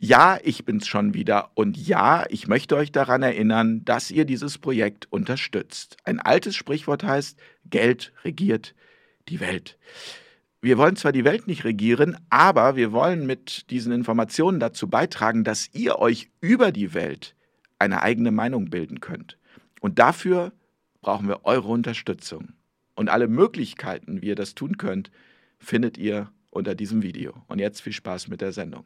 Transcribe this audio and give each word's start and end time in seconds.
Ja, 0.00 0.38
ich 0.42 0.64
bin's 0.64 0.88
schon 0.88 1.14
wieder 1.14 1.50
und 1.54 1.76
ja, 1.76 2.26
ich 2.28 2.48
möchte 2.48 2.76
euch 2.76 2.90
daran 2.90 3.22
erinnern, 3.22 3.84
dass 3.84 4.10
ihr 4.10 4.24
dieses 4.24 4.58
Projekt 4.58 5.10
unterstützt. 5.10 5.96
Ein 6.04 6.18
altes 6.18 6.56
Sprichwort 6.56 7.04
heißt, 7.04 7.38
Geld 7.64 8.12
regiert 8.24 8.74
die 9.28 9.40
Welt. 9.40 9.78
Wir 10.60 10.78
wollen 10.78 10.96
zwar 10.96 11.12
die 11.12 11.24
Welt 11.24 11.46
nicht 11.46 11.64
regieren, 11.64 12.16
aber 12.30 12.74
wir 12.74 12.90
wollen 12.90 13.26
mit 13.26 13.70
diesen 13.70 13.92
Informationen 13.92 14.60
dazu 14.60 14.88
beitragen, 14.88 15.44
dass 15.44 15.68
ihr 15.72 15.98
euch 15.98 16.30
über 16.40 16.72
die 16.72 16.94
Welt 16.94 17.36
eine 17.78 18.02
eigene 18.02 18.30
Meinung 18.30 18.70
bilden 18.70 19.00
könnt. 19.00 19.38
Und 19.80 19.98
dafür 19.98 20.52
brauchen 21.02 21.28
wir 21.28 21.44
eure 21.44 21.68
Unterstützung. 21.68 22.54
Und 22.94 23.10
alle 23.10 23.28
Möglichkeiten, 23.28 24.22
wie 24.22 24.28
ihr 24.28 24.36
das 24.36 24.54
tun 24.54 24.78
könnt, 24.78 25.10
findet 25.58 25.98
ihr 25.98 26.32
unter 26.50 26.74
diesem 26.74 27.02
Video. 27.02 27.34
Und 27.46 27.58
jetzt 27.58 27.82
viel 27.82 27.92
Spaß 27.92 28.28
mit 28.28 28.40
der 28.40 28.52
Sendung. 28.52 28.84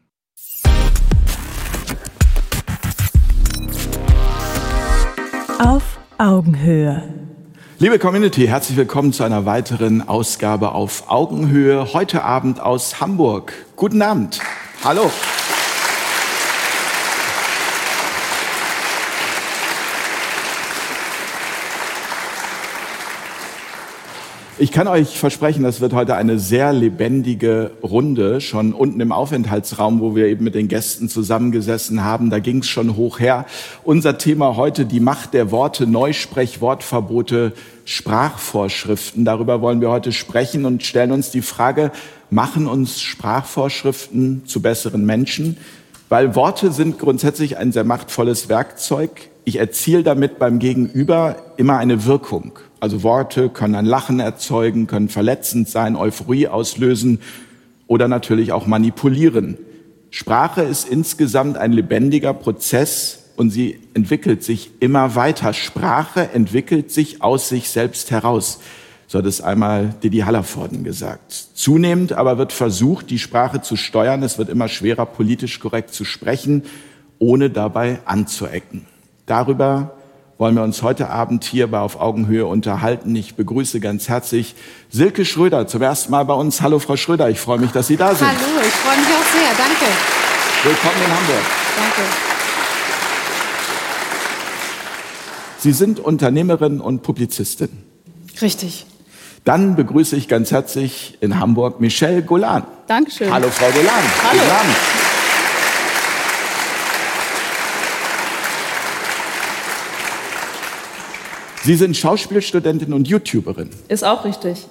Auf 5.58 5.98
Augenhöhe. 6.18 7.02
Liebe 7.80 7.98
Community, 7.98 8.46
herzlich 8.46 8.76
willkommen 8.76 9.12
zu 9.12 9.24
einer 9.24 9.44
weiteren 9.44 10.08
Ausgabe 10.08 10.72
auf 10.72 11.10
Augenhöhe. 11.10 11.92
Heute 11.92 12.24
Abend 12.24 12.60
aus 12.60 13.00
Hamburg. 13.00 13.52
Guten 13.76 14.02
Abend. 14.02 14.40
Hallo. 14.84 15.10
Ich 24.60 24.72
kann 24.72 24.88
euch 24.88 25.16
versprechen, 25.16 25.62
das 25.62 25.80
wird 25.80 25.92
heute 25.92 26.16
eine 26.16 26.40
sehr 26.40 26.72
lebendige 26.72 27.70
Runde. 27.80 28.40
Schon 28.40 28.72
unten 28.72 28.98
im 28.98 29.12
Aufenthaltsraum, 29.12 30.00
wo 30.00 30.16
wir 30.16 30.26
eben 30.26 30.42
mit 30.42 30.56
den 30.56 30.66
Gästen 30.66 31.08
zusammengesessen 31.08 32.02
haben, 32.02 32.28
da 32.28 32.40
ging 32.40 32.58
es 32.58 32.66
schon 32.66 32.96
hoch 32.96 33.20
her. 33.20 33.46
Unser 33.84 34.18
Thema 34.18 34.56
heute, 34.56 34.84
die 34.84 34.98
Macht 34.98 35.32
der 35.32 35.52
Worte, 35.52 35.86
Neusprech, 35.86 36.60
Wortverbote, 36.60 37.52
Sprachvorschriften. 37.84 39.24
Darüber 39.24 39.60
wollen 39.60 39.80
wir 39.80 39.90
heute 39.90 40.10
sprechen 40.10 40.64
und 40.64 40.82
stellen 40.82 41.12
uns 41.12 41.30
die 41.30 41.42
Frage, 41.42 41.92
machen 42.28 42.66
uns 42.66 43.00
Sprachvorschriften 43.00 44.42
zu 44.44 44.60
besseren 44.60 45.06
Menschen? 45.06 45.56
Weil 46.08 46.34
Worte 46.34 46.72
sind 46.72 46.98
grundsätzlich 46.98 47.58
ein 47.58 47.70
sehr 47.70 47.84
machtvolles 47.84 48.48
Werkzeug. 48.48 49.28
Ich 49.44 49.60
erziele 49.60 50.02
damit 50.02 50.40
beim 50.40 50.58
Gegenüber 50.58 51.36
immer 51.56 51.78
eine 51.78 52.06
Wirkung. 52.06 52.58
Also 52.80 53.02
Worte 53.02 53.48
können 53.48 53.74
ein 53.74 53.86
Lachen 53.86 54.20
erzeugen, 54.20 54.86
können 54.86 55.08
verletzend 55.08 55.68
sein, 55.68 55.96
Euphorie 55.96 56.48
auslösen 56.48 57.20
oder 57.86 58.08
natürlich 58.08 58.52
auch 58.52 58.66
manipulieren. 58.66 59.58
Sprache 60.10 60.62
ist 60.62 60.88
insgesamt 60.88 61.56
ein 61.56 61.72
lebendiger 61.72 62.32
Prozess 62.32 63.24
und 63.36 63.50
sie 63.50 63.80
entwickelt 63.94 64.42
sich 64.42 64.70
immer 64.80 65.14
weiter. 65.14 65.52
Sprache 65.52 66.30
entwickelt 66.32 66.90
sich 66.90 67.22
aus 67.22 67.48
sich 67.48 67.68
selbst 67.68 68.10
heraus. 68.10 68.60
So 69.06 69.18
hat 69.18 69.26
es 69.26 69.40
einmal 69.40 69.94
Didi 70.02 70.18
Hallervorden 70.18 70.84
gesagt. 70.84 71.32
Zunehmend 71.54 72.12
aber 72.12 72.36
wird 72.36 72.52
versucht, 72.52 73.10
die 73.10 73.18
Sprache 73.18 73.62
zu 73.62 73.76
steuern. 73.76 74.22
Es 74.22 74.38
wird 74.38 74.50
immer 74.50 74.68
schwerer, 74.68 75.06
politisch 75.06 75.60
korrekt 75.60 75.94
zu 75.94 76.04
sprechen, 76.04 76.64
ohne 77.18 77.48
dabei 77.48 78.00
anzuecken. 78.04 78.86
Darüber 79.24 79.97
wollen 80.38 80.54
wir 80.54 80.62
uns 80.62 80.82
heute 80.82 81.10
Abend 81.10 81.44
hier 81.44 81.66
bei 81.66 81.80
Auf 81.80 82.00
Augenhöhe 82.00 82.46
unterhalten. 82.46 83.14
Ich 83.16 83.34
begrüße 83.34 83.80
ganz 83.80 84.08
herzlich 84.08 84.54
Silke 84.88 85.24
Schröder 85.24 85.66
zum 85.66 85.82
ersten 85.82 86.12
Mal 86.12 86.24
bei 86.24 86.34
uns. 86.34 86.62
Hallo 86.62 86.78
Frau 86.78 86.96
Schröder, 86.96 87.28
ich 87.28 87.40
freue 87.40 87.58
mich, 87.58 87.72
dass 87.72 87.88
Sie 87.88 87.96
da 87.96 88.14
sind. 88.14 88.28
Hallo, 88.28 88.60
ich 88.62 88.72
freue 88.72 88.96
mich 88.96 89.08
auch 89.08 89.32
sehr. 89.32 89.48
Danke. 89.58 89.92
Willkommen 90.62 91.02
in 91.04 91.10
Hamburg. 91.10 91.44
Danke. 91.76 92.08
Sie 95.58 95.72
sind 95.72 95.98
Unternehmerin 95.98 96.80
und 96.80 97.02
Publizistin. 97.02 97.70
Richtig. 98.40 98.86
Dann 99.44 99.74
begrüße 99.74 100.14
ich 100.14 100.28
ganz 100.28 100.52
herzlich 100.52 101.18
in 101.20 101.40
Hamburg 101.40 101.80
Michelle 101.80 102.22
Golan. 102.22 102.62
Dankeschön. 102.86 103.32
Hallo 103.32 103.48
Frau 103.50 103.70
Golan. 103.70 104.04
Hallo. 104.22 104.38
Guten 104.38 104.50
Abend. 104.50 104.76
Sie 111.68 111.74
sind 111.74 111.98
Schauspielstudentin 111.98 112.94
und 112.94 113.08
YouTuberin. 113.08 113.68
Ist 113.88 114.02
auch 114.02 114.24
richtig. 114.24 114.66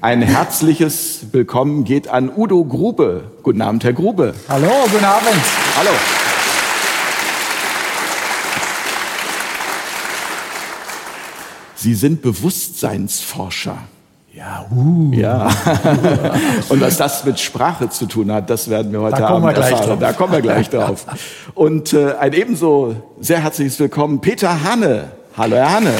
Ein 0.00 0.22
herzliches 0.22 1.26
Willkommen 1.30 1.84
geht 1.84 2.08
an 2.08 2.32
Udo 2.36 2.64
Grube. 2.64 3.30
Guten 3.44 3.62
Abend, 3.62 3.84
Herr 3.84 3.92
Grube. 3.92 4.34
Hallo, 4.48 4.66
guten 4.90 5.04
Abend. 5.04 5.40
Hallo. 5.76 5.90
Sie 11.76 11.94
sind 11.94 12.22
Bewusstseinsforscher. 12.22 13.78
Ja, 14.34 14.66
uh. 14.74 15.12
Ja. 15.12 15.46
Und 16.68 16.80
was 16.80 16.96
das 16.96 17.24
mit 17.24 17.38
Sprache 17.38 17.88
zu 17.88 18.06
tun 18.06 18.32
hat, 18.32 18.50
das 18.50 18.68
werden 18.68 18.90
wir 18.90 19.00
heute 19.00 19.20
Da 19.20 19.28
kommen 19.28 19.44
wir 19.44 19.50
Abend 19.50 19.58
gleich 19.58 19.70
erfahren. 19.70 19.88
drauf. 19.90 19.98
Da 20.00 20.12
kommen 20.12 20.32
wir 20.32 20.42
gleich 20.42 20.70
drauf. 20.70 21.06
Und 21.54 21.92
äh, 21.92 22.14
ein 22.14 22.32
ebenso 22.32 22.96
sehr 23.20 23.44
herzliches 23.44 23.78
Willkommen, 23.78 24.20
Peter 24.20 24.64
Hanne. 24.64 25.12
Hallo, 25.36 25.56
Herr 25.56 25.70
Hanne. 25.70 25.94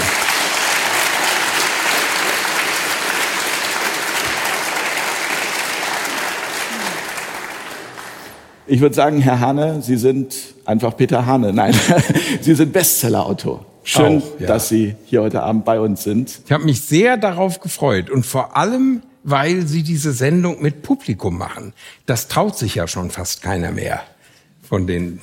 Ich 8.66 8.80
würde 8.80 8.94
sagen, 8.94 9.20
Herr 9.20 9.40
Hane, 9.40 9.82
Sie 9.82 9.96
sind 9.96 10.34
einfach 10.64 10.96
Peter 10.96 11.26
Hane. 11.26 11.52
Nein, 11.52 11.74
Sie 12.40 12.54
sind 12.54 12.72
Bestsellerautor. 12.72 13.66
Schön, 13.84 14.22
Auch, 14.22 14.40
ja. 14.40 14.46
dass 14.46 14.70
Sie 14.70 14.96
hier 15.04 15.20
heute 15.20 15.42
Abend 15.42 15.66
bei 15.66 15.80
uns 15.80 16.02
sind. 16.02 16.40
Ich 16.46 16.52
habe 16.52 16.64
mich 16.64 16.80
sehr 16.80 17.18
darauf 17.18 17.60
gefreut 17.60 18.08
und 18.08 18.24
vor 18.24 18.56
allem, 18.56 19.02
weil 19.22 19.66
Sie 19.66 19.82
diese 19.82 20.12
Sendung 20.12 20.62
mit 20.62 20.82
Publikum 20.82 21.36
machen. 21.36 21.74
Das 22.06 22.28
traut 22.28 22.56
sich 22.56 22.76
ja 22.76 22.88
schon 22.88 23.10
fast 23.10 23.42
keiner 23.42 23.70
mehr 23.70 24.00
von 24.62 24.86
den 24.86 25.20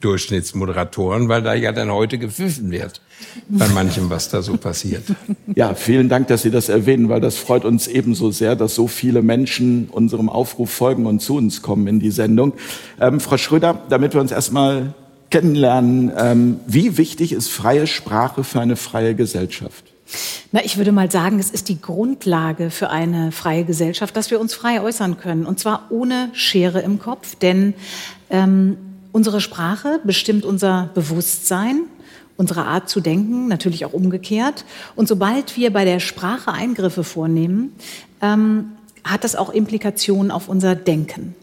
Durchschnittsmoderatoren, 0.00 1.28
weil 1.28 1.42
da 1.42 1.54
ja 1.54 1.72
dann 1.72 1.90
heute 1.90 2.18
gepfiffen 2.18 2.70
wird 2.70 3.00
bei 3.48 3.68
manchem, 3.68 4.10
was 4.10 4.28
da 4.28 4.42
so 4.42 4.56
passiert. 4.56 5.04
Ja, 5.54 5.74
vielen 5.74 6.08
Dank, 6.08 6.28
dass 6.28 6.42
Sie 6.42 6.50
das 6.50 6.68
erwähnen, 6.68 7.08
weil 7.08 7.20
das 7.20 7.36
freut 7.36 7.64
uns 7.64 7.86
ebenso 7.86 8.30
sehr, 8.30 8.56
dass 8.56 8.74
so 8.74 8.88
viele 8.88 9.22
Menschen 9.22 9.88
unserem 9.90 10.28
Aufruf 10.28 10.70
folgen 10.70 11.06
und 11.06 11.20
zu 11.20 11.36
uns 11.36 11.62
kommen 11.62 11.86
in 11.86 12.00
die 12.00 12.10
Sendung. 12.10 12.54
Ähm, 13.00 13.20
Frau 13.20 13.36
Schröder, 13.36 13.82
damit 13.88 14.14
wir 14.14 14.20
uns 14.20 14.32
erstmal 14.32 14.94
kennenlernen, 15.30 16.12
ähm, 16.16 16.60
wie 16.66 16.98
wichtig 16.98 17.32
ist 17.32 17.48
freie 17.48 17.86
Sprache 17.86 18.44
für 18.44 18.60
eine 18.60 18.76
freie 18.76 19.14
Gesellschaft? 19.14 19.84
Na, 20.52 20.62
ich 20.62 20.76
würde 20.76 20.92
mal 20.92 21.10
sagen, 21.10 21.38
es 21.38 21.50
ist 21.50 21.68
die 21.68 21.80
Grundlage 21.80 22.70
für 22.70 22.90
eine 22.90 23.32
freie 23.32 23.64
Gesellschaft, 23.64 24.14
dass 24.16 24.30
wir 24.30 24.40
uns 24.40 24.54
frei 24.54 24.82
äußern 24.82 25.16
können. 25.16 25.46
Und 25.46 25.58
zwar 25.58 25.86
ohne 25.90 26.28
Schere 26.34 26.80
im 26.80 26.98
Kopf. 26.98 27.34
Denn 27.36 27.72
ähm, 28.28 28.76
unsere 29.12 29.40
Sprache 29.40 30.00
bestimmt 30.04 30.44
unser 30.44 30.90
Bewusstsein, 30.94 31.82
unsere 32.36 32.64
Art 32.64 32.88
zu 32.88 33.00
denken, 33.00 33.46
natürlich 33.46 33.84
auch 33.84 33.92
umgekehrt. 33.92 34.64
Und 34.96 35.06
sobald 35.06 35.56
wir 35.56 35.72
bei 35.72 35.84
der 35.84 36.00
Sprache 36.00 36.52
Eingriffe 36.52 37.04
vornehmen, 37.04 37.74
ähm, 38.20 38.72
hat 39.04 39.24
das 39.24 39.36
auch 39.36 39.50
Implikationen 39.50 40.30
auf 40.30 40.48
unser 40.48 40.74
Denken. 40.74 41.34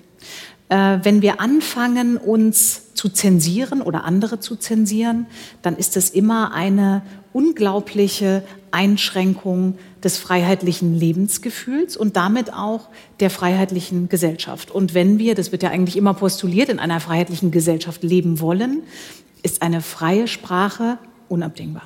Äh, 0.69 0.99
wenn 1.03 1.21
wir 1.21 1.39
anfangen, 1.39 2.17
uns 2.17 2.93
zu 2.93 3.09
zensieren 3.09 3.81
oder 3.81 4.03
andere 4.03 4.39
zu 4.39 4.55
zensieren, 4.55 5.27
dann 5.61 5.75
ist 5.77 5.95
es 5.95 6.09
immer 6.09 6.53
eine 6.53 7.01
unglaubliche 7.33 8.43
Einschränkung 8.71 9.77
des 10.03 10.17
freiheitlichen 10.17 10.97
Lebensgefühls 10.97 11.97
und 11.97 12.15
damit 12.15 12.53
auch 12.53 12.87
der 13.19 13.29
freiheitlichen 13.29 14.09
Gesellschaft. 14.09 14.71
Und 14.71 14.93
wenn 14.93 15.19
wir, 15.19 15.35
das 15.35 15.51
wird 15.51 15.63
ja 15.63 15.69
eigentlich 15.69 15.97
immer 15.97 16.13
postuliert, 16.13 16.69
in 16.69 16.79
einer 16.79 16.99
freiheitlichen 16.99 17.51
Gesellschaft 17.51 18.03
leben 18.03 18.39
wollen, 18.39 18.83
ist 19.43 19.61
eine 19.61 19.81
freie 19.81 20.27
Sprache 20.27 20.97
unabdingbar. 21.27 21.83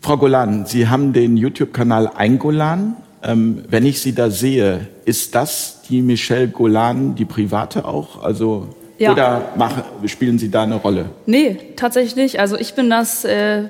Frau 0.00 0.16
Golan, 0.16 0.66
Sie 0.66 0.88
haben 0.88 1.12
den 1.12 1.36
YouTube-Kanal 1.36 2.08
Eingolan. 2.14 2.96
Ähm, 3.22 3.64
wenn 3.68 3.84
ich 3.84 4.00
Sie 4.00 4.14
da 4.14 4.30
sehe, 4.30 4.88
ist 5.04 5.34
das 5.34 5.82
die 5.88 6.00
Michelle 6.00 6.48
Golan, 6.48 7.14
die 7.16 7.26
private 7.26 7.84
auch? 7.84 8.22
Also 8.22 8.74
Ja. 8.98 9.12
oder 9.12 9.52
machen, 9.56 9.82
spielen 10.06 10.38
Sie 10.38 10.50
da 10.50 10.62
eine 10.62 10.76
Rolle? 10.76 11.10
Nee, 11.26 11.58
tatsächlich 11.76 12.16
nicht. 12.16 12.40
Also 12.40 12.56
ich 12.56 12.74
bin 12.74 12.88
das 12.88 13.24
äh, 13.24 13.64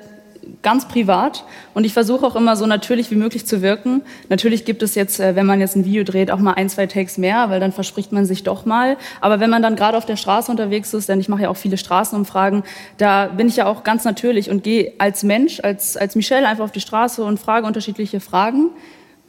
ganz 0.61 0.87
privat 0.87 1.43
und 1.73 1.85
ich 1.85 1.93
versuche 1.93 2.25
auch 2.25 2.35
immer 2.35 2.55
so 2.55 2.65
natürlich 2.65 3.11
wie 3.11 3.15
möglich 3.15 3.45
zu 3.45 3.61
wirken. 3.61 4.01
Natürlich 4.29 4.65
gibt 4.65 4.83
es 4.83 4.95
jetzt, 4.95 5.19
äh, 5.19 5.35
wenn 5.35 5.45
man 5.45 5.59
jetzt 5.59 5.75
ein 5.75 5.85
Video 5.85 6.03
dreht, 6.03 6.31
auch 6.31 6.39
mal 6.39 6.53
ein, 6.53 6.69
zwei 6.69 6.87
Takes 6.87 7.17
mehr, 7.17 7.49
weil 7.49 7.59
dann 7.59 7.71
verspricht 7.71 8.11
man 8.11 8.25
sich 8.25 8.43
doch 8.43 8.65
mal. 8.65 8.97
Aber 9.19 9.39
wenn 9.39 9.49
man 9.49 9.61
dann 9.61 9.75
gerade 9.75 9.97
auf 9.97 10.05
der 10.05 10.15
Straße 10.15 10.51
unterwegs 10.51 10.93
ist, 10.93 11.09
denn 11.09 11.19
ich 11.19 11.29
mache 11.29 11.43
ja 11.43 11.49
auch 11.49 11.57
viele 11.57 11.77
Straßenumfragen, 11.77 12.63
da 12.97 13.27
bin 13.27 13.47
ich 13.47 13.57
ja 13.57 13.65
auch 13.65 13.83
ganz 13.83 14.03
natürlich 14.03 14.49
und 14.49 14.63
gehe 14.63 14.93
als 14.97 15.23
Mensch, 15.23 15.59
als, 15.61 15.97
als 15.97 16.15
Michelle 16.15 16.47
einfach 16.47 16.65
auf 16.65 16.71
die 16.71 16.81
Straße 16.81 17.23
und 17.23 17.39
frage 17.39 17.67
unterschiedliche 17.67 18.19
Fragen. 18.19 18.69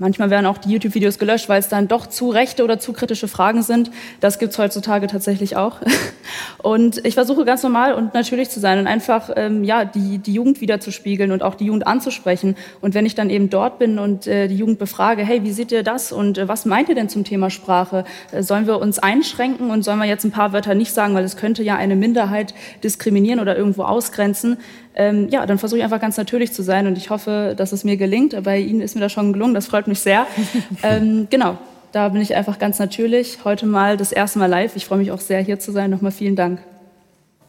Manchmal 0.02 0.30
werden 0.30 0.46
auch 0.46 0.58
die 0.58 0.68
YouTube-Videos 0.72 1.20
gelöscht, 1.20 1.48
weil 1.48 1.60
es 1.60 1.68
dann 1.68 1.86
doch 1.86 2.08
zu 2.08 2.30
rechte 2.30 2.64
oder 2.64 2.80
zu 2.80 2.92
kritische 2.92 3.28
Fragen 3.28 3.62
sind. 3.62 3.92
Das 4.18 4.40
gibt's 4.40 4.58
heutzutage 4.58 5.06
tatsächlich 5.06 5.54
auch. 5.54 5.76
Und 6.58 7.06
ich 7.06 7.14
versuche 7.14 7.44
ganz 7.44 7.62
normal 7.62 7.94
und 7.94 8.14
natürlich 8.14 8.48
zu 8.48 8.60
sein 8.60 8.78
und 8.78 8.86
einfach 8.86 9.30
ähm, 9.34 9.64
ja 9.64 9.84
die, 9.84 10.18
die 10.18 10.32
Jugend 10.32 10.60
wiederzuspiegeln 10.60 11.32
und 11.32 11.42
auch 11.42 11.56
die 11.56 11.66
Jugend 11.66 11.86
anzusprechen. 11.86 12.56
Und 12.80 12.94
wenn 12.94 13.04
ich 13.04 13.14
dann 13.14 13.30
eben 13.30 13.50
dort 13.50 13.78
bin 13.78 13.98
und 13.98 14.26
äh, 14.26 14.46
die 14.46 14.56
Jugend 14.56 14.78
befrage, 14.78 15.24
hey, 15.24 15.42
wie 15.42 15.52
seht 15.52 15.72
ihr 15.72 15.82
das 15.82 16.12
und 16.12 16.38
äh, 16.38 16.48
was 16.48 16.64
meint 16.64 16.88
ihr 16.88 16.94
denn 16.94 17.08
zum 17.08 17.24
Thema 17.24 17.50
Sprache? 17.50 18.04
Äh, 18.30 18.42
sollen 18.42 18.66
wir 18.66 18.80
uns 18.80 18.98
einschränken 18.98 19.70
und 19.70 19.82
sollen 19.82 19.98
wir 19.98 20.06
jetzt 20.06 20.24
ein 20.24 20.30
paar 20.30 20.52
Wörter 20.52 20.74
nicht 20.74 20.92
sagen, 20.92 21.14
weil 21.14 21.24
es 21.24 21.36
könnte 21.36 21.62
ja 21.62 21.76
eine 21.76 21.96
Minderheit 21.96 22.54
diskriminieren 22.82 23.40
oder 23.40 23.56
irgendwo 23.56 23.82
ausgrenzen? 23.82 24.58
Ähm, 24.94 25.28
ja, 25.30 25.46
dann 25.46 25.58
versuche 25.58 25.78
ich 25.78 25.84
einfach 25.84 26.00
ganz 26.00 26.16
natürlich 26.16 26.52
zu 26.52 26.62
sein 26.62 26.86
und 26.86 26.98
ich 26.98 27.10
hoffe, 27.10 27.54
dass 27.56 27.72
es 27.72 27.84
mir 27.84 27.96
gelingt. 27.96 28.40
Bei 28.42 28.58
Ihnen 28.58 28.80
ist 28.80 28.94
mir 28.94 29.00
das 29.00 29.12
schon 29.12 29.32
gelungen, 29.32 29.54
das 29.54 29.66
freut 29.66 29.86
mich 29.86 30.00
sehr. 30.00 30.26
ähm, 30.82 31.28
genau, 31.30 31.58
da 31.92 32.08
bin 32.08 32.20
ich 32.20 32.34
einfach 32.34 32.58
ganz 32.58 32.78
natürlich. 32.78 33.38
Heute 33.44 33.66
mal 33.66 33.96
das 33.96 34.12
erste 34.12 34.38
Mal 34.38 34.46
live. 34.46 34.76
Ich 34.76 34.86
freue 34.86 34.98
mich 34.98 35.10
auch 35.10 35.20
sehr, 35.20 35.40
hier 35.40 35.58
zu 35.58 35.72
sein. 35.72 35.90
Nochmal 35.90 36.12
vielen 36.12 36.36
Dank. 36.36 36.60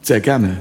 Sehr 0.02 0.20
gerne. 0.20 0.58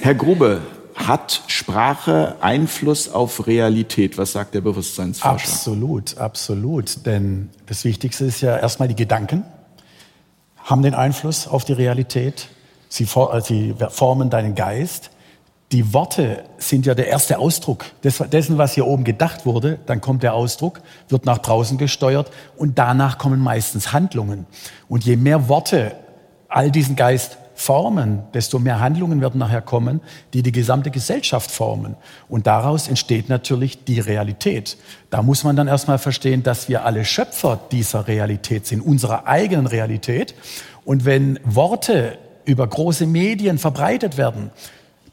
Herr 0.00 0.14
Grube, 0.14 0.62
hat 0.94 1.42
Sprache 1.46 2.36
Einfluss 2.40 3.10
auf 3.10 3.46
Realität? 3.46 4.18
Was 4.18 4.32
sagt 4.32 4.54
der 4.54 4.60
Bewusstseinsforscher? 4.60 5.48
Absolut, 5.48 6.18
absolut. 6.18 7.06
Denn 7.06 7.50
das 7.66 7.84
Wichtigste 7.84 8.26
ist 8.26 8.40
ja 8.40 8.58
erstmal 8.58 8.88
die 8.88 8.96
Gedanken 8.96 9.44
haben 10.70 10.82
den 10.82 10.94
Einfluss 10.94 11.48
auf 11.48 11.64
die 11.64 11.72
Realität. 11.72 12.48
Sie, 12.88 13.06
sie 13.42 13.74
formen 13.90 14.30
deinen 14.30 14.54
Geist. 14.54 15.10
Die 15.72 15.92
Worte 15.92 16.42
sind 16.58 16.84
ja 16.84 16.94
der 16.94 17.06
erste 17.06 17.38
Ausdruck 17.38 17.84
dessen, 18.02 18.58
was 18.58 18.74
hier 18.74 18.88
oben 18.88 19.04
gedacht 19.04 19.46
wurde. 19.46 19.78
Dann 19.86 20.00
kommt 20.00 20.24
der 20.24 20.34
Ausdruck, 20.34 20.80
wird 21.08 21.26
nach 21.26 21.38
draußen 21.38 21.78
gesteuert 21.78 22.32
und 22.56 22.78
danach 22.78 23.18
kommen 23.18 23.38
meistens 23.38 23.92
Handlungen. 23.92 24.46
Und 24.88 25.04
je 25.04 25.14
mehr 25.14 25.48
Worte 25.48 25.94
all 26.48 26.72
diesen 26.72 26.96
Geist 26.96 27.38
formen, 27.54 28.24
desto 28.34 28.58
mehr 28.58 28.80
Handlungen 28.80 29.20
werden 29.20 29.38
nachher 29.38 29.60
kommen, 29.60 30.00
die 30.32 30.42
die 30.42 30.50
gesamte 30.50 30.90
Gesellschaft 30.90 31.52
formen. 31.52 31.94
Und 32.28 32.48
daraus 32.48 32.88
entsteht 32.88 33.28
natürlich 33.28 33.84
die 33.84 34.00
Realität. 34.00 34.76
Da 35.10 35.22
muss 35.22 35.44
man 35.44 35.54
dann 35.54 35.68
erstmal 35.68 35.98
verstehen, 35.98 36.42
dass 36.42 36.68
wir 36.68 36.84
alle 36.84 37.04
Schöpfer 37.04 37.60
dieser 37.70 38.08
Realität 38.08 38.66
sind, 38.66 38.80
unserer 38.80 39.28
eigenen 39.28 39.66
Realität. 39.66 40.34
Und 40.84 41.04
wenn 41.04 41.38
Worte 41.44 42.18
über 42.44 42.66
große 42.66 43.06
Medien 43.06 43.58
verbreitet 43.58 44.16
werden, 44.16 44.50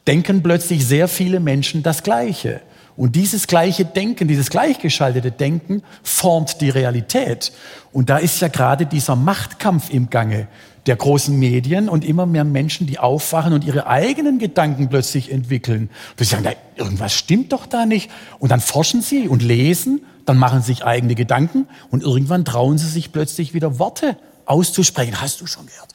denken 0.08 0.42
plötzlich 0.42 0.86
sehr 0.86 1.08
viele 1.08 1.40
Menschen 1.40 1.84
das 1.84 2.04
Gleiche. 2.04 2.62
Und 2.96 3.16
dieses 3.16 3.46
gleiche 3.46 3.86
Denken, 3.86 4.28
dieses 4.28 4.50
gleichgeschaltete 4.50 5.32
Denken 5.32 5.84
formt 6.02 6.62
die 6.62 6.72
Realität. 6.72 7.52
Und 7.92 8.10
da 8.10 8.18
ist 8.18 8.42
ja 8.42 8.48
gerade 8.48 8.88
dieser 8.88 9.16
Machtkampf 9.16 9.92
im 9.92 10.10
Gange 10.10 10.48
der 10.88 10.96
großen 10.96 11.38
Medien 11.38 11.90
und 11.90 12.06
immer 12.06 12.26
mehr 12.26 12.46
Menschen, 12.46 12.88
die 12.88 12.98
aufwachen 12.98 13.54
und 13.54 13.66
ihre 13.66 13.88
eigenen 13.88 14.40
Gedanken 14.40 14.90
plötzlich 14.90 15.32
entwickeln. 15.32 15.90
Und 16.12 16.20
sie 16.20 16.26
sagen, 16.26 16.44
da, 16.44 16.52
irgendwas 16.76 17.14
stimmt 17.14 17.52
doch 17.52 17.68
da 17.68 17.86
nicht. 17.86 18.10
Und 18.40 18.52
dann 18.52 18.62
forschen 18.62 19.02
sie 19.02 19.28
und 19.28 19.44
lesen, 19.44 20.02
dann 20.26 20.38
machen 20.38 20.62
sie 20.62 20.68
sich 20.68 20.86
eigene 20.86 21.14
Gedanken 21.14 21.68
und 21.92 22.04
irgendwann 22.04 22.46
trauen 22.46 22.78
sie 22.78 22.88
sich 22.88 23.12
plötzlich 23.12 23.54
wieder 23.54 23.78
Worte 23.80 24.18
auszusprechen. 24.46 25.22
Hast 25.22 25.40
du 25.42 25.46
schon 25.46 25.68
gehört? 25.68 25.90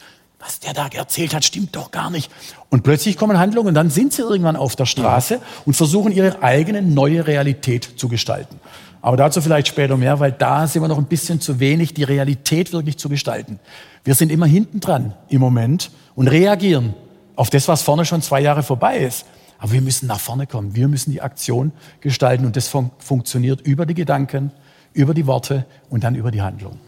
Was 0.45 0.59
der 0.59 0.75
da 0.75 0.89
erzählt 0.89 1.35
hat, 1.35 1.45
stimmt 1.45 1.77
doch 1.77 1.91
gar 1.91 2.11
nicht. 2.11 2.31
Und 2.69 2.83
plötzlich 2.83 3.17
kommen 3.17 3.39
Handlungen 3.39 3.69
und 3.69 3.75
dann 3.75 3.91
sind 3.91 4.13
sie 4.13 4.23
irgendwann 4.23 4.57
auf 4.57 4.75
der 4.75 4.87
Straße 4.87 5.41
und 5.65 5.75
versuchen 5.75 6.11
ihre 6.11 6.43
eigene 6.43 6.83
neue 6.83 7.27
Realität 7.27 7.85
zu 7.97 8.09
gestalten. 8.09 8.59
Aber 9.03 9.17
dazu 9.17 9.41
vielleicht 9.41 9.69
später 9.69 9.97
mehr, 9.97 10.21
weil 10.21 10.33
da 10.33 10.67
sind 10.67 10.83
wir 10.83 10.89
noch 10.89 10.99
ein 10.99 11.07
bisschen 11.07 11.41
zu 11.41 11.61
wenig, 11.61 11.95
die 11.95 12.05
Realität 12.05 12.73
wirklich 12.73 12.99
zu 12.99 13.09
gestalten. 13.09 13.61
Wir 14.05 14.15
sind 14.15 14.33
immer 14.33 14.47
hinten 14.47 14.81
dran 14.81 15.15
im 15.29 15.41
Moment 15.41 15.91
und 16.15 16.29
reagieren 16.29 16.95
auf 17.37 17.51
das, 17.51 17.69
was 17.69 17.83
vorne 17.83 18.05
schon 18.05 18.23
zwei 18.23 18.41
Jahre 18.41 18.63
vorbei 18.63 18.99
ist. 18.99 19.27
Aber 19.59 19.73
wir 19.73 19.81
müssen 19.81 20.07
nach 20.09 20.21
vorne 20.21 20.49
kommen. 20.49 20.75
Wir 20.75 20.89
müssen 20.89 21.13
die 21.13 21.23
Aktion 21.23 21.71
gestalten 22.01 22.47
und 22.47 22.57
das 22.57 22.67
fun 22.67 22.91
funktioniert 22.99 23.61
über 23.61 23.87
die 23.87 23.95
Gedanken, 23.95 24.51
über 24.93 25.15
die 25.15 25.27
Worte 25.27 25.67
und 25.89 26.03
dann 26.03 26.17
über 26.17 26.33
die 26.33 26.43
Handlung. 26.43 26.79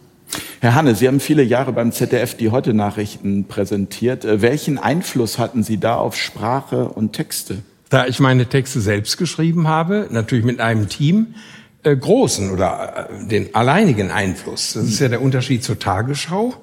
Herr 0.61 0.75
Hanne, 0.75 0.95
Sie 0.95 1.07
haben 1.07 1.21
viele 1.21 1.43
Jahre 1.43 1.73
beim 1.73 1.93
ZDF 1.93 2.37
die 2.37 2.51
Heute-Nachrichten 2.51 3.45
präsentiert. 3.45 4.25
Äh, 4.25 4.43
welchen 4.43 4.79
Einfluss 4.79 5.39
hatten 5.39 5.63
Sie 5.63 5.79
da 5.79 5.97
auf 5.97 6.17
Sprache 6.17 6.89
und 6.89 7.13
Texte? 7.13 7.59
Da 7.91 8.07
ich 8.07 8.19
meine 8.21 8.47
Texte 8.47 8.81
selbst 8.81 9.19
geschrieben 9.19 9.69
habe, 9.69 10.09
natürlich 10.11 10.45
mit 10.45 10.61
einem 10.61 10.89
Team, 10.89 11.35
äh, 11.83 11.95
großen 11.95 12.51
oder 12.51 13.11
äh, 13.11 13.29
den 13.29 13.55
alleinigen 13.55 14.11
Einfluss. 14.11 14.73
Das 14.73 14.85
ist 14.85 15.01
ja 15.01 15.09
der 15.09 15.23
Unterschied 15.23 15.63
zur 15.63 15.79
Tagesschau 15.79 16.55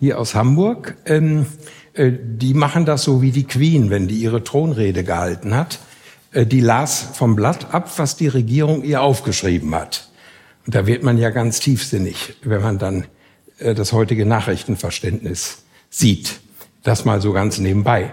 hier 0.00 0.18
aus 0.18 0.34
Hamburg. 0.34 0.96
Ähm, 1.06 1.46
äh, 1.94 2.12
die 2.12 2.52
machen 2.52 2.84
das 2.84 3.04
so 3.04 3.22
wie 3.22 3.30
die 3.30 3.44
Queen, 3.44 3.90
wenn 3.90 4.08
die 4.08 4.16
ihre 4.16 4.42
Thronrede 4.42 5.04
gehalten 5.04 5.54
hat. 5.54 5.78
Äh, 6.32 6.46
die 6.46 6.60
las 6.60 7.10
vom 7.14 7.36
Blatt 7.36 7.72
ab, 7.72 7.90
was 7.96 8.16
die 8.16 8.28
Regierung 8.28 8.82
ihr 8.82 9.02
aufgeschrieben 9.02 9.74
hat. 9.74 10.10
Da 10.66 10.86
wird 10.86 11.02
man 11.02 11.18
ja 11.18 11.30
ganz 11.30 11.60
tiefsinnig, 11.60 12.34
wenn 12.42 12.62
man 12.62 12.78
dann 12.78 13.06
äh, 13.58 13.74
das 13.74 13.92
heutige 13.92 14.26
Nachrichtenverständnis 14.26 15.64
sieht. 15.90 16.40
Das 16.82 17.04
mal 17.04 17.20
so 17.20 17.32
ganz 17.32 17.58
nebenbei. 17.58 18.12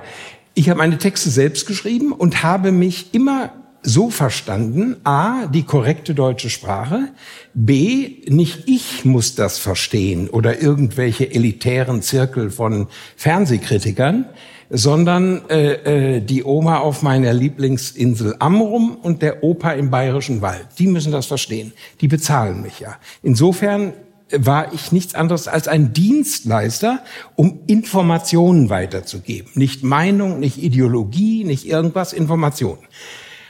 Ich 0.54 0.70
habe 0.70 0.78
meine 0.78 0.98
Texte 0.98 1.30
selbst 1.30 1.66
geschrieben 1.66 2.12
und 2.12 2.44
habe 2.44 2.72
mich 2.72 3.14
immer 3.14 3.52
so 3.84 4.10
verstanden, 4.10 4.96
a, 5.04 5.48
die 5.48 5.64
korrekte 5.64 6.16
deutsche 6.16 6.50
Sprache, 6.50 7.10
b, 7.54 8.22
nicht 8.30 8.64
ich 8.68 9.04
muss 9.04 9.36
das 9.36 9.58
verstehen 9.60 10.30
oder 10.30 10.62
irgendwelche 10.62 11.30
elitären 11.30 12.02
Zirkel 12.02 12.50
von 12.50 12.88
Fernsehkritikern, 13.18 14.26
sondern 14.76 15.48
äh, 15.50 16.16
äh, 16.16 16.20
die 16.20 16.44
Oma 16.44 16.80
auf 16.80 17.04
meiner 17.04 17.32
Lieblingsinsel 17.32 18.36
Amrum 18.40 18.98
und 19.02 19.22
der 19.22 19.44
Opa 19.44 19.74
im 19.74 19.92
Bayerischen 19.92 20.42
Wald. 20.42 20.68
Die 20.80 20.88
müssen 20.88 21.12
das 21.12 21.28
verstehen. 21.28 21.74
Die 22.02 22.08
bezahlen 22.08 22.64
mich 22.64 22.80
ja. 22.80 22.96
Insofern 23.22 23.94
war 24.32 24.74
ich 24.74 24.92
nichts 24.92 25.14
anderes 25.14 25.48
als 25.48 25.68
ein 25.68 25.94
Dienstleister, 25.94 27.04
um 27.36 27.60
Informationen 27.68 28.72
weiterzugeben. 28.72 29.52
Nicht 29.54 29.84
Meinung, 29.84 30.40
nicht 30.40 30.58
Ideologie, 30.58 31.44
nicht 31.44 31.68
irgendwas, 31.68 32.12
Informationen. 32.12 32.82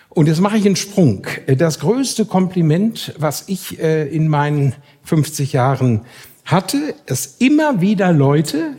Und 0.10 0.28
jetzt 0.28 0.42
mache 0.42 0.58
ich 0.58 0.66
einen 0.66 0.76
Sprung. 0.76 1.26
Das 1.58 1.80
größte 1.80 2.26
Kompliment, 2.26 3.14
was 3.18 3.46
ich 3.48 3.80
äh, 3.80 4.08
in 4.10 4.28
meinen 4.28 4.76
50 5.04 5.54
Jahren 5.54 6.02
hatte, 6.44 6.96
dass 7.06 7.38
immer 7.40 7.80
wieder 7.80 8.12
Leute 8.12 8.76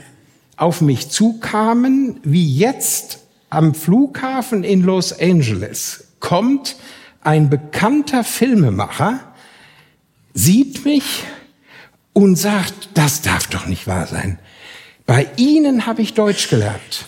auf 0.56 0.80
mich 0.80 1.10
zukamen, 1.10 2.20
wie 2.22 2.56
jetzt 2.56 3.20
am 3.50 3.74
Flughafen 3.74 4.64
in 4.64 4.82
Los 4.82 5.18
Angeles 5.18 6.08
kommt 6.20 6.76
ein 7.24 7.48
bekannter 7.48 8.22
Filmemacher, 8.22 9.20
sieht 10.34 10.84
mich 10.84 11.24
und 12.12 12.36
sagt, 12.36 12.90
das 12.94 13.22
darf 13.22 13.46
doch 13.48 13.66
nicht 13.66 13.86
wahr 13.86 14.06
sein. 14.06 14.38
Bei 15.06 15.26
Ihnen 15.36 15.86
habe 15.86 16.02
ich 16.02 16.14
Deutsch 16.14 16.48
gelernt. 16.48 17.06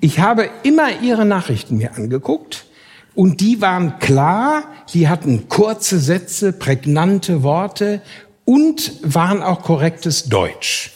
Ich 0.00 0.20
habe 0.20 0.50
immer 0.62 1.00
Ihre 1.00 1.24
Nachrichten 1.24 1.76
mir 1.76 1.94
angeguckt 1.94 2.66
und 3.14 3.40
die 3.40 3.60
waren 3.60 3.98
klar, 3.98 4.64
die 4.92 5.08
hatten 5.08 5.48
kurze 5.48 5.98
Sätze, 5.98 6.52
prägnante 6.52 7.42
Worte 7.42 8.02
und 8.44 8.92
waren 9.02 9.42
auch 9.42 9.62
korrektes 9.62 10.24
Deutsch. 10.24 10.95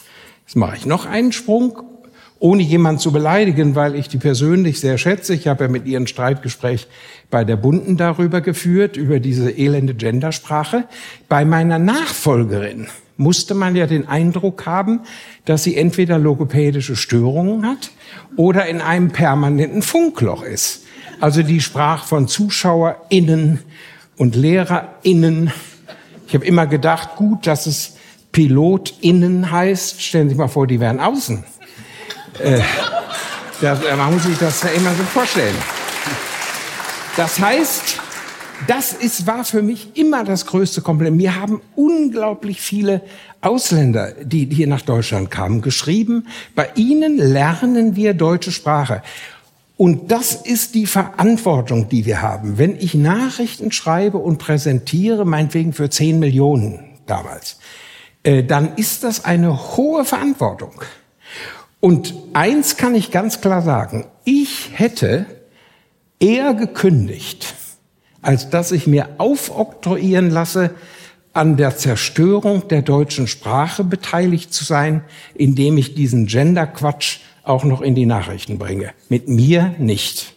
Jetzt 0.50 0.57
mache 0.57 0.76
ich 0.76 0.85
noch 0.85 1.07
einen 1.07 1.30
Sprung, 1.30 1.80
ohne 2.40 2.64
jemand 2.64 3.00
zu 3.00 3.12
beleidigen, 3.12 3.76
weil 3.76 3.95
ich 3.95 4.09
die 4.09 4.19
persönlich 4.19 4.80
sehr 4.80 4.99
schätze. 4.99 5.33
Ich 5.33 5.47
habe 5.47 5.62
ja 5.62 5.71
mit 5.71 5.87
ihr 5.87 5.97
ein 5.97 6.09
Streitgespräch 6.09 6.88
bei 7.30 7.45
der 7.45 7.54
Bunden 7.54 7.97
darüber 7.97 8.40
geführt, 8.40 8.97
über 8.97 9.21
diese 9.21 9.52
elende 9.52 9.95
Gendersprache. 9.95 10.88
Bei 11.28 11.45
meiner 11.45 11.78
Nachfolgerin 11.78 12.88
musste 13.16 13.54
man 13.54 13.76
ja 13.76 13.87
den 13.87 14.09
Eindruck 14.09 14.66
haben, 14.66 15.02
dass 15.45 15.62
sie 15.62 15.76
entweder 15.76 16.19
logopädische 16.19 16.97
Störungen 16.97 17.64
hat 17.64 17.92
oder 18.35 18.66
in 18.66 18.80
einem 18.80 19.12
permanenten 19.12 19.83
Funkloch 19.83 20.42
ist. 20.42 20.83
Also 21.21 21.45
die 21.45 21.61
sprach 21.61 22.07
von 22.07 22.26
ZuschauerInnen 22.26 23.61
und 24.16 24.35
LehrerInnen. 24.35 25.52
Ich 26.26 26.35
habe 26.35 26.45
immer 26.45 26.66
gedacht, 26.66 27.14
gut, 27.14 27.47
dass 27.47 27.69
es 27.69 28.00
PilotInnen 28.32 29.50
heißt. 29.50 30.00
Stellen 30.00 30.28
Sie 30.28 30.34
sich 30.34 30.38
mal 30.38 30.49
vor, 30.49 30.66
die 30.66 30.80
wären 30.80 31.00
außen. 31.00 31.44
Äh, 32.42 32.60
das, 33.60 33.80
man 33.96 34.14
muss 34.14 34.25
sich 34.25 34.38
das 34.38 34.62
ja 34.62 34.70
immer 34.70 34.94
so 34.94 35.02
vorstellen. 35.04 35.56
Das 37.16 37.38
heißt, 37.38 38.00
das 38.66 38.92
ist, 38.92 39.26
war 39.26 39.44
für 39.44 39.62
mich 39.62 39.96
immer 39.96 40.25
das 40.25 40.46
größte 40.46 40.82
Kompliment. 40.82 41.16
Mir 41.16 41.37
haben 41.37 41.60
unglaublich 41.76 42.60
viele 42.60 43.02
Ausländer, 43.40 44.12
die 44.22 44.46
hier 44.46 44.66
nach 44.66 44.82
Deutschland 44.82 45.30
kamen, 45.30 45.62
geschrieben, 45.62 46.26
bei 46.54 46.68
ihnen 46.75 47.16
lernen 47.16 47.96
wir 47.96 48.14
deutsche 48.14 48.52
Sprache. 48.52 49.02
Und 49.76 50.10
das 50.10 50.34
ist 50.34 50.75
die 50.75 50.87
Verantwortung, 50.87 51.88
die 51.88 52.04
wir 52.04 52.20
haben. 52.20 52.58
Wenn 52.58 52.76
ich 52.76 52.94
Nachrichten 52.94 53.72
schreibe 53.72 54.18
und 54.18 54.37
präsentiere, 54.37 55.25
meinetwegen 55.25 55.72
für 55.72 55.88
10 55.88 56.18
Millionen 56.18 56.84
damals, 57.06 57.52
äh, 57.52 57.89
dann 58.22 58.74
ist 58.76 59.02
das 59.02 59.24
eine 59.24 59.76
hohe 59.76 60.04
Verantwortung. 60.04 60.82
Und 61.80 62.14
eins 62.34 62.76
kann 62.76 62.94
ich 62.94 63.10
ganz 63.10 63.40
klar 63.40 63.62
sagen, 63.62 64.06
ich 64.24 64.70
hätte 64.74 65.24
eher 66.18 66.52
gekündigt, 66.54 67.54
als 68.20 68.50
dass 68.50 68.72
ich 68.72 68.86
mir 68.86 69.08
aufoktroyieren 69.18 70.30
lasse, 70.30 70.74
an 71.32 71.56
der 71.56 71.76
Zerstörung 71.76 72.68
der 72.68 72.82
deutschen 72.82 73.28
Sprache 73.28 73.84
beteiligt 73.84 74.52
zu 74.52 74.64
sein, 74.64 75.04
indem 75.34 75.78
ich 75.78 75.94
diesen 75.94 76.26
Gender-Quatsch 76.26 77.20
auch 77.44 77.64
noch 77.64 77.80
in 77.80 77.94
die 77.94 78.06
Nachrichten 78.06 78.58
bringe. 78.58 78.92
Mit 79.08 79.28
mir 79.28 79.74
nicht. 79.78 80.34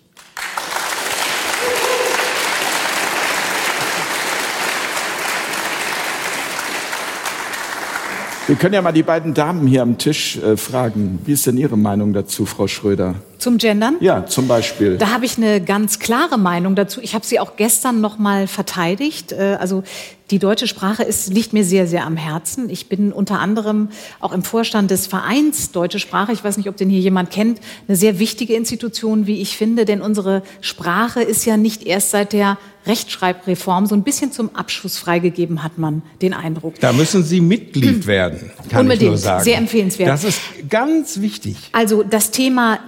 Wir 8.45 8.57
können 8.57 8.73
ja 8.73 8.81
mal 8.81 8.91
die 8.91 9.03
beiden 9.03 9.33
Damen 9.33 9.67
hier 9.67 9.81
am 9.81 9.97
Tisch 9.97 10.35
äh, 10.37 10.57
fragen. 10.57 11.19
Wie 11.23 11.31
ist 11.31 11.47
denn 11.47 11.57
Ihre 11.57 11.77
Meinung 11.77 12.11
dazu, 12.11 12.45
Frau 12.45 12.67
Schröder? 12.67 13.15
Zum 13.43 13.57
Gendern? 13.57 13.97
Ja, 13.99 14.25
zum 14.25 14.47
Beispiel. 14.47 14.97
Da 14.97 15.09
habe 15.09 15.25
ich 15.25 15.35
eine 15.35 15.59
ganz 15.59 15.99
klare 15.99 16.37
Meinung 16.37 16.75
dazu. 16.75 17.01
Ich 17.01 17.13
habe 17.13 17.25
sie 17.25 17.41
auch 17.41 17.57
gestern 17.57 17.99
noch 17.99 18.17
mal 18.17 18.47
verteidigt. 18.47 19.33
Äh, 19.33 19.57
also 19.59 19.83
die 20.31 20.39
deutsche 20.39 20.65
Sprache 20.65 21.03
ist, 21.03 21.33
liegt 21.33 21.51
mir 21.51 21.65
sehr, 21.65 21.85
sehr 21.85 22.05
am 22.05 22.15
Herzen. 22.15 22.69
Ich 22.69 22.87
bin 22.87 23.11
unter 23.11 23.39
anderem 23.39 23.89
auch 24.21 24.31
im 24.31 24.43
Vorstand 24.43 24.89
des 24.91 25.07
Vereins 25.07 25.71
Deutsche 25.71 25.99
Sprache. 25.99 26.31
Ich 26.31 26.41
weiß 26.43 26.55
nicht, 26.55 26.69
ob 26.69 26.77
den 26.77 26.89
hier 26.89 27.01
jemand 27.01 27.31
kennt. 27.31 27.59
Eine 27.87 27.97
sehr 27.97 28.17
wichtige 28.17 28.55
Institution, 28.55 29.27
wie 29.27 29.41
ich 29.41 29.57
finde, 29.57 29.83
denn 29.83 30.01
unsere 30.01 30.41
Sprache 30.61 31.21
ist 31.21 31.43
ja 31.45 31.57
nicht 31.57 31.85
erst 31.85 32.11
seit 32.11 32.31
der 32.31 32.57
Rechtschreibreform 32.85 33.85
so 33.85 33.95
ein 33.95 34.03
bisschen 34.03 34.31
zum 34.31 34.55
Abschuss 34.55 34.97
freigegeben, 34.97 35.63
hat 35.63 35.77
man 35.77 36.01
den 36.21 36.33
Eindruck. 36.33 36.79
Da 36.79 36.91
müssen 36.91 37.23
Sie 37.23 37.39
Mitglied 37.39 38.07
werden, 38.07 38.51
kann 38.69 38.81
Unbedingt. 38.81 39.03
ich 39.03 39.07
nur 39.09 39.17
sagen. 39.17 39.43
Sehr 39.43 39.57
empfehlenswert. 39.57 40.09
Das 40.09 40.23
ist 40.23 40.39
ganz 40.69 41.21
wichtig. 41.21 41.55
Also 41.71 42.03
das 42.03 42.31
Thema 42.31 42.79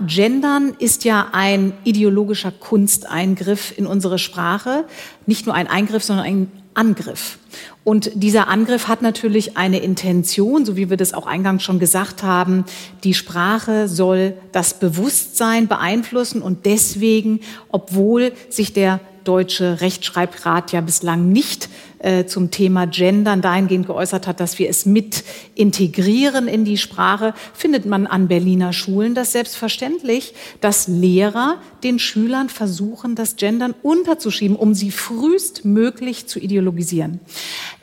Gendern 0.45 0.75
ist 0.77 1.05
ja 1.05 1.29
ein 1.31 1.73
ideologischer 1.85 2.51
Kunsteingriff 2.51 3.75
in 3.75 3.87
unsere 3.87 4.19
Sprache. 4.19 4.85
Nicht 5.25 5.47
nur 5.47 5.55
ein 5.55 5.65
Eingriff, 5.65 6.03
sondern 6.03 6.25
ein 6.25 6.51
Angriff. 6.75 7.39
Und 7.83 8.11
dieser 8.13 8.47
Angriff 8.47 8.87
hat 8.87 9.01
natürlich 9.01 9.57
eine 9.57 9.79
Intention, 9.79 10.63
so 10.63 10.77
wie 10.77 10.91
wir 10.91 10.97
das 10.97 11.15
auch 11.15 11.25
eingangs 11.25 11.63
schon 11.63 11.79
gesagt 11.79 12.21
haben. 12.21 12.63
Die 13.03 13.15
Sprache 13.15 13.87
soll 13.87 14.35
das 14.51 14.77
Bewusstsein 14.77 15.67
beeinflussen 15.67 16.43
und 16.43 16.67
deswegen, 16.67 17.39
obwohl 17.69 18.31
sich 18.47 18.71
der 18.71 18.99
Deutsche 19.23 19.81
Rechtschreibrat 19.81 20.71
ja 20.73 20.81
bislang 20.81 21.29
nicht 21.29 21.69
äh, 22.05 22.27
zum 22.27 22.51
Thema 22.51 22.85
Gendern 22.85 23.41
dahingehend 23.41 23.87
geäußert 23.87 24.27
hat, 24.27 24.39
dass 24.39 24.59
wir 24.59 24.69
es 24.69 24.85
mit 24.85 25.23
integrieren 25.55 26.47
in 26.47 26.63
die 26.63 26.77
Sprache, 26.77 27.33
findet 27.53 27.87
man 27.87 28.05
an 28.05 28.27
Berliner 28.27 28.73
Schulen 28.73 29.15
das 29.15 29.31
selbstverständlich, 29.31 30.35
dass 30.61 30.87
Lehrer 30.87 31.57
den 31.83 31.97
Schülern 31.97 32.49
versuchen, 32.49 33.15
das 33.15 33.37
Gendern 33.37 33.73
unterzuschieben, 33.81 34.55
um 34.55 34.75
sie 34.75 34.91
frühestmöglich 34.91 36.27
zu 36.27 36.39
ideologisieren. 36.39 37.21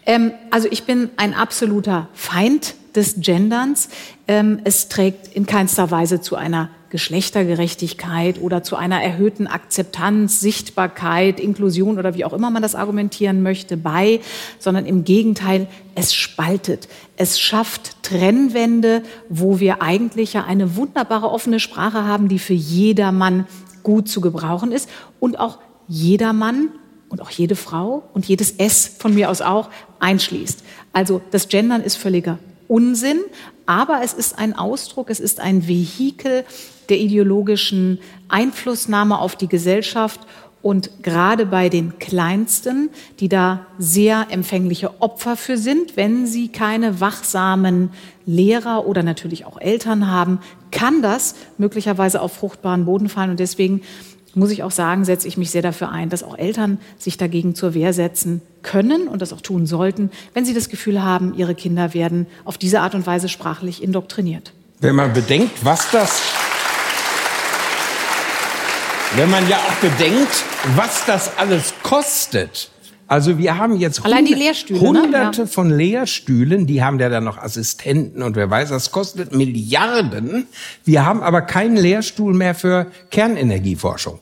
Ähm, 0.07 0.31
also 0.51 0.69
ich 0.71 0.85
bin 0.85 1.11
ein 1.17 1.35
absoluter 1.35 2.09
Feind 2.15 2.77
des 2.95 3.17
Genderns. 3.19 3.89
Ähm, 4.29 4.61
es 4.63 4.89
trägt 4.89 5.35
in 5.35 5.47
keinster 5.47 5.91
Weise 5.91 6.21
zu 6.21 6.37
einer 6.37 6.71
Geschlechtergerechtigkeit 6.93 8.39
oder 8.39 8.63
zu 8.63 8.77
einer 8.77 9.03
erhöhten 9.03 9.47
Akzeptanz, 9.47 10.41
Sichtbarkeit, 10.41 11.41
Inklusion 11.41 11.99
oder 11.99 12.15
wie 12.15 12.27
auch 12.27 12.35
immer 12.35 12.51
man 12.51 12.61
das 12.61 12.75
argumentieren 12.75 13.43
möchte 13.43 13.79
bei, 13.79 14.21
sondern 14.59 14.85
im 14.85 15.03
Gegenteil, 15.03 15.69
es 15.95 16.15
spaltet. 16.15 16.89
Es 17.17 17.41
schafft 17.41 18.03
Trennwände, 18.03 19.05
wo 19.31 19.59
wir 19.59 19.81
eigentlich 19.81 20.35
ja 20.35 20.45
eine 20.45 20.77
wunderbare 20.77 21.31
offene 21.31 21.61
Sprache 21.61 22.05
haben, 22.05 22.29
die 22.29 22.39
für 22.39 22.53
jedermann 22.53 23.47
gut 23.83 24.07
zu 24.07 24.21
gebrauchen 24.21 24.71
ist 24.71 24.91
und 25.19 25.41
auch 25.41 25.61
jedermann 25.89 26.69
und 27.09 27.23
auch 27.23 27.31
jede 27.31 27.57
Frau 27.57 28.03
und 28.13 28.27
jedes 28.29 28.51
S 28.51 28.97
von 28.99 29.15
mir 29.15 29.31
aus 29.31 29.41
auch 29.41 29.71
einschließt. 29.99 30.63
Also 30.93 31.23
das 31.31 31.49
Gendern 31.49 31.83
ist 31.83 31.97
völliger 31.97 32.39
Unsinn, 32.69 33.21
aber 33.67 34.01
es 34.03 34.13
ist 34.13 34.39
ein 34.39 34.57
Ausdruck, 34.57 35.11
es 35.11 35.21
ist 35.21 35.41
ein 35.41 35.69
Vehikel 35.69 36.45
der 36.93 37.01
ideologischen 37.01 37.99
Einflussnahme 38.29 39.19
auf 39.19 39.35
die 39.35 39.49
Gesellschaft 39.49 40.21
und 40.61 41.03
gerade 41.03 41.47
bei 41.47 41.71
den 41.71 41.99
Kleinsten, 41.99 42.91
die 43.19 43.31
da 43.31 43.67
sehr 43.79 44.27
empfängliche 44.29 45.01
Opfer 45.01 45.37
für 45.37 45.57
sind, 45.57 45.97
wenn 45.97 46.27
sie 46.27 46.49
keine 46.49 47.01
wachsamen 47.01 47.89
Lehrer 48.27 48.87
oder 48.87 49.03
natürlich 49.03 49.47
auch 49.47 49.59
Eltern 49.59 50.09
haben, 50.09 50.39
kann 50.71 51.01
das 51.01 51.35
möglicherweise 51.57 52.21
auf 52.21 52.35
fruchtbaren 52.35 52.85
Boden 52.85 53.09
fallen. 53.09 53.31
Und 53.31 53.41
deswegen 53.41 53.81
muss 54.35 54.51
ich 54.51 54.63
auch 54.63 54.71
sagen, 54.71 55.07
setze 55.07 55.29
ich 55.29 55.39
mich 55.39 55.51
sehr 55.51 55.63
dafür 55.63 55.91
ein, 55.91 56.11
dass 56.11 56.23
auch 56.23 56.37
Eltern 56.37 56.79
sich 56.99 57.17
dagegen 57.17 57.55
zur 57.55 57.73
Wehr 57.73 57.95
setzen 57.95 58.43
können 58.61 59.09
und 59.09 59.23
das 59.23 59.33
auch 59.33 59.41
tun 59.41 59.67
sollten, 59.67 60.11
wenn 60.35 60.45
sie 60.45 60.55
das 60.55 60.69
Gefühl 60.69 61.03
haben, 61.03 61.33
ihre 61.39 61.55
Kinder 61.55 61.95
werden 61.95 62.27
auf 62.45 62.59
diese 62.59 62.81
Art 62.81 62.95
und 62.95 63.07
Weise 63.07 63.31
sprachlich 63.31 63.83
indoktriniert. 63.83 64.53
Wenn 64.83 64.97
man 64.97 65.13
bedenkt, 65.13 65.65
was 65.65 65.91
das, 65.93 66.23
wenn 69.17 69.31
man 69.31 69.49
ja 69.49 69.57
auch 69.59 69.75
bedenkt, 69.77 70.45
was 70.77 71.05
das 71.07 71.37
alles 71.39 71.75
kostet, 71.83 72.71
also 73.09 73.37
wir 73.37 73.59
haben 73.59 73.77
jetzt 73.77 74.03
hundert- 74.05 74.23
ne? 74.71 74.81
hunderte 74.81 75.43
Ja. 75.43 75.47
von 75.47 75.71
Lehrstühlen, 75.71 76.67
die 76.67 76.83
haben 76.83 76.99
ja 76.99 77.11
dann 77.11 77.25
noch 77.25 77.37
Assistenten 77.37 78.23
und 78.23 78.37
wer 78.37 78.49
weiß, 78.49 78.71
das 78.71 78.91
kostet 78.91 79.35
Milliarden. 79.35 80.47
Wir 80.85 81.05
haben 81.05 81.23
aber 81.23 81.43
keinen 81.43 81.77
Lehrstuhl 81.77 82.33
mehr 82.33 82.55
für 82.55 82.87
Kernenergieforschung. 83.11 84.21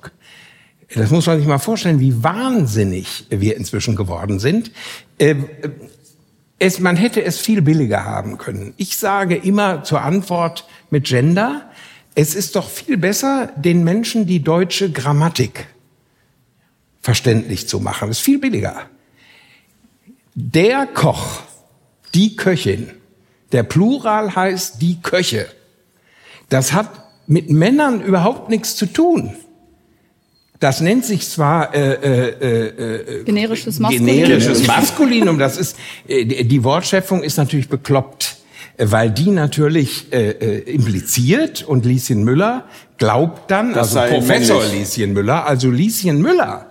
Das 0.93 1.11
muss 1.11 1.27
man 1.27 1.39
sich 1.39 1.47
mal 1.47 1.59
vorstellen, 1.59 2.01
wie 2.01 2.25
wahnsinnig 2.25 3.27
wir 3.31 3.57
inzwischen 3.57 3.95
geworden 3.95 4.41
sind. 4.41 4.73
Ähm, 5.21 5.45
es, 6.59 6.81
man 6.81 6.97
hätte 6.97 7.23
es 7.23 7.39
viel 7.39 7.63
billiger 7.63 8.05
haben 8.05 8.39
können. 8.39 8.75
Ich 8.77 8.97
sage 8.99 9.37
immer 9.37 9.85
zur 9.85 10.03
Antwort 10.03 10.67
mit 10.91 11.05
Gender, 11.05 11.63
es 12.15 12.35
ist 12.35 12.57
doch 12.57 12.69
viel 12.69 12.97
besser, 12.97 13.53
den 13.57 13.85
Menschen 13.85 14.27
die 14.27 14.43
deutsche 14.43 14.91
Grammatik 14.91 15.67
verständlich 17.01 17.69
zu 17.69 17.81
machen. 17.81 18.09
Das 18.09 18.19
ist 18.19 18.25
viel 18.25 18.39
billiger. 18.39 18.83
Der 20.35 20.87
Koch, 20.87 21.41
die 22.15 22.37
Köchin, 22.37 22.91
der 23.53 23.63
Plural 23.63 24.35
heißt 24.35 24.81
die 24.81 25.01
Köche. 25.01 25.47
Das 26.49 26.73
hat 26.73 26.91
mit 27.27 27.51
Männern 27.51 28.01
überhaupt 28.01 28.49
nichts 28.51 28.77
zu 28.77 28.87
tun. 28.87 29.35
Das 30.59 30.83
nennt 30.83 31.07
sich 31.07 31.27
zwar 31.27 31.75
äh, 31.75 31.95
äh, 31.95 33.21
äh, 33.21 33.25
Generisches 33.25 33.79
Maskulin. 33.79 34.07
generisches 34.07 34.67
Maskulinum. 34.67 35.39
Das 35.39 35.57
ist 35.57 35.77
äh, 36.07 36.45
die 36.45 36.65
Wortschöpfung 36.65 37.23
ist 37.23 37.39
natürlich 37.39 37.69
bekloppt, 37.69 38.25
äh, 38.25 38.40
weil 38.81 39.11
die 39.11 39.31
natürlich 39.31 40.13
äh, 40.13 40.31
äh, 40.31 40.59
impliziert 40.73 41.63
und 41.63 41.85
Lieschen 41.85 42.25
Müller 42.25 42.65
glaubt 42.97 43.51
dann, 43.51 43.75
Das 43.75 43.95
also 43.95 44.15
Professor 44.15 44.61
männlich. 44.61 44.97
Lieschen 44.97 45.13
Müller, 45.13 45.47
also 45.47 45.71
Lieschen 45.71 46.23
Müller 46.23 46.67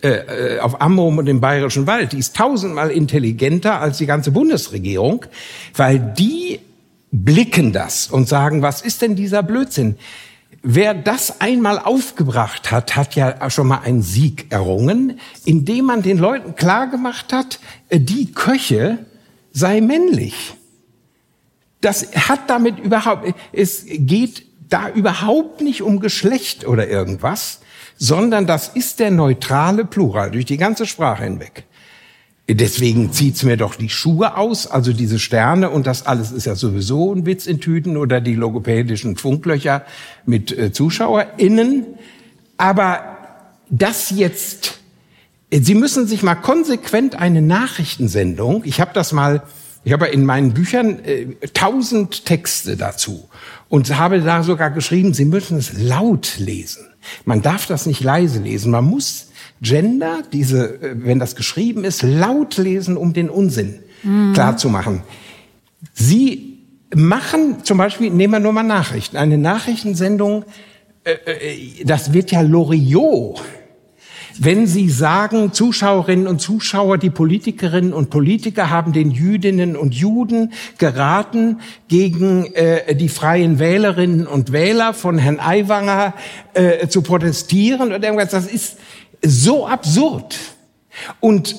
äh, 0.00 0.10
äh, 0.56 0.60
auf 0.60 0.80
Amrum 0.80 1.18
und 1.18 1.28
im 1.28 1.40
Bayerischen 1.40 1.88
Wald, 1.88 2.12
die 2.12 2.18
ist 2.18 2.36
tausendmal 2.36 2.92
intelligenter 2.92 3.80
als 3.80 3.98
die 3.98 4.06
ganze 4.06 4.30
Bundesregierung, 4.30 5.26
weil 5.74 5.98
die 5.98 6.60
blicken 7.10 7.72
das 7.72 8.06
und 8.06 8.28
sagen, 8.28 8.62
was 8.62 8.80
ist 8.80 9.02
denn 9.02 9.16
dieser 9.16 9.42
Blödsinn? 9.42 9.96
Wer 10.62 10.94
das 10.94 11.40
einmal 11.40 11.80
aufgebracht 11.80 12.70
hat, 12.70 12.94
hat 12.94 13.16
ja 13.16 13.50
schon 13.50 13.66
mal 13.66 13.80
einen 13.80 14.02
Sieg 14.02 14.46
errungen, 14.50 15.18
indem 15.44 15.86
man 15.86 16.02
den 16.02 16.18
Leuten 16.18 16.54
klargemacht 16.54 17.32
hat, 17.32 17.58
äh, 17.88 17.98
die 17.98 18.30
Köche 18.32 18.98
sei 19.52 19.80
männlich. 19.80 20.54
Das 21.80 22.12
hat 22.12 22.50
damit 22.50 22.78
überhaupt, 22.78 23.34
es 23.52 23.84
geht 23.86 24.46
da 24.68 24.90
überhaupt 24.90 25.60
nicht 25.60 25.82
um 25.82 26.00
Geschlecht 26.00 26.66
oder 26.66 26.88
irgendwas, 26.88 27.60
sondern 27.96 28.46
das 28.46 28.68
ist 28.68 29.00
der 29.00 29.10
neutrale 29.10 29.84
Plural 29.84 30.30
durch 30.30 30.44
die 30.44 30.56
ganze 30.56 30.86
Sprache 30.86 31.24
hinweg. 31.24 31.64
Deswegen 32.50 33.12
zieht's 33.12 33.42
mir 33.42 33.58
doch 33.58 33.74
die 33.74 33.90
Schuhe 33.90 34.38
aus, 34.38 34.66
also 34.66 34.94
diese 34.94 35.18
Sterne 35.18 35.68
und 35.68 35.86
das 35.86 36.06
alles 36.06 36.32
ist 36.32 36.46
ja 36.46 36.54
sowieso 36.54 37.12
ein 37.12 37.26
Witz 37.26 37.46
in 37.46 37.60
Tüten 37.60 37.98
oder 37.98 38.22
die 38.22 38.34
logopädischen 38.34 39.16
Funklöcher 39.16 39.84
mit 40.24 40.56
äh, 40.56 40.72
ZuschauerInnen. 40.72 41.84
Aber 42.56 43.18
das 43.68 44.10
jetzt, 44.10 44.80
äh, 45.50 45.60
Sie 45.60 45.74
müssen 45.74 46.06
sich 46.06 46.22
mal 46.22 46.36
konsequent 46.36 47.16
eine 47.16 47.42
Nachrichtensendung, 47.42 48.62
ich 48.64 48.80
habe 48.80 48.92
das 48.94 49.12
mal 49.12 49.42
Ich 49.84 49.92
habe 49.92 50.08
in 50.08 50.24
meinen 50.24 50.52
Büchern 50.52 50.98
äh, 51.04 51.26
tausend 51.54 52.24
Texte 52.24 52.76
dazu 52.76 53.28
und 53.68 53.96
habe 53.96 54.20
da 54.20 54.42
sogar 54.42 54.70
geschrieben, 54.70 55.14
Sie 55.14 55.24
müssen 55.24 55.58
es 55.58 55.72
laut 55.78 56.38
lesen. 56.38 56.86
Man 57.24 57.42
darf 57.42 57.66
das 57.66 57.86
nicht 57.86 58.02
leise 58.02 58.40
lesen. 58.40 58.70
Man 58.70 58.84
muss 58.84 59.28
Gender, 59.60 60.22
diese, 60.32 60.80
äh, 60.82 60.94
wenn 60.96 61.18
das 61.18 61.36
geschrieben 61.36 61.84
ist, 61.84 62.02
laut 62.02 62.56
lesen, 62.56 62.96
um 62.96 63.12
den 63.12 63.30
Unsinn 63.30 63.80
mhm. 64.02 64.32
klar 64.32 64.56
zu 64.56 64.68
machen. 64.68 65.02
Sie 65.94 66.58
machen 66.94 67.64
zum 67.64 67.78
Beispiel, 67.78 68.10
nehmen 68.10 68.34
wir 68.34 68.40
nur 68.40 68.52
mal 68.52 68.62
Nachrichten, 68.62 69.16
eine 69.16 69.38
Nachrichtensendung, 69.38 70.44
äh, 71.04 71.12
äh, 71.12 71.84
das 71.84 72.12
wird 72.12 72.30
ja 72.30 72.40
Loriot 72.40 73.42
wenn 74.40 74.66
Sie 74.66 74.88
sagen, 74.88 75.52
Zuschauerinnen 75.52 76.26
und 76.26 76.40
Zuschauer, 76.40 76.98
die 76.98 77.10
Politikerinnen 77.10 77.92
und 77.92 78.10
Politiker 78.10 78.70
haben 78.70 78.92
den 78.92 79.10
Jüdinnen 79.10 79.76
und 79.76 79.94
Juden 79.94 80.52
geraten, 80.78 81.60
gegen 81.88 82.46
äh, 82.54 82.94
die 82.94 83.08
freien 83.08 83.58
Wählerinnen 83.58 84.26
und 84.26 84.52
Wähler 84.52 84.94
von 84.94 85.18
Herrn 85.18 85.40
Aiwanger 85.40 86.14
äh, 86.54 86.88
zu 86.88 87.02
protestieren 87.02 87.88
oder 87.88 88.02
irgendwas, 88.02 88.30
das 88.30 88.46
ist 88.46 88.78
so 89.22 89.66
absurd. 89.66 90.36
Und 91.20 91.56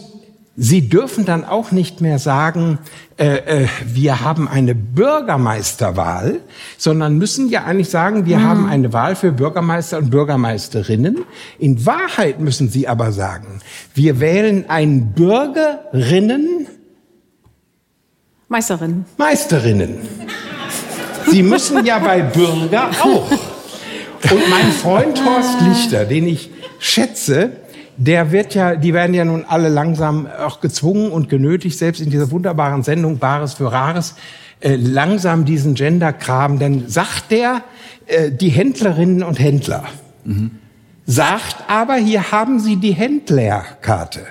Sie 0.61 0.89
dürfen 0.89 1.23
dann 1.23 1.45
auch 1.45 1.71
nicht 1.71 2.01
mehr 2.01 2.19
sagen, 2.19 2.79
äh, 3.17 3.63
äh, 3.63 3.67
wir 3.85 4.19
haben 4.19 4.49
eine 4.49 4.75
Bürgermeisterwahl, 4.75 6.41
sondern 6.77 7.17
müssen 7.17 7.47
ja 7.47 7.63
eigentlich 7.63 7.89
sagen, 7.89 8.25
wir 8.25 8.39
mhm. 8.39 8.43
haben 8.43 8.65
eine 8.67 8.91
Wahl 8.91 9.15
für 9.15 9.31
Bürgermeister 9.31 9.99
und 9.99 10.09
Bürgermeisterinnen. 10.09 11.19
In 11.59 11.85
Wahrheit 11.85 12.41
müssen 12.41 12.67
Sie 12.67 12.89
aber 12.89 13.13
sagen, 13.13 13.61
wir 13.93 14.19
wählen 14.19 14.69
einen 14.69 15.13
Bürgerinnen 15.13 16.67
Meisterinnen. 18.49 19.05
Meisterinnen. 19.15 19.99
Sie 21.27 21.43
müssen 21.43 21.85
ja 21.85 21.99
bei 21.99 22.21
Bürger 22.21 22.89
auch. 22.99 23.31
Und 23.31 24.49
mein 24.49 24.71
Freund 24.73 25.23
Horst 25.23 25.61
Lichter, 25.61 26.03
den 26.03 26.27
ich 26.27 26.51
schätze, 26.79 27.51
der 27.99 28.31
wird 28.31 28.55
ja, 28.55 28.75
die 28.75 28.93
werden 28.93 29.13
ja 29.13 29.25
nun 29.25 29.43
alle 29.45 29.67
langsam 29.67 30.25
auch 30.25 30.61
gezwungen 30.61 31.11
und 31.11 31.27
genötigt, 31.27 31.77
selbst 31.77 32.01
in 32.01 32.09
dieser 32.09 32.31
wunderbaren 32.31 32.81
Sendung 32.81 33.17
Bares 33.17 33.55
für 33.55 33.71
Rares, 33.71 34.15
äh, 34.61 34.75
langsam 34.77 35.43
diesen 35.43 35.75
Gender-Kram, 35.75 36.59
denn 36.59 36.87
sagt 36.87 37.29
der, 37.29 37.61
äh, 38.07 38.31
die 38.31 38.49
Händlerinnen 38.49 39.21
und 39.21 39.37
Händler, 39.37 39.83
mhm. 40.23 40.51
sagt 41.05 41.57
aber, 41.67 41.95
hier 41.95 42.31
haben 42.31 42.61
Sie 42.61 42.77
die 42.77 42.93
Händlerkarte. 42.93 44.21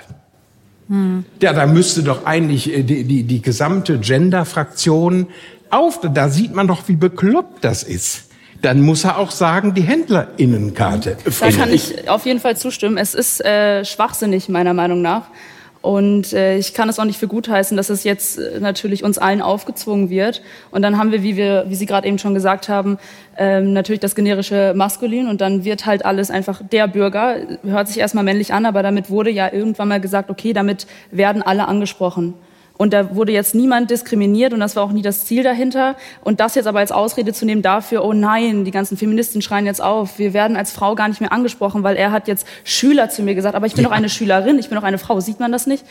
Mhm. 0.87 1.25
Ja, 1.39 1.53
da 1.53 1.67
müsste 1.67 2.01
doch 2.01 2.25
eigentlich 2.25 2.73
äh, 2.75 2.81
die, 2.81 3.03
die, 3.03 3.23
die 3.23 3.41
gesamte 3.41 3.99
Gender-Fraktion 3.99 5.27
auf, 5.69 5.99
da 6.01 6.29
sieht 6.29 6.55
man 6.55 6.67
doch, 6.67 6.87
wie 6.87 6.95
bekloppt 6.95 7.63
das 7.63 7.83
ist 7.83 8.28
dann 8.61 8.81
muss 8.81 9.03
er 9.03 9.17
auch 9.17 9.31
sagen, 9.31 9.73
die 9.73 9.81
Händlerinnenkarte. 9.81 11.17
Da 11.39 11.51
kann 11.51 11.71
ich 11.71 12.09
auf 12.09 12.25
jeden 12.25 12.39
Fall 12.39 12.57
zustimmen. 12.57 12.97
Es 12.97 13.13
ist 13.13 13.43
äh, 13.43 13.85
schwachsinnig, 13.85 14.49
meiner 14.49 14.73
Meinung 14.73 15.01
nach. 15.01 15.23
Und 15.81 16.33
äh, 16.33 16.57
ich 16.57 16.73
kann 16.73 16.89
es 16.89 16.99
auch 16.99 17.05
nicht 17.05 17.17
für 17.17 17.29
gut 17.29 17.47
heißen, 17.47 17.77
dass 17.77 17.89
es 17.89 18.03
jetzt 18.03 18.37
äh, 18.37 18.59
natürlich 18.59 19.03
uns 19.05 19.17
allen 19.17 19.41
aufgezwungen 19.41 20.09
wird. 20.09 20.41
Und 20.71 20.81
dann 20.81 20.97
haben 20.97 21.13
wir, 21.13 21.23
wie 21.23 21.37
wir, 21.37 21.65
wie 21.69 21.75
Sie 21.75 21.85
gerade 21.85 22.05
eben 22.05 22.19
schon 22.19 22.33
gesagt 22.33 22.67
haben, 22.67 22.97
ähm, 23.37 23.71
natürlich 23.71 24.01
das 24.01 24.13
generische 24.13 24.73
Maskulin 24.75 25.27
und 25.27 25.39
dann 25.39 25.63
wird 25.63 25.85
halt 25.85 26.03
alles 26.03 26.31
einfach 26.31 26.61
der 26.69 26.89
Bürger, 26.89 27.37
hört 27.63 27.87
sich 27.87 27.97
erstmal 27.97 28.25
männlich 28.25 28.53
an, 28.53 28.65
aber 28.65 28.83
damit 28.83 29.09
wurde 29.09 29.29
ja 29.29 29.53
irgendwann 29.53 29.87
mal 29.87 30.01
gesagt, 30.01 30.29
okay, 30.29 30.51
damit 30.51 30.85
werden 31.11 31.41
alle 31.41 31.65
angesprochen. 31.69 32.33
Und 32.81 32.93
da 32.93 33.13
wurde 33.13 33.33
jetzt 33.33 33.55
niemand 33.55 33.91
diskriminiert 33.91 34.53
und 34.53 34.61
das 34.61 34.77
war 34.77 34.83
auch 34.83 34.93
nie 34.93 35.01
das 35.01 35.25
Ziel 35.25 35.43
dahinter. 35.43 35.97
Und 36.21 36.39
das 36.39 36.55
jetzt 36.55 36.65
aber 36.65 36.79
als 36.79 36.93
Ausrede 36.93 37.33
zu 37.33 37.45
nehmen 37.45 37.61
dafür, 37.61 38.05
oh 38.05 38.13
nein, 38.13 38.63
die 38.63 38.71
ganzen 38.71 38.95
Feministen 38.95 39.41
schreien 39.41 39.65
jetzt 39.65 39.81
auf, 39.81 40.17
wir 40.17 40.33
werden 40.33 40.55
als 40.55 40.71
Frau 40.71 40.95
gar 40.95 41.09
nicht 41.09 41.19
mehr 41.19 41.33
angesprochen, 41.33 41.83
weil 41.83 41.97
er 41.97 42.13
hat 42.13 42.29
jetzt 42.29 42.47
Schüler 42.63 43.09
zu 43.09 43.21
mir 43.21 43.35
gesagt, 43.35 43.55
aber 43.55 43.65
ich 43.65 43.73
bin 43.73 43.83
doch 43.83 43.91
eine 43.91 44.07
Schülerin, 44.07 44.57
ich 44.59 44.69
bin 44.69 44.77
doch 44.77 44.85
eine 44.85 44.97
Frau, 44.97 45.19
sieht 45.19 45.41
man 45.41 45.51
das 45.51 45.67
nicht? 45.67 45.83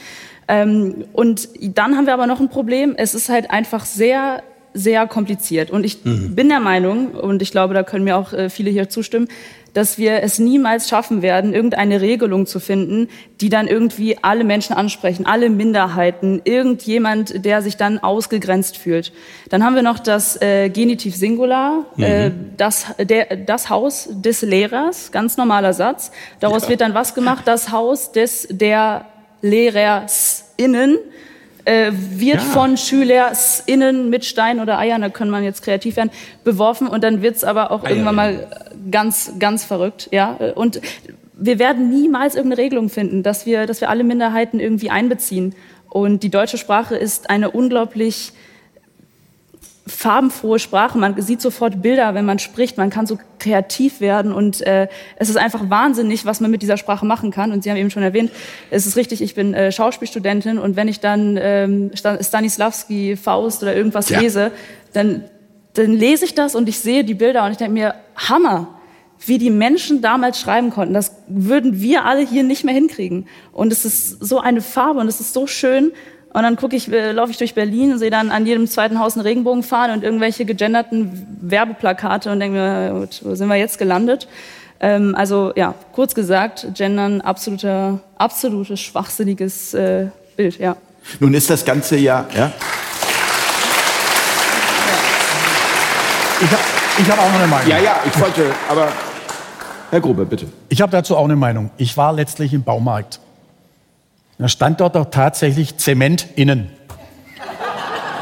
Ähm, 0.48 1.04
und 1.12 1.50
dann 1.60 1.94
haben 1.94 2.06
wir 2.06 2.14
aber 2.14 2.26
noch 2.26 2.40
ein 2.40 2.48
Problem, 2.48 2.94
es 2.96 3.14
ist 3.14 3.28
halt 3.28 3.50
einfach 3.50 3.84
sehr 3.84 4.42
sehr 4.74 5.06
kompliziert. 5.06 5.70
Und 5.70 5.84
ich 5.84 6.04
mhm. 6.04 6.34
bin 6.34 6.48
der 6.48 6.60
Meinung, 6.60 7.08
und 7.08 7.42
ich 7.42 7.50
glaube, 7.50 7.74
da 7.74 7.82
können 7.82 8.04
mir 8.04 8.16
auch 8.16 8.32
äh, 8.32 8.48
viele 8.48 8.70
hier 8.70 8.88
zustimmen, 8.88 9.28
dass 9.74 9.98
wir 9.98 10.22
es 10.22 10.38
niemals 10.38 10.88
schaffen 10.88 11.22
werden, 11.22 11.54
irgendeine 11.54 12.00
Regelung 12.00 12.46
zu 12.46 12.60
finden, 12.60 13.08
die 13.40 13.48
dann 13.48 13.66
irgendwie 13.66 14.16
alle 14.22 14.44
Menschen 14.44 14.74
ansprechen, 14.74 15.26
alle 15.26 15.50
Minderheiten, 15.50 16.40
irgendjemand, 16.44 17.44
der 17.44 17.62
sich 17.62 17.76
dann 17.76 17.98
ausgegrenzt 17.98 18.76
fühlt. 18.76 19.12
Dann 19.50 19.64
haben 19.64 19.74
wir 19.74 19.82
noch 19.82 19.98
das 19.98 20.40
äh, 20.40 20.68
Genitiv 20.68 21.16
Singular, 21.16 21.84
mhm. 21.96 22.02
äh, 22.02 22.30
das, 22.56 22.86
der, 22.98 23.36
das 23.36 23.70
Haus 23.70 24.08
des 24.10 24.42
Lehrers, 24.42 25.12
ganz 25.12 25.36
normaler 25.36 25.72
Satz. 25.72 26.10
Daraus 26.40 26.64
ja. 26.64 26.70
wird 26.70 26.80
dann 26.80 26.94
was 26.94 27.14
gemacht? 27.14 27.42
Das 27.46 27.70
Haus 27.70 28.12
des 28.12 28.48
der 28.50 29.06
LehrerInnen 29.42 30.98
äh, 31.68 31.92
wird 31.92 32.36
ja. 32.36 32.40
von 32.40 32.78
SchülerInnen 32.78 34.08
mit 34.08 34.24
Steinen 34.24 34.60
oder 34.60 34.78
Eiern, 34.78 35.02
da 35.02 35.10
kann 35.10 35.28
man 35.28 35.44
jetzt 35.44 35.62
kreativ 35.62 35.96
werden, 35.96 36.10
beworfen 36.42 36.88
und 36.88 37.04
dann 37.04 37.20
wird's 37.20 37.44
aber 37.44 37.70
auch 37.70 37.84
Eier. 37.84 37.90
irgendwann 37.90 38.14
mal 38.14 38.46
ganz, 38.90 39.32
ganz 39.38 39.64
verrückt. 39.64 40.08
Ja? 40.10 40.32
Und 40.54 40.80
wir 41.34 41.58
werden 41.58 41.90
niemals 41.90 42.36
irgendeine 42.36 42.62
Regelung 42.62 42.88
finden, 42.88 43.22
dass 43.22 43.44
wir, 43.44 43.66
dass 43.66 43.82
wir 43.82 43.90
alle 43.90 44.02
Minderheiten 44.02 44.60
irgendwie 44.60 44.88
einbeziehen. 44.88 45.54
Und 45.90 46.22
die 46.22 46.30
deutsche 46.30 46.56
Sprache 46.56 46.96
ist 46.96 47.28
eine 47.28 47.50
unglaublich 47.50 48.32
farbenfrohe 49.88 50.58
Sprache. 50.58 50.98
Man 50.98 51.20
sieht 51.20 51.40
sofort 51.40 51.82
Bilder, 51.82 52.14
wenn 52.14 52.24
man 52.24 52.38
spricht. 52.38 52.76
Man 52.76 52.90
kann 52.90 53.06
so 53.06 53.18
kreativ 53.38 54.00
werden 54.00 54.32
und 54.32 54.60
äh, 54.66 54.88
es 55.16 55.28
ist 55.28 55.36
einfach 55.36 55.70
wahnsinnig, 55.70 56.26
was 56.26 56.40
man 56.40 56.50
mit 56.50 56.62
dieser 56.62 56.76
Sprache 56.76 57.06
machen 57.06 57.30
kann. 57.30 57.52
Und 57.52 57.64
Sie 57.64 57.70
haben 57.70 57.76
eben 57.76 57.90
schon 57.90 58.02
erwähnt, 58.02 58.30
es 58.70 58.86
ist 58.86 58.96
richtig, 58.96 59.22
ich 59.22 59.34
bin 59.34 59.54
äh, 59.54 59.72
Schauspielstudentin 59.72 60.58
und 60.58 60.76
wenn 60.76 60.88
ich 60.88 61.00
dann 61.00 61.38
ähm, 61.40 61.90
Stanislavski, 61.94 63.16
Faust 63.16 63.62
oder 63.62 63.74
irgendwas 63.74 64.08
ja. 64.08 64.20
lese, 64.20 64.52
dann, 64.92 65.24
dann 65.74 65.92
lese 65.92 66.24
ich 66.24 66.34
das 66.34 66.54
und 66.54 66.68
ich 66.68 66.78
sehe 66.78 67.04
die 67.04 67.14
Bilder 67.14 67.44
und 67.44 67.52
ich 67.52 67.58
denke 67.58 67.72
mir, 67.72 67.94
Hammer! 68.16 68.68
wie 69.26 69.38
die 69.38 69.50
Menschen 69.50 70.00
damals 70.00 70.40
schreiben 70.40 70.70
konnten, 70.70 70.94
das 70.94 71.16
würden 71.26 71.80
wir 71.80 72.04
alle 72.04 72.20
hier 72.20 72.44
nicht 72.44 72.64
mehr 72.64 72.74
hinkriegen. 72.74 73.26
Und 73.52 73.72
es 73.72 73.84
ist 73.84 74.10
so 74.24 74.40
eine 74.40 74.60
Farbe 74.60 75.00
und 75.00 75.08
es 75.08 75.20
ist 75.20 75.32
so 75.32 75.46
schön. 75.46 75.92
Und 76.38 76.44
dann 76.44 76.54
gucke 76.54 76.76
ich, 76.76 76.88
äh, 76.92 77.10
laufe 77.10 77.32
ich 77.32 77.36
durch 77.36 77.56
Berlin 77.56 77.90
und 77.90 77.98
sehe 77.98 78.12
dann 78.12 78.30
an 78.30 78.46
jedem 78.46 78.68
zweiten 78.68 79.00
Haus 79.00 79.16
einen 79.16 79.26
Regenbogen 79.26 79.64
fahren 79.64 79.90
und 79.90 80.04
irgendwelche 80.04 80.44
gegenderten 80.44 81.26
Werbeplakate 81.40 82.30
und 82.30 82.38
denke 82.38 82.56
mir, 82.56 83.00
gut, 83.00 83.22
wo 83.24 83.34
sind 83.34 83.48
wir 83.48 83.56
jetzt 83.56 83.76
gelandet? 83.76 84.28
Ähm, 84.78 85.16
also 85.16 85.52
ja, 85.56 85.74
kurz 85.90 86.14
gesagt, 86.14 86.68
Gendern 86.74 87.22
absoluter, 87.22 87.98
absolutes 88.18 88.78
schwachsinniges 88.78 89.74
äh, 89.74 90.10
Bild, 90.36 90.60
ja. 90.60 90.76
Nun 91.18 91.34
ist 91.34 91.50
das 91.50 91.64
Ganze 91.64 91.96
ja, 91.96 92.24
ja. 92.32 92.52
Ich 96.40 96.50
habe 96.52 96.62
ich 97.00 97.10
hab 97.10 97.18
auch 97.18 97.32
noch 97.32 97.38
eine 97.40 97.48
Meinung. 97.48 97.68
Ja, 97.68 97.78
ja, 97.80 97.96
ich 98.06 98.20
wollte, 98.20 98.44
aber 98.68 98.92
Herr 99.90 100.00
Grube, 100.00 100.24
bitte. 100.24 100.46
Ich 100.68 100.80
habe 100.80 100.92
dazu 100.92 101.16
auch 101.16 101.24
eine 101.24 101.34
Meinung. 101.34 101.70
Ich 101.78 101.96
war 101.96 102.12
letztlich 102.12 102.54
im 102.54 102.62
Baumarkt. 102.62 103.18
Da 104.38 104.48
stand 104.48 104.80
dort 104.80 104.96
auch 104.96 105.10
tatsächlich 105.10 105.76
Zement 105.78 106.26
innen. 106.36 106.70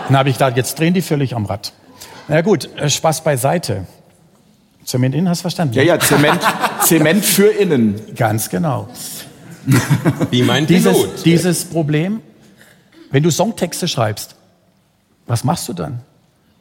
Dann 0.09 0.17
habe 0.17 0.31
ich 0.31 0.37
gedacht, 0.37 0.57
jetzt 0.57 0.79
drehen 0.79 0.95
die 0.95 1.03
völlig 1.03 1.35
am 1.35 1.47
Rad. 1.47 1.73
Na 2.29 2.41
gut, 2.41 2.69
äh, 2.77 2.89
Spaß 2.89 3.23
beiseite. 3.23 3.87
Zement 4.85 5.15
innen, 5.15 5.29
hast 5.29 5.41
du 5.41 5.43
verstanden? 5.43 5.75
Ja, 5.75 5.83
ja, 5.83 5.99
Zement, 5.99 6.41
Zement 6.85 7.25
für 7.25 7.49
innen. 7.49 8.01
Ganz 8.15 8.49
genau. 8.49 8.89
Wie 10.31 10.43
meint 10.43 10.71
dieses, 10.71 11.23
dieses 11.25 11.65
Problem, 11.65 12.21
wenn 13.11 13.23
du 13.23 13.31
Songtexte 13.31 13.89
schreibst, 13.89 14.37
was 15.27 15.43
machst 15.43 15.69
du 15.69 15.73
dann? 15.73 16.01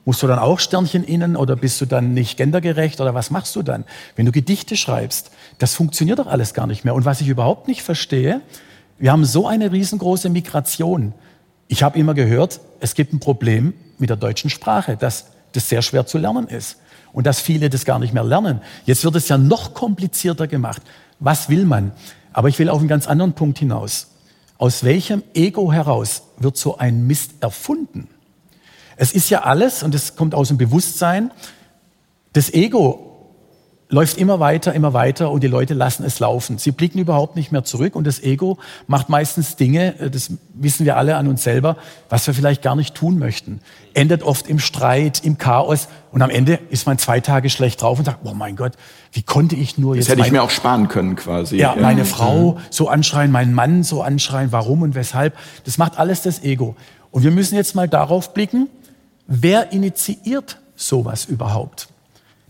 Musst 0.05 0.21
du 0.21 0.27
dann 0.27 0.39
auch 0.39 0.59
Sternchen 0.59 1.03
innen 1.03 1.35
oder 1.35 1.55
bist 1.55 1.79
du 1.81 1.85
dann 1.85 2.13
nicht 2.13 2.37
gendergerecht 2.37 2.99
oder 2.99 3.13
was 3.13 3.31
machst 3.31 3.55
du 3.55 3.61
dann? 3.61 3.85
Wenn 4.15 4.25
du 4.25 4.31
Gedichte 4.31 4.75
schreibst, 4.75 5.31
das 5.59 5.75
funktioniert 5.75 6.19
doch 6.19 6.27
alles 6.27 6.53
gar 6.53 6.67
nicht 6.67 6.83
mehr. 6.83 6.95
Und 6.95 7.05
was 7.05 7.21
ich 7.21 7.27
überhaupt 7.27 7.67
nicht 7.67 7.83
verstehe, 7.83 8.41
wir 8.97 9.11
haben 9.11 9.25
so 9.25 9.47
eine 9.47 9.71
riesengroße 9.71 10.29
Migration. 10.29 11.13
Ich 11.67 11.83
habe 11.83 11.99
immer 11.99 12.13
gehört, 12.13 12.61
es 12.79 12.95
gibt 12.95 13.13
ein 13.13 13.19
Problem 13.19 13.73
mit 13.97 14.09
der 14.09 14.17
deutschen 14.17 14.49
Sprache, 14.49 14.97
dass 14.97 15.25
das 15.53 15.69
sehr 15.69 15.81
schwer 15.81 16.05
zu 16.05 16.17
lernen 16.17 16.47
ist 16.47 16.77
und 17.13 17.25
dass 17.25 17.39
viele 17.39 17.69
das 17.69 17.85
gar 17.85 17.99
nicht 17.99 18.13
mehr 18.13 18.23
lernen. 18.23 18.61
Jetzt 18.85 19.03
wird 19.03 19.15
es 19.15 19.27
ja 19.27 19.37
noch 19.37 19.73
komplizierter 19.73 20.47
gemacht. 20.47 20.81
Was 21.19 21.49
will 21.49 21.65
man? 21.65 21.91
Aber 22.33 22.49
ich 22.49 22.59
will 22.59 22.69
auf 22.69 22.79
einen 22.79 22.87
ganz 22.87 23.07
anderen 23.07 23.33
Punkt 23.33 23.59
hinaus. 23.59 24.07
Aus 24.57 24.83
welchem 24.83 25.23
Ego 25.33 25.71
heraus 25.71 26.23
wird 26.37 26.57
so 26.57 26.77
ein 26.77 27.07
Mist 27.07 27.31
erfunden? 27.41 28.07
Es 28.97 29.13
ist 29.13 29.29
ja 29.29 29.43
alles, 29.43 29.83
und 29.83 29.93
es 29.95 30.15
kommt 30.15 30.35
aus 30.35 30.49
dem 30.49 30.57
Bewusstsein, 30.57 31.31
das 32.33 32.53
Ego 32.53 33.14
läuft 33.95 34.17
immer 34.17 34.41
weiter, 34.41 34.73
immer 34.73 34.93
weiter 34.93 35.31
und 35.31 35.41
die 35.41 35.47
Leute 35.47 35.73
lassen 35.73 36.03
es 36.03 36.19
laufen. 36.19 36.57
Sie 36.57 36.71
blicken 36.71 36.99
überhaupt 36.99 37.37
nicht 37.37 37.53
mehr 37.53 37.63
zurück 37.63 37.95
und 37.95 38.05
das 38.05 38.21
Ego 38.21 38.59
macht 38.87 39.07
meistens 39.07 39.55
Dinge, 39.55 39.97
äh, 39.99 40.09
das 40.11 40.31
wissen 40.53 40.85
wir 40.85 40.97
alle 40.97 41.15
an 41.15 41.27
uns 41.27 41.43
selber, 41.43 41.77
was 42.09 42.27
wir 42.27 42.33
vielleicht 42.33 42.61
gar 42.61 42.75
nicht 42.75 42.93
tun 42.93 43.17
möchten. 43.17 43.61
Endet 43.93 44.21
oft 44.21 44.49
im 44.49 44.59
Streit, 44.59 45.23
im 45.23 45.37
Chaos 45.37 45.87
und 46.11 46.21
am 46.21 46.29
Ende 46.29 46.59
ist 46.69 46.85
man 46.85 46.97
zwei 46.97 47.21
Tage 47.21 47.49
schlecht 47.49 47.81
drauf 47.81 47.97
und 47.97 48.05
sagt, 48.05 48.19
oh 48.25 48.33
mein 48.33 48.57
Gott, 48.57 48.73
wie 49.13 49.23
konnte 49.23 49.55
ich 49.55 49.77
nur 49.77 49.95
jetzt... 49.95 50.09
Das 50.09 50.11
hätte 50.11 50.27
ich 50.27 50.31
mir 50.33 50.43
auch 50.43 50.49
sparen 50.49 50.89
können 50.89 51.15
quasi. 51.15 51.55
Ja, 51.55 51.75
meine 51.79 52.03
Frau 52.03 52.59
so 52.69 52.89
anschreien, 52.89 53.31
meinen 53.31 53.53
Mann 53.53 53.83
so 53.83 54.03
anschreien, 54.03 54.51
warum 54.51 54.81
und 54.81 54.93
weshalb. 54.93 55.37
Das 55.63 55.77
macht 55.77 55.97
alles 55.97 56.21
das 56.21 56.43
Ego. 56.43 56.75
Und 57.11 57.23
wir 57.23 57.31
müssen 57.31 57.55
jetzt 57.55 57.75
mal 57.75 57.87
darauf 57.87 58.33
blicken, 58.33 58.67
wer 59.25 59.71
initiiert 59.71 60.57
sowas 60.75 61.23
überhaupt? 61.23 61.87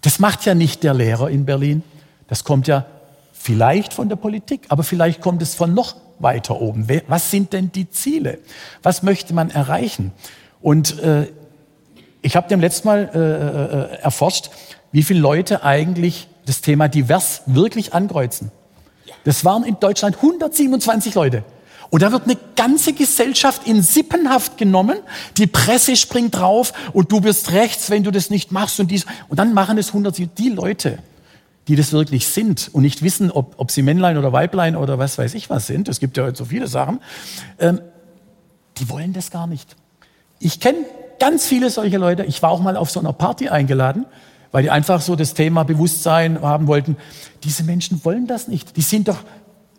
Das 0.06 0.20
macht 0.20 0.46
ja 0.46 0.54
nicht 0.54 0.84
der 0.84 0.94
Lehrer 0.94 1.32
in 1.32 1.46
Berlin. 1.46 1.82
Das 2.28 2.44
kommt 2.44 2.68
ja 2.68 2.86
vielleicht 3.34 3.92
von 3.92 4.08
der 4.08 4.16
Politik, 4.16 4.62
aber 4.70 4.84
vielleicht 4.84 5.20
kommt 5.20 5.42
es 5.42 5.56
von 5.56 5.74
noch 5.74 5.96
weiter 6.20 6.62
oben. 6.62 6.88
Was 7.08 7.32
sind 7.32 7.54
denn 7.54 7.72
die 7.72 7.90
Ziele? 7.90 8.38
Was 8.84 9.02
möchte 9.02 9.34
man 9.34 9.50
erreichen? 9.50 10.12
Und 10.62 11.00
äh, 11.00 11.26
ich 12.22 12.36
habe 12.36 12.48
dem 12.48 12.60
letzten 12.60 12.88
Mal 12.88 13.10
äh, 13.16 13.96
äh, 13.98 14.02
erforscht, 14.04 14.52
wie 14.92 15.02
viele 15.02 15.22
Leute 15.22 15.64
eigentlich 15.64 16.28
das 16.46 16.62
Thema 16.62 16.88
divers 16.88 17.42
wirklich 17.48 17.96
ankreuzen. 17.96 18.52
Das 19.24 19.44
waren 19.44 19.64
in 19.64 19.80
Deutschland 19.80 20.18
127 20.18 21.16
Leute. 21.16 21.44
Und 21.96 22.02
da 22.02 22.12
wird 22.12 22.26
eine 22.26 22.36
ganze 22.58 22.92
Gesellschaft 22.92 23.66
in 23.66 23.82
Sippenhaft 23.82 24.58
genommen. 24.58 24.98
Die 25.38 25.48
Presse 25.48 25.96
springt 25.96 26.36
drauf 26.36 26.74
und 26.92 27.10
du 27.10 27.22
bist 27.22 27.54
rechts, 27.54 27.90
wenn 27.90 28.04
du 28.04 28.12
das 28.12 28.30
nicht 28.30 28.52
machst 28.52 28.82
und 28.82 28.92
dies. 28.92 29.06
Und 29.30 29.40
dann 29.40 29.54
machen 29.54 29.78
es 29.78 29.94
100, 29.94 30.38
die 30.38 30.50
Leute, 30.50 31.00
die 31.70 31.78
das 31.78 31.94
wirklich 31.94 32.28
sind 32.28 32.70
und 32.74 32.82
nicht 32.82 33.02
wissen, 33.02 33.32
ob, 33.32 33.54
ob 33.60 33.72
sie 33.72 33.82
Männlein 33.82 34.18
oder 34.18 34.34
Weiblein 34.34 34.76
oder 34.76 35.00
was 35.00 35.18
weiß 35.18 35.36
ich 35.36 35.50
was 35.50 35.68
sind. 35.68 35.88
Es 35.88 36.02
gibt 36.02 36.18
ja 36.18 36.26
heute 36.26 36.38
so 36.38 36.44
viele 36.44 36.68
Sachen. 36.68 37.00
Ähm, 37.60 37.80
die 38.78 38.90
wollen 38.90 39.14
das 39.14 39.32
gar 39.32 39.48
nicht. 39.48 39.78
Ich 40.40 40.60
kenne 40.60 40.80
ganz 41.22 41.48
viele 41.48 41.70
solche 41.70 41.98
Leute. 41.98 42.26
Ich 42.26 42.42
war 42.42 42.52
auch 42.52 42.60
mal 42.60 42.76
auf 42.76 42.92
so 42.92 43.00
einer 43.00 43.14
Party 43.14 43.48
eingeladen, 43.48 44.06
weil 44.52 44.64
die 44.64 44.70
einfach 44.70 45.00
so 45.00 45.16
das 45.16 45.34
Thema 45.34 45.64
Bewusstsein 45.64 46.42
haben 46.42 46.68
wollten. 46.68 46.98
Diese 47.46 47.64
Menschen 47.64 48.04
wollen 48.04 48.28
das 48.28 48.50
nicht. 48.50 48.76
Die 48.76 48.82
sind 48.82 49.08
doch 49.08 49.20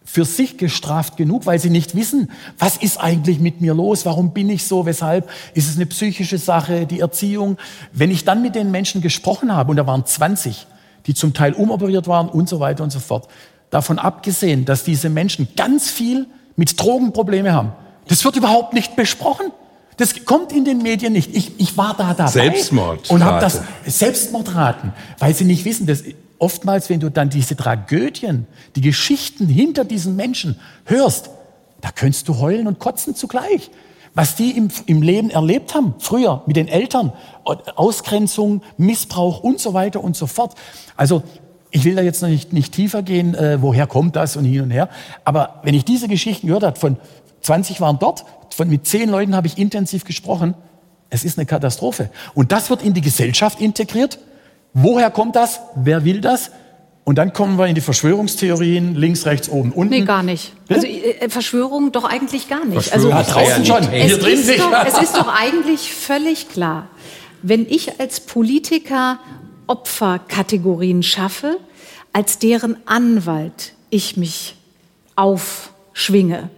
für 0.06 0.24
sich 0.24 0.56
gestraft 0.56 1.16
genug, 1.16 1.46
weil 1.46 1.58
sie 1.58 1.68
nicht 1.68 1.96
wissen, 1.96 2.30
was 2.58 2.76
ist 2.76 2.98
eigentlich 2.98 3.40
mit 3.40 3.60
mir 3.60 3.74
los, 3.74 4.06
warum 4.06 4.32
bin 4.32 4.48
ich 4.48 4.64
so, 4.64 4.86
weshalb, 4.86 5.28
ist 5.52 5.68
es 5.68 5.76
eine 5.76 5.84
psychische 5.86 6.38
Sache, 6.38 6.86
die 6.86 7.00
Erziehung. 7.00 7.58
Wenn 7.92 8.12
ich 8.12 8.24
dann 8.24 8.40
mit 8.40 8.54
den 8.54 8.70
Menschen 8.70 9.02
gesprochen 9.02 9.54
habe, 9.54 9.70
und 9.70 9.76
da 9.76 9.86
waren 9.86 10.06
20, 10.06 10.68
die 11.06 11.14
zum 11.14 11.34
Teil 11.34 11.52
umoperiert 11.52 12.06
waren 12.06 12.28
und 12.28 12.48
so 12.48 12.60
weiter 12.60 12.84
und 12.84 12.90
so 12.90 13.00
fort, 13.00 13.28
davon 13.70 13.98
abgesehen, 13.98 14.64
dass 14.64 14.84
diese 14.84 15.10
Menschen 15.10 15.48
ganz 15.56 15.90
viel 15.90 16.26
mit 16.54 16.80
Drogenprobleme 16.80 17.52
haben, 17.52 17.72
das 18.06 18.24
wird 18.24 18.36
überhaupt 18.36 18.74
nicht 18.74 18.94
besprochen. 18.94 19.46
Das 19.96 20.24
kommt 20.24 20.52
in 20.52 20.64
den 20.64 20.78
Medien 20.78 21.14
nicht. 21.14 21.34
Ich, 21.34 21.58
ich 21.58 21.76
war 21.76 21.94
da 21.96 22.14
dabei 22.14 22.30
Selbstmord 22.30 23.10
und 23.10 23.24
habe 23.24 23.40
das 23.40 23.62
Selbstmordraten, 23.86 24.92
weil 25.18 25.34
sie 25.34 25.44
nicht 25.44 25.64
wissen, 25.64 25.86
dass 25.86 26.04
oftmals, 26.38 26.90
wenn 26.90 27.00
du 27.00 27.10
dann 27.10 27.30
diese 27.30 27.56
Tragödien, 27.56 28.46
die 28.74 28.80
Geschichten 28.80 29.46
hinter 29.46 29.84
diesen 29.84 30.16
Menschen 30.16 30.58
hörst, 30.84 31.30
da 31.80 31.90
könntest 31.90 32.28
du 32.28 32.38
heulen 32.38 32.66
und 32.66 32.78
kotzen 32.78 33.14
zugleich. 33.14 33.70
Was 34.14 34.34
die 34.34 34.52
im, 34.52 34.68
im 34.86 35.02
Leben 35.02 35.28
erlebt 35.28 35.74
haben, 35.74 35.94
früher 35.98 36.42
mit 36.46 36.56
den 36.56 36.68
Eltern, 36.68 37.12
Ausgrenzung, 37.44 38.62
Missbrauch 38.78 39.40
und 39.40 39.60
so 39.60 39.74
weiter 39.74 40.02
und 40.02 40.16
so 40.16 40.26
fort. 40.26 40.54
Also 40.96 41.22
ich 41.70 41.84
will 41.84 41.94
da 41.94 42.02
jetzt 42.02 42.22
noch 42.22 42.30
nicht, 42.30 42.52
nicht 42.52 42.72
tiefer 42.72 43.02
gehen, 43.02 43.34
äh, 43.34 43.60
woher 43.60 43.86
kommt 43.86 44.16
das 44.16 44.36
und 44.36 44.46
hin 44.46 44.62
und 44.62 44.70
her. 44.70 44.88
Aber 45.24 45.60
wenn 45.64 45.74
ich 45.74 45.84
diese 45.84 46.08
Geschichten 46.08 46.46
gehört 46.46 46.62
habe, 46.62 46.78
von 46.78 46.96
20 47.42 47.82
waren 47.82 47.98
dort, 47.98 48.24
von, 48.54 48.68
mit 48.68 48.86
10 48.86 49.10
Leuten 49.10 49.36
habe 49.36 49.46
ich 49.46 49.58
intensiv 49.58 50.04
gesprochen, 50.04 50.54
es 51.10 51.24
ist 51.24 51.38
eine 51.38 51.46
Katastrophe. 51.46 52.10
Und 52.34 52.52
das 52.52 52.70
wird 52.70 52.82
in 52.82 52.94
die 52.94 53.02
Gesellschaft 53.02 53.60
integriert. 53.60 54.18
Woher 54.78 55.10
kommt 55.10 55.36
das? 55.36 55.60
Wer 55.74 56.04
will 56.04 56.20
das? 56.20 56.50
Und 57.04 57.16
dann 57.16 57.32
kommen 57.32 57.58
wir 57.58 57.66
in 57.66 57.74
die 57.74 57.80
Verschwörungstheorien, 57.80 58.94
links, 58.94 59.24
rechts, 59.24 59.48
oben, 59.48 59.72
unten. 59.72 59.94
Nee, 59.94 60.02
gar 60.02 60.22
nicht. 60.22 60.52
Also 60.68 60.86
äh, 60.86 61.30
Verschwörung 61.30 61.92
doch 61.92 62.04
eigentlich 62.04 62.46
gar 62.46 62.66
nicht. 62.66 62.92
Also 62.92 63.08
ja, 63.08 63.22
draußen 63.22 63.64
schon, 63.64 63.84
es 63.84 63.88
hier 63.88 64.18
drin 64.18 64.34
ist 64.34 64.48
nicht. 64.48 64.60
Doch, 64.60 64.84
es 64.86 65.00
ist 65.00 65.16
doch 65.16 65.28
eigentlich 65.28 65.94
völlig 65.94 66.50
klar, 66.50 66.88
wenn 67.40 67.64
ich 67.66 67.98
als 68.00 68.20
Politiker 68.20 69.18
Opferkategorien 69.66 71.02
schaffe, 71.02 71.56
als 72.12 72.38
deren 72.38 72.76
Anwalt 72.84 73.72
ich 73.88 74.18
mich 74.18 74.56
aufschwinge, 75.14 76.50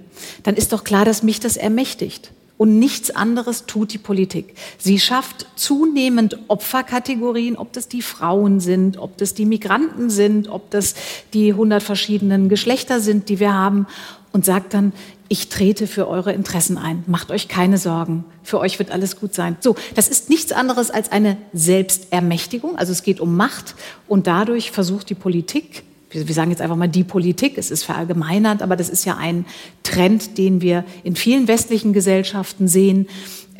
dann 0.42 0.57
ist 0.57 0.72
doch 0.72 0.83
klar, 0.83 1.04
dass 1.04 1.22
mich 1.22 1.38
das 1.38 1.57
ermächtigt. 1.57 2.33
Und 2.59 2.81
nichts 2.81 3.11
anderes 3.11 3.66
tut 3.66 3.92
die 3.92 3.99
Politik. 3.99 4.55
Sie 4.79 4.99
schafft 4.99 5.47
zunehmend 5.55 6.38
Opferkategorien, 6.49 7.57
ob 7.57 7.73
das 7.73 7.87
die 7.88 8.03
Frauen 8.03 8.59
sind, 8.59 8.99
ob 8.99 9.16
das 9.16 9.33
die 9.33 9.47
Migranten 9.47 10.11
sind, 10.11 10.49
ob 10.49 10.71
das 10.71 10.94
die 11.33 11.55
hundert 11.55 11.85
verschiedenen 11.85 12.49
Geschlechter 12.49 13.01
sind, 13.01 13.29
die 13.29 13.38
wir 13.38 13.55
haben, 13.55 13.87
und 14.33 14.44
sagt 14.44 14.75
dann, 14.75 14.92
ich 15.29 15.49
trete 15.49 15.87
für 15.87 16.09
eure 16.09 16.33
Interessen 16.33 16.79
ein. 16.79 17.05
Macht 17.07 17.31
euch 17.31 17.49
keine 17.49 17.79
Sorgen. 17.79 18.25
Für 18.42 18.59
euch 18.59 18.79
wird 18.79 18.90
alles 18.90 19.16
gut 19.16 19.35
sein. 19.35 19.57
So, 19.61 19.77
das 19.94 20.09
ist 20.09 20.29
nichts 20.29 20.53
anderes 20.53 20.90
als 20.90 21.12
eine 21.12 21.37
Selbstermächtigung. 21.53 22.77
Also 22.77 22.92
es 22.92 23.03
geht 23.03 23.21
um 23.21 23.37
Macht 23.37 23.75
und 24.07 24.27
dadurch 24.27 24.71
versucht 24.71 25.11
die 25.11 25.14
Politik 25.14 25.85
wir 26.11 26.35
sagen 26.35 26.51
jetzt 26.51 26.61
einfach 26.61 26.77
mal 26.77 26.88
die 26.88 27.05
Politik, 27.05 27.59
es 27.59 27.71
ist 27.71 27.85
verallgemeinert, 27.85 28.62
aber 28.62 28.77
das 28.77 28.88
ist 28.88 29.05
ja 29.05 29.16
ein 29.16 29.44
Trend, 29.83 30.38
den 30.38 30.61
wir 30.61 30.85
in 31.05 31.16
vielen 31.16 31.49
westlichen 31.49 31.92
Gesellschaften 31.92 32.68
sehen, 32.68 33.09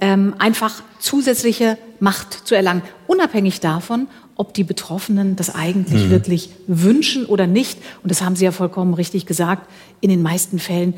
ähm, 0.01 0.35
einfach 0.39 0.83
zusätzliche 0.99 1.77
Macht 2.01 2.47
zu 2.47 2.55
erlangen, 2.55 2.83
unabhängig 3.07 3.61
davon, 3.61 4.07
ob 4.37 4.55
die 4.55 4.63
Betroffenen 4.63 5.35
das 5.35 5.53
eigentlich 5.55 6.05
mhm. 6.05 6.11
wirklich 6.11 6.51
wünschen 6.69 7.27
oder 7.27 7.49
nicht. 7.49 7.79
Und 8.03 8.11
das 8.11 8.23
haben 8.23 8.37
Sie 8.37 8.45
ja 8.45 8.53
vollkommen 8.53 8.95
richtig 8.95 9.27
gesagt. 9.27 9.69
In 10.01 10.11
den 10.11 10.23
meisten 10.23 10.61
Fällen 10.61 10.95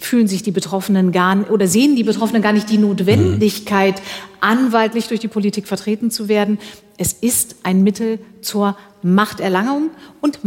fühlen 0.00 0.26
sich 0.26 0.42
die 0.42 0.50
Betroffenen 0.50 1.12
gar 1.12 1.50
oder 1.50 1.68
sehen 1.68 1.94
die 1.94 2.02
Betroffenen 2.02 2.42
gar 2.42 2.52
nicht 2.52 2.70
die 2.70 2.78
Notwendigkeit, 2.78 4.00
anwaltlich 4.40 5.06
durch 5.08 5.20
die 5.20 5.28
Politik 5.28 5.68
vertreten 5.68 6.10
zu 6.10 6.28
werden. 6.28 6.58
Es 6.96 7.12
ist 7.12 7.56
ein 7.62 7.82
Mittel 7.82 8.18
zur 8.40 8.76
Machterlangung 9.02 9.90
und 10.20 10.44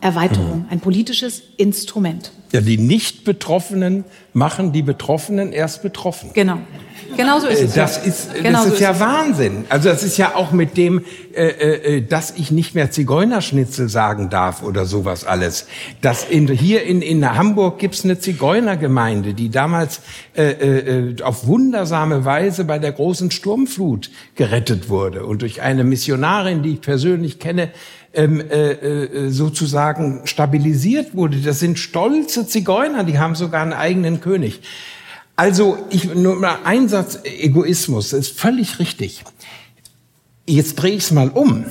Machterweiterung, 0.00 0.66
ein 0.70 0.80
politisches 0.80 1.42
Instrument. 1.56 2.32
Ja, 2.52 2.60
die 2.60 2.78
Nicht-Betroffenen 2.78 4.04
machen 4.32 4.72
die 4.72 4.82
Betroffenen 4.82 5.52
erst 5.52 5.82
betroffen. 5.82 6.30
Genau. 6.34 6.58
Genau 7.16 7.40
so 7.40 7.46
ist 7.46 7.62
es. 7.62 7.74
Das 7.74 8.04
ist, 8.04 8.34
genau 8.34 8.64
das 8.64 8.66
ist, 8.66 8.78
so 8.78 8.84
ja 8.84 8.90
ist 8.90 9.00
Wahnsinn. 9.00 9.64
Also 9.68 9.88
das 9.88 10.02
ist 10.02 10.18
ja 10.18 10.34
auch 10.34 10.52
mit 10.52 10.76
dem, 10.76 11.04
äh, 11.34 11.46
äh, 11.96 12.02
dass 12.02 12.34
ich 12.36 12.50
nicht 12.50 12.74
mehr 12.74 12.90
Zigeunerschnitzel 12.90 13.88
sagen 13.88 14.30
darf 14.30 14.62
oder 14.62 14.84
sowas 14.84 15.24
alles. 15.24 15.66
Das 16.00 16.24
in, 16.24 16.48
hier 16.48 16.82
in, 16.82 17.02
in 17.02 17.26
Hamburg 17.26 17.78
gibt's 17.78 18.04
eine 18.04 18.18
Zigeunergemeinde, 18.18 19.34
die 19.34 19.48
damals 19.48 20.00
äh, 20.36 20.50
äh, 20.50 21.22
auf 21.22 21.46
wundersame 21.46 22.24
Weise 22.24 22.64
bei 22.64 22.78
der 22.78 22.92
großen 22.92 23.30
Sturmflut 23.30 24.10
gerettet 24.34 24.88
wurde 24.88 25.24
und 25.24 25.42
durch 25.42 25.62
eine 25.62 25.84
Missionarin, 25.84 26.62
die 26.62 26.74
ich 26.74 26.80
persönlich 26.80 27.38
kenne, 27.38 27.70
ähm, 28.18 28.40
äh, 28.40 28.72
äh, 28.72 29.30
sozusagen 29.30 30.22
stabilisiert 30.24 31.14
wurde. 31.14 31.36
Das 31.38 31.60
sind 31.60 31.78
stolze 31.78 32.48
Zigeuner, 32.48 33.04
die 33.04 33.20
haben 33.20 33.36
sogar 33.36 33.62
einen 33.62 33.72
eigenen 33.72 34.20
König. 34.20 34.60
Also 35.36 35.78
ich, 35.88 36.12
nur 36.16 36.34
mal 36.34 36.58
ein 36.64 36.88
Satz 36.88 37.20
Egoismus, 37.22 38.12
ist 38.12 38.38
völlig 38.38 38.80
richtig. 38.80 39.22
Jetzt 40.48 40.74
drehe 40.74 40.96
ich 40.96 41.04
es 41.04 41.12
mal 41.12 41.28
um. 41.28 41.66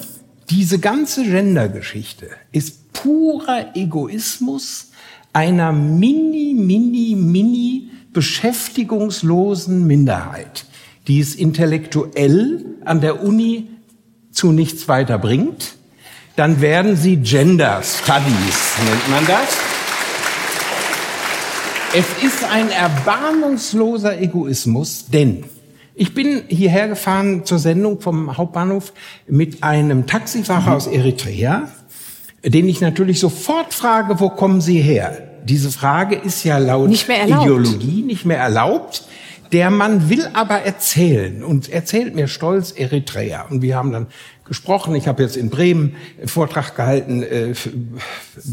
Diese 0.50 0.80
ganze 0.80 1.26
Gendergeschichte 1.26 2.30
ist 2.54 2.94
purer 2.94 3.76
Egoismus 3.76 4.92
einer 5.34 5.74
mini, 5.74 6.54
mini, 6.54 7.16
mini 7.18 7.90
beschäftigungslosen 8.14 9.86
Minderheit, 9.86 10.66
die 11.10 11.20
es 11.20 11.36
intellektuell 11.36 12.64
an 12.86 13.02
der 13.02 13.22
Uni 13.22 13.68
zu 14.32 14.54
nichts 14.54 14.88
weiter 14.88 15.20
bringt. 15.20 15.77
Dann 16.38 16.62
werden 16.62 16.96
sie 16.96 17.18
Gender 17.18 17.82
Studies, 17.82 18.76
nennt 18.86 19.10
man 19.10 19.26
das. 19.26 19.58
Es 21.96 22.24
ist 22.24 22.44
ein 22.44 22.70
erbarmungsloser 22.70 24.22
Egoismus, 24.22 25.08
denn 25.08 25.46
ich 25.96 26.14
bin 26.14 26.44
hierher 26.48 26.90
gefahren 26.90 27.44
zur 27.44 27.58
Sendung 27.58 28.02
vom 28.02 28.38
Hauptbahnhof 28.38 28.94
mit 29.28 29.64
einem 29.64 30.06
Taxifahrer 30.06 30.76
aus 30.76 30.86
Eritrea, 30.86 31.72
den 32.44 32.70
ich 32.70 32.82
natürlich 32.82 33.20
sofort 33.20 33.74
frage, 33.74 34.20
wo 34.20 34.30
kommen 34.30 34.62
Sie 34.62 34.80
her? 34.80 35.18
Diese 35.44 35.72
Frage 35.72 36.18
ist 36.18 36.44
ja 36.44 36.60
laut 36.60 36.90
nicht 36.90 37.10
Ideologie 37.10 38.04
nicht 38.04 38.26
mehr 38.26 38.38
erlaubt. 38.38 39.08
Der 39.54 39.72
Mann 39.72 40.10
will 40.10 40.28
aber 40.34 40.62
erzählen 40.62 41.44
und 41.44 41.70
erzählt 41.70 42.16
mir 42.16 42.28
stolz 42.28 42.72
Eritrea. 42.72 43.46
Und 43.50 43.62
wir 43.62 43.76
haben 43.78 43.92
dann 43.92 44.08
gesprochen. 44.48 44.96
Ich 44.96 45.08
habe 45.08 45.24
jetzt 45.24 45.38
in 45.38 45.50
Bremen 45.50 45.96
Vortrag 46.26 46.76
gehalten 46.76 47.24
äh, 47.24 47.54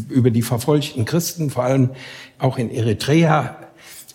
über 0.09 0.31
die 0.31 0.41
verfolgten 0.41 1.05
Christen, 1.05 1.49
vor 1.49 1.63
allem 1.63 1.91
auch 2.39 2.57
in 2.57 2.69
Eritrea. 2.69 3.57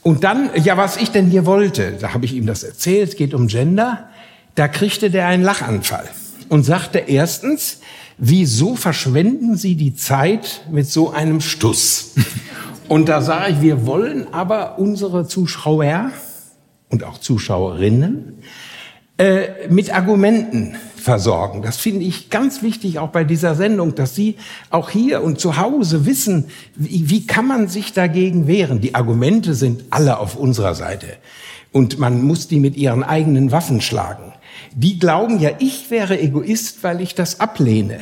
Und 0.03 0.25
dann, 0.25 0.51
ja, 0.55 0.77
was 0.77 0.97
ich 0.97 1.11
denn 1.11 1.27
hier 1.27 1.47
wollte, 1.47 1.93
da 2.01 2.14
habe 2.14 2.25
ich 2.25 2.35
ihm 2.35 2.47
das 2.47 2.62
erzählt, 2.62 3.11
es 3.11 3.16
geht 3.16 3.35
um 3.35 3.49
Gender. 3.49 4.09
Da 4.55 4.69
kriegte 4.69 5.11
der 5.11 5.27
einen 5.27 5.43
Lachanfall 5.43 6.09
und 6.49 6.64
sagte 6.64 6.99
erstens, 6.99 7.81
wieso 8.19 8.77
verschwenden 8.77 9.57
Sie 9.57 9.77
die 9.77 9.95
Zeit 9.95 10.62
mit 10.71 10.88
so 10.88 11.11
einem 11.11 11.40
Stuss? 11.40 12.14
Und 12.88 13.09
da 13.09 13.23
sage 13.23 13.53
ich, 13.53 13.61
wir 13.61 13.87
wollen 13.87 14.35
aber 14.35 14.79
unsere 14.79 15.27
Zuschauer 15.27 16.11
und 16.88 17.05
auch 17.05 17.19
Zuschauerinnen 17.19 18.43
äh, 19.21 19.69
mit 19.69 19.95
Argumenten 19.95 20.77
versorgen. 20.97 21.61
Das 21.61 21.77
finde 21.77 22.07
ich 22.07 22.31
ganz 22.31 22.63
wichtig 22.63 22.99
auch 22.99 23.11
bei 23.11 23.23
dieser 23.23 23.55
Sendung, 23.55 23.95
dass 23.95 24.15
Sie 24.15 24.37
auch 24.71 24.89
hier 24.89 25.23
und 25.23 25.39
zu 25.39 25.59
Hause 25.59 26.07
wissen, 26.07 26.47
wie, 26.75 27.11
wie 27.11 27.27
kann 27.27 27.47
man 27.47 27.69
sich 27.69 27.93
dagegen 27.93 28.47
wehren. 28.47 28.81
Die 28.81 28.95
Argumente 28.95 29.53
sind 29.53 29.85
alle 29.91 30.19
auf 30.19 30.37
unserer 30.37 30.75
Seite 30.75 31.07
und 31.71 31.99
man 31.99 32.23
muss 32.23 32.49
die 32.49 32.61
mit 32.61 32.79
ihren 32.79 33.03
eigenen 33.05 33.53
Waffen 33.53 33.83
schlagen. 33.83 34.33
Die 34.75 34.99
glauben 34.99 35.39
ja, 35.39 35.51
ich 35.59 35.91
wäre 35.91 36.19
Egoist, 36.19 36.83
weil 36.83 37.03
ich 37.03 37.15
das 37.15 37.41
ablehne. 37.41 38.01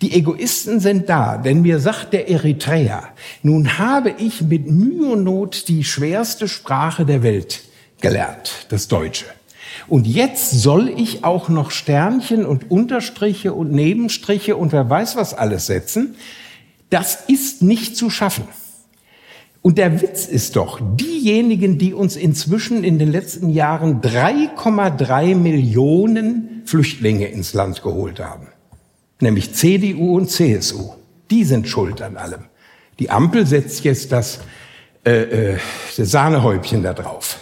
Die 0.00 0.12
Egoisten 0.12 0.78
sind 0.78 1.08
da, 1.08 1.38
denn 1.38 1.62
mir 1.62 1.80
sagt 1.80 2.12
der 2.12 2.28
Eritreer, 2.28 3.02
nun 3.42 3.78
habe 3.78 4.14
ich 4.16 4.42
mit 4.42 4.70
Mühe 4.70 5.10
und 5.10 5.24
Not 5.24 5.66
die 5.66 5.82
schwerste 5.82 6.46
Sprache 6.46 7.04
der 7.04 7.24
Welt 7.24 7.62
gelernt, 8.00 8.66
das 8.68 8.86
Deutsche. 8.86 9.24
Und 9.88 10.06
jetzt 10.06 10.50
soll 10.50 10.88
ich 10.88 11.24
auch 11.24 11.48
noch 11.48 11.70
Sternchen 11.70 12.44
und 12.44 12.70
Unterstriche 12.70 13.52
und 13.52 13.72
Nebenstriche 13.72 14.56
und 14.56 14.72
wer 14.72 14.88
weiß 14.90 15.16
was 15.16 15.34
alles 15.34 15.66
setzen. 15.66 16.16
Das 16.90 17.24
ist 17.28 17.62
nicht 17.62 17.96
zu 17.96 18.10
schaffen. 18.10 18.44
Und 19.62 19.78
der 19.78 20.00
Witz 20.00 20.26
ist 20.26 20.54
doch, 20.54 20.80
diejenigen, 20.80 21.78
die 21.78 21.92
uns 21.92 22.14
inzwischen 22.14 22.84
in 22.84 23.00
den 23.00 23.10
letzten 23.10 23.50
Jahren 23.50 24.00
3,3 24.00 25.34
Millionen 25.34 26.62
Flüchtlinge 26.66 27.26
ins 27.26 27.52
Land 27.52 27.82
geholt 27.82 28.20
haben, 28.20 28.46
nämlich 29.20 29.54
CDU 29.54 30.16
und 30.16 30.30
CSU, 30.30 30.92
die 31.30 31.44
sind 31.44 31.66
schuld 31.68 32.00
an 32.00 32.16
allem. 32.16 32.44
Die 33.00 33.10
Ampel 33.10 33.44
setzt 33.44 33.82
jetzt 33.82 34.12
das, 34.12 34.38
äh, 35.04 35.54
äh, 35.54 35.58
das 35.96 36.10
Sahnehäubchen 36.12 36.84
da 36.84 36.92
drauf. 36.92 37.38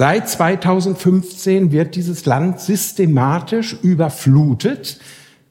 Seit 0.00 0.30
2015 0.30 1.72
wird 1.72 1.94
dieses 1.94 2.24
Land 2.24 2.58
systematisch 2.58 3.76
überflutet. 3.82 4.98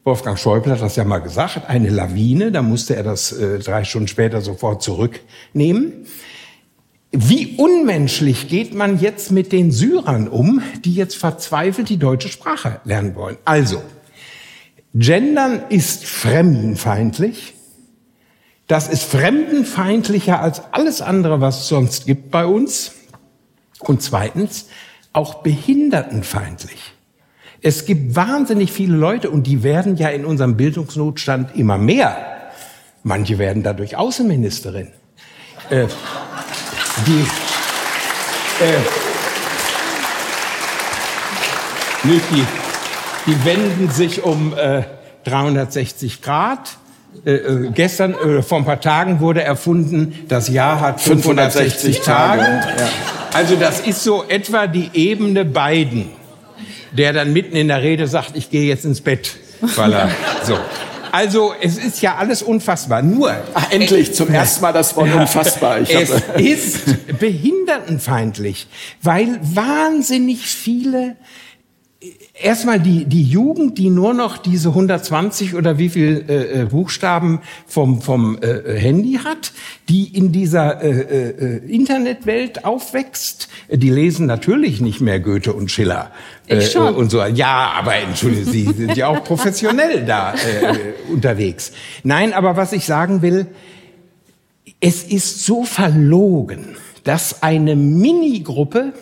Wolfgang 0.03 0.39
Schäuble 0.39 0.71
hat 0.71 0.81
das 0.81 0.95
ja 0.95 1.03
mal 1.03 1.19
gesagt, 1.19 1.69
eine 1.69 1.89
Lawine, 1.89 2.51
da 2.51 2.63
musste 2.63 2.95
er 2.95 3.03
das 3.03 3.31
äh, 3.31 3.59
drei 3.59 3.83
Stunden 3.83 4.07
später 4.07 4.41
sofort 4.41 4.81
zurücknehmen. 4.81 6.07
Wie 7.11 7.57
unmenschlich 7.57 8.47
geht 8.47 8.73
man 8.73 8.99
jetzt 8.99 9.31
mit 9.31 9.51
den 9.51 9.71
Syrern 9.71 10.27
um, 10.27 10.63
die 10.83 10.95
jetzt 10.95 11.17
verzweifelt 11.17 11.87
die 11.87 11.97
deutsche 11.97 12.29
Sprache 12.29 12.81
lernen 12.85 13.13
wollen? 13.13 13.37
Also, 13.45 13.83
Gendern 14.95 15.61
ist 15.69 16.05
fremdenfeindlich. 16.05 17.53
Das 18.65 18.87
ist 18.87 19.03
fremdenfeindlicher 19.03 20.41
als 20.41 20.63
alles 20.71 21.03
andere, 21.03 21.39
was 21.39 21.59
es 21.59 21.67
sonst 21.67 22.07
gibt 22.07 22.31
bei 22.31 22.47
uns. 22.47 22.93
Und 23.79 24.01
zweitens 24.01 24.67
auch 25.13 25.35
behindertenfeindlich. 25.35 26.93
Es 27.61 27.85
gibt 27.85 28.15
wahnsinnig 28.15 28.71
viele 28.71 28.95
Leute 28.95 29.29
und 29.29 29.45
die 29.45 29.63
werden 29.63 29.97
ja 29.97 30.09
in 30.09 30.25
unserem 30.25 30.55
Bildungsnotstand 30.55 31.55
immer 31.55 31.77
mehr. 31.77 32.51
Manche 33.03 33.37
werden 33.37 33.63
dadurch 33.63 33.97
Außenministerin. 33.97 34.89
Äh, 35.69 35.87
die, 37.05 37.25
äh, 38.63 38.79
die, 42.03 42.45
die 43.25 43.45
wenden 43.45 43.89
sich 43.89 44.23
um 44.23 44.53
äh, 44.57 44.83
360 45.25 46.21
Grad. 46.21 46.77
Äh, 47.25 47.31
äh, 47.31 47.71
gestern, 47.71 48.13
äh, 48.13 48.41
vor 48.41 48.59
ein 48.59 48.65
paar 48.65 48.79
Tagen 48.79 49.19
wurde 49.19 49.43
erfunden, 49.43 50.25
das 50.27 50.47
Jahr 50.47 50.79
hat 50.79 51.01
560, 51.01 51.73
560 51.73 52.01
Tage. 52.01 52.41
Tage. 52.41 52.81
Ja. 52.81 52.89
Also 53.33 53.55
das 53.55 53.81
ist 53.81 54.03
so 54.03 54.23
etwa 54.27 54.67
die 54.67 54.89
Ebene 54.93 55.43
Biden, 55.43 56.09
der 56.91 57.13
dann 57.13 57.33
mitten 57.33 57.55
in 57.55 57.67
der 57.67 57.83
Rede 57.83 58.07
sagt, 58.07 58.35
ich 58.35 58.49
gehe 58.49 58.67
jetzt 58.67 58.85
ins 58.85 59.01
Bett, 59.01 59.31
weil 59.75 59.93
er 59.93 60.09
so. 60.43 60.57
Also 61.11 61.53
es 61.59 61.77
ist 61.77 62.01
ja 62.01 62.15
alles 62.15 62.41
unfassbar. 62.41 63.01
Nur 63.01 63.35
Ach, 63.53 63.71
endlich 63.71 64.13
zum 64.13 64.29
ersten 64.29 64.61
Mal 64.61 64.73
das 64.73 64.95
Wort 64.95 65.13
unfassbar. 65.13 65.81
Ich 65.81 65.93
es 65.93 66.11
ist 66.35 67.17
behindertenfeindlich, 67.19 68.67
weil 69.01 69.39
wahnsinnig 69.41 70.45
viele 70.45 71.15
erstmal 72.33 72.79
die, 72.79 73.05
die 73.05 73.23
Jugend, 73.23 73.77
die 73.77 73.89
nur 73.89 74.13
noch 74.13 74.37
diese 74.37 74.69
120 74.69 75.55
oder 75.55 75.77
wie 75.77 75.89
viel 75.89 76.25
äh, 76.29 76.61
äh, 76.61 76.65
Buchstaben 76.65 77.41
vom, 77.67 78.01
vom 78.01 78.39
äh, 78.41 78.79
Handy 78.79 79.19
hat, 79.23 79.51
die 79.89 80.15
in 80.15 80.31
dieser 80.31 80.81
äh, 80.81 80.89
äh, 80.89 81.57
Internetwelt 81.67 82.63
aufwächst, 82.63 83.49
die 83.69 83.89
lesen 83.89 84.27
natürlich 84.27 84.79
nicht 84.79 85.01
mehr 85.01 85.19
Goethe 85.19 85.51
und 85.53 85.71
Schiller. 85.71 86.11
Ich 86.47 86.53
äh, 86.53 86.61
schon. 86.61 86.95
und 86.95 87.11
so. 87.11 87.21
Ja, 87.23 87.73
aber 87.77 87.95
entschuldigen 87.95 88.45
Sie, 88.45 88.65
sind 88.65 88.95
ja 88.95 89.07
auch 89.07 89.23
professionell 89.23 90.05
da 90.05 90.33
äh, 90.33 91.11
unterwegs. 91.11 91.73
Nein, 92.03 92.33
aber 92.33 92.55
was 92.55 92.71
ich 92.71 92.85
sagen 92.85 93.21
will, 93.21 93.47
es 94.79 95.03
ist 95.03 95.43
so 95.43 95.65
verlogen, 95.65 96.77
dass 97.03 97.43
eine 97.43 97.75
Minigruppe 97.75 98.93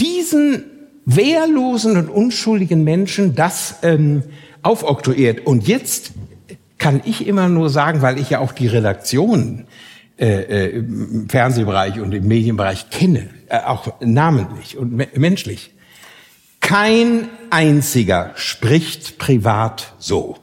diesen 0.00 0.71
wehrlosen 1.04 1.96
und 1.96 2.08
unschuldigen 2.08 2.84
Menschen 2.84 3.34
das 3.34 3.76
ähm, 3.82 4.22
aufoktroyiert. 4.62 5.46
Und 5.46 5.66
jetzt 5.66 6.12
kann 6.78 7.00
ich 7.04 7.26
immer 7.26 7.48
nur 7.48 7.70
sagen, 7.70 8.02
weil 8.02 8.18
ich 8.18 8.30
ja 8.30 8.40
auch 8.40 8.52
die 8.52 8.66
Redaktion 8.66 9.66
äh, 10.18 10.66
äh, 10.66 10.78
im 10.78 11.28
Fernsehbereich 11.28 12.00
und 12.00 12.12
im 12.12 12.28
Medienbereich 12.28 12.90
kenne, 12.90 13.30
äh, 13.48 13.58
auch 13.58 13.94
namentlich 14.00 14.76
und 14.76 14.92
me 14.92 15.08
menschlich. 15.14 15.72
Kein 16.60 17.28
einziger 17.50 18.32
spricht 18.36 19.18
privat 19.18 19.94
so. 19.98 20.36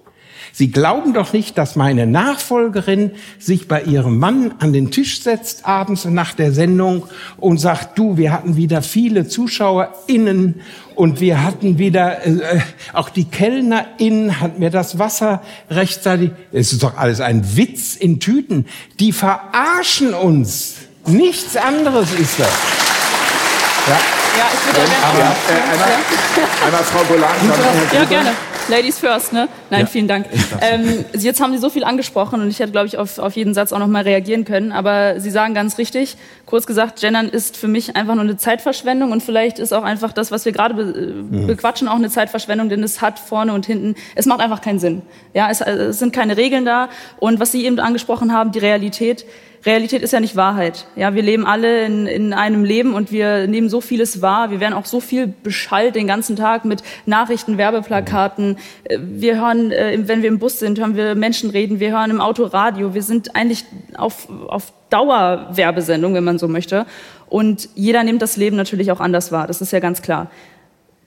Sie 0.60 0.72
glauben 0.72 1.14
doch 1.14 1.32
nicht, 1.32 1.58
dass 1.58 1.78
meine 1.78 2.06
Nachfolgerin 2.06 3.12
sich 3.40 3.70
bei 3.70 3.82
ihrem 3.82 4.20
Mann 4.20 4.56
an 4.60 4.74
den 4.74 4.92
Tisch 4.92 5.22
setzt, 5.22 5.66
abends 5.66 6.04
nach 6.04 6.34
der 6.34 6.52
Sendung 6.52 7.06
und 7.38 7.60
sagt, 7.60 7.98
du, 7.98 8.18
wir 8.18 8.34
hatten 8.34 8.58
wieder 8.58 8.82
viele 8.82 9.26
ZuschauerInnen 9.26 10.60
und 10.96 11.22
wir 11.22 11.46
hatten 11.46 11.78
wieder, 11.78 12.26
äh, 12.26 12.60
auch 12.92 13.08
die 13.08 13.24
KellnerInnen 13.24 14.42
hat 14.42 14.60
mir 14.60 14.70
das 14.70 15.00
Wasser 15.00 15.42
rechtzeitig, 15.70 16.32
es 16.52 16.74
ist 16.74 16.84
doch 16.84 16.98
alles 16.98 17.22
ein 17.22 17.56
Witz 17.56 17.96
in 17.96 18.20
Tüten. 18.20 18.66
Die 19.00 19.14
verarschen 19.14 20.14
uns. 20.14 20.76
Nichts 21.06 21.56
anderes 21.56 22.14
ist 22.16 22.38
das. 22.38 22.52
Ja, 23.88 23.98
ja 24.40 24.46
ich 24.54 24.66
würde 24.66 24.80
gerne. 24.80 24.96
Aber, 25.04 25.20
äh, 25.20 25.74
einmal, 25.74 26.66
einmal 26.66 26.84
Frau 26.84 27.04
Golan. 27.04 27.94
Ja, 27.94 28.06
gerne. 28.06 28.32
Ladies 28.70 29.00
first, 29.00 29.34
ne? 29.34 29.50
Nein, 29.72 29.82
ja. 29.82 29.86
vielen 29.88 30.08
Dank. 30.08 30.28
Ähm, 30.62 31.06
jetzt 31.14 31.42
haben 31.42 31.52
Sie 31.54 31.58
so 31.58 31.70
viel 31.70 31.84
angesprochen 31.84 32.42
und 32.42 32.50
ich 32.50 32.60
hätte, 32.60 32.72
glaube 32.72 32.86
ich, 32.86 32.98
auf, 32.98 33.18
auf 33.18 33.36
jeden 33.36 33.56
Satz 33.56 33.74
auch 33.74 33.80
noch 33.80 33.88
mal 33.88 34.04
reagieren 34.04 34.46
können. 34.46 34.72
Aber 34.72 35.20
Sie 35.20 35.32
sagen 35.32 35.56
ganz 35.56 35.78
richtig, 35.80 36.18
kurz 36.46 36.68
gesagt, 36.68 37.00
Gendern 37.00 37.30
ist 37.30 37.58
für 37.58 37.68
mich 37.68 37.96
einfach 37.96 38.14
nur 38.14 38.24
eine 38.24 38.38
Zeitverschwendung 38.38 39.12
und 39.12 39.24
vielleicht 39.24 39.58
ist 39.58 39.74
auch 39.74 39.84
einfach 39.84 40.14
das, 40.14 40.32
was 40.32 40.46
wir 40.46 40.52
gerade 40.52 40.76
be 40.76 40.86
mhm. 40.86 41.48
bequatschen, 41.48 41.88
auch 41.88 41.96
eine 41.96 42.10
Zeitverschwendung, 42.10 42.70
denn 42.70 42.84
es 42.84 43.02
hat 43.02 43.18
vorne 43.18 43.54
und 43.54 43.66
hinten, 43.66 43.96
es 44.16 44.28
macht 44.28 44.40
einfach 44.40 44.62
keinen 44.62 44.80
Sinn. 44.80 45.02
Ja, 45.34 45.50
es, 45.50 45.62
es 45.62 45.98
sind 45.98 46.14
keine 46.14 46.38
Regeln 46.38 46.66
da 46.66 46.90
und 47.18 47.40
was 47.40 47.52
Sie 47.52 47.66
eben 47.66 47.80
angesprochen 47.80 48.34
haben, 48.34 48.52
die 48.52 48.60
Realität, 48.60 49.26
Realität 49.66 50.02
ist 50.02 50.14
ja 50.14 50.20
nicht 50.20 50.36
Wahrheit. 50.36 50.86
Ja, 50.96 51.16
wir 51.16 51.22
leben 51.22 51.46
alle 51.46 51.86
in, 51.86 52.08
in 52.08 52.34
einem 52.34 52.64
Leben 52.64 52.94
und 52.94 53.12
wir 53.12 53.48
nehmen 53.48 53.70
so 53.70 53.82
vieles 53.82 54.22
wahr. 54.22 54.52
Wir 54.52 54.60
werden 54.60 54.74
auch 54.74 54.86
so 54.86 55.00
viel 55.02 55.28
beschallt 55.28 55.96
den 55.96 56.08
ganzen 56.08 56.36
Tag 56.36 56.64
mit 56.64 56.82
Nachrichten, 57.06 57.58
Werbeplakaten. 57.58 58.58
Äh, 58.86 59.00
wir 59.02 59.40
hören, 59.42 59.72
äh, 59.72 60.00
wenn 60.04 60.22
wir 60.22 60.30
im 60.30 60.40
Bus 60.40 60.60
sind, 60.60 60.80
hören 60.80 60.96
wir 60.96 61.16
Menschen 61.16 61.50
reden. 61.50 61.80
Wir 61.80 61.92
hören 61.92 62.10
im 62.10 62.22
Auto 62.22 62.46
Radio. 62.46 62.94
Wir 62.94 63.04
sind 63.04 63.36
eigentlich 63.36 63.66
auf, 63.96 64.30
auf 64.48 64.72
Dauerwerbesendung, 64.90 66.14
wenn 66.14 66.24
man 66.24 66.40
so 66.40 66.48
möchte. 66.48 66.86
Und 67.28 67.70
jeder 67.76 68.04
nimmt 68.04 68.22
das 68.22 68.38
Leben 68.38 68.56
natürlich 68.56 68.92
auch 68.92 69.00
anders 69.00 69.32
wahr. 69.32 69.46
Das 69.46 69.62
ist 69.62 69.72
ja 69.72 69.80
ganz 69.80 70.02
klar. 70.02 70.32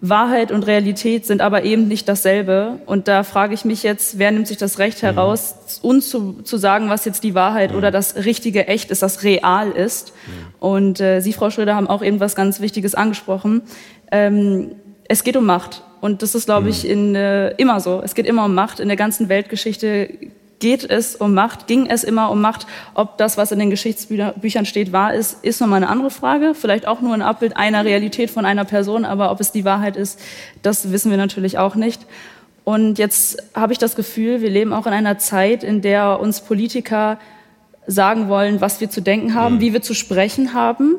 Wahrheit 0.05 0.51
und 0.51 0.67
Realität 0.67 1.27
sind 1.27 1.41
aber 1.41 1.63
eben 1.63 1.87
nicht 1.87 2.09
dasselbe. 2.09 2.81
Und 2.87 3.07
da 3.07 3.23
frage 3.23 3.55
ich 3.55 3.65
mich 3.65 3.85
jetzt, 3.85 4.19
wer 4.19 4.33
nimmt 4.33 4.49
sich 4.49 4.57
das 4.57 4.81
Recht 4.81 5.01
mhm. 5.01 5.07
heraus, 5.07 5.81
uns 5.81 6.11
zu, 6.11 6.43
zu 6.43 6.57
sagen, 6.57 6.91
was 6.91 7.05
jetzt 7.05 7.23
die 7.23 7.35
Wahrheit 7.35 7.71
mhm. 7.71 7.79
oder 7.79 7.93
das 7.93 8.17
richtige 8.17 8.67
Echt 8.67 8.91
ist, 8.91 9.03
das 9.03 9.23
real 9.23 9.71
ist. 9.71 10.13
Mhm. 10.27 10.33
Und 10.59 11.01
äh, 11.01 11.21
Sie, 11.21 11.33
Frau 11.33 11.51
Schröder, 11.51 11.77
haben 11.77 11.87
auch 11.87 12.03
eben 12.03 12.19
was 12.19 12.35
ganz 12.35 12.61
Wichtiges 12.61 12.97
angesprochen. 12.97 13.63
Ähm, 14.11 14.73
es 15.07 15.23
geht 15.23 15.37
um 15.37 15.47
Macht. 15.47 15.85
Und 16.01 16.23
das 16.23 16.35
ist, 16.35 16.47
glaube 16.47 16.69
ich, 16.69 16.85
in, 16.85 17.15
äh, 17.15 17.51
immer 17.53 17.79
so. 17.79 18.03
Es 18.03 18.17
geht 18.17 18.27
immer 18.27 18.47
um 18.47 18.55
Macht. 18.57 18.81
In 18.81 18.89
der 18.89 18.97
ganzen 18.97 19.29
Weltgeschichte 19.29 20.09
geht 20.63 20.89
es 20.89 21.17
um 21.17 21.35
Macht, 21.35 21.67
ging 21.67 21.87
es 21.87 22.05
immer 22.05 22.31
um 22.31 22.41
Macht. 22.41 22.69
Ob 22.95 23.19
das, 23.19 23.37
was 23.37 23.51
in 23.51 23.59
den 23.59 23.69
Geschichtsbüchern 23.69 24.65
steht, 24.65 24.93
wahr 24.93 25.13
ist, 25.13 25.45
ist 25.45 25.61
nochmal 25.61 25.79
eine 25.79 25.89
andere 25.89 26.11
Frage. 26.11 26.55
Vielleicht 26.55 26.87
auch 26.87 27.01
nur 27.01 27.15
ein 27.15 27.21
Abbild 27.21 27.57
einer 27.57 27.85
Realität 27.85 28.31
von 28.31 28.47
einer 28.47 28.65
Person, 28.65 29.05
aber 29.05 29.33
ob 29.33 29.41
es 29.41 29.51
die 29.51 29.65
Wahrheit 29.65 29.97
ist, 29.97 30.21
das 30.63 30.93
wissen 30.93 31.11
wir 31.11 31.19
natürlich 31.19 31.59
auch 31.59 31.75
nicht. 31.75 32.07
Und 32.63 33.01
jetzt 33.01 33.43
habe 33.57 33.73
ich 33.73 33.81
das 33.81 33.97
Gefühl, 33.97 34.41
wir 34.41 34.51
leben 34.51 34.73
auch 34.73 34.87
in 34.87 34.93
einer 34.93 35.19
Zeit, 35.19 35.65
in 35.65 35.83
der 35.83 36.21
uns 36.21 36.41
Politiker 36.41 37.19
sagen 37.89 38.29
wollen, 38.29 38.61
was 38.61 38.81
wir 38.81 38.89
zu 38.89 39.01
denken 39.01 39.35
haben, 39.35 39.57
mhm. 39.57 39.61
wie 39.61 39.73
wir 39.73 39.83
zu 39.83 39.95
sprechen 39.95 40.55
haben. 40.55 40.95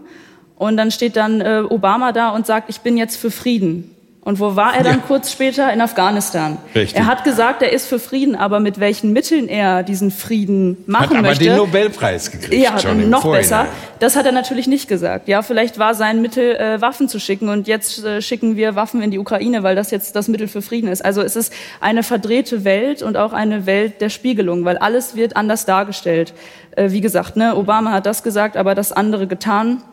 Und 0.57 0.75
dann 0.75 0.91
steht 0.91 1.15
dann 1.15 1.39
äh, 1.39 1.63
Obama 1.69 2.11
da 2.11 2.31
und 2.31 2.45
sagt, 2.45 2.69
ich 2.69 2.81
bin 2.81 2.97
jetzt 2.97 3.15
für 3.15 3.31
Frieden. 3.31 3.92
Und 4.25 4.39
wo 4.39 4.55
war 4.55 4.73
er 4.75 4.83
dann 4.83 4.99
ja. 4.99 5.03
kurz 5.05 5.33
später? 5.33 5.73
In 5.73 5.81
Afghanistan. 5.81 6.57
Richtig. 6.73 6.97
Er 6.97 7.07
hat 7.07 7.25
gesagt, 7.25 7.61
er 7.61 7.73
ist 7.73 7.87
für 7.87 7.99
Frieden, 7.99 8.37
aber 8.37 8.61
mit 8.61 8.79
welchen 8.79 9.11
Mitteln 9.11 9.49
er 9.49 9.83
diesen 9.83 10.11
Frieden 10.11 10.77
machen 10.85 11.09
hat 11.09 11.17
aber 11.17 11.27
möchte. 11.29 11.43
den 11.43 11.57
Nobelpreis 11.57 12.31
gekriegt. 12.31 12.53
Ja, 12.53 12.79
schon 12.79 13.09
noch 13.09 13.29
besser. 13.29 13.67
Das 13.99 14.15
hat 14.15 14.25
er 14.25 14.31
natürlich 14.31 14.67
nicht 14.67 14.87
gesagt. 14.87 15.27
Ja, 15.27 15.41
vielleicht 15.41 15.77
war 15.77 15.93
sein 15.93 16.21
Mittel, 16.21 16.55
äh, 16.55 16.79
Waffen 16.79 17.09
zu 17.09 17.19
schicken 17.19 17.49
und 17.49 17.67
jetzt 17.67 18.03
äh, 18.05 18.21
schicken 18.21 18.55
wir 18.55 18.75
Waffen 18.75 19.01
in 19.01 19.11
die 19.11 19.19
Ukraine, 19.19 19.61
weil 19.63 19.75
das 19.75 19.91
jetzt 19.91 20.15
das 20.15 20.29
Mittel 20.29 20.47
für 20.47 20.61
Frieden 20.61 20.87
ist. 20.87 21.03
Also 21.03 21.21
es 21.21 21.35
ist 21.35 21.51
eine 21.81 22.01
verdrehte 22.01 22.63
Welt 22.63 23.01
und 23.01 23.17
auch 23.17 23.33
eine 23.33 23.65
Welt 23.65 23.99
der 23.99 24.09
Spiegelung, 24.09 24.63
weil 24.63 24.77
alles 24.77 25.17
wird 25.17 25.35
anders 25.35 25.65
dargestellt. 25.65 26.33
Äh, 26.77 26.91
wie 26.91 27.01
gesagt, 27.01 27.35
ne, 27.35 27.57
Obama 27.57 27.91
hat 27.91 28.05
das 28.05 28.23
gesagt, 28.23 28.55
aber 28.55 28.73
das 28.73 28.93
andere 28.93 29.27
getan. 29.27 29.83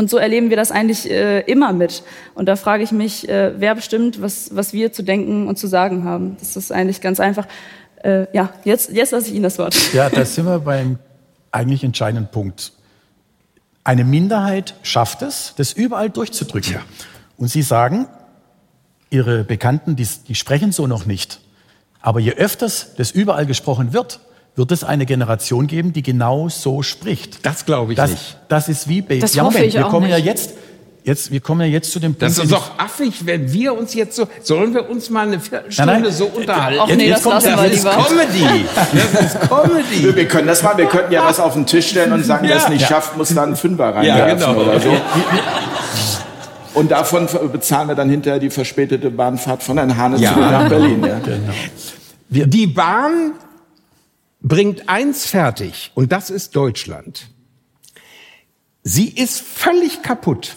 Und 0.00 0.08
so 0.08 0.16
erleben 0.16 0.48
wir 0.48 0.56
das 0.56 0.72
eigentlich 0.72 1.10
äh, 1.10 1.40
immer 1.40 1.74
mit. 1.74 2.04
Und 2.34 2.46
da 2.46 2.56
frage 2.56 2.82
ich 2.82 2.90
mich, 2.90 3.28
äh, 3.28 3.52
wer 3.60 3.74
bestimmt, 3.74 4.22
was, 4.22 4.48
was 4.56 4.72
wir 4.72 4.94
zu 4.94 5.02
denken 5.02 5.46
und 5.46 5.58
zu 5.58 5.66
sagen 5.66 6.04
haben. 6.04 6.38
Das 6.40 6.56
ist 6.56 6.72
eigentlich 6.72 7.02
ganz 7.02 7.20
einfach. 7.20 7.46
Äh, 8.02 8.26
ja, 8.32 8.48
jetzt, 8.64 8.92
jetzt 8.92 9.10
lasse 9.10 9.28
ich 9.28 9.34
Ihnen 9.34 9.42
das 9.42 9.58
Wort. 9.58 9.76
Ja, 9.92 10.08
da 10.08 10.24
sind 10.24 10.46
wir 10.46 10.60
beim 10.60 10.98
eigentlich 11.52 11.84
entscheidenden 11.84 12.30
Punkt. 12.30 12.72
Eine 13.84 14.04
Minderheit 14.04 14.74
schafft 14.82 15.20
es, 15.20 15.52
das 15.58 15.74
überall 15.74 16.08
durchzudrücken. 16.08 16.72
Ja. 16.72 16.80
Und 17.36 17.48
Sie 17.48 17.60
sagen, 17.60 18.06
Ihre 19.10 19.44
Bekannten, 19.44 19.96
die, 19.96 20.08
die 20.26 20.34
sprechen 20.34 20.72
so 20.72 20.86
noch 20.86 21.04
nicht. 21.04 21.42
Aber 22.00 22.20
je 22.20 22.32
öfters 22.32 22.94
das 22.96 23.10
überall 23.10 23.44
gesprochen 23.44 23.92
wird, 23.92 24.20
wird 24.56 24.72
es 24.72 24.84
eine 24.84 25.06
Generation 25.06 25.66
geben, 25.66 25.92
die 25.92 26.02
genau 26.02 26.48
so 26.48 26.82
spricht. 26.82 27.44
Das 27.46 27.64
glaube 27.64 27.92
ich 27.92 27.96
das, 27.96 28.10
nicht. 28.10 28.38
Das 28.48 28.68
ist 28.68 28.88
wie 28.88 29.02
bei 29.02 29.18
das 29.18 29.34
ja, 29.34 29.44
Moment, 29.44 29.66
ich 29.66 29.74
wir 29.74 29.86
auch 29.86 29.90
kommen 29.90 30.06
nicht. 30.06 30.18
ja 30.18 30.24
jetzt 30.24 30.54
Jetzt, 31.02 31.32
wir 31.32 31.40
kommen 31.40 31.62
ja 31.62 31.66
jetzt 31.66 31.92
zu 31.92 31.98
dem 31.98 32.12
Punkt. 32.12 32.22
Das 32.22 32.38
ist 32.38 32.52
doch 32.52 32.78
affig, 32.78 33.24
wenn 33.24 33.50
wir 33.52 33.76
uns 33.76 33.94
jetzt 33.94 34.16
so, 34.16 34.28
sollen 34.42 34.74
wir 34.74 34.88
uns 34.88 35.08
mal 35.08 35.26
eine 35.26 35.40
Viertelstunde 35.40 35.92
nein, 35.92 36.02
nein. 36.02 36.12
so 36.12 36.26
unterhalten? 36.26 36.80
Ach 36.82 36.88
nee, 36.94 37.08
jetzt, 37.08 37.24
das 37.24 37.44
lassen 37.44 37.56
wir 37.56 37.68
lieber. 37.68 37.90
Das 37.90 38.10
ist 38.10 38.18
Comedy. 38.18 38.64
Das 38.92 39.24
ist 39.24 39.40
Comedy. 39.48 40.16
Wir 40.16 40.28
können 40.28 40.46
das 40.46 40.62
mal, 40.62 40.76
wir 40.76 40.86
könnten 40.86 41.12
ja 41.12 41.24
was 41.24 41.40
auf 41.40 41.54
den 41.54 41.64
Tisch 41.64 41.88
stellen 41.88 42.12
und 42.12 42.24
sagen, 42.24 42.44
ja. 42.44 42.50
wer 42.50 42.56
es 42.58 42.68
nicht 42.68 42.82
ja. 42.82 42.88
schafft, 42.88 43.16
muss 43.16 43.28
dann 43.30 43.38
einen 43.44 43.56
Fünfer 43.56 43.94
reinwerfen 43.94 44.40
ja, 44.40 44.52
genau. 44.52 44.60
oder 44.60 44.78
so. 44.78 44.94
Und 46.74 46.90
davon 46.90 47.28
bezahlen 47.50 47.88
wir 47.88 47.94
dann 47.94 48.10
hinterher 48.10 48.38
die 48.38 48.50
verspätete 48.50 49.10
Bahnfahrt 49.10 49.62
von 49.62 49.78
Herrn 49.78 49.96
Hane 49.96 50.18
ja. 50.18 50.36
nach 50.36 50.68
Berlin. 50.68 51.02
Ja. 51.02 51.18
Genau. 51.18 52.46
Die 52.46 52.66
Bahn 52.66 53.32
bringt 54.40 54.88
eins 54.88 55.26
fertig, 55.26 55.92
und 55.94 56.12
das 56.12 56.30
ist 56.30 56.56
Deutschland. 56.56 57.28
Sie 58.82 59.08
ist 59.08 59.40
völlig 59.40 60.02
kaputt, 60.02 60.56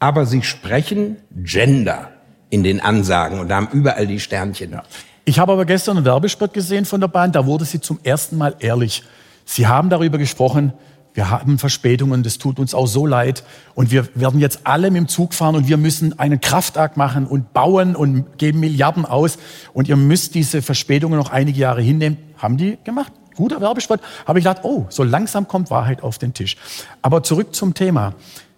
aber 0.00 0.26
sie 0.26 0.42
sprechen 0.42 1.16
Gender 1.30 2.10
in 2.50 2.62
den 2.62 2.80
Ansagen 2.80 3.38
und 3.38 3.52
haben 3.52 3.68
überall 3.72 4.06
die 4.06 4.20
Sternchen. 4.20 4.80
Ich 5.24 5.38
habe 5.38 5.52
aber 5.52 5.64
gestern 5.64 5.96
einen 5.96 6.06
Werbespot 6.06 6.52
gesehen 6.52 6.84
von 6.84 7.00
der 7.00 7.08
Bahn, 7.08 7.32
da 7.32 7.46
wurde 7.46 7.64
sie 7.64 7.80
zum 7.80 7.98
ersten 8.02 8.36
Mal 8.36 8.56
ehrlich. 8.58 9.04
Sie 9.44 9.66
haben 9.66 9.88
darüber 9.88 10.18
gesprochen, 10.18 10.72
wir 11.14 11.30
haben 11.30 11.58
Verspätungen, 11.58 12.24
das 12.24 12.38
tut 12.38 12.58
uns 12.58 12.74
auch 12.74 12.86
so 12.86 13.06
leid. 13.06 13.44
Und 13.76 13.92
wir 13.92 14.08
werden 14.16 14.40
jetzt 14.40 14.60
alle 14.64 14.90
mit 14.90 14.98
dem 14.98 15.08
Zug 15.08 15.32
fahren 15.32 15.54
und 15.54 15.68
wir 15.68 15.76
müssen 15.76 16.18
einen 16.18 16.40
Kraftakt 16.40 16.96
machen 16.96 17.26
und 17.26 17.52
bauen 17.52 17.94
und 17.94 18.36
geben 18.36 18.58
Milliarden 18.58 19.06
aus. 19.06 19.38
Und 19.72 19.88
ihr 19.88 19.96
müsst 19.96 20.34
diese 20.34 20.60
Verspätungen 20.60 21.16
noch 21.16 21.30
einige 21.30 21.60
Jahre 21.60 21.82
hinnehmen. 21.82 22.18
Haben 22.36 22.56
die 22.56 22.78
gemacht. 22.82 23.12
Guter 23.36 23.60
Werbespot. 23.60 24.00
Habe 24.26 24.40
ich 24.40 24.44
gedacht, 24.44 24.64
oh, 24.64 24.86
so 24.88 25.04
langsam 25.04 25.46
kommt 25.46 25.70
Wahrheit 25.70 26.02
auf 26.02 26.18
den 26.18 26.34
Tisch. 26.34 26.56
Aber 27.00 27.22
zurück 27.22 27.54
zum 27.54 27.74
Thema. 27.74 28.14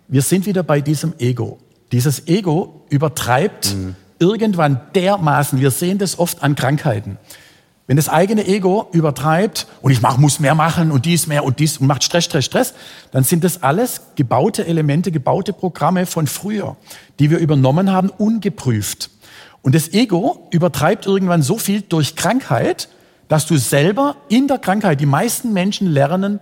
Wir 0.08 0.22
sind 0.22 0.46
wieder 0.46 0.62
bei 0.62 0.80
diesem 0.80 1.12
Ego. 1.18 1.58
Dieses 1.92 2.26
Ego 2.26 2.86
übertreibt 2.88 3.74
mhm. 3.74 3.96
irgendwann 4.18 4.80
dermaßen, 4.94 5.60
wir 5.60 5.70
sehen 5.70 5.98
das 5.98 6.18
oft 6.18 6.42
an 6.42 6.54
Krankheiten. 6.54 7.18
Wenn 7.86 7.96
das 7.96 8.08
eigene 8.08 8.46
Ego 8.46 8.88
übertreibt 8.92 9.68
und 9.80 9.92
ich 9.92 10.02
mach, 10.02 10.18
muss 10.18 10.40
mehr 10.40 10.56
machen 10.56 10.90
und 10.90 11.06
dies 11.06 11.28
mehr 11.28 11.44
und 11.44 11.60
dies 11.60 11.78
und 11.78 11.86
macht 11.86 12.02
Stress, 12.02 12.24
Stress, 12.24 12.44
Stress, 12.44 12.74
dann 13.12 13.22
sind 13.22 13.44
das 13.44 13.62
alles 13.62 14.00
gebaute 14.16 14.66
Elemente, 14.66 15.12
gebaute 15.12 15.52
Programme 15.52 16.06
von 16.06 16.26
früher, 16.26 16.76
die 17.20 17.30
wir 17.30 17.38
übernommen 17.38 17.92
haben, 17.92 18.10
ungeprüft. 18.10 19.10
Und 19.62 19.74
das 19.74 19.92
Ego 19.92 20.48
übertreibt 20.50 21.06
irgendwann 21.06 21.42
so 21.42 21.58
viel 21.58 21.80
durch 21.82 22.16
Krankheit, 22.16 22.88
dass 23.28 23.46
du 23.46 23.56
selber 23.56 24.16
in 24.28 24.48
der 24.48 24.58
Krankheit, 24.58 25.00
die 25.00 25.06
meisten 25.06 25.52
Menschen 25.52 25.86
lernen 25.88 26.40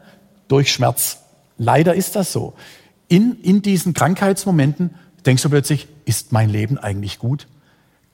durch 0.48 0.72
Schmerz. 0.72 1.18
Leider 1.58 1.94
ist 1.94 2.16
das 2.16 2.32
so. 2.32 2.54
In, 3.08 3.40
in 3.42 3.60
diesen 3.62 3.92
Krankheitsmomenten 3.92 4.94
denkst 5.26 5.42
du 5.42 5.50
plötzlich, 5.50 5.88
ist 6.04 6.32
mein 6.32 6.50
Leben 6.50 6.78
eigentlich 6.78 7.18
gut? 7.18 7.46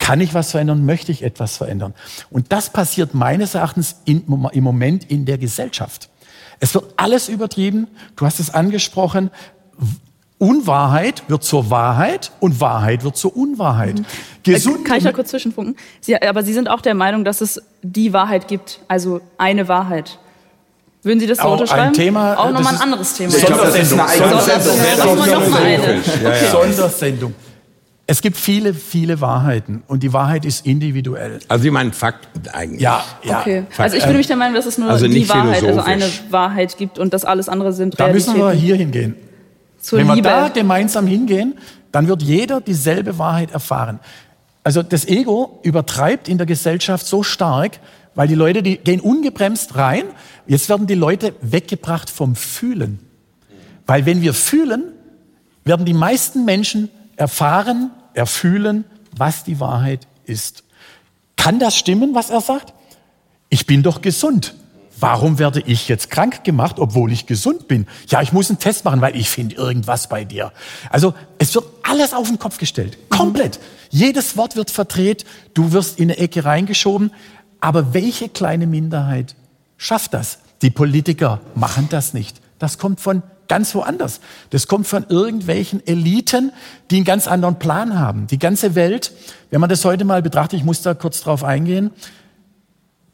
Kann 0.00 0.20
ich 0.20 0.34
was 0.34 0.50
verändern? 0.50 0.84
Möchte 0.84 1.12
ich 1.12 1.22
etwas 1.22 1.56
verändern? 1.56 1.94
Und 2.30 2.50
das 2.50 2.70
passiert 2.70 3.14
meines 3.14 3.54
Erachtens 3.54 3.96
in, 4.06 4.24
im 4.52 4.64
Moment 4.64 5.08
in 5.08 5.24
der 5.26 5.38
Gesellschaft. 5.38 6.08
Es 6.58 6.74
wird 6.74 6.92
alles 6.96 7.28
übertrieben. 7.28 7.86
Du 8.16 8.26
hast 8.26 8.40
es 8.40 8.52
angesprochen. 8.52 9.30
Unwahrheit 10.38 11.22
wird 11.28 11.44
zur 11.44 11.70
Wahrheit 11.70 12.32
und 12.40 12.60
Wahrheit 12.60 13.04
wird 13.04 13.16
zur 13.16 13.36
Unwahrheit. 13.36 13.98
Mhm. 13.98 14.06
Gesund 14.42 14.84
Kann 14.86 14.96
ich 14.96 15.04
da 15.04 15.12
kurz 15.12 15.30
zwischenfunken? 15.30 15.76
Sie, 16.00 16.20
aber 16.20 16.42
Sie 16.42 16.54
sind 16.54 16.68
auch 16.68 16.80
der 16.80 16.94
Meinung, 16.94 17.24
dass 17.24 17.42
es 17.42 17.60
die 17.82 18.14
Wahrheit 18.14 18.48
gibt, 18.48 18.80
also 18.88 19.20
eine 19.36 19.68
Wahrheit. 19.68 20.18
Würden 21.02 21.20
Sie 21.20 21.26
das 21.26 21.38
so 21.38 21.44
auch 21.44 21.52
unterschreiben? 21.52 21.88
Ein 21.88 21.92
Thema, 21.92 22.38
auch 22.38 22.50
nochmal 22.50 22.74
ein 22.74 22.80
anderes 22.80 23.14
Thema. 23.14 23.32
Sondersendung. 23.32 24.00
Sondersendung. 24.08 24.76
Sondersendung. 26.50 27.34
Es 28.10 28.22
gibt 28.22 28.36
viele, 28.36 28.74
viele 28.74 29.20
Wahrheiten 29.20 29.84
und 29.86 30.02
die 30.02 30.12
Wahrheit 30.12 30.44
ist 30.44 30.66
individuell. 30.66 31.38
Also 31.46 31.62
Sie 31.62 31.70
meinen 31.70 31.92
Fakten 31.92 32.48
eigentlich? 32.48 32.80
Ja, 32.80 33.04
ja. 33.22 33.38
Okay. 33.38 33.60
Fakten. 33.68 33.82
Also 33.82 33.96
ich 33.98 34.02
bin 34.02 34.10
nämlich 34.10 34.26
der 34.26 34.34
Meinung, 34.34 34.56
dass 34.56 34.66
es 34.66 34.78
nur 34.78 34.90
also 34.90 35.06
die 35.06 35.28
Wahrheit, 35.28 35.62
also 35.62 35.80
eine 35.80 36.06
Wahrheit 36.28 36.76
gibt 36.76 36.98
und 36.98 37.14
das 37.14 37.24
alles 37.24 37.48
andere 37.48 37.72
sind 37.72 38.00
Da 38.00 38.08
müssen 38.08 38.36
wir 38.36 38.50
hier 38.50 38.74
hingehen. 38.74 39.14
Zur 39.78 40.00
Wenn 40.00 40.08
wir 40.08 40.16
Liebe. 40.16 40.28
da 40.28 40.48
gemeinsam 40.48 41.06
hingehen, 41.06 41.56
dann 41.92 42.08
wird 42.08 42.20
jeder 42.20 42.60
dieselbe 42.60 43.16
Wahrheit 43.16 43.52
erfahren. 43.52 44.00
Also 44.64 44.82
das 44.82 45.06
Ego 45.06 45.60
übertreibt 45.62 46.28
in 46.28 46.36
der 46.36 46.48
Gesellschaft 46.48 47.06
so 47.06 47.22
stark, 47.22 47.78
weil 48.16 48.26
die 48.26 48.34
Leute, 48.34 48.64
die 48.64 48.78
gehen 48.78 48.98
ungebremst 48.98 49.76
rein. 49.76 50.02
Jetzt 50.48 50.68
werden 50.68 50.88
die 50.88 50.96
Leute 50.96 51.32
weggebracht 51.42 52.10
vom 52.10 52.34
Fühlen. 52.34 52.98
Weil 53.86 54.04
wenn 54.04 54.20
wir 54.20 54.34
fühlen, 54.34 54.82
werden 55.64 55.86
die 55.86 55.94
meisten 55.94 56.44
Menschen 56.44 56.90
erfahren, 57.14 57.92
erfühlen, 58.14 58.84
was 59.16 59.44
die 59.44 59.60
Wahrheit 59.60 60.06
ist. 60.24 60.64
Kann 61.36 61.58
das 61.58 61.76
stimmen, 61.76 62.14
was 62.14 62.30
er 62.30 62.40
sagt? 62.40 62.74
Ich 63.48 63.66
bin 63.66 63.82
doch 63.82 64.02
gesund. 64.02 64.54
Warum 65.00 65.38
werde 65.38 65.60
ich 65.60 65.88
jetzt 65.88 66.10
krank 66.10 66.44
gemacht, 66.44 66.78
obwohl 66.78 67.10
ich 67.10 67.26
gesund 67.26 67.68
bin? 67.68 67.86
Ja, 68.08 68.20
ich 68.20 68.32
muss 68.32 68.50
einen 68.50 68.58
Test 68.58 68.84
machen, 68.84 69.00
weil 69.00 69.16
ich 69.16 69.30
finde 69.30 69.56
irgendwas 69.56 70.08
bei 70.08 70.24
dir. 70.24 70.52
Also 70.90 71.14
es 71.38 71.54
wird 71.54 71.64
alles 71.82 72.12
auf 72.12 72.28
den 72.28 72.38
Kopf 72.38 72.58
gestellt. 72.58 72.98
Komplett. 73.08 73.58
Mhm. 73.58 73.62
Jedes 73.90 74.36
Wort 74.36 74.56
wird 74.56 74.70
verdreht. 74.70 75.24
Du 75.54 75.72
wirst 75.72 75.98
in 75.98 76.10
eine 76.10 76.18
Ecke 76.18 76.44
reingeschoben. 76.44 77.12
Aber 77.60 77.94
welche 77.94 78.28
kleine 78.28 78.66
Minderheit 78.66 79.34
schafft 79.78 80.12
das? 80.12 80.40
Die 80.60 80.70
Politiker 80.70 81.40
machen 81.54 81.88
das 81.90 82.12
nicht. 82.12 82.40
Das 82.58 82.76
kommt 82.76 83.00
von 83.00 83.22
ganz 83.50 83.74
woanders. 83.74 84.20
Das 84.50 84.68
kommt 84.68 84.86
von 84.86 85.04
irgendwelchen 85.08 85.84
Eliten, 85.86 86.52
die 86.90 86.96
einen 86.96 87.04
ganz 87.04 87.26
anderen 87.26 87.58
Plan 87.58 87.98
haben. 87.98 88.28
Die 88.28 88.38
ganze 88.38 88.76
Welt, 88.76 89.12
wenn 89.50 89.60
man 89.60 89.68
das 89.68 89.84
heute 89.84 90.04
mal 90.04 90.22
betrachtet, 90.22 90.60
ich 90.60 90.64
muss 90.64 90.82
da 90.82 90.94
kurz 90.94 91.20
drauf 91.20 91.42
eingehen, 91.42 91.90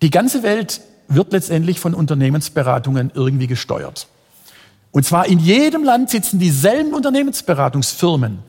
die 0.03 0.11
ganze 0.11 0.43
Welt 0.43 0.83
wird 1.09 1.33
letztendlich 1.33 1.81
von 1.81 1.95
Unternehmensberatungen 1.95 3.13
irgendwie 3.15 3.47
gesteuert. 3.47 4.09
Und 4.93 5.07
zwar 5.07 5.27
in 5.27 5.39
jedem 5.39 5.85
Land 5.85 6.11
sitzen 6.11 6.39
dieselben 6.39 6.93
Unternehmensberatungsfirmen. 6.93 8.41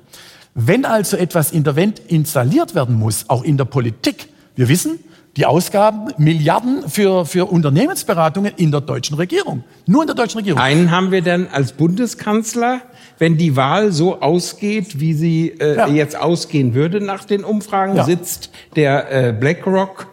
Wenn 0.56 0.84
also 0.84 1.16
etwas 1.16 1.52
installiert 1.52 2.76
werden 2.76 2.96
muss, 2.96 3.30
auch 3.30 3.44
in 3.44 3.56
der 3.56 3.66
Politik, 3.66 4.28
wir 4.56 4.68
wissen, 4.68 5.00
die 5.38 5.46
Ausgaben, 5.46 6.12
Milliarden 6.18 6.90
für, 6.90 7.26
für 7.26 7.46
Unternehmensberatungen 7.46 8.54
in 8.58 8.72
der 8.72 8.82
deutschen 8.82 9.16
Regierung. 9.16 9.64
Nur 9.86 10.02
in 10.02 10.08
der 10.08 10.16
deutschen 10.16 10.40
Regierung. 10.40 10.60
Einen 10.60 10.92
haben 10.92 11.12
wir 11.12 11.22
dann 11.22 11.48
als 11.52 11.72
Bundeskanzler, 11.74 12.82
wenn 13.20 13.38
die 13.38 13.56
Wahl 13.56 13.92
so 13.92 14.20
ausgeht, 14.22 15.00
wie 15.00 15.14
sie 15.14 15.50
äh, 15.60 15.78
Ja. 15.78 15.88
jetzt 15.88 16.20
ausgehen 16.20 16.74
würde 16.74 17.00
nach 17.02 17.24
den 17.24 17.44
Umfragen, 17.44 17.96
Ja. 17.96 18.04
sitzt 18.04 18.50
der 18.76 19.12
äh, 19.30 19.32
BlackRock 19.32 20.08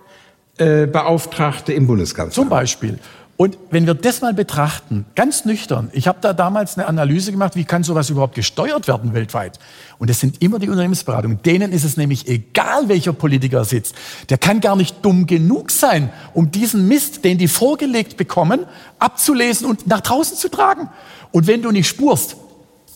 äh, 0.59 0.87
Beauftragte 0.87 1.73
im 1.73 1.87
Bundeskanzleramt. 1.87 2.35
Zum 2.35 2.49
Beispiel. 2.49 2.99
Und 3.37 3.59
wenn 3.71 3.85
wir 3.85 3.95
das 3.95 4.21
mal 4.21 4.33
betrachten, 4.33 5.07
ganz 5.17 5.45
nüchtern, 5.45 5.91
ich 5.93 6.07
habe 6.07 6.19
da 6.21 6.33
damals 6.33 6.79
eine 6.79 6.87
Analyse 6.87 7.33
gemacht, 7.33 7.57
wie 7.57 7.65
kann 7.65 7.83
sowas 7.83 8.09
überhaupt 8.09 8.37
gesteuert 8.37 8.87
werden 8.87 9.13
weltweit? 9.13 9.59
Und 9.99 10.09
es 10.09 10.21
sind 10.21 10.41
immer 10.41 10.61
die 10.61 10.69
Unternehmensberatungen. 10.69 11.43
Denen 11.43 11.73
ist 11.73 11.83
es 11.85 11.97
nämlich 11.97 12.29
egal, 12.29 12.89
welcher 12.89 13.13
Politiker 13.13 13.65
sitzt. 13.65 13.97
Der 14.29 14.39
kann 14.39 14.61
gar 14.61 14.77
nicht 14.77 15.05
dumm 15.05 15.27
genug 15.27 15.73
sein, 15.73 16.11
um 16.33 16.53
diesen 16.53 16.87
Mist, 16.87 17.25
den 17.25 17.37
die 17.39 17.49
vorgelegt 17.49 18.17
bekommen, 18.17 18.67
abzulesen 19.01 19.67
und 19.67 19.89
nach 19.89 20.01
draußen 20.01 20.37
zu 20.37 20.49
tragen. 20.49 20.89
Und 21.33 21.49
wenn 21.49 21.61
du 21.61 21.73
nicht 21.73 21.89
spurst, 21.89 22.37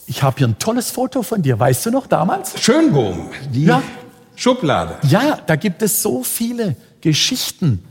ich 0.07 0.23
habe 0.23 0.39
hier 0.39 0.47
ein 0.47 0.59
tolles 0.61 0.93
Foto 0.93 1.25
von 1.25 1.43
dir, 1.43 1.59
weißt 1.59 1.87
du 1.87 1.91
noch 1.91 2.07
damals? 2.07 2.61
Schönbohm, 2.63 3.31
die 3.53 3.65
Ja. 3.65 3.83
Schublade. 4.37 4.99
Ja, 5.09 5.41
da 5.47 5.57
gibt 5.57 5.83
es 5.83 6.01
so 6.01 6.23
viele 6.23 6.77
Geschichten, 7.01 7.83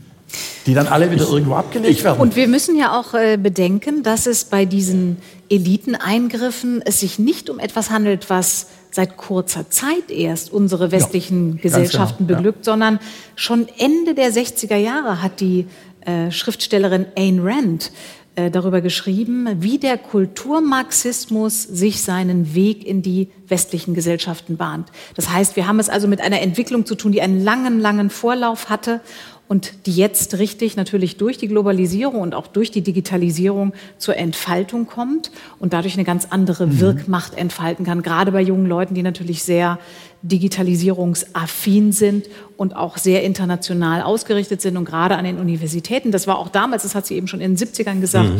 die 0.66 0.74
dann 0.74 0.86
alle 0.86 1.10
wieder 1.10 1.26
irgendwo 1.28 1.54
abgelegt 1.54 2.04
werden. 2.04 2.20
Und 2.20 2.36
wir 2.36 2.48
müssen 2.48 2.76
ja 2.76 2.98
auch 2.98 3.14
äh, 3.14 3.36
bedenken, 3.36 4.02
dass 4.02 4.26
es 4.26 4.44
bei 4.44 4.64
diesen 4.64 5.18
Eliteneingriffen 5.48 6.82
es 6.84 7.00
sich 7.00 7.18
nicht 7.18 7.48
um 7.48 7.58
etwas 7.58 7.90
handelt, 7.90 8.28
was 8.28 8.66
seit 8.90 9.16
kurzer 9.16 9.70
Zeit 9.70 10.10
erst 10.10 10.52
unsere 10.52 10.90
westlichen 10.90 11.52
ganz 11.52 11.62
Gesellschaften 11.62 12.26
genau, 12.26 12.38
ja. 12.38 12.42
beglückt, 12.42 12.64
sondern 12.64 13.00
schon 13.36 13.68
Ende 13.78 14.14
der 14.14 14.32
60er 14.32 14.76
Jahre 14.76 15.22
hat 15.22 15.40
die 15.40 15.66
äh, 16.04 16.30
Schriftstellerin 16.30 17.06
Ayn 17.16 17.40
Rand 17.40 17.92
äh, 18.38 18.50
darüber 18.50 18.80
geschrieben, 18.80 19.48
wie 19.60 19.78
der 19.78 19.98
Kulturmarxismus 19.98 21.62
sich 21.62 22.02
seinen 22.02 22.54
Weg 22.54 22.86
in 22.86 23.02
die 23.02 23.30
westlichen 23.46 23.94
Gesellschaften 23.94 24.56
bahnt. 24.56 24.90
Das 25.16 25.30
heißt, 25.30 25.56
wir 25.56 25.66
haben 25.66 25.80
es 25.80 25.88
also 25.88 26.06
mit 26.08 26.20
einer 26.20 26.40
Entwicklung 26.40 26.86
zu 26.86 26.94
tun, 26.94 27.12
die 27.12 27.20
einen 27.20 27.42
langen, 27.42 27.80
langen 27.80 28.10
Vorlauf 28.10 28.68
hatte 28.68 29.00
und 29.48 29.86
die 29.86 29.92
jetzt 29.92 30.38
richtig 30.38 30.76
natürlich 30.76 31.16
durch 31.16 31.38
die 31.38 31.48
Globalisierung 31.48 32.20
und 32.20 32.34
auch 32.34 32.46
durch 32.46 32.70
die 32.70 32.82
Digitalisierung 32.82 33.72
zur 33.96 34.16
Entfaltung 34.16 34.86
kommt 34.86 35.30
und 35.58 35.72
dadurch 35.72 35.94
eine 35.94 36.04
ganz 36.04 36.26
andere 36.30 36.80
Wirkmacht 36.80 37.34
entfalten 37.34 37.84
kann, 37.86 38.02
gerade 38.02 38.30
bei 38.30 38.42
jungen 38.42 38.66
Leuten, 38.66 38.94
die 38.94 39.02
natürlich 39.02 39.42
sehr 39.42 39.78
digitalisierungsaffin 40.22 41.92
sind 41.92 42.26
und 42.56 42.76
auch 42.76 42.98
sehr 42.98 43.22
international 43.22 44.02
ausgerichtet 44.02 44.60
sind 44.60 44.76
und 44.76 44.84
gerade 44.84 45.16
an 45.16 45.24
den 45.24 45.38
Universitäten. 45.38 46.12
Das 46.12 46.26
war 46.26 46.38
auch 46.38 46.48
damals, 46.48 46.82
das 46.82 46.94
hat 46.94 47.06
sie 47.06 47.14
eben 47.14 47.28
schon 47.28 47.40
in 47.40 47.54
den 47.54 47.66
70ern 47.66 48.00
gesagt, 48.00 48.30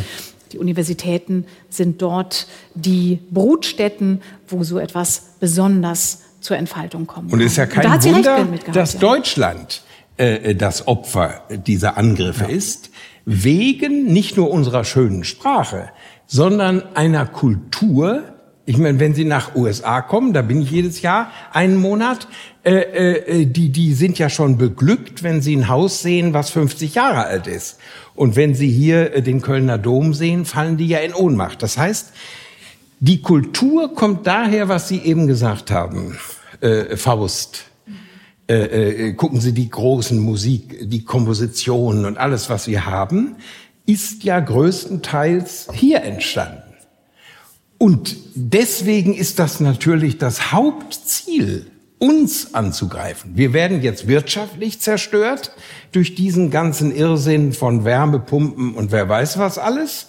die 0.52 0.59
Universitäten 0.59 1.46
sind 1.70 2.02
dort 2.02 2.46
die 2.74 3.20
Brutstätten, 3.30 4.22
wo 4.48 4.64
so 4.64 4.78
etwas 4.78 5.34
besonders 5.40 6.22
zur 6.40 6.56
Entfaltung 6.56 7.06
kommt. 7.06 7.32
Und 7.32 7.40
es 7.40 7.52
ist 7.52 7.56
ja 7.59 7.66
kein 7.66 8.02
Wunder, 8.02 8.46
dass. 8.72 8.98
Deutschland 8.98 9.82
äh, 10.18 10.54
das 10.54 10.86
Opfer 10.86 11.42
dieser 11.50 11.96
Angriffe 11.96 12.44
ist, 12.44 12.90
wegen 13.24 14.04
nicht 14.04 14.36
nur 14.36 14.50
unserer 14.50 14.84
schönen 14.84 15.24
Sprache, 15.24 15.90
sondern 16.26 16.82
einer 16.94 17.26
Kultur. 17.26 18.24
Ich 18.66 18.76
meine, 18.76 19.00
wenn 19.00 19.14
Sie 19.14 19.24
nach 19.24 19.54
USA 19.54 20.02
kommen, 20.02 20.32
da 20.32 20.42
bin 20.42 20.60
ich 20.60 20.70
jedes 20.70 21.00
Jahr 21.00 21.30
einen 21.52 21.76
Monat, 21.76 22.28
äh, 22.64 23.40
äh, 23.40 23.46
die, 23.46 23.70
die 23.70 23.94
sind 23.94 24.18
ja 24.18 24.28
schon 24.28 24.58
beglückt, 24.58 25.22
wenn 25.22 25.40
sie 25.40 25.56
ein 25.56 25.68
Haus 25.68 26.02
sehen, 26.02 26.34
was 26.34 26.50
50 26.50 26.94
Jahre 26.94 27.24
alt 27.24 27.46
ist. 27.46 27.78
Und 28.14 28.36
wenn 28.36 28.54
sie 28.54 28.70
hier 28.70 29.14
äh, 29.14 29.22
den 29.22 29.40
Kölner 29.40 29.78
Dom 29.78 30.12
sehen, 30.12 30.44
fallen 30.44 30.76
die 30.76 30.88
ja 30.88 30.98
in 30.98 31.14
Ohnmacht. 31.14 31.62
Das 31.62 31.78
heißt, 31.78 32.12
die 33.00 33.22
Kultur 33.22 33.94
kommt 33.94 34.26
daher, 34.26 34.68
was 34.68 34.88
Sie 34.88 34.98
eben 34.98 35.26
gesagt 35.28 35.70
haben, 35.70 36.18
äh, 36.60 36.96
Faust. 36.96 37.64
Äh, 38.49 39.09
äh, 39.09 39.12
gucken 39.12 39.40
Sie 39.40 39.53
die 39.53 39.68
großen 39.68 40.18
Musik, 40.18 40.88
die 40.88 41.05
Kompositionen 41.05 42.07
und 42.07 42.16
alles, 42.16 42.49
was 42.49 42.66
wir 42.66 42.86
haben, 42.86 43.36
ist 43.84 44.24
ja 44.24 44.40
größtenteils 44.40 45.68
hier 45.74 46.03
entstanden. 46.03 46.62
Und 47.76 48.16
deswegen 48.34 49.14
ist 49.14 49.38
das 49.38 49.61
natürlich 49.61 50.16
das 50.18 50.51
Hauptziel, 50.51 51.70
uns 51.99 52.55
anzugreifen. 52.55 53.32
Wir 53.34 53.53
werden 53.53 53.82
jetzt 53.82 54.09
wirtschaftlich 54.09 54.80
zerstört 54.80 55.53
durch 55.92 56.14
diesen 56.14 56.51
ganzen 56.51 56.94
Irrsinn 56.94 57.53
von 57.53 57.84
Wärmepumpen 57.84 58.74
und 58.74 58.92
wer 58.92 59.09
weiß 59.09 59.38
was 59.38 59.59
alles. 59.59 60.07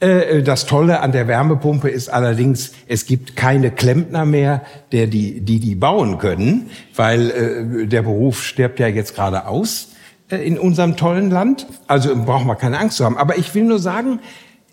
Äh, 0.00 0.42
Das 0.42 0.66
Tolle 0.66 1.00
an 1.00 1.12
der 1.12 1.28
Wärmepumpe 1.28 1.88
ist 1.88 2.08
allerdings, 2.08 2.72
es 2.88 3.06
gibt 3.06 3.36
keine 3.36 3.70
Klempner 3.70 4.24
mehr, 4.24 4.62
der 4.92 5.06
die, 5.06 5.40
die 5.40 5.60
die 5.60 5.74
bauen 5.74 6.18
können, 6.18 6.70
weil 6.96 7.30
äh, 7.30 7.86
der 7.86 8.02
Beruf 8.02 8.42
stirbt 8.42 8.80
ja 8.80 8.88
jetzt 8.88 9.14
gerade 9.14 9.46
aus 9.46 9.88
äh, 10.28 10.36
in 10.36 10.58
unserem 10.58 10.96
tollen 10.96 11.30
Land. 11.30 11.66
Also 11.86 12.14
brauchen 12.16 12.46
wir 12.46 12.56
keine 12.56 12.78
Angst 12.78 12.96
zu 12.96 13.04
haben. 13.04 13.18
Aber 13.18 13.38
ich 13.38 13.54
will 13.54 13.64
nur 13.64 13.78
sagen, 13.78 14.20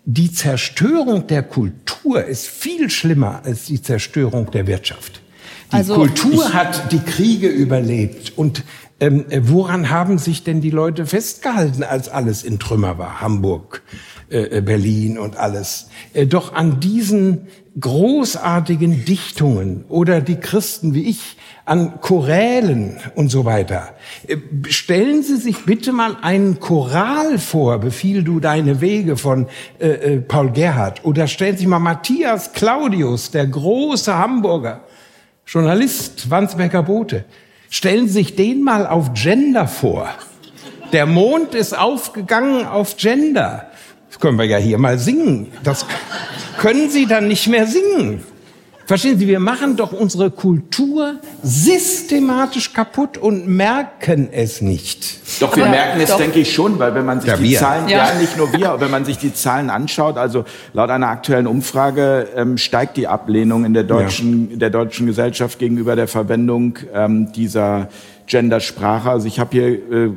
die 0.04 0.32
Zerstörung 0.32 1.26
der 1.28 1.42
Kultur 1.44 2.24
ist 2.24 2.48
viel 2.48 2.90
schlimmer 2.90 3.42
als 3.44 3.66
die 3.66 3.80
Zerstörung 3.80 4.50
der 4.50 4.66
Wirtschaft. 4.66 5.22
Die 5.70 5.76
Also 5.76 5.94
Kultur 5.94 6.52
hat 6.52 6.90
die 6.92 6.98
Kriege 6.98 7.46
überlebt. 7.46 8.36
Und 8.36 8.64
ähm, 8.98 9.24
äh, 9.30 9.40
woran 9.44 9.90
haben 9.90 10.18
sich 10.18 10.44
denn 10.44 10.60
die 10.60 10.70
Leute 10.70 11.06
festgehalten, 11.06 11.82
als 11.82 12.08
alles 12.08 12.42
in 12.42 12.58
Trümmer 12.58 12.98
war? 12.98 13.20
Hamburg, 13.20 13.82
äh, 14.32 14.58
äh, 14.58 14.60
Berlin 14.62 15.18
und 15.18 15.36
alles. 15.36 15.88
Äh, 16.14 16.26
doch 16.26 16.54
an 16.54 16.80
diesen 16.80 17.48
großartigen 17.78 19.04
Dichtungen 19.04 19.84
oder 19.90 20.22
die 20.22 20.36
Christen 20.36 20.94
wie 20.94 21.02
ich 21.02 21.36
an 21.66 22.00
Chorälen 22.00 22.98
und 23.14 23.30
so 23.30 23.44
weiter. 23.44 23.90
Stellen 24.68 25.22
Sie 25.22 25.36
sich 25.36 25.66
bitte 25.66 25.92
mal 25.92 26.16
einen 26.22 26.60
Choral 26.60 27.38
vor, 27.38 27.78
befiehl 27.78 28.24
du 28.24 28.40
deine 28.40 28.80
Wege 28.80 29.18
von 29.18 29.48
äh, 29.78 30.16
Paul 30.16 30.50
Gerhardt. 30.52 31.04
Oder 31.04 31.26
stellen 31.26 31.52
Sie 31.52 31.60
sich 31.60 31.68
mal 31.68 31.78
Matthias 31.78 32.52
Claudius, 32.52 33.30
der 33.30 33.46
große 33.46 34.16
Hamburger, 34.16 34.84
Journalist, 35.46 36.30
Wandsbecker 36.30 36.82
Bote. 36.82 37.26
Stellen 37.68 38.06
Sie 38.06 38.14
sich 38.14 38.34
den 38.34 38.62
mal 38.62 38.86
auf 38.86 39.12
Gender 39.12 39.68
vor. 39.68 40.08
Der 40.92 41.06
Mond 41.06 41.54
ist 41.54 41.76
aufgegangen 41.78 42.66
auf 42.66 42.96
Gender. 42.96 43.71
Das 44.22 44.28
können 44.28 44.38
wir 44.38 44.44
ja 44.46 44.58
hier 44.58 44.78
mal 44.78 45.00
singen. 45.00 45.48
Das 45.64 45.84
können 46.56 46.88
Sie 46.90 47.06
dann 47.06 47.26
nicht 47.26 47.48
mehr 47.48 47.66
singen. 47.66 48.22
Verstehen 48.86 49.18
Sie, 49.18 49.26
wir 49.26 49.40
machen 49.40 49.74
doch 49.76 49.92
unsere 49.92 50.30
Kultur 50.30 51.14
systematisch 51.42 52.72
kaputt 52.72 53.18
und 53.18 53.48
merken 53.48 54.28
es 54.30 54.60
nicht. 54.60 55.40
Doch, 55.40 55.56
wir 55.56 55.64
Aber- 55.64 55.72
merken 55.72 56.00
es, 56.02 56.10
doch. 56.10 56.18
denke 56.18 56.38
ich 56.38 56.54
schon, 56.54 56.78
weil 56.78 56.94
wenn 56.94 57.04
man 57.04 57.20
sich 57.20 57.30
Ja, 57.30 57.36
die 57.36 57.42
wir. 57.42 57.58
Zahlen, 57.58 57.88
ja. 57.88 58.12
Ja. 58.12 58.20
nicht 58.20 58.36
nur 58.36 58.52
wir, 58.52 58.70
aber 58.70 58.80
wenn 58.82 58.92
man 58.92 59.04
sich 59.04 59.18
die 59.18 59.34
Zahlen 59.34 59.70
anschaut, 59.70 60.16
also 60.16 60.44
laut 60.72 60.90
einer 60.90 61.08
aktuellen 61.08 61.48
Umfrage 61.48 62.28
ähm, 62.36 62.58
steigt 62.58 62.96
die 62.98 63.08
Ablehnung 63.08 63.64
in 63.64 63.74
der 63.74 63.82
deutschen, 63.84 64.52
in 64.52 64.60
der 64.60 64.70
deutschen 64.70 65.06
Gesellschaft 65.06 65.58
gegenüber 65.58 65.96
der 65.96 66.06
Verwendung 66.06 66.78
ähm, 66.94 67.32
dieser 67.32 67.88
Gendersprache. 68.28 69.10
Also 69.10 69.26
ich 69.26 69.40
habe 69.40 69.50
hier 69.50 69.66
äh, 69.68 70.10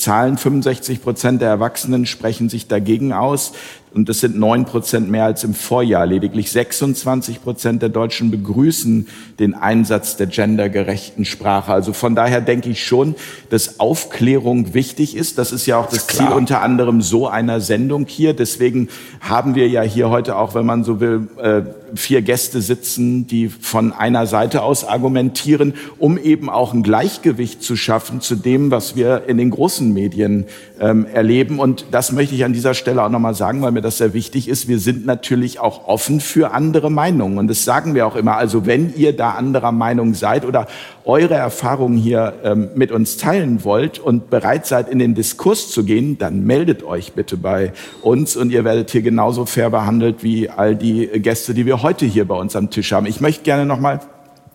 Zahlen, 0.00 0.38
65 0.38 1.02
Prozent 1.02 1.42
der 1.42 1.48
Erwachsenen 1.48 2.06
sprechen 2.06 2.48
sich 2.48 2.66
dagegen 2.66 3.12
aus. 3.12 3.52
Und 3.92 4.08
das 4.08 4.20
sind 4.20 4.38
neun 4.38 4.66
Prozent 4.66 5.10
mehr 5.10 5.24
als 5.24 5.42
im 5.42 5.52
Vorjahr. 5.52 6.06
Lediglich 6.06 6.52
26 6.52 7.42
Prozent 7.42 7.82
der 7.82 7.88
Deutschen 7.88 8.30
begrüßen 8.30 9.08
den 9.40 9.54
Einsatz 9.54 10.16
der 10.16 10.28
gendergerechten 10.28 11.24
Sprache. 11.24 11.72
Also 11.72 11.92
von 11.92 12.14
daher 12.14 12.40
denke 12.40 12.70
ich 12.70 12.84
schon, 12.84 13.16
dass 13.48 13.80
Aufklärung 13.80 14.74
wichtig 14.74 15.16
ist. 15.16 15.38
Das 15.38 15.50
ist 15.50 15.66
ja 15.66 15.76
auch 15.78 15.88
das 15.88 16.06
Ziel 16.06 16.28
unter 16.28 16.62
anderem 16.62 17.02
so 17.02 17.26
einer 17.26 17.60
Sendung 17.60 18.06
hier. 18.06 18.32
Deswegen 18.32 18.88
haben 19.20 19.56
wir 19.56 19.68
ja 19.68 19.82
hier 19.82 20.08
heute 20.08 20.36
auch, 20.36 20.54
wenn 20.54 20.66
man 20.66 20.84
so 20.84 21.00
will, 21.00 21.28
äh, 21.42 21.62
vier 21.94 22.22
Gäste 22.22 22.60
sitzen, 22.60 23.26
die 23.26 23.48
von 23.48 23.92
einer 23.92 24.26
Seite 24.26 24.62
aus 24.62 24.84
argumentieren, 24.84 25.74
um 25.98 26.18
eben 26.18 26.48
auch 26.48 26.72
ein 26.72 26.82
Gleichgewicht 26.82 27.62
zu 27.62 27.76
schaffen 27.76 28.20
zu 28.20 28.36
dem, 28.36 28.70
was 28.70 28.96
wir 28.96 29.24
in 29.26 29.38
den 29.38 29.50
großen 29.50 29.92
Medien 29.92 30.44
ähm, 30.78 31.06
erleben. 31.12 31.58
Und 31.58 31.86
das 31.90 32.12
möchte 32.12 32.34
ich 32.34 32.44
an 32.44 32.52
dieser 32.52 32.74
Stelle 32.74 33.02
auch 33.02 33.10
nochmal 33.10 33.34
sagen, 33.34 33.62
weil 33.62 33.72
mir 33.72 33.79
das 33.80 33.98
sehr 33.98 34.14
wichtig 34.14 34.48
ist. 34.48 34.68
Wir 34.68 34.78
sind 34.78 35.06
natürlich 35.06 35.60
auch 35.60 35.86
offen 35.86 36.20
für 36.20 36.52
andere 36.52 36.90
Meinungen. 36.90 37.38
Und 37.38 37.48
das 37.48 37.64
sagen 37.64 37.94
wir 37.94 38.06
auch 38.06 38.16
immer. 38.16 38.36
Also 38.36 38.66
wenn 38.66 38.94
ihr 38.94 39.16
da 39.16 39.32
anderer 39.32 39.72
Meinung 39.72 40.14
seid 40.14 40.44
oder 40.44 40.66
eure 41.04 41.34
Erfahrungen 41.34 41.96
hier 41.96 42.34
ähm, 42.44 42.70
mit 42.74 42.92
uns 42.92 43.16
teilen 43.16 43.64
wollt 43.64 43.98
und 43.98 44.30
bereit 44.30 44.66
seid, 44.66 44.88
in 44.88 44.98
den 44.98 45.14
Diskurs 45.14 45.70
zu 45.70 45.84
gehen, 45.84 46.18
dann 46.18 46.44
meldet 46.44 46.82
euch 46.82 47.12
bitte 47.12 47.36
bei 47.36 47.72
uns 48.02 48.36
und 48.36 48.50
ihr 48.50 48.64
werdet 48.64 48.90
hier 48.90 49.02
genauso 49.02 49.46
fair 49.46 49.70
behandelt 49.70 50.22
wie 50.22 50.48
all 50.48 50.76
die 50.76 51.06
Gäste, 51.06 51.54
die 51.54 51.66
wir 51.66 51.82
heute 51.82 52.06
hier 52.06 52.26
bei 52.26 52.34
uns 52.34 52.56
am 52.56 52.70
Tisch 52.70 52.92
haben. 52.92 53.06
Ich 53.06 53.20
möchte 53.20 53.42
gerne 53.42 53.66
nochmal 53.66 54.00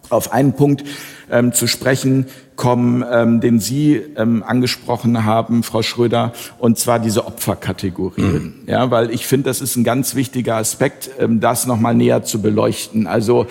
auf 0.10 0.32
einen 0.32 0.54
Punkt 0.54 0.84
ähm, 1.30 1.54
zu 1.54 1.68
sprechen 1.68 2.28
kommen, 2.56 3.04
ähm, 3.12 3.42
den 3.42 3.60
Sie 3.60 4.02
ähm, 4.16 4.44
angesprochen 4.46 5.26
haben, 5.26 5.64
Frau 5.64 5.82
Schröder, 5.82 6.34
und 6.60 6.80
zwar 6.80 7.00
diese 7.00 7.26
Opferkategorien. 7.26 8.44
Mhm. 8.44 8.54
Ja, 8.68 8.92
weil 8.92 9.12
ich 9.12 9.28
finde, 9.28 9.50
das 9.50 9.62
ist 9.62 9.76
ein 9.76 9.84
ganz 9.84 10.16
wichtiger 10.16 10.56
Aspekt, 10.56 11.10
ähm, 11.20 11.40
das 11.40 11.66
nochmal 11.66 11.96
näher 11.96 12.24
zu 12.24 12.42
beleuchten. 12.42 13.08
Also 13.08 13.48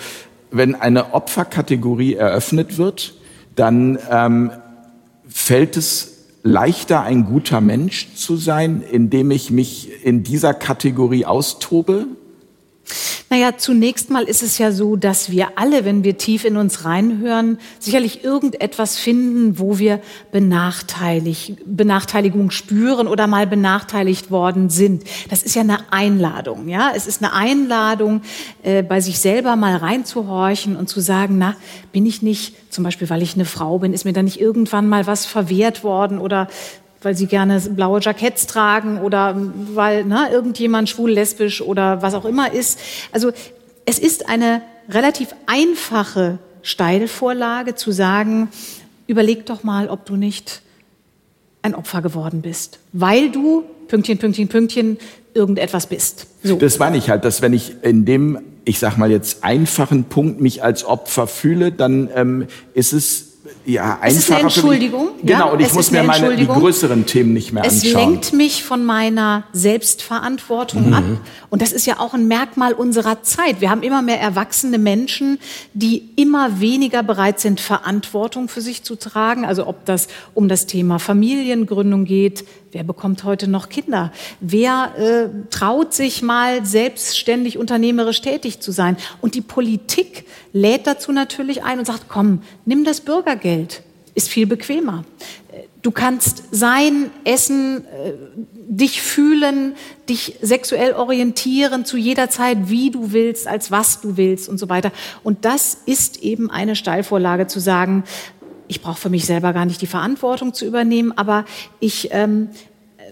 wenn 0.51 0.75
eine 0.75 1.13
Opferkategorie 1.13 2.15
eröffnet 2.15 2.77
wird, 2.77 3.13
dann 3.55 3.99
ähm, 4.09 4.51
fällt 5.27 5.77
es 5.77 6.15
leichter, 6.43 7.01
ein 7.01 7.25
guter 7.25 7.59
Mensch 7.59 8.13
zu 8.15 8.37
sein, 8.37 8.83
indem 8.89 9.31
ich 9.31 9.49
mich 9.49 10.05
in 10.05 10.23
dieser 10.23 10.53
Kategorie 10.53 11.25
austobe? 11.25 12.05
Naja, 13.35 13.57
zunächst 13.57 14.11
mal 14.11 14.23
ist 14.23 14.43
es 14.43 14.59
ja 14.59 14.71
so, 14.71 14.95
dass 14.95 15.29
wir 15.29 15.57
alle, 15.57 15.83
wenn 15.83 16.05
wir 16.05 16.17
tief 16.17 16.45
in 16.45 16.55
uns 16.55 16.85
reinhören, 16.85 17.57
sicherlich 17.79 18.23
irgendetwas 18.23 18.97
finden, 18.97 19.59
wo 19.59 19.77
wir 19.77 19.99
benachteilig, 20.31 21.57
Benachteiligung 21.65 22.49
spüren 22.49 23.09
oder 23.09 23.27
mal 23.27 23.45
benachteiligt 23.45 24.31
worden 24.31 24.69
sind. 24.69 25.03
Das 25.29 25.43
ist 25.43 25.53
ja 25.53 25.63
eine 25.63 25.91
Einladung, 25.91 26.69
ja. 26.69 26.93
Es 26.95 27.07
ist 27.07 27.21
eine 27.21 27.33
Einladung, 27.33 28.21
äh, 28.63 28.83
bei 28.83 29.01
sich 29.01 29.19
selber 29.19 29.57
mal 29.57 29.75
reinzuhorchen 29.75 30.77
und 30.77 30.87
zu 30.87 31.01
sagen, 31.01 31.37
na, 31.37 31.57
bin 31.91 32.05
ich 32.05 32.21
nicht, 32.21 32.71
zum 32.71 32.85
Beispiel, 32.85 33.09
weil 33.09 33.21
ich 33.21 33.35
eine 33.35 33.43
Frau 33.43 33.79
bin, 33.79 33.91
ist 33.91 34.05
mir 34.05 34.13
da 34.13 34.23
nicht 34.23 34.39
irgendwann 34.39 34.87
mal 34.87 35.07
was 35.07 35.25
verwehrt 35.25 35.83
worden 35.83 36.19
oder 36.19 36.47
weil 37.05 37.15
sie 37.15 37.27
gerne 37.27 37.61
blaue 37.61 37.99
Jacketts 38.01 38.47
tragen 38.47 38.99
oder 38.99 39.35
weil 39.73 40.05
ne, 40.05 40.27
irgendjemand 40.31 40.89
schwul, 40.89 41.11
lesbisch 41.11 41.61
oder 41.61 42.01
was 42.01 42.15
auch 42.15 42.25
immer 42.25 42.51
ist. 42.51 42.79
Also 43.11 43.31
es 43.85 43.99
ist 43.99 44.27
eine 44.27 44.63
relativ 44.89 45.35
einfache 45.45 46.39
Steilvorlage 46.63 47.75
zu 47.75 47.91
sagen, 47.91 48.49
überleg 49.05 49.45
doch 49.45 49.63
mal, 49.63 49.87
ob 49.87 50.05
du 50.05 50.15
nicht 50.15 50.63
ein 51.61 51.75
Opfer 51.75 52.01
geworden 52.01 52.41
bist, 52.41 52.79
weil 52.91 53.29
du 53.29 53.63
Pünktchen, 53.87 54.17
Pünktchen, 54.17 54.47
Pünktchen 54.47 54.97
irgendetwas 55.35 55.85
bist. 55.85 56.25
So. 56.43 56.55
Das 56.55 56.79
meine 56.79 56.97
ich 56.97 57.11
halt, 57.11 57.23
dass 57.23 57.43
wenn 57.43 57.53
ich 57.53 57.75
in 57.83 58.05
dem, 58.05 58.39
ich 58.65 58.79
sag 58.79 58.97
mal 58.97 59.11
jetzt 59.11 59.43
einfachen 59.43 60.05
Punkt 60.05 60.41
mich 60.41 60.63
als 60.63 60.83
Opfer 60.85 61.27
fühle, 61.27 61.71
dann 61.71 62.09
ähm, 62.15 62.47
ist 62.73 62.93
es 62.93 63.34
ja, 63.65 63.93
einfacher. 63.93 64.07
Es 64.07 64.17
ist 64.17 64.31
eine 64.31 64.41
Entschuldigung. 64.41 65.09
Genau, 65.23 65.53
und 65.53 65.59
ich 65.59 65.73
muss 65.73 65.91
mir 65.91 66.03
meine 66.03 66.35
die 66.35 66.45
größeren 66.45 67.05
Themen 67.05 67.33
nicht 67.33 67.51
mehr 67.51 67.63
anschauen. 67.63 67.77
Es 67.77 67.93
lenkt 67.93 68.33
mich 68.33 68.63
von 68.63 68.85
meiner 68.85 69.43
Selbstverantwortung 69.53 70.87
mhm. 70.87 70.93
ab. 70.93 71.03
Und 71.49 71.61
das 71.61 71.71
ist 71.71 71.85
ja 71.85 71.99
auch 71.99 72.13
ein 72.13 72.27
Merkmal 72.27 72.73
unserer 72.73 73.23
Zeit. 73.23 73.61
Wir 73.61 73.69
haben 73.69 73.81
immer 73.81 74.01
mehr 74.01 74.19
erwachsene 74.19 74.77
Menschen, 74.77 75.39
die 75.73 76.09
immer 76.15 76.59
weniger 76.59 77.01
bereit 77.01 77.39
sind, 77.39 77.59
Verantwortung 77.59 78.49
für 78.49 78.61
sich 78.61 78.83
zu 78.83 78.95
tragen. 78.95 79.45
Also 79.45 79.67
ob 79.67 79.85
das 79.85 80.07
um 80.33 80.47
das 80.47 80.67
Thema 80.67 80.99
Familiengründung 80.99 82.05
geht, 82.05 82.45
Wer 82.75 82.83
bekommt 82.83 83.23
heute 83.23 83.47
noch 83.47 83.69
Kinder? 83.69 84.11
Wer 84.41 84.91
äh, 84.97 85.29
traut 85.49 85.93
sich 85.93 86.21
mal 86.21 86.65
selbstständig 86.65 87.57
unternehmerisch 87.57 88.19
tätig 88.19 88.59
zu 88.59 88.73
sein? 88.73 88.97
Und 89.21 89.33
die 89.33 89.39
Politik 89.39 90.25
lädt 90.51 90.85
dazu 90.85 91.13
natürlich 91.13 91.63
ein 91.63 91.79
und 91.79 91.85
sagt, 91.85 92.09
komm, 92.09 92.41
nimm 92.65 92.83
das 92.83 92.99
Bürgergeld. 92.99 93.81
Ist 94.13 94.27
viel 94.27 94.45
bequemer. 94.45 95.05
Du 95.83 95.91
kannst 95.91 96.43
sein, 96.51 97.11
essen, 97.23 97.85
äh, 97.85 98.13
dich 98.67 99.01
fühlen, 99.01 99.75
dich 100.09 100.37
sexuell 100.41 100.93
orientieren 100.93 101.85
zu 101.85 101.95
jeder 101.95 102.29
Zeit, 102.29 102.69
wie 102.69 102.91
du 102.91 103.13
willst, 103.13 103.47
als 103.47 103.71
was 103.71 104.01
du 104.01 104.17
willst 104.17 104.49
und 104.49 104.57
so 104.57 104.67
weiter. 104.67 104.91
Und 105.23 105.45
das 105.45 105.77
ist 105.85 106.23
eben 106.23 106.49
eine 106.49 106.75
Steilvorlage 106.75 107.47
zu 107.47 107.59
sagen, 107.59 108.03
ich 108.67 108.81
brauche 108.81 108.99
für 108.99 109.09
mich 109.09 109.25
selber 109.25 109.53
gar 109.53 109.65
nicht 109.65 109.81
die 109.81 109.87
Verantwortung 109.87 110.53
zu 110.53 110.65
übernehmen, 110.65 111.11
aber 111.15 111.45
ich 111.79 112.09
ähm, 112.11 112.49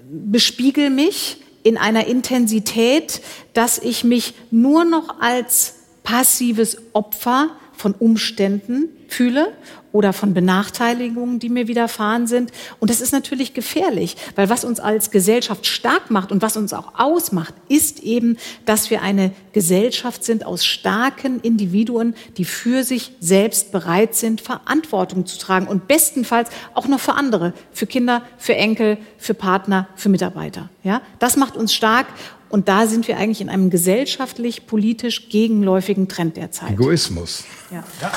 bespiegel 0.10 0.90
mich 0.90 1.38
in 1.64 1.78
einer 1.78 2.08
Intensität, 2.08 3.22
dass 3.54 3.80
ich 3.80 4.04
mich 4.04 4.34
nur 4.52 4.86
noch 4.86 5.20
als 5.20 5.76
passives 6.04 6.78
Opfer 6.94 7.50
von 7.74 7.94
Umständen 7.94 8.90
fühle 9.08 9.54
oder 9.94 10.12
von 10.12 10.34
Benachteiligungen, 10.34 11.40
die 11.40 11.48
mir 11.48 11.70
widerfahren 11.70 12.28
sind. 12.28 12.52
Und 12.80 12.90
das 12.90 13.00
ist 13.00 13.14
natürlich 13.14 13.54
gefährlich, 13.54 14.18
weil 14.36 14.50
was 14.50 14.66
uns 14.66 14.82
als 14.82 15.12
Gesellschaft 15.12 15.66
stark 15.66 16.10
macht 16.10 16.34
und 16.34 16.42
was 16.42 16.58
uns 16.58 16.74
auch 16.74 17.00
ausmacht, 17.00 17.54
ist 17.70 18.02
eben, 18.02 18.38
dass 18.66 18.90
wir 18.90 19.02
eine 19.02 19.32
Gesellschaft 19.54 20.26
sind 20.26 20.46
aus 20.46 20.66
starken 20.66 21.40
Individuen, 21.40 22.16
die 22.38 22.44
für 22.44 22.84
sich 22.84 23.12
selbst 23.20 23.72
bereit 23.72 24.16
sind, 24.16 24.42
Verantwortung 24.42 25.28
zu 25.28 25.38
tragen 25.38 25.68
und 25.68 25.88
bestenfalls 25.88 26.50
auch 26.74 26.88
noch 26.88 27.00
für 27.00 27.14
andere, 27.14 27.54
für 27.72 27.86
Kinder, 27.86 28.24
für 28.38 28.56
Enkel, 28.56 28.98
für 29.20 29.36
Partner, 29.36 29.88
für 29.96 30.10
Mitarbeiter. 30.10 30.70
Ja, 30.84 31.04
das 31.20 31.38
macht 31.38 31.56
uns 31.56 31.72
stark 31.72 32.08
und 32.50 32.68
da 32.68 32.88
sind 32.88 33.08
wir 33.08 33.18
eigentlich 33.18 33.42
in 33.42 33.50
einem 33.50 33.70
gesellschaftlich, 33.70 34.66
politisch 34.66 35.30
gegenläufigen 35.30 36.08
Trend 36.08 36.36
der 36.36 36.52
Zeit. 36.52 36.72
Egoismus. 36.72 37.44
Ja. 37.72 37.84
ja. 38.02 38.12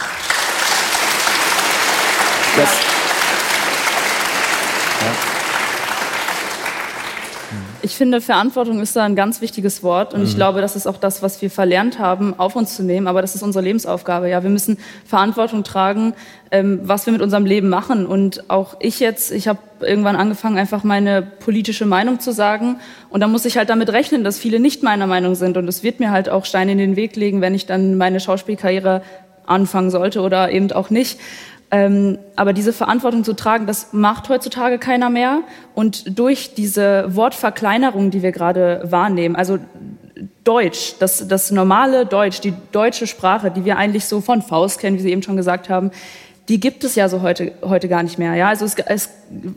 Das, 2.57 2.97
Ich 7.87 7.95
finde, 7.95 8.21
Verantwortung 8.21 8.81
ist 8.81 8.97
da 8.97 9.05
ein 9.05 9.15
ganz 9.15 9.41
wichtiges 9.41 9.85
Wort 9.85 10.13
und 10.13 10.21
mhm. 10.21 10.27
ich 10.27 10.35
glaube, 10.35 10.61
das 10.61 10.75
ist 10.75 10.89
auch 10.89 10.97
das, 10.97 11.23
was 11.23 11.41
wir 11.41 11.53
verlernt 11.53 12.01
haben, 12.01 12.35
auf 12.37 12.57
uns 12.57 12.75
zu 12.75 12.83
nehmen. 12.83 13.07
Aber 13.07 13.23
das 13.23 13.37
ist 13.37 13.45
unsere 13.45 13.63
Lebensaufgabe. 13.65 14.29
Ja, 14.29 14.43
wir 14.43 14.51
müssen 14.51 14.79
Verantwortung 15.05 15.63
tragen, 15.63 16.13
ähm, 16.51 16.81
was 16.83 17.07
wir 17.07 17.13
mit 17.13 17.23
unserem 17.23 17.47
Leben 17.47 17.69
machen. 17.69 18.05
Und 18.05 18.51
auch 18.51 18.75
ich 18.81 18.99
jetzt, 18.99 19.31
ich 19.31 19.47
habe 19.47 19.61
irgendwann 19.81 20.17
angefangen, 20.17 20.59
einfach 20.59 20.83
meine 20.83 21.23
politische 21.23 21.87
Meinung 21.87 22.19
zu 22.19 22.33
sagen. 22.33 22.81
Und 23.09 23.21
da 23.21 23.29
muss 23.29 23.45
ich 23.45 23.57
halt 23.57 23.71
damit 23.71 23.91
rechnen, 23.91 24.25
dass 24.25 24.37
viele 24.37 24.59
nicht 24.59 24.83
meiner 24.83 25.07
Meinung 25.07 25.37
sind. 25.37 25.57
Und 25.57 25.69
es 25.69 25.85
wird 25.85 26.01
mir 26.01 26.11
halt 26.11 26.29
auch 26.29 26.45
Steine 26.45 26.73
in 26.73 26.79
den 26.79 26.97
Weg 26.97 27.15
legen, 27.15 27.41
wenn 27.41 27.55
ich 27.55 27.67
dann 27.67 27.97
meine 27.97 28.19
Schauspielkarriere 28.19 29.03
anfangen 29.47 29.93
sollte 29.93 30.23
oder 30.23 30.51
eben 30.51 30.73
auch 30.73 30.91
nicht. 30.91 31.21
Ähm, 31.71 32.19
aber 32.37 32.53
diese 32.53 32.73
Verantwortung 32.73 33.25
zu 33.25 33.35
tragen, 33.35 33.67
das 33.67 33.93
macht 33.93 34.29
heutzutage 34.29 34.79
keiner 34.79 35.11
mehr. 35.11 35.41
Und 35.75 36.19
durch 36.19 36.55
diese 36.55 37.07
Wortverkleinerung, 37.15 38.11
die 38.11 38.23
wir 38.23 38.33
gerade 38.33 38.83
wahrnehmen, 38.85 39.35
also 39.35 39.59
Deutsch, 40.45 40.95
das, 41.01 41.27
das 41.27 41.51
normale 41.51 42.07
Deutsch, 42.07 42.41
die 42.41 42.55
deutsche 42.71 43.07
Sprache, 43.07 43.51
die 43.51 43.65
wir 43.65 43.77
eigentlich 43.77 44.07
so 44.07 44.21
von 44.21 44.43
Faust 44.43 44.79
kennen, 44.79 44.97
wie 44.97 45.03
Sie 45.03 45.11
eben 45.11 45.23
schon 45.23 45.37
gesagt 45.37 45.69
haben, 45.69 45.91
die 46.49 46.61
gibt 46.61 46.85
es 46.85 46.95
ja 46.95 47.09
so 47.09 47.23
heute, 47.23 47.53
heute 47.63 47.89
gar 47.89 48.03
nicht 48.05 48.19
mehr. 48.19 48.35
Ja? 48.35 48.49
Also, 48.49 48.65
es, 48.65 48.77
es, 48.77 49.11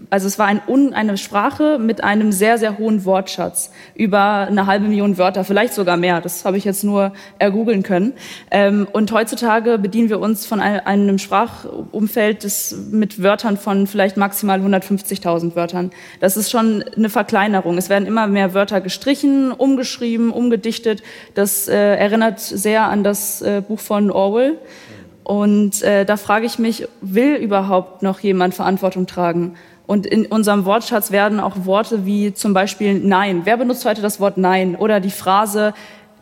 also 0.10 0.26
es 0.26 0.40
war 0.40 0.48
ein, 0.48 0.62
eine 0.94 1.18
Sprache 1.18 1.78
mit 1.78 2.04
einem 2.04 2.32
sehr, 2.32 2.58
sehr 2.58 2.80
hohen 2.80 3.06
Wortschatz. 3.06 3.72
Über 3.94 4.48
eine 4.48 4.66
halbe 4.66 4.88
Million 4.88 5.18
Wörter, 5.20 5.44
vielleicht 5.44 5.74
sogar 5.74 5.98
mehr. 5.98 6.20
Das 6.20 6.46
habe 6.46 6.58
ich 6.58 6.66
jetzt 6.66 6.84
nur 6.84 7.14
ergoogeln 7.38 7.84
können. 7.84 8.14
Ähm, 8.50 8.88
und 8.92 9.12
heutzutage 9.12 9.78
bedienen 9.78 10.10
wir 10.10 10.20
uns 10.20 10.48
von 10.48 10.60
einem 10.60 11.20
Sprachumfeld 11.20 12.44
das 12.44 12.76
mit 12.92 13.22
Wörtern 13.22 13.58
von 13.58 13.86
vielleicht 13.86 14.18
maximal 14.18 14.60
150.000 14.60 15.56
Wörtern. 15.56 15.92
Das 16.20 16.38
ist 16.38 16.50
schon 16.50 16.84
eine 16.96 17.10
Verkleinerung. 17.10 17.78
Es 17.78 17.90
werden 17.90 18.08
immer 18.08 18.26
mehr 18.26 18.56
Wörter 18.56 18.82
gestrichen, 18.82 19.52
umgeschrieben, 19.52 20.32
umgedichtet. 20.32 21.04
Das 21.36 21.68
äh, 21.68 21.76
erinnert 21.76 22.40
sehr 22.40 22.86
an 22.86 23.04
das 23.04 23.44
äh, 23.44 23.62
Buch 23.66 23.80
von 23.80 24.10
Orwell. 24.10 24.58
Und 25.30 25.84
äh, 25.84 26.06
da 26.06 26.18
frage 26.18 26.48
ich 26.48 26.58
mich, 26.58 26.88
will 27.02 27.36
überhaupt 27.36 28.02
noch 28.02 28.20
jemand 28.22 28.56
Verantwortung 28.56 29.06
tragen? 29.06 29.54
Und 29.86 30.08
in 30.08 30.26
unserem 30.26 30.66
Wortschatz 30.66 31.12
werden 31.12 31.40
auch 31.40 31.66
Worte 31.66 32.04
wie 32.08 32.34
zum 32.34 32.56
Beispiel 32.56 32.96
Nein. 32.96 33.42
Wer 33.44 33.58
benutzt 33.58 33.86
heute 33.86 34.02
das 34.02 34.20
Wort 34.20 34.38
Nein? 34.38 34.76
Oder 34.76 35.00
die 35.00 35.12
Phrase, 35.12 35.76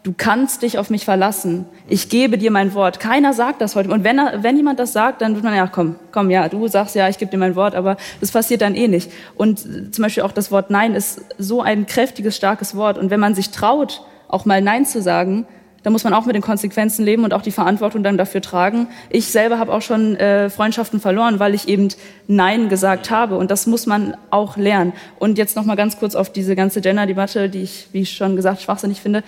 du 0.04 0.14
kannst 0.18 0.62
dich 0.62 0.78
auf 0.78 0.90
mich 0.90 1.06
verlassen. 1.06 1.64
Ich 1.88 2.10
gebe 2.10 2.38
dir 2.38 2.52
mein 2.52 2.74
Wort. 2.74 3.00
Keiner 3.00 3.32
sagt 3.32 3.62
das 3.62 3.78
heute. 3.78 3.92
Und 3.92 4.04
wenn, 4.04 4.20
wenn 4.42 4.58
jemand 4.58 4.78
das 4.78 4.92
sagt, 4.92 5.22
dann 5.22 5.36
wird 5.36 5.46
man, 5.46 5.56
ja, 5.56 5.68
komm, 5.68 5.96
komm, 6.12 6.30
ja, 6.30 6.50
du 6.50 6.68
sagst 6.68 6.94
ja, 6.94 7.08
ich 7.08 7.18
gebe 7.18 7.32
dir 7.32 7.38
mein 7.38 7.56
Wort, 7.56 7.76
aber 7.76 7.96
das 8.20 8.32
passiert 8.32 8.60
dann 8.60 8.76
eh 8.76 8.90
nicht. 8.90 9.10
Und 9.36 9.96
zum 9.96 10.04
Beispiel 10.04 10.24
auch 10.24 10.34
das 10.34 10.52
Wort 10.52 10.70
Nein 10.70 10.96
ist 10.96 11.22
so 11.38 11.62
ein 11.62 11.86
kräftiges, 11.86 12.36
starkes 12.36 12.76
Wort. 12.76 12.98
Und 12.98 13.10
wenn 13.10 13.22
man 13.22 13.36
sich 13.36 13.52
traut, 13.52 14.02
auch 14.28 14.44
mal 14.44 14.62
Nein 14.62 14.86
zu 14.86 15.02
sagen, 15.02 15.48
da 15.88 15.92
muss 15.92 16.04
man 16.04 16.14
auch 16.14 16.26
mit 16.26 16.36
den 16.36 16.42
Konsequenzen 16.42 17.06
leben 17.06 17.24
und 17.24 17.34
auch 17.34 17.42
die 17.42 17.52
Verantwortung 17.54 18.04
dann 18.04 18.18
dafür 18.18 18.42
tragen. 18.42 18.88
Ich 19.10 19.28
selber 19.28 19.58
habe 19.58 19.72
auch 19.72 19.82
schon 19.82 20.18
äh, 20.18 20.50
Freundschaften 20.50 21.00
verloren, 21.00 21.40
weil 21.40 21.54
ich 21.54 21.70
eben 21.70 21.88
Nein 22.28 22.68
gesagt 22.68 23.10
habe 23.10 23.38
und 23.38 23.52
das 23.52 23.68
muss 23.68 23.86
man 23.86 24.18
auch 24.30 24.58
lernen. 24.58 24.92
Und 25.18 25.38
jetzt 25.38 25.56
noch 25.56 25.64
mal 25.64 25.76
ganz 25.76 25.98
kurz 25.98 26.14
auf 26.16 26.30
diese 26.30 26.58
ganze 26.58 26.82
Gender-Debatte, 26.82 27.48
die 27.48 27.62
ich, 27.62 27.88
wie 27.94 28.02
ich 28.02 28.12
schon 28.12 28.36
gesagt, 28.36 28.62
schwachsinnig 28.62 29.00
finde. 29.00 29.24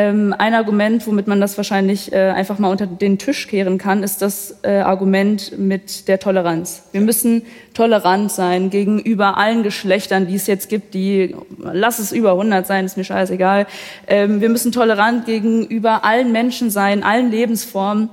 Ähm, 0.00 0.34
ein 0.38 0.54
Argument, 0.54 1.06
womit 1.06 1.26
man 1.26 1.42
das 1.42 1.58
wahrscheinlich 1.58 2.10
äh, 2.10 2.30
einfach 2.30 2.58
mal 2.58 2.70
unter 2.70 2.86
den 2.86 3.18
Tisch 3.18 3.46
kehren 3.48 3.76
kann, 3.76 4.02
ist 4.02 4.22
das 4.22 4.56
äh, 4.62 4.78
Argument 4.78 5.58
mit 5.58 6.08
der 6.08 6.18
Toleranz. 6.18 6.84
Wir 6.92 7.02
müssen 7.02 7.42
tolerant 7.74 8.32
sein 8.32 8.70
gegenüber 8.70 9.36
allen 9.36 9.62
Geschlechtern, 9.62 10.26
die 10.26 10.36
es 10.36 10.46
jetzt 10.46 10.70
gibt, 10.70 10.94
die, 10.94 11.36
lass 11.58 11.98
es 11.98 12.12
über 12.12 12.30
100 12.30 12.66
sein, 12.66 12.86
ist 12.86 12.96
mir 12.96 13.04
scheißegal. 13.04 13.66
Ähm, 14.06 14.40
wir 14.40 14.48
müssen 14.48 14.72
tolerant 14.72 15.26
gegenüber 15.26 16.02
allen 16.02 16.32
Menschen 16.32 16.70
sein, 16.70 17.02
allen 17.02 17.30
Lebensformen. 17.30 18.08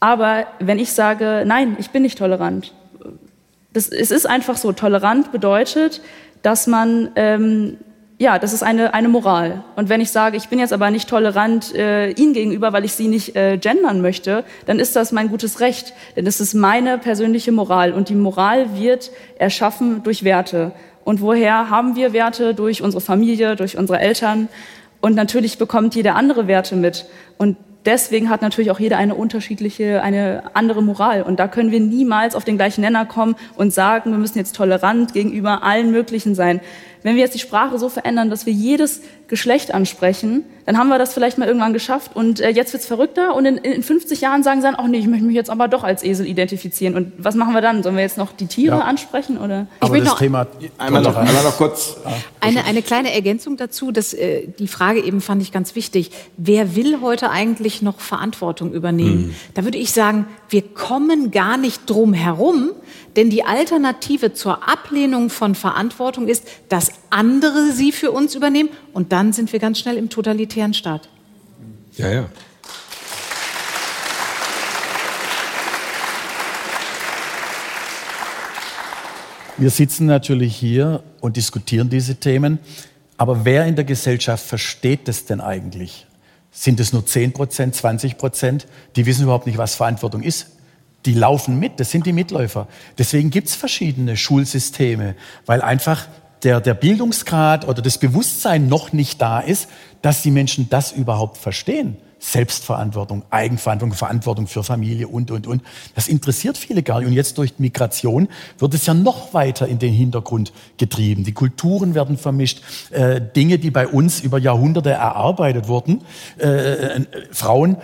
Aber 0.00 0.46
wenn 0.58 0.78
ich 0.78 0.92
sage, 0.92 1.44
nein, 1.44 1.76
ich 1.78 1.90
bin 1.90 2.00
nicht 2.00 2.16
tolerant, 2.16 2.72
das, 3.74 3.88
es 3.88 4.10
ist 4.10 4.26
einfach 4.26 4.56
so, 4.56 4.72
tolerant 4.72 5.32
bedeutet, 5.32 6.00
dass 6.40 6.66
man 6.66 7.10
ähm, 7.16 7.76
ja, 8.22 8.38
das 8.38 8.52
ist 8.52 8.62
eine, 8.62 8.94
eine 8.94 9.08
Moral. 9.08 9.64
Und 9.74 9.88
wenn 9.88 10.00
ich 10.00 10.12
sage, 10.12 10.36
ich 10.36 10.48
bin 10.48 10.60
jetzt 10.60 10.72
aber 10.72 10.92
nicht 10.92 11.08
tolerant 11.08 11.74
äh, 11.74 12.10
Ihnen 12.10 12.34
gegenüber, 12.34 12.72
weil 12.72 12.84
ich 12.84 12.92
Sie 12.92 13.08
nicht 13.08 13.34
äh, 13.34 13.58
gendern 13.58 14.00
möchte, 14.00 14.44
dann 14.64 14.78
ist 14.78 14.94
das 14.94 15.10
mein 15.10 15.28
gutes 15.28 15.58
Recht. 15.58 15.92
Denn 16.14 16.24
es 16.24 16.40
ist 16.40 16.54
meine 16.54 16.98
persönliche 16.98 17.50
Moral. 17.50 17.92
Und 17.92 18.10
die 18.10 18.14
Moral 18.14 18.78
wird 18.78 19.10
erschaffen 19.40 20.04
durch 20.04 20.22
Werte. 20.22 20.70
Und 21.02 21.20
woher 21.20 21.68
haben 21.68 21.96
wir 21.96 22.12
Werte? 22.12 22.54
Durch 22.54 22.80
unsere 22.80 23.00
Familie, 23.00 23.56
durch 23.56 23.76
unsere 23.76 23.98
Eltern. 23.98 24.46
Und 25.00 25.16
natürlich 25.16 25.58
bekommt 25.58 25.96
jeder 25.96 26.14
andere 26.14 26.46
Werte 26.46 26.76
mit. 26.76 27.06
Und 27.38 27.56
deswegen 27.84 28.30
hat 28.30 28.40
natürlich 28.40 28.70
auch 28.70 28.78
jeder 28.78 28.98
eine 28.98 29.16
unterschiedliche, 29.16 30.00
eine 30.00 30.44
andere 30.54 30.80
Moral. 30.80 31.24
Und 31.24 31.40
da 31.40 31.48
können 31.48 31.72
wir 31.72 31.80
niemals 31.80 32.36
auf 32.36 32.44
den 32.44 32.56
gleichen 32.56 32.82
Nenner 32.82 33.04
kommen 33.04 33.34
und 33.56 33.72
sagen, 33.72 34.12
wir 34.12 34.18
müssen 34.18 34.38
jetzt 34.38 34.54
tolerant 34.54 35.12
gegenüber 35.12 35.64
allen 35.64 35.90
möglichen 35.90 36.36
sein. 36.36 36.60
Wenn 37.02 37.16
wir 37.16 37.22
jetzt 37.22 37.34
die 37.34 37.38
Sprache 37.40 37.78
so 37.78 37.88
verändern, 37.88 38.30
dass 38.30 38.46
wir 38.46 38.52
jedes 38.52 39.00
Geschlecht 39.28 39.72
ansprechen, 39.74 40.44
dann 40.66 40.78
haben 40.78 40.88
wir 40.88 40.98
das 40.98 41.14
vielleicht 41.14 41.38
mal 41.38 41.48
irgendwann 41.48 41.72
geschafft 41.72 42.14
und 42.14 42.38
äh, 42.40 42.50
jetzt 42.50 42.72
wird's 42.72 42.86
verrückter 42.86 43.34
und 43.34 43.44
in, 43.46 43.56
in 43.56 43.82
50 43.82 44.20
Jahren 44.20 44.42
sagen 44.42 44.60
sie 44.60 44.66
dann, 44.66 44.76
ach 44.78 44.86
nee, 44.86 44.98
ich 44.98 45.06
möchte 45.08 45.24
mich 45.24 45.34
jetzt 45.34 45.50
aber 45.50 45.66
doch 45.68 45.82
als 45.84 46.04
Esel 46.04 46.26
identifizieren. 46.26 46.94
Und 46.94 47.12
was 47.18 47.34
machen 47.34 47.54
wir 47.54 47.60
dann? 47.62 47.82
Sollen 47.82 47.96
wir 47.96 48.02
jetzt 48.02 48.18
noch 48.18 48.30
die 48.32 48.46
Tiere 48.46 48.76
Ja. 48.76 48.82
ansprechen 48.82 49.38
oder? 49.38 49.66
Aber 49.80 49.94
will 49.94 50.00
das 50.00 50.10
noch- 50.10 50.18
Thema 50.18 50.46
Einmal 50.78 51.02
noch, 51.02 51.16
einmal 51.16 51.42
noch 51.42 51.56
kurz. 51.56 51.96
Eine, 52.40 52.64
eine 52.64 52.82
kleine 52.82 53.12
Ergänzung 53.12 53.56
dazu, 53.56 53.90
dass, 53.90 54.12
äh, 54.14 54.46
die 54.58 54.68
Frage 54.68 55.02
eben 55.02 55.20
fand 55.20 55.42
ich 55.42 55.50
ganz 55.50 55.74
wichtig. 55.74 56.10
Wer 56.36 56.76
will 56.76 56.98
heute 57.00 57.30
eigentlich 57.30 57.82
noch 57.82 57.98
Verantwortung 58.00 58.72
übernehmen? 58.72 59.34
Da 59.54 59.64
würde 59.64 59.78
ich 59.78 59.92
sagen, 59.92 60.26
wir 60.50 60.62
kommen 60.62 61.30
gar 61.32 61.56
nicht 61.56 61.88
drum 61.90 62.12
herum, 62.12 62.70
denn 63.16 63.30
die 63.30 63.44
Alternative 63.44 64.32
zur 64.32 64.68
Ablehnung 64.68 65.30
von 65.30 65.54
Verantwortung 65.54 66.28
ist, 66.28 66.46
dass 66.68 66.92
andere 67.10 67.72
sie 67.72 67.92
für 67.92 68.10
uns 68.10 68.34
übernehmen 68.34 68.70
und 68.92 69.12
dann 69.12 69.32
sind 69.32 69.52
wir 69.52 69.60
ganz 69.60 69.78
schnell 69.78 69.96
im 69.96 70.08
totalitären 70.08 70.74
Staat. 70.74 71.08
Ja, 71.96 72.10
ja. 72.10 72.28
Wir 79.58 79.70
sitzen 79.70 80.06
natürlich 80.06 80.56
hier 80.56 81.02
und 81.20 81.36
diskutieren 81.36 81.90
diese 81.90 82.16
Themen, 82.16 82.58
aber 83.16 83.44
wer 83.44 83.66
in 83.66 83.76
der 83.76 83.84
Gesellschaft 83.84 84.44
versteht 84.44 85.06
das 85.06 85.26
denn 85.26 85.40
eigentlich? 85.40 86.06
Sind 86.50 86.80
es 86.80 86.92
nur 86.92 87.06
10 87.06 87.32
Prozent, 87.32 87.74
20 87.74 88.18
Prozent? 88.18 88.66
Die 88.96 89.06
wissen 89.06 89.22
überhaupt 89.22 89.46
nicht, 89.46 89.58
was 89.58 89.74
Verantwortung 89.74 90.22
ist. 90.22 90.48
Die 91.04 91.14
laufen 91.14 91.58
mit, 91.58 91.80
das 91.80 91.90
sind 91.90 92.06
die 92.06 92.12
Mitläufer. 92.12 92.68
Deswegen 92.98 93.30
gibt 93.30 93.48
es 93.48 93.54
verschiedene 93.54 94.16
Schulsysteme, 94.16 95.16
weil 95.46 95.60
einfach 95.60 96.06
der, 96.42 96.60
der 96.60 96.74
Bildungsgrad 96.74 97.66
oder 97.66 97.82
das 97.82 97.98
Bewusstsein 97.98 98.68
noch 98.68 98.92
nicht 98.92 99.20
da 99.20 99.40
ist, 99.40 99.68
dass 100.00 100.22
die 100.22 100.30
Menschen 100.30 100.68
das 100.70 100.92
überhaupt 100.92 101.38
verstehen. 101.38 101.96
Selbstverantwortung, 102.24 103.24
Eigenverantwortung, 103.30 103.96
Verantwortung 103.96 104.46
für 104.46 104.62
Familie 104.62 105.08
und, 105.08 105.32
und, 105.32 105.48
und. 105.48 105.60
Das 105.96 106.06
interessiert 106.06 106.56
viele 106.56 106.84
gar 106.84 107.00
nicht. 107.00 107.08
Und 107.08 107.14
jetzt 107.14 107.36
durch 107.36 107.58
Migration 107.58 108.28
wird 108.58 108.74
es 108.74 108.86
ja 108.86 108.94
noch 108.94 109.34
weiter 109.34 109.66
in 109.66 109.80
den 109.80 109.92
Hintergrund 109.92 110.52
getrieben. 110.78 111.24
Die 111.24 111.32
Kulturen 111.32 111.96
werden 111.96 112.16
vermischt. 112.16 112.62
Äh, 112.90 113.20
Dinge, 113.20 113.58
die 113.58 113.72
bei 113.72 113.88
uns 113.88 114.20
über 114.20 114.38
Jahrhunderte 114.38 114.90
erarbeitet 114.90 115.66
wurden. 115.66 116.02
Äh, 116.38 116.46
äh, 116.46 117.06
Frauen 117.32 117.76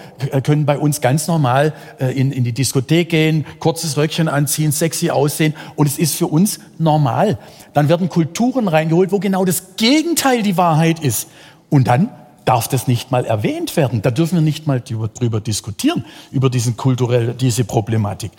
können 0.44 0.66
bei 0.66 0.78
uns 0.78 1.00
ganz 1.00 1.26
normal 1.26 1.74
äh, 1.98 2.12
in, 2.12 2.30
in 2.30 2.44
die 2.44 2.52
Diskothek 2.52 3.08
gehen, 3.08 3.44
kurzes 3.58 3.96
Röckchen 3.96 4.28
anziehen, 4.28 4.70
sexy 4.70 5.10
aussehen. 5.10 5.52
Und 5.74 5.88
es 5.88 5.98
ist 5.98 6.14
für 6.14 6.28
uns 6.28 6.60
normal. 6.78 7.38
Dann 7.72 7.88
werden 7.88 8.08
Kulturen 8.08 8.68
reingeholt, 8.68 9.10
wo 9.10 9.18
genau 9.18 9.44
das 9.44 9.74
Gegenteil 9.76 10.44
die 10.44 10.56
Wahrheit 10.56 11.00
ist. 11.00 11.26
Und 11.70 11.88
dann 11.88 12.10
darf 12.48 12.66
das 12.66 12.88
nicht 12.88 13.10
mal 13.10 13.26
erwähnt 13.26 13.76
werden. 13.76 14.00
Da 14.00 14.10
dürfen 14.10 14.36
wir 14.36 14.40
nicht 14.40 14.66
mal 14.66 14.80
drüber, 14.80 15.38
diskutieren, 15.38 16.06
über 16.30 16.48
diesen 16.48 16.78
kulturell, 16.78 17.34
diese 17.34 17.64
Problematik. 17.64 18.32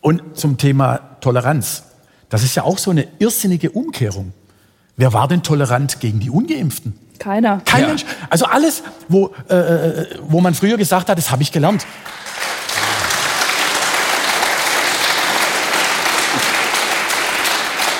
Und 0.00 0.22
zum 0.38 0.56
Thema 0.56 0.98
Toleranz. 1.20 1.82
Das 2.28 2.44
ist 2.44 2.54
ja 2.54 2.62
auch 2.62 2.78
so 2.78 2.92
eine 2.92 3.08
irrsinnige 3.18 3.72
Umkehrung. 3.72 4.32
Wer 4.96 5.12
war 5.12 5.26
denn 5.26 5.42
tolerant 5.42 5.98
gegen 5.98 6.20
die 6.20 6.30
Ungeimpften? 6.30 6.96
Keiner. 7.18 7.60
Kein 7.64 7.82
Ja. 7.82 7.88
Mensch. 7.88 8.04
Also 8.30 8.44
alles, 8.44 8.84
wo, 9.08 9.34
äh, 9.48 9.54
äh, 9.56 10.06
wo 10.28 10.40
man 10.40 10.54
früher 10.54 10.76
gesagt 10.76 11.08
hat, 11.08 11.18
das 11.18 11.32
habe 11.32 11.42
ich 11.42 11.50
gelernt. 11.50 11.84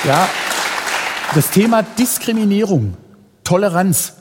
Ja, 0.04 0.28
das 1.34 1.50
Thema 1.50 1.82
Diskriminierung, 1.82 2.96
Toleranz, 3.42 4.14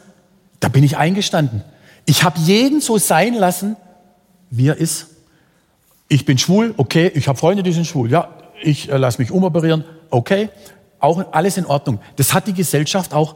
da 0.60 0.70
bin 0.70 0.84
ich 0.84 0.98
eingestanden. 0.98 1.64
Ich 2.06 2.24
habe 2.24 2.40
jeden 2.40 2.82
so 2.82 2.98
sein 2.98 3.34
lassen, 3.34 3.76
wie 4.50 4.68
er 4.68 4.78
ist. 4.78 5.08
Ich 6.08 6.26
bin 6.26 6.38
schwul, 6.38 6.74
okay. 6.78 7.12
Ich 7.14 7.28
habe 7.28 7.38
Freunde, 7.38 7.64
die 7.64 7.72
sind 7.72 7.86
schwul. 7.86 8.10
Ja, 8.10 8.30
ich 8.62 8.92
äh, 8.92 8.98
lasse 8.98 9.22
mich 9.22 9.32
umoperieren, 9.32 9.84
okay. 10.10 10.50
Auch 11.00 11.32
alles 11.32 11.58
in 11.58 11.66
Ordnung. 11.66 12.00
Das 12.16 12.34
hat 12.34 12.48
die 12.48 12.54
Gesellschaft 12.54 13.14
auch 13.14 13.36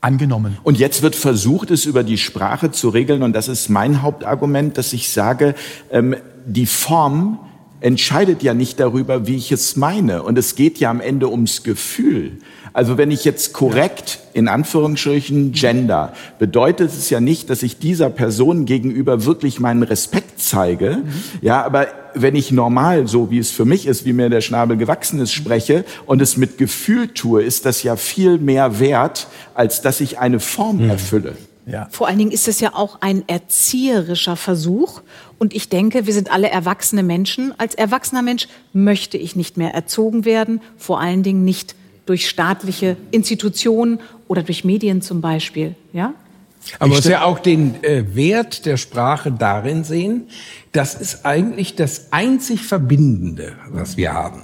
angenommen. 0.00 0.58
Und 0.62 0.78
jetzt 0.78 1.02
wird 1.02 1.16
versucht, 1.16 1.70
es 1.70 1.86
über 1.86 2.02
die 2.04 2.18
Sprache 2.18 2.70
zu 2.70 2.90
regeln. 2.90 3.22
Und 3.22 3.32
das 3.32 3.48
ist 3.48 3.68
mein 3.68 4.02
Hauptargument, 4.02 4.78
dass 4.78 4.92
ich 4.92 5.10
sage, 5.10 5.54
ähm, 5.90 6.16
die 6.46 6.66
Form 6.66 7.40
entscheidet 7.80 8.42
ja 8.42 8.54
nicht 8.54 8.80
darüber, 8.80 9.26
wie 9.26 9.36
ich 9.36 9.52
es 9.52 9.76
meine. 9.76 10.22
Und 10.22 10.38
es 10.38 10.54
geht 10.54 10.78
ja 10.78 10.90
am 10.90 11.00
Ende 11.00 11.28
ums 11.28 11.62
Gefühl. 11.62 12.38
Also 12.72 12.98
wenn 12.98 13.12
ich 13.12 13.24
jetzt 13.24 13.52
korrekt, 13.52 14.18
in 14.32 14.48
Anführungsstrichen, 14.48 15.52
gender, 15.52 16.12
bedeutet 16.40 16.90
es 16.90 17.08
ja 17.08 17.20
nicht, 17.20 17.48
dass 17.48 17.62
ich 17.62 17.78
dieser 17.78 18.10
Person 18.10 18.64
gegenüber 18.64 19.24
wirklich 19.24 19.60
meinen 19.60 19.84
Respekt 19.84 20.40
zeige. 20.40 21.02
Ja, 21.40 21.62
aber 21.62 21.86
wenn 22.14 22.34
ich 22.34 22.50
normal, 22.50 23.06
so 23.06 23.30
wie 23.30 23.38
es 23.38 23.52
für 23.52 23.64
mich 23.64 23.86
ist, 23.86 24.04
wie 24.04 24.12
mir 24.12 24.28
der 24.28 24.40
Schnabel 24.40 24.76
gewachsen 24.76 25.20
ist, 25.20 25.32
spreche 25.32 25.84
und 26.06 26.20
es 26.20 26.36
mit 26.36 26.58
Gefühl 26.58 27.08
tue, 27.08 27.44
ist 27.44 27.64
das 27.64 27.84
ja 27.84 27.94
viel 27.94 28.38
mehr 28.38 28.80
wert, 28.80 29.28
als 29.54 29.80
dass 29.80 30.00
ich 30.00 30.18
eine 30.18 30.40
Form 30.40 30.88
erfülle. 30.90 31.36
Ja. 31.66 31.88
Vor 31.90 32.08
allen 32.08 32.18
Dingen 32.18 32.30
ist 32.30 32.48
es 32.48 32.60
ja 32.60 32.74
auch 32.74 33.00
ein 33.00 33.24
erzieherischer 33.26 34.36
Versuch. 34.36 35.02
Und 35.38 35.54
ich 35.54 35.68
denke, 35.68 36.06
wir 36.06 36.12
sind 36.12 36.30
alle 36.30 36.50
erwachsene 36.50 37.02
Menschen. 37.02 37.52
Als 37.58 37.74
erwachsener 37.74 38.22
Mensch 38.22 38.48
möchte 38.72 39.16
ich 39.16 39.34
nicht 39.36 39.56
mehr 39.56 39.74
erzogen 39.74 40.24
werden, 40.24 40.60
vor 40.76 41.00
allen 41.00 41.22
Dingen 41.22 41.44
nicht 41.44 41.74
durch 42.06 42.28
staatliche 42.28 42.96
Institutionen 43.10 44.00
oder 44.28 44.42
durch 44.42 44.64
Medien 44.64 45.00
zum 45.00 45.20
Beispiel. 45.20 45.74
Ja? 45.92 46.12
Aber 46.78 46.88
man 46.88 46.96
muss 46.96 47.04
ja 47.04 47.24
auch 47.24 47.38
den 47.38 47.82
äh, 47.82 48.14
Wert 48.14 48.66
der 48.66 48.76
Sprache 48.76 49.32
darin 49.32 49.84
sehen, 49.84 50.28
das 50.72 50.94
ist 50.94 51.24
eigentlich 51.24 51.76
das 51.76 52.12
einzig 52.12 52.62
Verbindende, 52.62 53.52
was 53.70 53.96
wir 53.96 54.12
haben. 54.12 54.42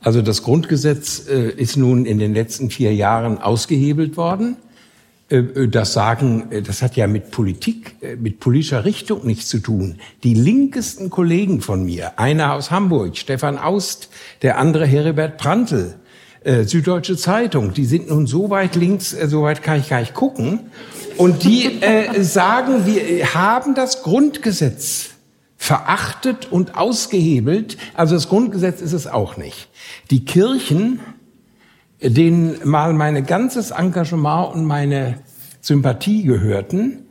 Also 0.00 0.22
das 0.22 0.42
Grundgesetz 0.42 1.26
äh, 1.28 1.50
ist 1.50 1.76
nun 1.76 2.06
in 2.06 2.18
den 2.18 2.34
letzten 2.34 2.70
vier 2.70 2.94
Jahren 2.94 3.38
ausgehebelt 3.38 4.16
worden. 4.16 4.56
Äh, 5.30 5.36
äh, 5.36 5.68
Das 5.68 5.92
sagen, 5.92 6.50
äh, 6.50 6.62
das 6.62 6.82
hat 6.82 6.96
ja 6.96 7.06
mit 7.06 7.30
Politik, 7.30 7.96
mit 8.20 8.40
politischer 8.40 8.84
Richtung 8.84 9.26
nichts 9.26 9.48
zu 9.48 9.58
tun. 9.58 9.96
Die 10.24 10.34
linkesten 10.34 11.10
Kollegen 11.10 11.60
von 11.60 11.84
mir, 11.84 12.18
einer 12.18 12.54
aus 12.54 12.70
Hamburg, 12.70 13.16
Stefan 13.16 13.58
Aust, 13.58 14.08
der 14.42 14.58
andere 14.58 14.86
Heribert 14.86 15.38
Prantl, 15.38 15.94
Süddeutsche 16.44 17.16
Zeitung, 17.16 17.74
die 17.74 17.84
sind 17.84 18.08
nun 18.08 18.28
so 18.28 18.48
weit 18.48 18.76
links, 18.76 19.10
so 19.10 19.42
weit 19.42 19.62
kann 19.62 19.80
ich 19.80 19.88
gar 19.88 19.98
nicht 20.00 20.14
gucken. 20.14 20.70
Und 21.16 21.42
die 21.42 21.82
äh, 21.82 22.22
sagen, 22.22 22.86
wir 22.86 23.34
haben 23.34 23.74
das 23.74 24.04
Grundgesetz 24.04 25.10
verachtet 25.56 26.50
und 26.50 26.76
ausgehebelt. 26.76 27.76
Also 27.94 28.14
das 28.14 28.28
Grundgesetz 28.28 28.80
ist 28.80 28.92
es 28.92 29.08
auch 29.08 29.36
nicht. 29.36 29.68
Die 30.10 30.24
Kirchen, 30.24 31.00
denen 32.00 32.56
mal 32.64 32.92
mein 32.92 33.24
ganzes 33.26 33.70
Engagement 33.70 34.54
und 34.54 34.64
meine 34.64 35.20
Sympathie 35.60 36.24
gehörten, 36.24 37.06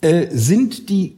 äh, 0.00 0.28
sind 0.30 0.88
die 0.88 1.16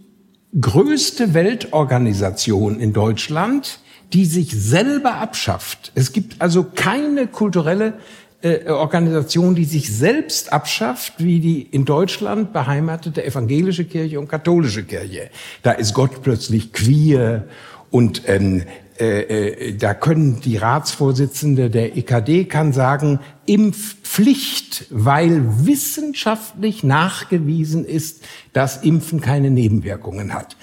größte 0.61 1.35
Weltorganisation 1.35 2.81
in 2.81 2.93
Deutschland, 2.93 3.81
die 4.13 4.27
sich 4.27 4.51
selber 4.51 5.15
abschafft. 5.15 5.93
Es 5.95 6.13
gibt 6.13 6.43
also 6.43 6.65
keine 6.65 7.27
kulturelle 7.27 7.95
äh, 8.43 8.69
Organisation, 8.69 9.55
die 9.55 9.65
sich 9.65 9.95
selbst 9.95 10.53
abschafft, 10.53 11.15
wie 11.19 11.41
die 11.41 11.63
in 11.63 11.85
Deutschland 11.85 12.53
beheimatete 12.53 13.25
evangelische 13.25 13.85
Kirche 13.85 14.19
und 14.19 14.29
katholische 14.29 14.83
Kirche. 14.83 15.31
Da 15.63 15.73
ist 15.73 15.95
Gott 15.95 16.23
plötzlich 16.23 16.73
queer 16.73 17.47
und 17.91 18.23
ähm, 18.27 18.65
äh, 18.99 19.21
äh, 19.21 19.77
da 19.77 19.95
können 19.95 20.41
die 20.41 20.57
Ratsvorsitzende 20.57 21.71
der 21.71 21.97
EKD 21.97 22.45
kann 22.45 22.73
sagen, 22.73 23.21
Impfpflicht, 23.47 24.87
weil 24.91 25.67
wissenschaftlich 25.67 26.85
nachgewiesen 26.85 27.85
ist, 27.85 28.23
dass 28.53 28.83
Impfen 28.83 29.21
keine 29.21 29.51
Nebenwirkungen 29.51 30.35
hat. 30.35 30.57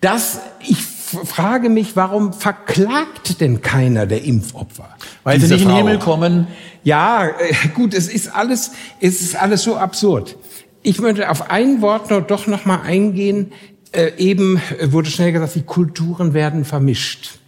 Das, 0.00 0.40
ich 0.60 0.78
frage 0.78 1.68
mich, 1.68 1.94
warum 1.94 2.32
verklagt 2.32 3.40
denn 3.40 3.62
keiner 3.62 4.06
der 4.06 4.24
Impfopfer? 4.24 4.88
Weil 5.22 5.40
sie 5.40 5.46
nicht 5.46 5.62
in 5.62 5.68
den 5.68 5.76
Himmel 5.76 5.98
kommen. 5.98 6.48
Ja, 6.82 7.28
äh, 7.28 7.68
gut, 7.74 7.94
es 7.94 8.08
ist 8.08 8.34
alles, 8.34 8.72
es 9.00 9.20
ist 9.20 9.36
alles 9.40 9.62
so 9.62 9.76
absurd. 9.76 10.36
Ich 10.82 11.00
möchte 11.00 11.30
auf 11.30 11.50
ein 11.50 11.80
Wort 11.80 12.10
noch, 12.10 12.26
doch 12.26 12.48
noch 12.48 12.64
mal 12.64 12.80
eingehen. 12.80 13.52
Äh, 13.92 14.12
eben 14.16 14.60
wurde 14.82 15.10
schnell 15.10 15.30
gesagt, 15.30 15.54
die 15.54 15.62
Kulturen 15.62 16.34
werden 16.34 16.64
vermischt. 16.64 17.38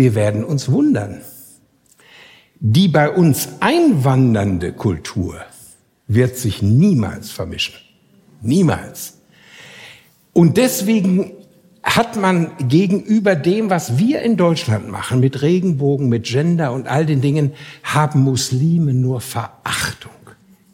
Wir 0.00 0.14
werden 0.14 0.44
uns 0.44 0.70
wundern. 0.70 1.20
Die 2.58 2.88
bei 2.88 3.10
uns 3.10 3.50
einwandernde 3.60 4.72
Kultur 4.72 5.42
wird 6.06 6.38
sich 6.38 6.62
niemals 6.62 7.30
vermischen. 7.30 7.74
Niemals. 8.40 9.18
Und 10.32 10.56
deswegen 10.56 11.32
hat 11.82 12.16
man 12.16 12.52
gegenüber 12.66 13.34
dem, 13.34 13.68
was 13.68 13.98
wir 13.98 14.22
in 14.22 14.38
Deutschland 14.38 14.88
machen, 14.90 15.20
mit 15.20 15.42
Regenbogen, 15.42 16.08
mit 16.08 16.24
Gender 16.24 16.72
und 16.72 16.88
all 16.88 17.04
den 17.04 17.20
Dingen, 17.20 17.52
haben 17.82 18.22
Muslime 18.22 18.94
nur 18.94 19.20
Verachtung. 19.20 20.12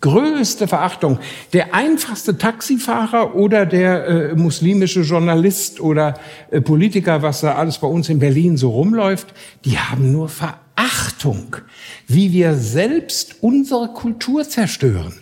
Größte 0.00 0.68
Verachtung. 0.68 1.18
Der 1.52 1.74
einfachste 1.74 2.36
Taxifahrer 2.36 3.34
oder 3.34 3.64
der 3.64 4.06
äh, 4.06 4.34
muslimische 4.34 5.00
Journalist 5.00 5.80
oder 5.80 6.14
äh, 6.50 6.60
Politiker, 6.60 7.22
was 7.22 7.40
da 7.40 7.54
alles 7.54 7.78
bei 7.78 7.86
uns 7.86 8.08
in 8.08 8.18
Berlin 8.18 8.56
so 8.56 8.70
rumläuft, 8.70 9.32
die 9.64 9.78
haben 9.78 10.12
nur 10.12 10.28
Verachtung, 10.28 11.56
wie 12.06 12.32
wir 12.32 12.54
selbst 12.54 13.36
unsere 13.40 13.88
Kultur 13.88 14.46
zerstören. 14.46 15.14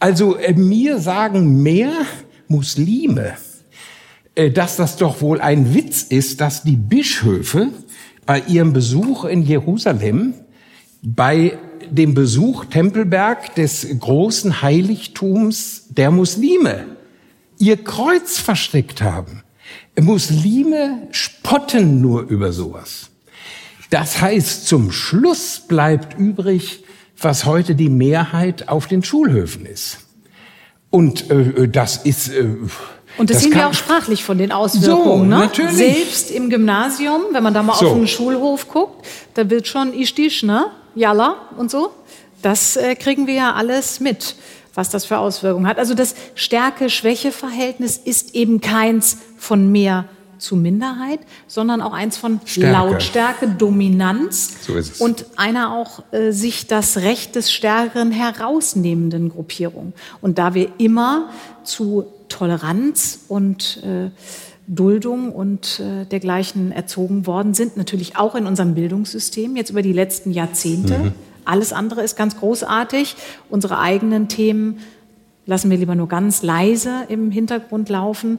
Also 0.00 0.36
äh, 0.36 0.54
mir 0.54 0.98
sagen 0.98 1.62
mehr 1.62 1.92
Muslime, 2.48 3.34
äh, 4.34 4.50
dass 4.50 4.76
das 4.76 4.96
doch 4.96 5.20
wohl 5.20 5.40
ein 5.40 5.72
Witz 5.72 6.02
ist, 6.02 6.40
dass 6.40 6.64
die 6.64 6.76
Bischöfe 6.76 7.68
bei 8.26 8.40
ihrem 8.40 8.72
Besuch 8.72 9.24
in 9.24 9.42
Jerusalem 9.42 10.34
bei 11.02 11.58
dem 11.90 12.14
Besuch 12.14 12.66
Tempelberg 12.66 13.54
des 13.54 13.86
großen 13.98 14.62
Heiligtums 14.62 15.86
der 15.88 16.10
Muslime 16.10 16.86
ihr 17.58 17.76
Kreuz 17.84 18.38
versteckt 18.38 19.02
haben. 19.02 19.42
Muslime 20.00 21.08
spotten 21.10 22.00
nur 22.00 22.22
über 22.22 22.52
sowas. 22.52 23.10
Das 23.90 24.20
heißt, 24.20 24.66
zum 24.66 24.92
Schluss 24.92 25.62
bleibt 25.66 26.18
übrig, 26.18 26.84
was 27.20 27.44
heute 27.44 27.74
die 27.74 27.90
Mehrheit 27.90 28.68
auf 28.68 28.86
den 28.86 29.02
Schulhöfen 29.02 29.66
ist. 29.66 29.98
Und 30.90 31.30
äh, 31.30 31.68
das 31.68 31.98
ist 31.98 32.28
äh, 32.28 32.46
und 33.18 33.30
das, 33.30 33.36
das 33.36 33.44
sehen 33.44 33.54
wir 33.54 33.68
auch 33.68 33.74
sprachlich 33.74 34.24
von 34.24 34.38
den 34.38 34.52
Auswirkungen. 34.52 35.30
So, 35.30 35.36
ne? 35.36 35.38
natürlich. 35.38 35.76
Selbst 35.76 36.30
im 36.30 36.50
Gymnasium, 36.50 37.22
wenn 37.32 37.42
man 37.42 37.54
da 37.54 37.62
mal 37.62 37.74
so. 37.74 37.88
auf 37.88 37.94
den 37.94 38.08
Schulhof 38.08 38.68
guckt, 38.68 39.06
da 39.34 39.48
wird 39.50 39.66
schon 39.66 39.92
Istisch, 39.92 40.42
ne? 40.42 40.66
Jalla 40.94 41.36
und 41.56 41.70
so. 41.70 41.90
Das 42.42 42.76
äh, 42.76 42.94
kriegen 42.94 43.26
wir 43.26 43.34
ja 43.34 43.52
alles 43.54 44.00
mit, 44.00 44.36
was 44.74 44.90
das 44.90 45.04
für 45.04 45.18
Auswirkungen 45.18 45.66
hat. 45.66 45.78
Also 45.78 45.94
das 45.94 46.14
Stärke-Schwäche-Verhältnis 46.34 47.96
ist 47.98 48.34
eben 48.34 48.60
keins 48.60 49.18
von 49.36 49.70
mehr 49.70 50.06
zu 50.38 50.56
Minderheit, 50.56 51.20
sondern 51.46 51.82
auch 51.82 51.92
eins 51.92 52.16
von 52.16 52.40
Stärke. 52.44 52.72
Lautstärke, 52.72 53.48
Dominanz 53.48 54.64
so 54.66 54.74
ist 54.74 54.94
es. 54.94 55.00
und 55.00 55.26
einer 55.36 55.74
auch 55.74 56.02
äh, 56.12 56.32
sich 56.32 56.66
das 56.66 56.98
Recht 56.98 57.36
des 57.36 57.52
Stärkeren 57.52 58.10
herausnehmenden 58.10 59.28
Gruppierung. 59.28 59.92
Und 60.22 60.38
da 60.38 60.54
wir 60.54 60.72
immer 60.78 61.28
zu 61.62 62.06
Toleranz 62.30 63.20
und 63.28 63.82
äh, 63.82 64.10
Duldung 64.66 65.32
und 65.32 65.80
äh, 65.80 66.06
dergleichen 66.06 66.72
erzogen 66.72 67.26
worden 67.26 67.54
sind, 67.54 67.76
natürlich 67.76 68.16
auch 68.16 68.34
in 68.34 68.46
unserem 68.46 68.74
Bildungssystem 68.74 69.56
jetzt 69.56 69.70
über 69.70 69.82
die 69.82 69.92
letzten 69.92 70.30
Jahrzehnte. 70.30 70.98
Mhm. 70.98 71.12
Alles 71.44 71.72
andere 71.72 72.02
ist 72.02 72.16
ganz 72.16 72.38
großartig. 72.38 73.16
Unsere 73.48 73.78
eigenen 73.78 74.28
Themen 74.28 74.78
lassen 75.44 75.70
wir 75.70 75.76
lieber 75.76 75.96
nur 75.96 76.08
ganz 76.08 76.42
leise 76.42 77.04
im 77.08 77.30
Hintergrund 77.30 77.88
laufen. 77.88 78.38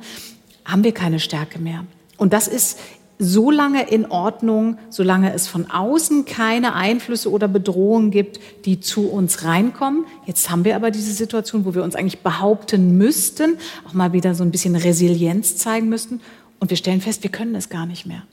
Haben 0.63 0.83
wir 0.83 0.93
keine 0.93 1.19
Stärke 1.19 1.59
mehr. 1.59 1.85
Und 2.17 2.33
das 2.33 2.47
ist 2.47 2.79
so 3.22 3.51
lange 3.51 3.88
in 3.88 4.09
Ordnung, 4.09 4.80
solange 4.89 5.32
es 5.32 5.47
von 5.47 5.69
außen 5.69 6.26
keine 6.26 6.74
Einflüsse 6.74 7.30
oder 7.30 7.47
Bedrohungen 7.47 8.09
gibt, 8.09 8.39
die 8.65 8.80
zu 8.80 9.09
uns 9.09 9.43
reinkommen. 9.43 10.05
Jetzt 10.26 10.49
haben 10.49 10.65
wir 10.65 10.76
aber 10.76 10.89
diese 10.89 11.13
Situation, 11.13 11.63
wo 11.63 11.76
wir 11.76 11.84
uns 11.84 11.95
eigentlich 11.95 12.22
behaupten 12.22 12.97
müssten, 12.97 13.57
auch 13.88 13.93
mal 13.93 14.11
wieder 14.11 14.34
so 14.34 14.43
ein 14.43 14.49
bisschen 14.49 14.76
Resilienz 14.76 15.55
zeigen 15.55 15.88
müssten. 15.88 16.19
Und 16.59 16.72
wir 16.72 16.78
stellen 16.78 16.99
fest, 16.99 17.22
wir 17.22 17.30
können 17.30 17.53
es 17.53 17.69
gar 17.69 17.86
nicht 17.86 18.07
mehr. 18.07 18.24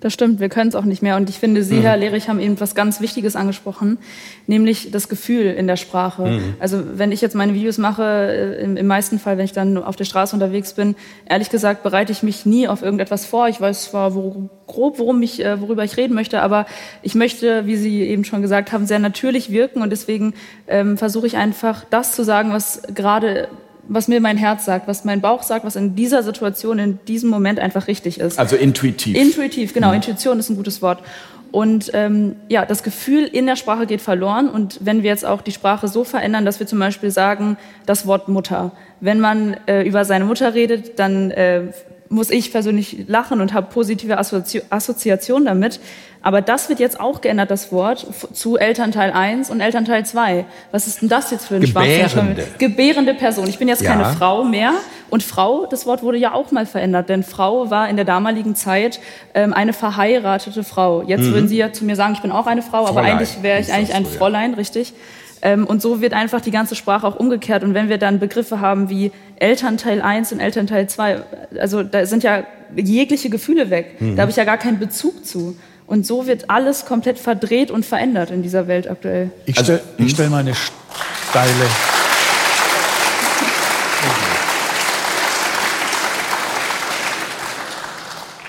Das 0.00 0.12
stimmt, 0.12 0.38
wir 0.38 0.48
können 0.48 0.68
es 0.68 0.76
auch 0.76 0.84
nicht 0.84 1.02
mehr. 1.02 1.16
Und 1.16 1.28
ich 1.28 1.38
finde, 1.38 1.64
Sie, 1.64 1.76
mhm. 1.76 1.82
Herr 1.82 1.96
Lehrich, 1.96 2.28
haben 2.28 2.38
eben 2.38 2.54
etwas 2.54 2.76
ganz 2.76 3.00
Wichtiges 3.00 3.34
angesprochen, 3.34 3.98
nämlich 4.46 4.92
das 4.92 5.08
Gefühl 5.08 5.46
in 5.46 5.66
der 5.66 5.76
Sprache. 5.76 6.26
Mhm. 6.26 6.54
Also 6.60 6.82
wenn 6.94 7.10
ich 7.10 7.20
jetzt 7.20 7.34
meine 7.34 7.54
Videos 7.54 7.78
mache, 7.78 8.02
äh, 8.04 8.62
im, 8.62 8.76
im, 8.76 8.86
meisten 8.86 9.18
Fall, 9.18 9.38
wenn 9.38 9.44
ich 9.44 9.52
dann 9.52 9.76
auf 9.76 9.96
der 9.96 10.04
Straße 10.04 10.36
unterwegs 10.36 10.74
bin, 10.74 10.94
ehrlich 11.28 11.50
gesagt 11.50 11.82
bereite 11.82 12.12
ich 12.12 12.22
mich 12.22 12.46
nie 12.46 12.68
auf 12.68 12.82
irgendetwas 12.82 13.26
vor. 13.26 13.48
Ich 13.48 13.60
weiß 13.60 13.86
zwar 13.86 14.14
wo, 14.14 14.48
grob, 14.66 15.00
worum 15.00 15.20
ich, 15.22 15.44
äh, 15.44 15.60
worüber 15.60 15.82
ich 15.82 15.96
reden 15.96 16.14
möchte, 16.14 16.42
aber 16.42 16.66
ich 17.02 17.16
möchte, 17.16 17.66
wie 17.66 17.76
Sie 17.76 18.02
eben 18.02 18.24
schon 18.24 18.40
gesagt 18.40 18.70
haben, 18.70 18.86
sehr 18.86 19.00
natürlich 19.00 19.50
wirken. 19.50 19.82
Und 19.82 19.90
deswegen 19.90 20.34
ähm, 20.68 20.96
versuche 20.96 21.26
ich 21.26 21.36
einfach, 21.36 21.84
das 21.90 22.12
zu 22.12 22.22
sagen, 22.22 22.52
was 22.52 22.82
gerade 22.94 23.48
was 23.88 24.06
mir 24.06 24.20
mein 24.20 24.36
Herz 24.36 24.64
sagt, 24.64 24.86
was 24.86 25.04
mein 25.04 25.20
Bauch 25.20 25.42
sagt, 25.42 25.64
was 25.64 25.76
in 25.76 25.94
dieser 25.96 26.22
Situation, 26.22 26.78
in 26.78 26.98
diesem 27.08 27.30
Moment 27.30 27.58
einfach 27.58 27.88
richtig 27.88 28.20
ist. 28.20 28.38
Also 28.38 28.56
intuitiv. 28.56 29.16
Intuitiv, 29.16 29.72
genau. 29.74 29.88
Mhm. 29.88 29.94
Intuition 29.94 30.38
ist 30.38 30.50
ein 30.50 30.56
gutes 30.56 30.82
Wort. 30.82 31.02
Und 31.50 31.90
ähm, 31.94 32.36
ja, 32.48 32.66
das 32.66 32.82
Gefühl 32.82 33.24
in 33.24 33.46
der 33.46 33.56
Sprache 33.56 33.86
geht 33.86 34.02
verloren. 34.02 34.50
Und 34.50 34.80
wenn 34.82 35.02
wir 35.02 35.10
jetzt 35.10 35.24
auch 35.24 35.40
die 35.40 35.52
Sprache 35.52 35.88
so 35.88 36.04
verändern, 36.04 36.44
dass 36.44 36.60
wir 36.60 36.66
zum 36.66 36.78
Beispiel 36.78 37.10
sagen, 37.10 37.56
das 37.86 38.06
Wort 38.06 38.28
Mutter. 38.28 38.72
Wenn 39.00 39.18
man 39.18 39.56
äh, 39.66 39.82
über 39.82 40.04
seine 40.04 40.26
Mutter 40.26 40.52
redet, 40.52 40.98
dann 40.98 41.30
äh, 41.30 41.72
muss 42.10 42.30
ich 42.30 42.52
persönlich 42.52 43.04
lachen 43.06 43.40
und 43.40 43.54
habe 43.54 43.68
positive 43.72 44.18
Assozi 44.18 44.62
Assoziationen 44.70 45.46
damit. 45.46 45.80
Aber 46.22 46.40
das 46.42 46.68
wird 46.68 46.80
jetzt 46.80 46.98
auch 46.98 47.20
geändert, 47.20 47.50
das 47.50 47.70
Wort, 47.70 48.06
zu 48.32 48.56
Elternteil 48.56 49.12
1 49.12 49.50
und 49.50 49.60
Elternteil 49.60 50.04
2. 50.04 50.44
Was 50.72 50.86
ist 50.86 51.02
denn 51.02 51.08
das 51.08 51.30
jetzt 51.30 51.46
für 51.46 51.56
ein 51.56 51.60
Gebärende. 51.60 52.46
Gebärende 52.58 53.14
Person. 53.14 53.48
Ich 53.48 53.58
bin 53.58 53.68
jetzt 53.68 53.82
ja. 53.82 53.92
keine 53.92 54.04
Frau 54.06 54.44
mehr. 54.44 54.72
Und 55.10 55.22
Frau, 55.22 55.66
das 55.66 55.86
Wort 55.86 56.02
wurde 56.02 56.18
ja 56.18 56.34
auch 56.34 56.50
mal 56.50 56.66
verändert, 56.66 57.08
denn 57.08 57.22
Frau 57.22 57.70
war 57.70 57.88
in 57.88 57.96
der 57.96 58.04
damaligen 58.04 58.54
Zeit 58.54 59.00
ähm, 59.34 59.54
eine 59.54 59.72
verheiratete 59.72 60.64
Frau. 60.64 61.02
Jetzt 61.02 61.22
mhm. 61.22 61.32
würden 61.32 61.48
Sie 61.48 61.56
ja 61.56 61.72
zu 61.72 61.84
mir 61.84 61.96
sagen, 61.96 62.12
ich 62.14 62.20
bin 62.20 62.30
auch 62.30 62.46
eine 62.46 62.62
Frau, 62.62 62.86
Fräulein. 62.86 63.04
aber 63.04 63.12
eigentlich 63.12 63.42
wäre 63.42 63.60
ich 63.60 63.72
eigentlich 63.72 63.94
ein 63.94 64.04
so, 64.04 64.10
Fräulein, 64.10 64.50
ja. 64.50 64.56
richtig. 64.58 64.92
Ähm, 65.40 65.66
und 65.66 65.80
so 65.80 66.00
wird 66.00 66.12
einfach 66.12 66.40
die 66.40 66.50
ganze 66.50 66.74
Sprache 66.74 67.06
auch 67.06 67.16
umgekehrt. 67.16 67.62
Und 67.62 67.74
wenn 67.74 67.88
wir 67.88 67.98
dann 67.98 68.18
Begriffe 68.18 68.60
haben 68.60 68.90
wie 68.90 69.12
Elternteil 69.36 70.02
1 70.02 70.32
und 70.32 70.40
Elternteil 70.40 70.88
2, 70.88 71.22
also 71.58 71.82
da 71.82 72.04
sind 72.06 72.22
ja 72.22 72.44
jegliche 72.76 73.30
Gefühle 73.30 73.70
weg. 73.70 74.00
Mhm. 74.00 74.16
Da 74.16 74.22
habe 74.22 74.30
ich 74.30 74.36
ja 74.36 74.44
gar 74.44 74.58
keinen 74.58 74.78
Bezug 74.78 75.24
zu. 75.24 75.56
Und 75.88 76.06
so 76.06 76.26
wird 76.26 76.50
alles 76.50 76.84
komplett 76.84 77.18
verdreht 77.18 77.70
und 77.70 77.84
verändert 77.84 78.30
in 78.30 78.42
dieser 78.42 78.68
Welt 78.68 78.90
aktuell. 78.90 79.30
Ich 79.46 79.58
stelle 79.58 79.80
also, 79.98 80.08
stell 80.10 80.28
mal 80.28 80.40
eine 80.40 80.54
steile. 80.54 81.50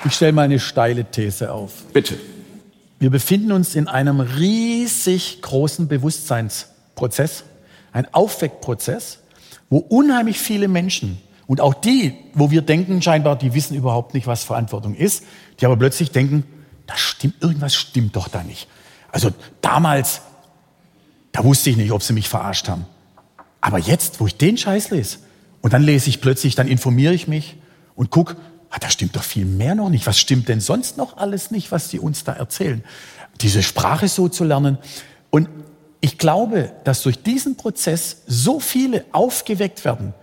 Ich 0.04 0.14
stelle 0.14 0.34
mal 0.34 0.42
eine 0.42 0.60
steile 0.60 1.06
These 1.06 1.54
auf. 1.54 1.72
Bitte. 1.94 2.20
Wir 3.00 3.10
befinden 3.10 3.54
uns 3.54 3.74
in 3.74 3.88
einem 3.88 4.20
riesig 4.20 5.42
großen 5.42 5.88
Bewusstseinsprozess, 5.88 7.46
ein 7.94 8.14
Aufweckprozess, 8.14 9.20
wo 9.70 9.78
unheimlich 9.78 10.40
viele 10.40 10.68
Menschen 10.68 11.22
und 11.48 11.62
auch 11.62 11.74
die, 11.74 12.16
wo 12.34 12.52
wir 12.52 12.64
denken 12.64 13.02
scheinbar, 13.02 13.38
die 13.38 13.54
wissen 13.54 13.78
überhaupt 13.78 14.14
nicht, 14.14 14.28
was 14.28 14.44
Verantwortung 14.44 14.94
ist, 14.94 15.24
die 15.62 15.66
aber 15.66 15.78
plötzlich 15.78 16.12
denken, 16.12 16.44
das 16.90 17.00
stimmt, 17.00 17.42
irgendwas 17.42 17.76
stimmt 17.76 18.16
doch 18.16 18.28
da 18.28 18.44
nicht. 18.44 18.68
Also 19.12 19.32
damals, 19.62 20.22
da 21.32 21.44
wusste 21.44 21.70
ich 21.70 21.78
nicht, 21.78 21.92
ob 21.92 22.02
sie 22.02 22.14
mich 22.14 22.28
verarscht 22.28 22.68
haben. 22.68 22.86
Aber 23.62 23.78
jetzt, 23.78 24.20
wo 24.20 24.28
ich 24.28 24.38
den 24.38 24.58
Scheiß 24.58 24.90
lese, 24.90 25.20
und 25.62 25.74
dann 25.74 25.84
lese 25.84 26.10
ich 26.10 26.22
plötzlich, 26.22 26.56
dann 26.56 26.68
informiere 26.68 27.14
ich 27.14 27.28
mich 27.28 27.58
und 27.96 28.10
gucke, 28.10 28.38
ah, 28.70 28.78
da 28.80 28.90
stimmt 28.90 29.16
doch 29.16 29.24
viel 29.24 29.46
mehr 29.46 29.76
noch 29.76 29.90
nicht. 29.90 30.08
Was 30.08 30.18
stimmt 30.18 30.48
denn 30.48 30.62
sonst 30.62 30.98
noch 30.98 31.18
alles 31.18 31.52
nicht, 31.52 31.72
was 31.72 31.90
sie 31.90 32.00
uns 32.00 32.24
da 32.24 32.34
erzählen? 32.34 32.84
Diese 33.42 33.62
Sprache 33.62 34.08
so 34.08 34.30
zu 34.30 34.44
lernen. 34.44 34.78
Und 35.30 35.50
ich 36.02 36.18
glaube, 36.18 36.72
dass 36.86 37.04
durch 37.04 37.22
diesen 37.22 37.58
Prozess 37.58 38.24
so 38.26 38.60
viele 38.60 39.06
aufgeweckt 39.12 39.84
werden, 39.84 40.14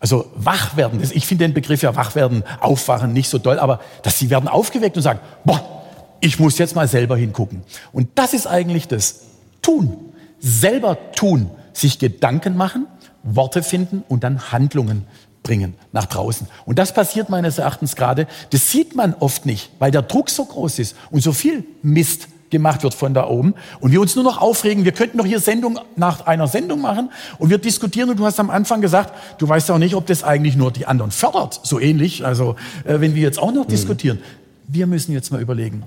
also 0.00 0.30
wach 0.34 0.76
werden. 0.76 1.00
Ich 1.14 1.26
finde 1.26 1.44
den 1.44 1.54
Begriff 1.54 1.82
ja 1.82 1.94
wach 1.94 2.14
werden, 2.14 2.42
aufwachen 2.58 3.12
nicht 3.12 3.28
so 3.28 3.38
doll, 3.38 3.58
aber 3.58 3.80
dass 4.02 4.18
sie 4.18 4.28
werden 4.30 4.48
aufgeweckt 4.48 4.96
und 4.96 5.02
sagen, 5.02 5.20
boah, 5.44 5.79
ich 6.20 6.38
muss 6.38 6.58
jetzt 6.58 6.74
mal 6.74 6.88
selber 6.88 7.16
hingucken. 7.16 7.62
Und 7.92 8.08
das 8.14 8.34
ist 8.34 8.46
eigentlich 8.46 8.88
das 8.88 9.20
Tun. 9.62 9.96
Selber 10.38 11.12
tun, 11.12 11.50
sich 11.72 11.98
Gedanken 11.98 12.56
machen, 12.56 12.86
Worte 13.22 13.62
finden 13.62 14.02
und 14.08 14.24
dann 14.24 14.52
Handlungen 14.52 15.06
bringen 15.42 15.74
nach 15.92 16.06
draußen. 16.06 16.46
Und 16.66 16.78
das 16.78 16.94
passiert 16.94 17.28
meines 17.28 17.58
Erachtens 17.58 17.96
gerade. 17.96 18.26
Das 18.50 18.70
sieht 18.70 18.94
man 18.94 19.14
oft 19.20 19.46
nicht, 19.46 19.70
weil 19.78 19.90
der 19.90 20.02
Druck 20.02 20.30
so 20.30 20.44
groß 20.44 20.78
ist 20.78 20.96
und 21.10 21.22
so 21.22 21.32
viel 21.32 21.64
Mist 21.82 22.28
gemacht 22.50 22.82
wird 22.82 22.94
von 22.94 23.14
da 23.14 23.28
oben 23.28 23.54
und 23.78 23.92
wir 23.92 24.00
uns 24.00 24.16
nur 24.16 24.24
noch 24.24 24.40
aufregen. 24.40 24.84
Wir 24.84 24.92
könnten 24.92 25.18
doch 25.18 25.24
hier 25.24 25.40
Sendung 25.40 25.78
nach 25.96 26.26
einer 26.26 26.48
Sendung 26.48 26.80
machen 26.80 27.10
und 27.38 27.48
wir 27.48 27.58
diskutieren 27.58 28.10
und 28.10 28.18
du 28.18 28.26
hast 28.26 28.40
am 28.40 28.50
Anfang 28.50 28.80
gesagt, 28.80 29.14
du 29.38 29.48
weißt 29.48 29.70
auch 29.70 29.78
nicht, 29.78 29.94
ob 29.94 30.06
das 30.06 30.24
eigentlich 30.24 30.56
nur 30.56 30.72
die 30.72 30.86
anderen 30.86 31.12
fördert, 31.12 31.60
so 31.62 31.78
ähnlich. 31.78 32.24
Also 32.24 32.56
äh, 32.84 33.00
wenn 33.00 33.14
wir 33.14 33.22
jetzt 33.22 33.38
auch 33.38 33.52
noch 33.52 33.66
mhm. 33.66 33.70
diskutieren, 33.70 34.18
wir 34.66 34.86
müssen 34.86 35.12
jetzt 35.12 35.30
mal 35.30 35.40
überlegen, 35.40 35.84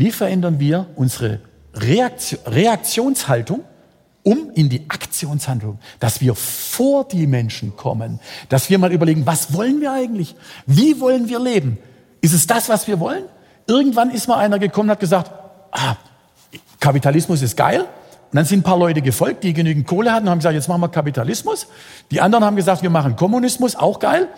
wie 0.00 0.10
verändern 0.10 0.58
wir 0.58 0.86
unsere 0.96 1.40
Reaktion, 1.74 2.40
Reaktionshaltung 2.46 3.60
um 4.22 4.50
in 4.54 4.68
die 4.68 4.84
Aktionshandlung, 4.88 5.78
dass 5.98 6.20
wir 6.20 6.34
vor 6.34 7.06
die 7.06 7.26
Menschen 7.26 7.76
kommen, 7.76 8.18
dass 8.48 8.68
wir 8.70 8.78
mal 8.78 8.92
überlegen, 8.92 9.24
was 9.26 9.54
wollen 9.54 9.80
wir 9.80 9.92
eigentlich? 9.92 10.34
Wie 10.66 11.00
wollen 11.00 11.28
wir 11.28 11.38
leben? 11.38 11.78
Ist 12.20 12.34
es 12.34 12.46
das, 12.46 12.68
was 12.68 12.86
wir 12.86 13.00
wollen? 13.00 13.24
Irgendwann 13.66 14.10
ist 14.10 14.26
mal 14.26 14.36
einer 14.36 14.58
gekommen 14.58 14.88
und 14.88 14.92
hat 14.92 15.00
gesagt, 15.00 15.30
ah, 15.72 15.96
Kapitalismus 16.80 17.42
ist 17.42 17.56
geil. 17.56 17.80
Und 17.80 18.36
dann 18.36 18.44
sind 18.44 18.60
ein 18.60 18.62
paar 18.62 18.78
Leute 18.78 19.02
gefolgt, 19.02 19.42
die 19.42 19.52
genügend 19.52 19.86
Kohle 19.86 20.12
hatten 20.12 20.26
und 20.26 20.30
haben 20.30 20.38
gesagt, 20.38 20.54
jetzt 20.54 20.68
machen 20.68 20.80
wir 20.80 20.88
Kapitalismus. 20.88 21.66
Die 22.10 22.20
anderen 22.20 22.44
haben 22.44 22.56
gesagt, 22.56 22.82
wir 22.82 22.90
machen 22.90 23.16
Kommunismus, 23.16 23.74
auch 23.74 23.98
geil. 23.98 24.28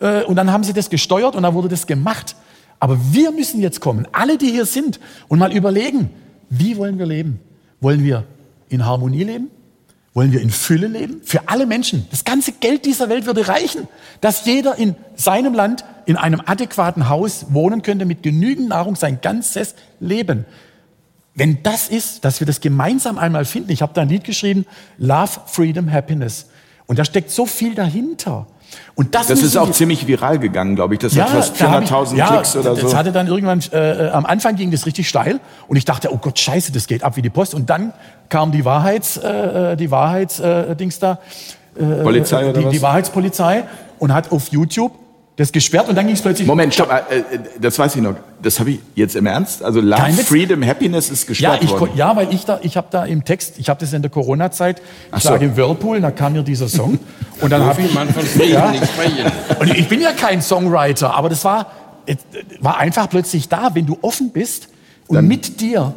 Äh, 0.00 0.22
und 0.24 0.36
dann 0.36 0.50
haben 0.50 0.64
sie 0.64 0.72
das 0.72 0.88
gesteuert 0.88 1.36
und 1.36 1.42
dann 1.42 1.54
wurde 1.54 1.68
das 1.68 1.86
gemacht. 1.86 2.34
Aber 2.82 2.98
wir 3.12 3.30
müssen 3.30 3.60
jetzt 3.60 3.80
kommen, 3.80 4.08
alle, 4.10 4.38
die 4.38 4.50
hier 4.50 4.66
sind, 4.66 4.98
und 5.28 5.38
mal 5.38 5.52
überlegen, 5.52 6.10
wie 6.50 6.76
wollen 6.76 6.98
wir 6.98 7.06
leben? 7.06 7.38
Wollen 7.80 8.02
wir 8.02 8.24
in 8.70 8.84
Harmonie 8.84 9.22
leben? 9.22 9.52
Wollen 10.14 10.32
wir 10.32 10.40
in 10.40 10.50
Fülle 10.50 10.88
leben? 10.88 11.20
Für 11.22 11.48
alle 11.48 11.66
Menschen. 11.66 12.08
Das 12.10 12.24
ganze 12.24 12.50
Geld 12.50 12.84
dieser 12.84 13.08
Welt 13.08 13.24
würde 13.24 13.46
reichen, 13.46 13.86
dass 14.20 14.46
jeder 14.46 14.78
in 14.78 14.96
seinem 15.14 15.54
Land 15.54 15.84
in 16.06 16.16
einem 16.16 16.42
adäquaten 16.44 17.08
Haus 17.08 17.46
wohnen 17.50 17.82
könnte 17.82 18.04
mit 18.04 18.24
genügend 18.24 18.70
Nahrung 18.70 18.96
sein 18.96 19.20
ganzes 19.20 19.76
Leben. 20.00 20.44
Wenn 21.36 21.62
das 21.62 21.86
ist, 21.86 22.24
dass 22.24 22.40
wir 22.40 22.48
das 22.48 22.60
gemeinsam 22.60 23.16
einmal 23.16 23.44
finden, 23.44 23.70
ich 23.70 23.80
habe 23.80 23.94
da 23.94 24.00
ein 24.00 24.08
Lied 24.08 24.24
geschrieben, 24.24 24.66
Love, 24.98 25.42
Freedom, 25.46 25.88
Happiness. 25.88 26.46
Und 26.86 26.98
da 26.98 27.04
steckt 27.04 27.30
so 27.30 27.46
viel 27.46 27.76
dahinter. 27.76 28.48
Und 28.94 29.14
das, 29.14 29.28
das 29.28 29.42
ist 29.42 29.56
auch 29.56 29.70
ziemlich 29.70 30.06
viral 30.06 30.38
gegangen, 30.38 30.74
glaube 30.76 30.94
ich. 30.94 31.00
Das 31.00 31.14
ja, 31.14 31.24
hat 31.24 31.30
fast 31.30 31.56
400.000 31.56 32.16
ja, 32.16 32.26
Klicks 32.26 32.56
oder 32.56 32.70
das 32.70 32.80
so. 32.80 32.86
Das 32.86 32.94
hatte 32.94 33.12
dann 33.12 33.26
irgendwann, 33.26 33.60
äh, 33.72 34.10
am 34.12 34.26
Anfang 34.26 34.56
ging 34.56 34.70
das 34.70 34.86
richtig 34.86 35.08
steil 35.08 35.40
und 35.68 35.76
ich 35.76 35.84
dachte, 35.84 36.12
oh 36.12 36.18
Gott, 36.18 36.38
scheiße, 36.38 36.72
das 36.72 36.86
geht 36.86 37.02
ab 37.02 37.16
wie 37.16 37.22
die 37.22 37.30
Post. 37.30 37.54
Und 37.54 37.70
dann 37.70 37.92
kam 38.28 38.52
die 38.52 38.64
Wahrheits, 38.64 39.16
äh, 39.16 39.72
äh 39.72 39.76
die 39.76 39.90
Wahrheits, 39.90 40.40
äh, 40.40 40.76
Dings 40.76 40.98
da, 40.98 41.18
äh, 41.76 42.02
Polizei 42.02 42.48
oder 42.48 42.58
die, 42.58 42.66
was? 42.66 42.72
die 42.72 42.82
Wahrheitspolizei 42.82 43.64
und 43.98 44.12
hat 44.12 44.32
auf 44.32 44.48
YouTube 44.48 44.92
das 45.36 45.50
gesperrt 45.50 45.88
und 45.88 45.94
dann 45.96 46.06
ging 46.06 46.14
es 46.14 46.20
plötzlich. 46.20 46.46
Moment, 46.46 46.74
stopp, 46.74 46.90
äh, 46.90 47.18
äh, 47.18 47.22
das 47.58 47.78
weiß 47.78 47.96
ich 47.96 48.02
noch. 48.02 48.14
Das 48.42 48.60
habe 48.60 48.72
ich 48.72 48.80
jetzt 48.94 49.16
im 49.16 49.24
Ernst. 49.24 49.62
Also 49.62 49.80
Love, 49.80 50.12
Freedom, 50.24 50.62
Happiness 50.62 51.10
ist 51.10 51.26
gesperrt 51.26 51.62
ja, 51.62 51.68
ich, 51.68 51.80
worden. 51.80 51.92
Ja, 51.96 52.14
weil 52.14 52.32
ich 52.34 52.44
da, 52.44 52.60
ich 52.62 52.76
habe 52.76 52.88
da 52.90 53.04
im 53.06 53.24
Text, 53.24 53.58
ich 53.58 53.70
habe 53.70 53.80
das 53.80 53.94
in 53.94 54.02
der 54.02 54.10
Corona-Zeit, 54.10 54.82
ich 55.16 55.22
so. 55.22 55.30
lag 55.30 55.40
im 55.40 55.56
Whirlpool, 55.56 56.00
da 56.02 56.10
kam 56.10 56.34
mir 56.34 56.42
dieser 56.42 56.68
Song 56.68 56.98
und 57.40 57.50
dann 57.50 57.64
habe 57.64 57.80
ich 57.80 57.94
man 57.94 58.10
von 58.10 58.22
Frieden 58.22 58.52
ja, 58.52 58.70
nicht 58.72 58.86
sprechen. 58.86 59.32
Und 59.58 59.70
ich 59.70 59.88
bin 59.88 60.02
ja 60.02 60.12
kein 60.12 60.42
Songwriter, 60.42 61.14
aber 61.14 61.28
das 61.28 61.44
war 61.44 61.66
war 62.60 62.78
einfach 62.78 63.08
plötzlich 63.08 63.48
da, 63.48 63.74
wenn 63.74 63.86
du 63.86 63.96
offen 64.02 64.32
bist 64.32 64.68
und 65.06 65.14
dann 65.14 65.26
mit 65.28 65.60
dir 65.60 65.94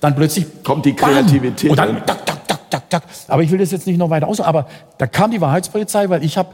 dann 0.00 0.14
plötzlich 0.14 0.46
kommt 0.62 0.84
die 0.84 0.94
Kreativität. 0.94 1.74
Bam, 1.74 1.88
und 1.88 1.96
dann 1.96 2.06
tak, 2.06 2.24
tak, 2.24 2.46
tak, 2.46 2.70
tak, 2.70 2.90
tak. 2.90 3.02
Aber 3.26 3.42
ich 3.42 3.50
will 3.50 3.58
das 3.58 3.72
jetzt 3.72 3.86
nicht 3.86 3.96
noch 3.96 4.10
weiter 4.10 4.28
aus, 4.28 4.40
aber 4.40 4.68
da 4.98 5.06
kam 5.06 5.30
die 5.30 5.40
Wahrheitspolizei, 5.40 6.08
weil 6.08 6.22
ich 6.22 6.38
habe 6.38 6.50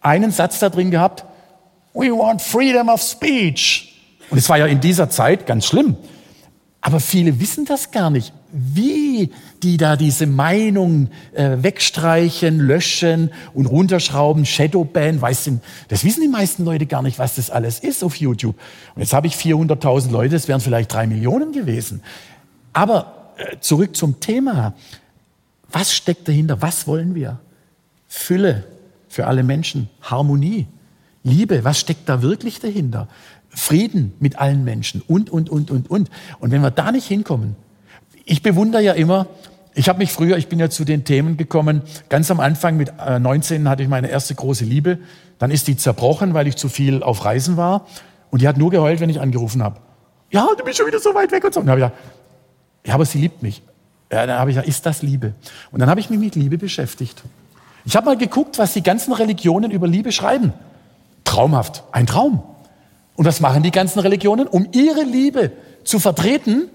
einen 0.00 0.30
Satz 0.30 0.58
da 0.58 0.68
drin 0.68 0.90
gehabt 0.90 1.24
We 1.94 2.10
want 2.10 2.42
freedom 2.42 2.88
of 2.88 3.02
speech. 3.02 3.94
Und 4.30 4.38
es 4.38 4.48
war 4.48 4.58
ja 4.58 4.66
in 4.66 4.80
dieser 4.80 5.10
Zeit 5.10 5.46
ganz 5.46 5.66
schlimm. 5.66 5.96
Aber 6.80 7.00
viele 7.00 7.40
wissen 7.40 7.64
das 7.64 7.90
gar 7.90 8.08
nicht, 8.08 8.32
wie 8.52 9.32
die 9.62 9.76
da 9.76 9.96
diese 9.96 10.26
Meinung 10.26 11.08
äh, 11.32 11.56
wegstreichen, 11.60 12.60
löschen 12.60 13.30
und 13.52 13.66
runterschrauben, 13.66 14.46
Shadowban, 14.46 15.20
weißt 15.20 15.48
du, 15.48 15.60
das 15.88 16.04
wissen 16.04 16.22
die 16.22 16.28
meisten 16.28 16.64
Leute 16.64 16.86
gar 16.86 17.02
nicht, 17.02 17.18
was 17.18 17.34
das 17.34 17.50
alles 17.50 17.80
ist 17.80 18.04
auf 18.04 18.16
YouTube. 18.16 18.54
Und 18.94 19.02
jetzt 19.02 19.12
habe 19.12 19.26
ich 19.26 19.34
400.000 19.34 20.10
Leute, 20.10 20.34
das 20.34 20.46
wären 20.46 20.60
vielleicht 20.60 20.92
drei 20.92 21.06
Millionen 21.06 21.52
gewesen. 21.52 22.02
Aber 22.72 23.32
äh, 23.38 23.58
zurück 23.60 23.96
zum 23.96 24.20
Thema. 24.20 24.74
Was 25.70 25.94
steckt 25.94 26.28
dahinter? 26.28 26.62
Was 26.62 26.86
wollen 26.86 27.14
wir? 27.14 27.40
Fülle 28.06 28.64
für 29.08 29.26
alle 29.26 29.42
Menschen, 29.42 29.90
Harmonie, 30.00 30.66
Liebe, 31.28 31.64
was 31.64 31.78
steckt 31.78 32.08
da 32.08 32.22
wirklich 32.22 32.60
dahinter? 32.60 33.08
Frieden 33.48 34.12
mit 34.20 34.38
allen 34.38 34.64
Menschen 34.64 35.02
und, 35.06 35.30
und, 35.30 35.50
und, 35.50 35.70
und, 35.70 35.90
und. 35.90 36.10
Und 36.40 36.50
wenn 36.50 36.62
wir 36.62 36.70
da 36.70 36.92
nicht 36.92 37.06
hinkommen, 37.06 37.56
ich 38.24 38.42
bewundere 38.42 38.82
ja 38.82 38.92
immer, 38.92 39.26
ich 39.74 39.88
habe 39.88 39.98
mich 39.98 40.12
früher, 40.12 40.36
ich 40.36 40.48
bin 40.48 40.58
ja 40.58 40.68
zu 40.70 40.84
den 40.84 41.04
Themen 41.04 41.36
gekommen, 41.36 41.82
ganz 42.08 42.30
am 42.30 42.40
Anfang 42.40 42.76
mit 42.76 42.92
19 42.98 43.64
äh, 43.64 43.68
hatte 43.68 43.82
ich 43.82 43.88
meine 43.88 44.08
erste 44.08 44.34
große 44.34 44.64
Liebe, 44.64 44.98
dann 45.38 45.50
ist 45.50 45.68
die 45.68 45.76
zerbrochen, 45.76 46.34
weil 46.34 46.46
ich 46.46 46.56
zu 46.56 46.68
viel 46.68 47.02
auf 47.02 47.24
Reisen 47.24 47.56
war 47.56 47.86
und 48.30 48.42
die 48.42 48.48
hat 48.48 48.56
nur 48.56 48.70
geheult, 48.70 49.00
wenn 49.00 49.08
ich 49.08 49.20
angerufen 49.20 49.62
habe. 49.62 49.80
Ja, 50.30 50.46
du 50.56 50.64
bist 50.64 50.78
schon 50.78 50.86
wieder 50.86 50.98
so 50.98 51.14
weit 51.14 51.32
weg 51.32 51.44
und 51.44 51.54
so. 51.54 51.60
Und 51.60 51.66
dann 51.66 51.80
habe 51.80 51.80
ich 51.80 51.86
gesagt, 51.86 52.18
ja, 52.86 52.94
aber 52.94 53.04
sie 53.04 53.18
liebt 53.18 53.42
mich. 53.42 53.62
Ja, 54.12 54.26
dann 54.26 54.38
habe 54.38 54.50
ich 54.50 54.56
gesagt, 54.56 54.68
ist 54.68 54.84
das 54.84 55.02
Liebe? 55.02 55.34
Und 55.70 55.80
dann 55.80 55.88
habe 55.88 56.00
ich 56.00 56.10
mich 56.10 56.18
mit 56.18 56.34
Liebe 56.34 56.58
beschäftigt. 56.58 57.22
Ich 57.84 57.96
habe 57.96 58.06
mal 58.06 58.16
geguckt, 58.16 58.58
was 58.58 58.74
die 58.74 58.82
ganzen 58.82 59.12
Religionen 59.12 59.70
über 59.70 59.86
Liebe 59.86 60.12
schreiben. 60.12 60.52
Traumhaft, 61.28 61.84
ein 61.92 62.06
Traum. 62.06 62.42
Und 63.14 63.24
was 63.26 63.40
machen 63.40 63.62
die 63.62 63.70
ganzen 63.70 64.00
Religionen? 64.00 64.46
Um 64.46 64.68
ihre 64.72 65.02
Liebe 65.02 65.52
zu 65.84 65.98
vertreten, 65.98 66.68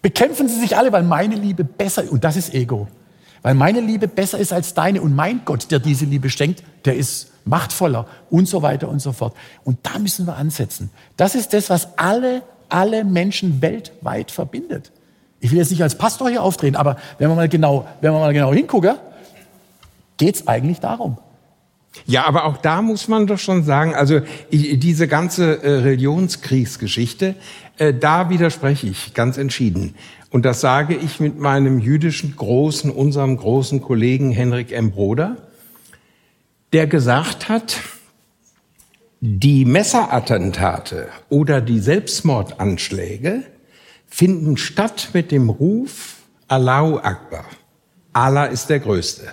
bekämpfen 0.00 0.48
sie 0.48 0.58
sich 0.58 0.76
alle, 0.76 0.90
weil 0.90 1.02
meine 1.02 1.34
Liebe 1.34 1.62
besser 1.62 2.04
ist. 2.04 2.10
Und 2.10 2.24
das 2.24 2.36
ist 2.36 2.54
Ego. 2.54 2.88
Weil 3.42 3.54
meine 3.54 3.80
Liebe 3.80 4.08
besser 4.08 4.38
ist 4.38 4.52
als 4.52 4.72
deine. 4.72 5.02
Und 5.02 5.14
mein 5.14 5.42
Gott, 5.44 5.70
der 5.70 5.80
diese 5.80 6.06
Liebe 6.06 6.30
schenkt, 6.30 6.62
der 6.84 6.96
ist 6.96 7.30
machtvoller 7.44 8.06
und 8.30 8.48
so 8.48 8.62
weiter 8.62 8.88
und 8.88 9.00
so 9.00 9.12
fort. 9.12 9.36
Und 9.64 9.78
da 9.82 9.98
müssen 9.98 10.26
wir 10.26 10.36
ansetzen. 10.36 10.90
Das 11.16 11.34
ist 11.34 11.52
das, 11.52 11.68
was 11.68 11.98
alle, 11.98 12.42
alle 12.70 13.04
Menschen 13.04 13.60
weltweit 13.60 14.30
verbindet. 14.30 14.92
Ich 15.40 15.50
will 15.50 15.58
jetzt 15.58 15.70
nicht 15.70 15.82
als 15.82 15.96
Pastor 15.96 16.30
hier 16.30 16.42
auftreten, 16.42 16.76
aber 16.76 16.96
wenn 17.18 17.28
man 17.28 17.36
mal 17.36 17.48
genau, 17.48 17.86
wenn 18.00 18.12
man 18.12 18.22
mal 18.22 18.32
genau 18.32 18.52
hinguckt, 18.52 18.88
geht 20.16 20.36
es 20.36 20.48
eigentlich 20.48 20.80
darum. 20.80 21.18
Ja, 22.04 22.26
aber 22.26 22.44
auch 22.44 22.58
da 22.58 22.82
muss 22.82 23.08
man 23.08 23.26
doch 23.26 23.38
schon 23.38 23.64
sagen, 23.64 23.94
also 23.94 24.20
diese 24.52 25.08
ganze 25.08 25.62
äh, 25.62 25.70
Religionskriegsgeschichte, 25.78 27.34
äh, 27.78 27.94
da 27.94 28.28
widerspreche 28.28 28.86
ich 28.86 29.14
ganz 29.14 29.38
entschieden. 29.38 29.94
Und 30.30 30.44
das 30.44 30.60
sage 30.60 30.94
ich 30.94 31.20
mit 31.20 31.38
meinem 31.38 31.78
jüdischen 31.78 32.36
großen, 32.36 32.90
unserem 32.90 33.36
großen 33.36 33.80
Kollegen 33.80 34.32
Henrik 34.32 34.72
M. 34.72 34.90
Broder, 34.90 35.36
der 36.72 36.86
gesagt 36.86 37.48
hat, 37.48 37.78
die 39.20 39.64
Messerattentate 39.64 41.08
oder 41.30 41.60
die 41.60 41.78
Selbstmordanschläge 41.78 43.44
finden 44.06 44.56
statt 44.56 45.10
mit 45.14 45.30
dem 45.30 45.48
Ruf 45.48 46.16
Allahu 46.48 46.98
Akbar. 46.98 47.46
Allah 48.12 48.46
ist 48.46 48.68
der 48.68 48.80
Größte. 48.80 49.28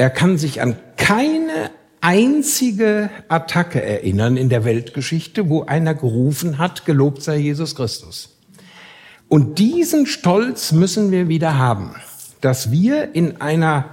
Er 0.00 0.08
kann 0.08 0.38
sich 0.38 0.62
an 0.62 0.76
keine 0.96 1.70
einzige 2.00 3.10
Attacke 3.28 3.82
erinnern 3.82 4.38
in 4.38 4.48
der 4.48 4.64
Weltgeschichte, 4.64 5.50
wo 5.50 5.64
einer 5.64 5.92
gerufen 5.92 6.56
hat, 6.56 6.86
gelobt 6.86 7.22
sei 7.22 7.36
Jesus 7.36 7.74
Christus. 7.74 8.38
Und 9.28 9.58
diesen 9.58 10.06
Stolz 10.06 10.72
müssen 10.72 11.10
wir 11.10 11.28
wieder 11.28 11.58
haben, 11.58 11.96
dass 12.40 12.70
wir 12.70 13.14
in 13.14 13.42
einer 13.42 13.90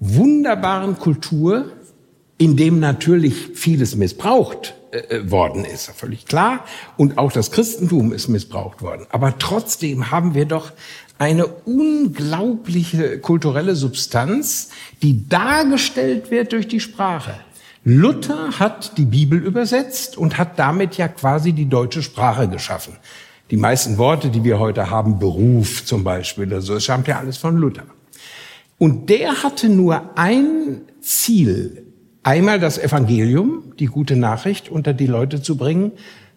wunderbaren 0.00 0.98
Kultur, 0.98 1.70
in 2.38 2.56
dem 2.56 2.80
natürlich 2.80 3.50
vieles 3.52 3.94
missbraucht 3.94 4.72
äh, 4.90 5.00
äh 5.00 5.30
worden 5.30 5.66
ist, 5.66 5.90
völlig 5.90 6.24
klar, 6.24 6.64
und 6.96 7.18
auch 7.18 7.30
das 7.30 7.50
Christentum 7.50 8.14
ist 8.14 8.28
missbraucht 8.28 8.80
worden. 8.80 9.06
Aber 9.10 9.38
trotzdem 9.38 10.10
haben 10.10 10.34
wir 10.34 10.46
doch 10.46 10.72
eine 11.22 11.46
unglaubliche 11.46 13.20
kulturelle 13.20 13.76
Substanz, 13.76 14.70
die 15.02 15.28
dargestellt 15.28 16.32
wird 16.32 16.50
durch 16.50 16.66
die 16.66 16.80
Sprache. 16.80 17.34
Luther 17.84 18.58
hat 18.58 18.98
die 18.98 19.04
Bibel 19.04 19.38
übersetzt 19.38 20.18
und 20.18 20.36
hat 20.36 20.58
damit 20.58 20.96
ja 20.96 21.06
quasi 21.06 21.52
die 21.52 21.68
deutsche 21.68 22.02
Sprache 22.02 22.48
geschaffen. 22.48 22.96
Die 23.52 23.56
meisten 23.56 23.98
Worte, 23.98 24.30
die 24.30 24.42
wir 24.42 24.58
heute 24.58 24.90
haben, 24.90 25.20
Beruf 25.20 25.84
zum 25.84 26.02
Beispiel, 26.02 26.48
oder 26.48 26.60
so, 26.60 26.74
das 26.74 26.82
stammt 26.82 27.06
ja 27.06 27.20
alles 27.20 27.36
von 27.36 27.56
Luther. 27.56 27.84
Und 28.78 29.08
der 29.08 29.44
hatte 29.44 29.68
nur 29.68 30.18
ein 30.18 30.80
Ziel, 31.00 31.86
einmal 32.24 32.58
das 32.58 32.78
Evangelium, 32.78 33.74
die 33.78 33.86
gute 33.86 34.16
Nachricht 34.16 34.70
unter 34.70 34.92
die 34.92 35.06
Leute 35.06 35.40
zu 35.40 35.56
bringen, 35.56 35.92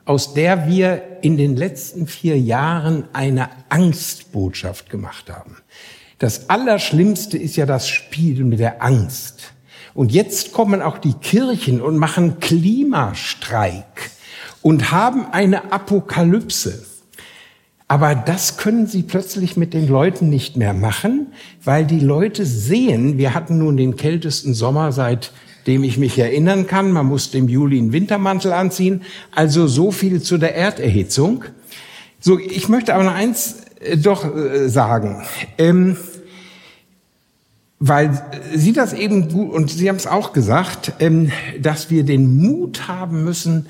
aus 0.05 0.33
der 0.33 0.67
wir 0.67 1.17
in 1.21 1.37
den 1.37 1.55
letzten 1.55 2.07
vier 2.07 2.39
Jahren 2.39 3.05
eine 3.13 3.49
Angstbotschaft 3.69 4.89
gemacht 4.89 5.29
haben. 5.29 5.57
Das 6.19 6.49
Allerschlimmste 6.49 7.37
ist 7.37 7.55
ja 7.55 7.65
das 7.65 7.89
Spiel 7.89 8.43
mit 8.43 8.59
der 8.59 8.81
Angst. 8.83 9.53
Und 9.93 10.11
jetzt 10.11 10.53
kommen 10.53 10.81
auch 10.81 10.97
die 10.97 11.13
Kirchen 11.13 11.81
und 11.81 11.97
machen 11.97 12.39
Klimastreik 12.39 14.11
und 14.61 14.91
haben 14.91 15.27
eine 15.31 15.71
Apokalypse. 15.71 16.85
Aber 17.87 18.15
das 18.15 18.57
können 18.57 18.87
sie 18.87 19.03
plötzlich 19.03 19.57
mit 19.57 19.73
den 19.73 19.87
Leuten 19.87 20.29
nicht 20.29 20.57
mehr 20.57 20.73
machen, 20.73 21.27
weil 21.63 21.85
die 21.85 21.99
Leute 21.99 22.45
sehen, 22.45 23.17
wir 23.17 23.33
hatten 23.33 23.57
nun 23.59 23.77
den 23.77 23.95
kältesten 23.95 24.53
Sommer 24.53 24.91
seit 24.91 25.31
dem 25.67 25.83
ich 25.83 25.97
mich 25.97 26.17
erinnern 26.19 26.67
kann. 26.67 26.91
Man 26.91 27.07
musste 27.07 27.37
im 27.37 27.49
Juli 27.49 27.79
einen 27.79 27.91
Wintermantel 27.91 28.53
anziehen. 28.53 29.01
Also 29.33 29.67
so 29.67 29.91
viel 29.91 30.21
zu 30.21 30.37
der 30.37 30.55
Erderhitzung. 30.55 31.45
So, 32.19 32.39
ich 32.39 32.69
möchte 32.69 32.93
aber 32.93 33.03
noch 33.03 33.13
eins 33.13 33.57
äh, 33.79 33.97
doch 33.97 34.35
äh, 34.35 34.69
sagen. 34.69 35.23
Ähm, 35.57 35.97
weil 37.79 38.23
Sie 38.53 38.73
das 38.73 38.93
eben 38.93 39.29
gut, 39.29 39.53
und 39.53 39.69
Sie 39.69 39.89
haben 39.89 39.97
es 39.97 40.07
auch 40.07 40.33
gesagt, 40.33 40.93
ähm, 40.99 41.31
dass 41.59 41.89
wir 41.89 42.03
den 42.03 42.37
Mut 42.37 42.87
haben 42.87 43.23
müssen, 43.23 43.67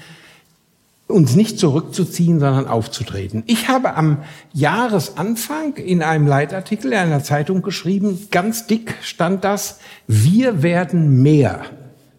uns 1.08 1.36
nicht 1.36 1.60
zurückzuziehen, 1.60 2.40
sondern 2.40 2.68
aufzutreten. 2.68 3.44
Ich 3.46 3.68
habe 3.68 3.96
am 3.96 4.20
Jahresanfang 4.54 5.76
in 5.76 6.02
einem 6.02 6.28
Leitartikel 6.28 6.94
in 6.94 6.98
einer 6.98 7.24
Zeitung 7.24 7.62
geschrieben, 7.62 8.28
ganz 8.32 8.68
dick 8.68 8.96
stand 9.02 9.44
das, 9.44 9.80
wir 10.08 10.64
werden 10.64 11.22
mehr 11.22 11.66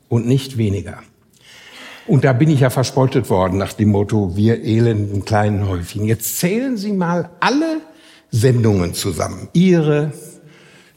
und 0.09 0.27
nicht 0.27 0.59
weniger. 0.59 0.99
Und 2.07 2.25
da 2.25 2.33
bin 2.33 2.49
ich 2.51 2.61
ja 2.61 2.71
verspottet 2.71 3.31
worden 3.31 3.59
nach 3.59 3.73
dem 3.73 3.91
Motto, 3.91 4.37
wir 4.37 4.63
elenden 4.63 5.25
kleinen 5.25 5.69
Häufchen. 5.69 6.05
Jetzt 6.05 6.39
zählen 6.39 6.77
Sie 6.77 6.93
mal 6.93 7.31
alle 7.41 7.81
Sendungen 8.31 8.95
zusammen. 8.95 9.49
Ihre, 9.53 10.13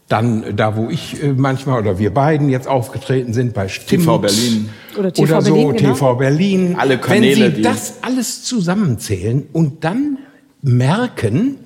dann 0.07 0.55
da, 0.55 0.75
wo 0.75 0.89
ich 0.89 1.23
äh, 1.23 1.33
manchmal 1.33 1.79
oder 1.79 1.97
wir 1.97 2.13
beiden 2.13 2.49
jetzt 2.49 2.67
aufgetreten 2.67 3.33
sind, 3.33 3.53
bei 3.53 3.67
Stimmt. 3.67 4.03
TV 4.03 4.19
Berlin. 4.19 4.69
Oder, 4.97 5.13
TV 5.13 5.23
oder 5.23 5.41
so, 5.41 5.53
Berlin, 5.53 5.75
genau. 5.77 5.93
TV 5.93 6.15
Berlin. 6.15 6.75
Alle 6.77 6.97
Kanäle. 6.99 7.45
Wenn 7.45 7.55
Sie 7.55 7.61
das 7.61 7.93
alles 8.01 8.43
zusammenzählen 8.43 9.47
und 9.51 9.83
dann 9.83 10.19
merken, 10.61 11.57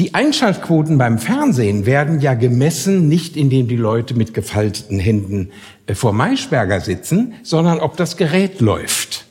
die 0.00 0.14
Einschaltquoten 0.14 0.98
beim 0.98 1.18
Fernsehen 1.18 1.86
werden 1.86 2.20
ja 2.20 2.34
gemessen, 2.34 3.08
nicht 3.08 3.36
indem 3.36 3.68
die 3.68 3.76
Leute 3.76 4.14
mit 4.14 4.34
gefalteten 4.34 4.98
Händen 4.98 5.50
vor 5.92 6.12
Maischberger 6.12 6.80
sitzen, 6.80 7.34
sondern 7.42 7.80
ob 7.80 7.96
das 7.96 8.16
Gerät 8.16 8.60
läuft. 8.60 9.26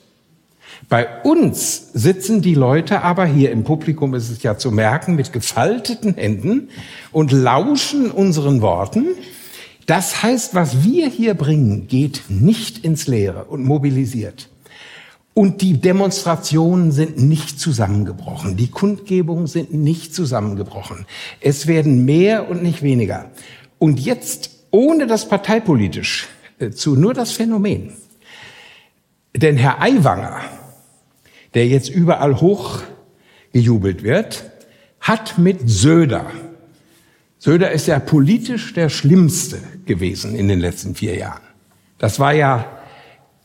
Bei 0.90 1.08
uns 1.24 1.92
sitzen 1.94 2.42
die 2.42 2.54
Leute 2.54 3.02
aber 3.02 3.26
hier 3.26 3.52
im 3.52 3.64
Publikum 3.64 4.14
ist 4.14 4.30
es 4.30 4.44
ja 4.44 4.58
zu 4.58 4.72
merken 4.72 5.16
mit 5.16 5.34
gefalteten 5.34 6.16
Händen 6.16 6.70
und 7.12 7.32
lauschen 7.32 8.12
unseren 8.12 8.62
Worten. 8.62 9.08
Das 9.86 10.22
heißt, 10.22 10.54
was 10.54 10.84
wir 10.84 11.08
hier 11.08 11.34
bringen, 11.34 11.88
geht 11.88 12.24
nicht 12.30 12.86
ins 12.86 13.08
Leere 13.08 13.46
und 13.46 13.66
mobilisiert. 13.66 14.50
Und 15.34 15.62
die 15.62 15.82
Demonstrationen 15.82 16.92
sind 16.92 17.18
nicht 17.18 17.60
zusammengebrochen. 17.60 18.56
Die 18.56 18.70
Kundgebungen 18.70 19.48
sind 19.48 19.74
nicht 19.74 20.14
zusammengebrochen. 20.14 21.08
Es 21.42 21.66
werden 21.66 22.06
mehr 22.06 22.50
und 22.50 22.62
nicht 22.62 22.84
weniger. 22.84 23.32
Und 23.80 24.00
jetzt, 24.00 24.52
ohne 24.70 25.08
das 25.08 25.28
parteipolitisch 25.28 26.28
äh, 26.28 26.33
zu, 26.74 26.96
nur 26.96 27.14
das 27.14 27.32
Phänomen. 27.32 27.94
Denn 29.36 29.58
Herr 29.58 29.82
Aiwanger, 29.82 30.42
der 31.54 31.68
jetzt 31.68 31.90
überall 31.90 32.40
hochgejubelt 32.40 34.04
wird, 34.04 34.52
hat 35.00 35.38
mit 35.38 35.70
Söder, 35.70 36.32
Söder 37.44 37.72
ist 37.72 37.88
ja 37.88 38.00
politisch 38.00 38.72
der 38.72 38.88
Schlimmste 38.88 39.60
gewesen 39.86 40.34
in 40.34 40.48
den 40.48 40.62
letzten 40.62 40.96
vier 40.96 41.18
Jahren. 41.18 41.42
Das 41.98 42.18
war 42.18 42.34
ja 42.34 42.66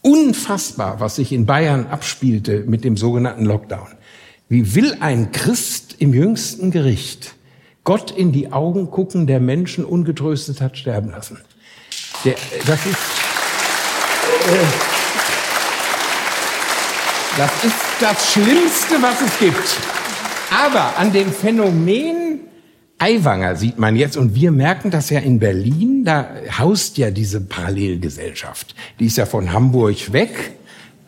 unfassbar, 0.03 1.01
was 1.01 1.17
sich 1.17 1.33
in 1.33 1.47
Bayern 1.47 1.87
abspielte 1.87 2.63
mit 2.65 2.85
dem 2.85 2.97
sogenannten 2.97 3.45
Lockdown. 3.45 3.89
Wie 4.49 4.77
will 4.77 4.97
ein 5.01 5.33
Christ 5.33 5.97
im 5.99 6.15
jüngsten 6.15 6.71
Gericht 6.71 7.35
Gott 7.83 8.13
in 8.13 8.31
die 8.31 8.53
Augen 8.53 8.89
gucken, 8.93 9.27
der 9.27 9.41
Menschen 9.41 9.85
ungetröstet 9.85 10.61
hat 10.61 10.79
sterben 10.79 11.11
lassen? 11.11 11.39
Der, 12.25 12.35
das 12.67 12.87
ist, 12.87 12.97
äh, 14.47 14.67
das 17.37 17.65
ist 17.65 17.75
das 18.01 18.33
Schlimmste, 18.33 19.01
was 19.01 19.21
es 19.21 19.39
gibt. 19.39 19.77
Aber 20.51 20.97
an 20.97 21.13
dem 21.13 21.33
Phänomen 21.33 22.41
Aiwanger 22.99 23.55
sieht 23.55 23.79
man 23.79 23.95
jetzt, 23.95 24.17
und 24.17 24.35
wir 24.35 24.51
merken 24.51 24.91
das 24.91 25.11
ja 25.11 25.21
in 25.21 25.39
Berlin, 25.39 26.05
da 26.05 26.29
haust 26.59 26.99
ja 26.99 27.13
diese 27.13 27.41
Parallelgesellschaft. 27.41 28.75
Die 28.99 29.07
ist 29.07 29.17
ja 29.17 29.27
von 29.27 29.53
Hamburg 29.53 30.13
weg. 30.13 30.53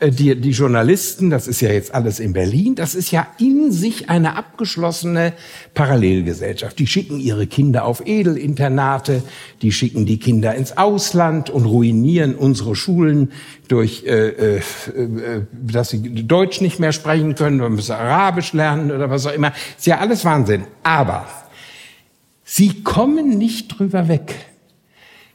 Äh, 0.00 0.10
die, 0.10 0.34
die 0.40 0.50
Journalisten, 0.50 1.30
das 1.30 1.46
ist 1.46 1.60
ja 1.60 1.70
jetzt 1.70 1.94
alles 1.94 2.18
in 2.18 2.32
Berlin, 2.32 2.74
das 2.74 2.94
ist 2.94 3.10
ja 3.10 3.26
in 3.38 3.70
sich 3.70 4.10
eine 4.10 4.36
abgeschlossene 4.36 5.34
Parallelgesellschaft. 5.74 6.78
Die 6.78 6.86
schicken 6.86 7.20
ihre 7.20 7.46
Kinder 7.46 7.84
auf 7.84 8.04
Edelinternate, 8.06 9.22
die 9.62 9.72
schicken 9.72 10.06
die 10.06 10.18
Kinder 10.18 10.54
ins 10.54 10.76
Ausland 10.76 11.50
und 11.50 11.66
ruinieren 11.66 12.34
unsere 12.34 12.74
Schulen 12.74 13.30
durch, 13.68 14.04
äh, 14.04 14.28
äh, 14.28 14.56
äh 14.56 15.42
dass 15.52 15.90
sie 15.90 16.26
Deutsch 16.26 16.60
nicht 16.60 16.80
mehr 16.80 16.92
sprechen 16.92 17.34
können, 17.34 17.60
oder 17.60 17.70
müssen 17.70 17.92
Arabisch 17.92 18.52
lernen 18.52 18.90
oder 18.90 19.10
was 19.10 19.26
auch 19.26 19.34
immer. 19.34 19.52
Ist 19.76 19.86
ja 19.86 19.98
alles 19.98 20.24
Wahnsinn. 20.24 20.64
Aber 20.82 21.26
Sie 22.52 22.82
kommen 22.82 23.38
nicht 23.38 23.78
drüber 23.78 24.08
weg. 24.08 24.34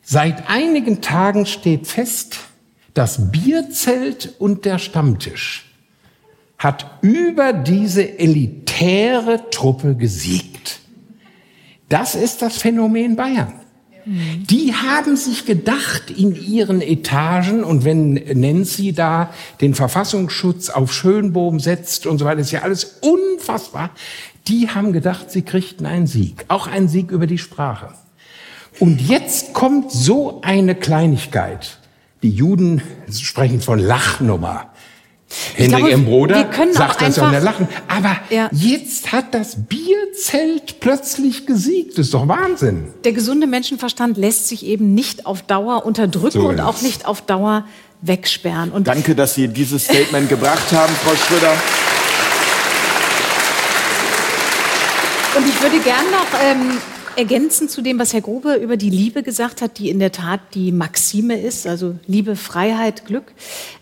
Seit 0.03 0.49
einigen 0.49 0.99
Tagen 0.99 1.45
steht 1.45 1.87
fest, 1.87 2.39
das 2.95 3.31
Bierzelt 3.31 4.33
und 4.39 4.65
der 4.65 4.79
Stammtisch 4.79 5.71
hat 6.57 6.99
über 7.01 7.53
diese 7.53 8.17
elitäre 8.17 9.49
Truppe 9.51 9.95
gesiegt. 9.95 10.79
Das 11.89 12.15
ist 12.15 12.41
das 12.41 12.57
Phänomen 12.57 13.15
Bayern. 13.15 13.53
Die 14.05 14.73
haben 14.73 15.15
sich 15.17 15.45
gedacht 15.45 16.11
in 16.11 16.35
ihren 16.35 16.81
Etagen 16.81 17.63
und 17.63 17.85
wenn 17.85 18.13
Nancy 18.13 18.93
da 18.93 19.33
den 19.61 19.73
Verfassungsschutz 19.73 20.69
auf 20.69 20.93
Schönbohm 20.93 21.59
setzt 21.59 22.05
und 22.05 22.19
so 22.19 22.25
weiter, 22.25 22.41
ist 22.41 22.51
ja 22.51 22.61
alles 22.61 22.99
unfassbar 23.01 23.91
die 24.47 24.69
haben 24.69 24.93
gedacht, 24.93 25.31
sie 25.31 25.41
kriegten 25.41 25.85
einen 25.85 26.07
Sieg, 26.07 26.45
auch 26.47 26.67
einen 26.67 26.87
Sieg 26.87 27.11
über 27.11 27.27
die 27.27 27.37
Sprache. 27.37 27.93
Und 28.79 29.01
jetzt 29.01 29.53
kommt 29.53 29.91
so 29.91 30.41
eine 30.41 30.75
Kleinigkeit. 30.75 31.79
Die 32.25 32.31
Juden 32.31 32.81
sprechen 33.11 33.61
von 33.61 33.77
Lachnummer. 33.77 34.71
Hendrik 35.53 35.93
M. 35.93 36.05
Broder 36.05 36.49
sagt 36.71 37.03
das 37.03 37.17
ja 37.17 37.25
in 37.27 37.33
der 37.33 37.41
Lachen. 37.41 37.67
Aber 37.87 38.17
ja. 38.31 38.49
jetzt 38.51 39.11
hat 39.11 39.35
das 39.35 39.57
Bierzelt 39.67 40.79
plötzlich 40.79 41.45
gesiegt. 41.45 41.99
Das 41.99 42.07
ist 42.07 42.15
doch 42.15 42.27
Wahnsinn. 42.27 42.87
Der 43.03 43.11
gesunde 43.11 43.45
Menschenverstand 43.45 44.17
lässt 44.17 44.47
sich 44.47 44.65
eben 44.65 44.95
nicht 44.95 45.27
auf 45.27 45.43
Dauer 45.43 45.85
unterdrücken 45.85 46.41
so 46.41 46.47
und 46.49 46.59
auch 46.61 46.81
nicht 46.81 47.05
auf 47.05 47.21
Dauer 47.21 47.65
wegsperren. 48.01 48.71
Und 48.71 48.87
Danke, 48.87 49.13
dass 49.13 49.35
Sie 49.35 49.47
dieses 49.47 49.83
Statement 49.83 50.27
gebracht 50.27 50.71
haben, 50.71 50.95
Frau 50.95 51.13
Schröder. 51.15 51.53
Und 55.37 55.47
ich 55.47 55.61
würde 55.61 55.77
gern 55.77 56.05
noch 56.11 56.39
ähm, 56.43 56.79
ergänzen 57.15 57.69
zu 57.69 57.81
dem, 57.81 57.99
was 57.99 58.13
Herr 58.13 58.21
Grube 58.21 58.55
über 58.55 58.77
die 58.77 58.89
Liebe 58.89 59.23
gesagt 59.23 59.61
hat, 59.61 59.77
die 59.77 59.89
in 59.89 59.99
der 59.99 60.11
Tat 60.11 60.41
die 60.53 60.71
Maxime 60.71 61.39
ist, 61.39 61.67
also 61.67 61.95
Liebe, 62.07 62.35
Freiheit, 62.35 63.05
Glück 63.05 63.33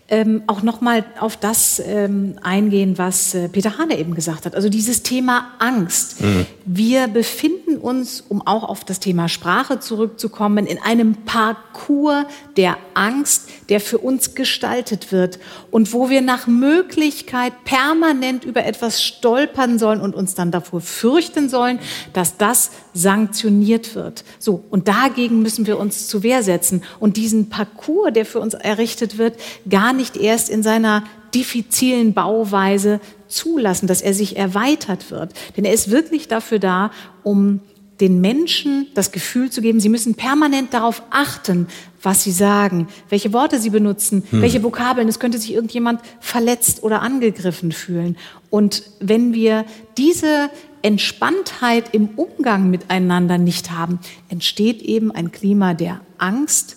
ähm, 0.08 0.42
auch 0.46 0.62
nochmal 0.62 1.04
auf 1.18 1.36
das 1.36 1.82
ähm, 1.84 2.38
eingehen, 2.42 2.98
was 2.98 3.34
äh, 3.34 3.48
Peter 3.48 3.78
Hane 3.78 3.98
eben 3.98 4.14
gesagt 4.14 4.44
hat. 4.44 4.54
Also 4.54 4.68
dieses 4.68 5.02
Thema 5.02 5.52
Angst. 5.58 6.20
Mhm. 6.20 6.46
Wir 6.66 7.08
befinden 7.08 7.76
uns, 7.76 8.22
um 8.26 8.46
auch 8.46 8.64
auf 8.64 8.84
das 8.84 8.98
Thema 8.98 9.28
Sprache 9.28 9.80
zurückzukommen, 9.80 10.66
in 10.66 10.78
einem 10.78 11.14
Parcours 11.26 12.24
der 12.56 12.78
Angst, 12.94 13.50
der 13.68 13.80
für 13.80 13.98
uns 13.98 14.34
gestaltet 14.34 15.12
wird 15.12 15.38
und 15.70 15.92
wo 15.92 16.08
wir 16.08 16.22
nach 16.22 16.46
Möglichkeit 16.46 17.52
permanent 17.64 18.44
über 18.44 18.64
etwas 18.64 19.02
stolpern 19.02 19.78
sollen 19.78 20.00
und 20.00 20.14
uns 20.14 20.34
dann 20.34 20.50
davor 20.50 20.80
fürchten 20.80 21.50
sollen, 21.50 21.80
dass 22.14 22.38
das 22.38 22.70
sanktioniert 22.94 23.94
wird. 23.94 24.24
So, 24.38 24.64
und 24.70 24.88
dagegen 24.88 25.42
müssen 25.42 25.66
wir 25.66 25.78
uns 25.78 26.08
zu 26.08 26.22
Wehr 26.22 26.42
setzen 26.42 26.82
und 26.98 27.18
diesen 27.18 27.50
Parcours, 27.50 28.14
der 28.14 28.24
für 28.24 28.40
uns 28.40 28.54
errichtet 28.54 29.18
wird, 29.18 29.38
gar 29.68 29.92
nicht 29.92 30.16
erst 30.16 30.48
in 30.48 30.62
seiner 30.62 31.04
diffizilen 31.34 32.14
Bauweise 32.14 33.00
zulassen, 33.34 33.86
dass 33.86 34.02
er 34.02 34.14
sich 34.14 34.36
erweitert 34.36 35.10
wird. 35.10 35.32
Denn 35.56 35.64
er 35.64 35.72
ist 35.72 35.90
wirklich 35.90 36.28
dafür 36.28 36.58
da, 36.58 36.90
um 37.22 37.60
den 38.00 38.20
Menschen 38.20 38.88
das 38.94 39.12
Gefühl 39.12 39.50
zu 39.50 39.60
geben, 39.60 39.78
sie 39.78 39.88
müssen 39.88 40.14
permanent 40.14 40.74
darauf 40.74 41.02
achten, 41.10 41.68
was 42.02 42.24
sie 42.24 42.32
sagen, 42.32 42.88
welche 43.08 43.32
Worte 43.32 43.60
sie 43.60 43.70
benutzen, 43.70 44.24
hm. 44.30 44.42
welche 44.42 44.62
Vokabeln. 44.62 45.08
Es 45.08 45.20
könnte 45.20 45.38
sich 45.38 45.54
irgendjemand 45.54 46.00
verletzt 46.20 46.82
oder 46.82 47.02
angegriffen 47.02 47.72
fühlen. 47.72 48.16
Und 48.50 48.82
wenn 49.00 49.32
wir 49.32 49.64
diese 49.96 50.50
Entspanntheit 50.82 51.94
im 51.94 52.10
Umgang 52.16 52.68
miteinander 52.68 53.38
nicht 53.38 53.70
haben, 53.70 54.00
entsteht 54.28 54.82
eben 54.82 55.10
ein 55.12 55.32
Klima 55.32 55.72
der 55.72 56.00
Angst 56.18 56.76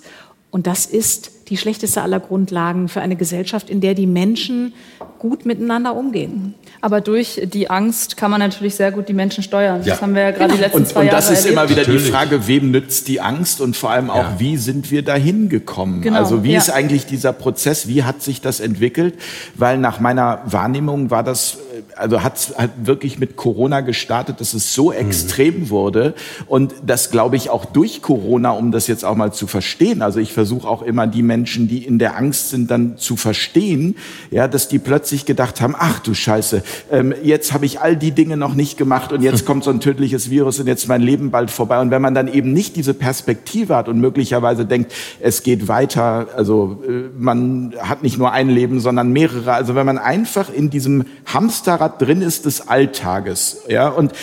Und 0.49 0.65
das 0.65 0.85
ist 0.85 1.49
die 1.49 1.57
schlechteste 1.57 2.01
aller 2.01 2.19
Grundlagen 2.19 2.87
für 2.87 3.01
eine 3.01 3.15
Gesellschaft, 3.15 3.69
in 3.69 3.81
der 3.81 3.93
die 3.93 4.07
Menschen 4.07 4.73
gut 5.19 5.45
miteinander 5.45 5.95
umgehen. 5.95 6.53
Aber 6.81 7.01
durch 7.01 7.41
die 7.51 7.69
Angst 7.69 8.17
kann 8.17 8.29
man 8.29 8.39
natürlich 8.39 8.75
sehr 8.75 8.91
gut 8.91 9.09
die 9.09 9.13
Menschen 9.13 9.43
steuern. 9.43 9.81
Ja. 9.83 9.93
Das 9.93 10.01
haben 10.01 10.13
wir 10.13 10.21
ja 10.21 10.31
gerade 10.31 10.53
die 10.53 10.59
letzten 10.59 10.77
Und, 10.79 10.87
zwei 10.87 10.99
und 11.01 11.05
Jahre 11.07 11.17
das 11.17 11.29
ist 11.31 11.39
erlebt. 11.45 11.53
immer 11.53 11.69
wieder 11.69 11.83
die 11.83 11.91
Natürlich. 11.91 12.11
Frage, 12.11 12.47
wem 12.47 12.71
nützt 12.71 13.07
die 13.07 13.19
Angst 13.21 13.61
und 13.61 13.75
vor 13.75 13.89
allem 13.89 14.09
auch, 14.09 14.17
Ja. 14.17 14.35
wie 14.37 14.57
sind 14.57 14.91
wir 14.91 15.01
dahin 15.01 15.49
gekommen? 15.49 16.01
Genau, 16.01 16.17
also 16.19 16.43
wie 16.43 16.51
ja. 16.51 16.59
ist 16.59 16.69
eigentlich 16.69 17.05
dieser 17.05 17.33
Prozess, 17.33 17.87
wie 17.87 18.03
hat 18.03 18.21
sich 18.21 18.41
das 18.41 18.59
entwickelt? 18.59 19.15
Weil 19.55 19.77
nach 19.77 19.99
meiner 19.99 20.41
Wahrnehmung 20.45 21.09
war 21.09 21.23
das, 21.23 21.57
äh, 21.75 21.81
also 21.95 22.21
hat 22.23 22.37
hat 22.57 22.69
wirklich 22.83 23.17
mit 23.17 23.35
Corona 23.35 23.81
gestartet, 23.81 24.39
dass 24.39 24.53
es 24.53 24.73
so 24.73 24.91
extrem 24.91 25.69
wurde 25.69 26.13
und 26.45 26.73
das 26.85 27.09
glaube 27.09 27.35
ich 27.37 27.49
auch 27.49 27.65
durch 27.65 28.01
Corona, 28.03 28.51
um 28.51 28.71
das 28.71 28.85
jetzt 28.87 29.03
auch 29.03 29.15
mal 29.15 29.33
zu 29.33 29.47
verstehen. 29.47 30.01
Also 30.03 30.19
ich 30.19 30.31
versuche 30.33 30.67
auch 30.67 30.83
immer 30.83 31.07
die 31.07 31.23
Menschen, 31.23 31.67
die 31.67 31.83
in 31.83 31.97
der 31.97 32.15
Angst 32.17 32.51
sind, 32.51 32.69
dann 32.69 32.97
zu 32.97 33.15
verstehen, 33.15 33.95
ja, 34.29 34.47
dass 34.47 34.67
die 34.67 34.77
plötzlich 34.77 35.06
gedacht 35.25 35.61
haben, 35.61 35.75
ach 35.77 35.99
du 35.99 36.13
Scheiße, 36.13 36.63
ähm, 36.91 37.13
jetzt 37.23 37.53
habe 37.53 37.65
ich 37.65 37.79
all 37.79 37.95
die 37.95 38.11
Dinge 38.11 38.37
noch 38.37 38.53
nicht 38.53 38.77
gemacht 38.77 39.11
und 39.11 39.21
jetzt 39.21 39.45
kommt 39.47 39.63
so 39.63 39.71
ein 39.71 39.79
tödliches 39.79 40.29
Virus 40.29 40.59
und 40.59 40.67
jetzt 40.67 40.83
ist 40.83 40.87
mein 40.87 41.01
Leben 41.01 41.31
bald 41.31 41.51
vorbei. 41.51 41.79
Und 41.79 41.91
wenn 41.91 42.01
man 42.01 42.13
dann 42.13 42.27
eben 42.27 42.53
nicht 42.53 42.75
diese 42.75 42.93
Perspektive 42.93 43.75
hat 43.75 43.87
und 43.87 43.99
möglicherweise 43.99 44.65
denkt, 44.65 44.93
es 45.19 45.43
geht 45.43 45.67
weiter, 45.67 46.27
also 46.35 46.83
äh, 46.87 47.09
man 47.17 47.73
hat 47.79 48.03
nicht 48.03 48.17
nur 48.17 48.31
ein 48.31 48.49
Leben, 48.49 48.79
sondern 48.79 49.11
mehrere. 49.11 49.53
Also 49.53 49.75
wenn 49.75 49.85
man 49.85 49.97
einfach 49.97 50.53
in 50.53 50.69
diesem 50.69 51.05
Hamsterrad 51.25 52.01
drin 52.01 52.21
ist 52.21 52.45
des 52.45 52.67
Alltages, 52.67 53.63
ja, 53.67 53.89
und 53.89 54.13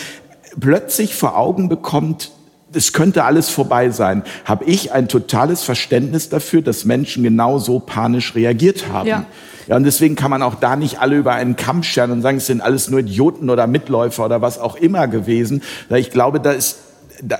plötzlich 0.59 1.15
vor 1.15 1.37
Augen 1.37 1.69
bekommt, 1.69 2.31
es 2.73 2.93
könnte 2.93 3.23
alles 3.23 3.49
vorbei 3.49 3.89
sein, 3.89 4.23
habe 4.43 4.65
ich 4.65 4.91
ein 4.91 5.07
totales 5.07 5.63
Verständnis 5.63 6.29
dafür, 6.29 6.61
dass 6.61 6.85
Menschen 6.85 7.23
genau 7.23 7.57
so 7.57 7.79
panisch 7.79 8.35
reagiert 8.35 8.89
haben. 8.91 9.07
Ja. 9.07 9.25
Ja, 9.67 9.75
und 9.75 9.83
deswegen 9.83 10.15
kann 10.15 10.31
man 10.31 10.41
auch 10.43 10.55
da 10.55 10.75
nicht 10.75 10.99
alle 10.99 11.17
über 11.17 11.33
einen 11.33 11.55
Kamm 11.55 11.83
scheren 11.83 12.11
und 12.11 12.21
sagen, 12.21 12.37
es 12.37 12.47
sind 12.47 12.61
alles 12.61 12.89
nur 12.89 12.99
Idioten 12.99 13.49
oder 13.49 13.67
Mitläufer 13.67 14.25
oder 14.25 14.41
was 14.41 14.59
auch 14.59 14.75
immer 14.75 15.07
gewesen. 15.07 15.63
Ich 15.89 16.11
glaube, 16.11 16.39
da 16.39 16.51
ist, 16.51 16.77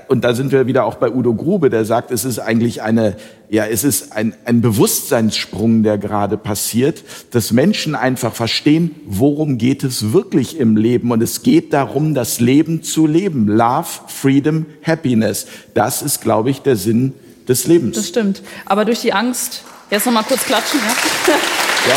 und 0.08 0.24
da 0.24 0.34
sind 0.34 0.52
wir 0.52 0.66
wieder 0.66 0.84
auch 0.84 0.96
bei 0.96 1.10
Udo 1.10 1.34
Grube, 1.34 1.70
der 1.70 1.84
sagt, 1.84 2.10
es 2.10 2.24
ist 2.24 2.38
eigentlich 2.38 2.82
eine, 2.82 3.16
ja, 3.48 3.66
es 3.66 3.84
ist 3.84 4.12
ein, 4.12 4.34
ein 4.44 4.60
Bewusstseinssprung, 4.60 5.82
der 5.82 5.98
gerade 5.98 6.36
passiert, 6.36 7.04
dass 7.30 7.52
Menschen 7.52 7.94
einfach 7.94 8.34
verstehen, 8.34 8.94
worum 9.06 9.58
geht 9.58 9.84
es 9.84 10.12
wirklich 10.12 10.58
im 10.58 10.76
Leben. 10.76 11.10
Und 11.10 11.22
es 11.22 11.42
geht 11.42 11.72
darum, 11.72 12.14
das 12.14 12.40
Leben 12.40 12.82
zu 12.82 13.06
leben. 13.06 13.46
Love, 13.48 13.86
Freedom, 14.08 14.66
Happiness. 14.82 15.46
Das 15.74 16.02
ist, 16.02 16.22
glaube 16.22 16.50
ich, 16.50 16.62
der 16.62 16.76
Sinn 16.76 17.12
des 17.48 17.66
Lebens. 17.66 17.96
Das 17.96 18.08
stimmt. 18.08 18.42
Aber 18.64 18.84
durch 18.84 19.00
die 19.00 19.12
Angst, 19.12 19.62
jetzt 19.90 20.06
noch 20.06 20.12
mal 20.12 20.24
kurz 20.24 20.44
klatschen, 20.44 20.80
ja? 20.80 21.34
ja, 21.88 21.94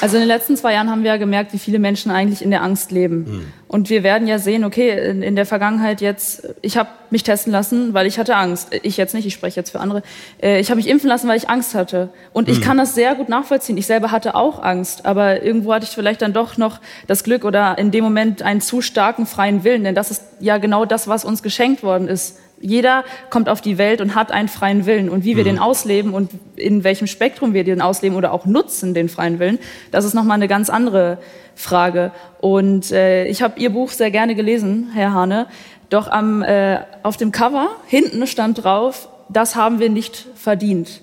Also 0.00 0.16
in 0.16 0.22
den 0.22 0.28
letzten 0.28 0.56
zwei 0.56 0.72
Jahren 0.72 0.90
haben 0.90 1.04
wir 1.04 1.12
ja 1.12 1.16
gemerkt, 1.16 1.52
wie 1.52 1.60
viele 1.60 1.78
Menschen 1.78 2.10
eigentlich 2.10 2.42
in 2.42 2.50
der 2.50 2.64
Angst 2.64 2.90
leben. 2.90 3.52
Und 3.68 3.88
wir 3.88 4.02
werden 4.02 4.26
ja 4.26 4.40
sehen, 4.40 4.64
okay, 4.64 5.10
in, 5.10 5.22
in 5.22 5.36
der 5.36 5.46
Vergangenheit 5.46 6.00
jetzt, 6.00 6.42
ich 6.60 6.76
habe 6.76 6.88
mich 7.10 7.22
testen 7.22 7.52
lassen, 7.52 7.94
weil 7.94 8.08
ich 8.08 8.18
hatte 8.18 8.34
Angst. 8.34 8.70
Ich 8.82 8.96
jetzt 8.96 9.14
nicht, 9.14 9.26
ich 9.26 9.32
spreche 9.32 9.60
jetzt 9.60 9.70
für 9.70 9.78
andere. 9.78 10.02
Äh, 10.42 10.58
Ich 10.58 10.70
habe 10.70 10.78
mich 10.78 10.88
impfen 10.88 11.08
lassen, 11.08 11.28
weil 11.28 11.36
ich 11.36 11.48
Angst 11.48 11.76
hatte. 11.76 12.08
Und 12.32 12.48
ich 12.48 12.60
kann 12.60 12.78
das 12.78 12.96
sehr 12.96 13.14
gut 13.14 13.28
nachvollziehen. 13.28 13.76
Ich 13.76 13.86
selber 13.86 14.10
hatte 14.10 14.34
auch 14.34 14.60
Angst, 14.60 15.06
aber 15.06 15.44
irgendwo 15.44 15.72
hatte 15.72 15.84
ich 15.84 15.92
vielleicht 15.92 16.20
dann 16.20 16.32
doch 16.32 16.56
noch 16.56 16.80
das 17.06 17.22
Glück 17.22 17.44
oder 17.44 17.78
in 17.78 17.92
dem 17.92 18.02
Moment 18.02 18.42
einen 18.42 18.60
zu 18.60 18.80
starken 18.80 19.24
freien 19.24 19.62
Willen, 19.62 19.84
denn 19.84 19.94
das 19.94 20.10
ist 20.10 20.24
ja 20.40 20.58
genau 20.58 20.84
das, 20.84 21.06
was 21.06 21.24
uns 21.24 21.44
geschenkt 21.44 21.84
worden 21.84 22.08
ist. 22.08 22.38
Jeder 22.62 23.04
kommt 23.28 23.48
auf 23.48 23.60
die 23.60 23.76
Welt 23.76 24.00
und 24.00 24.14
hat 24.14 24.32
einen 24.32 24.48
freien 24.48 24.86
Willen. 24.86 25.10
Und 25.10 25.24
wie 25.24 25.36
wir 25.36 25.44
den 25.44 25.58
ausleben 25.58 26.14
und 26.14 26.30
in 26.56 26.84
welchem 26.84 27.06
Spektrum 27.06 27.52
wir 27.52 27.64
den 27.64 27.82
ausleben 27.82 28.16
oder 28.16 28.32
auch 28.32 28.46
nutzen, 28.46 28.94
den 28.94 29.08
freien 29.08 29.38
Willen, 29.38 29.58
das 29.90 30.04
ist 30.04 30.14
nochmal 30.14 30.36
eine 30.36 30.48
ganz 30.48 30.70
andere 30.70 31.18
Frage. 31.54 32.12
Und 32.40 32.90
äh, 32.92 33.26
ich 33.26 33.42
habe 33.42 33.60
Ihr 33.60 33.70
Buch 33.70 33.90
sehr 33.90 34.10
gerne 34.10 34.34
gelesen, 34.34 34.90
Herr 34.94 35.12
Hane. 35.12 35.46
Doch 35.90 36.08
am, 36.08 36.42
äh, 36.42 36.78
auf 37.02 37.18
dem 37.18 37.32
Cover 37.32 37.68
hinten 37.86 38.26
stand 38.26 38.64
drauf, 38.64 39.08
das 39.28 39.56
haben 39.56 39.80
wir 39.80 39.90
nicht 39.90 40.26
verdient. 40.36 41.02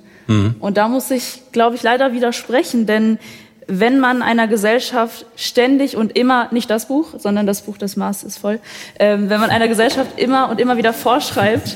Und 0.60 0.78
da 0.78 0.88
muss 0.88 1.10
ich, 1.10 1.42
glaube 1.52 1.76
ich, 1.76 1.82
leider 1.82 2.14
widersprechen, 2.14 2.86
denn 2.86 3.18
wenn 3.72 4.00
man 4.00 4.22
einer 4.24 4.48
Gesellschaft 4.48 5.26
ständig 5.36 5.96
und 5.96 6.18
immer, 6.18 6.48
nicht 6.52 6.70
das 6.70 6.88
Buch, 6.88 7.14
sondern 7.18 7.46
das 7.46 7.62
Buch 7.62 7.78
des 7.78 7.96
Mars 7.96 8.24
ist 8.24 8.38
voll, 8.40 8.60
ähm, 8.98 9.30
wenn 9.30 9.40
man 9.40 9.52
einer 9.52 9.68
Gesellschaft 9.68 10.20
immer 10.20 10.50
und 10.50 10.60
immer 10.60 10.76
wieder 10.78 10.92
vorschreibt, 10.92 11.76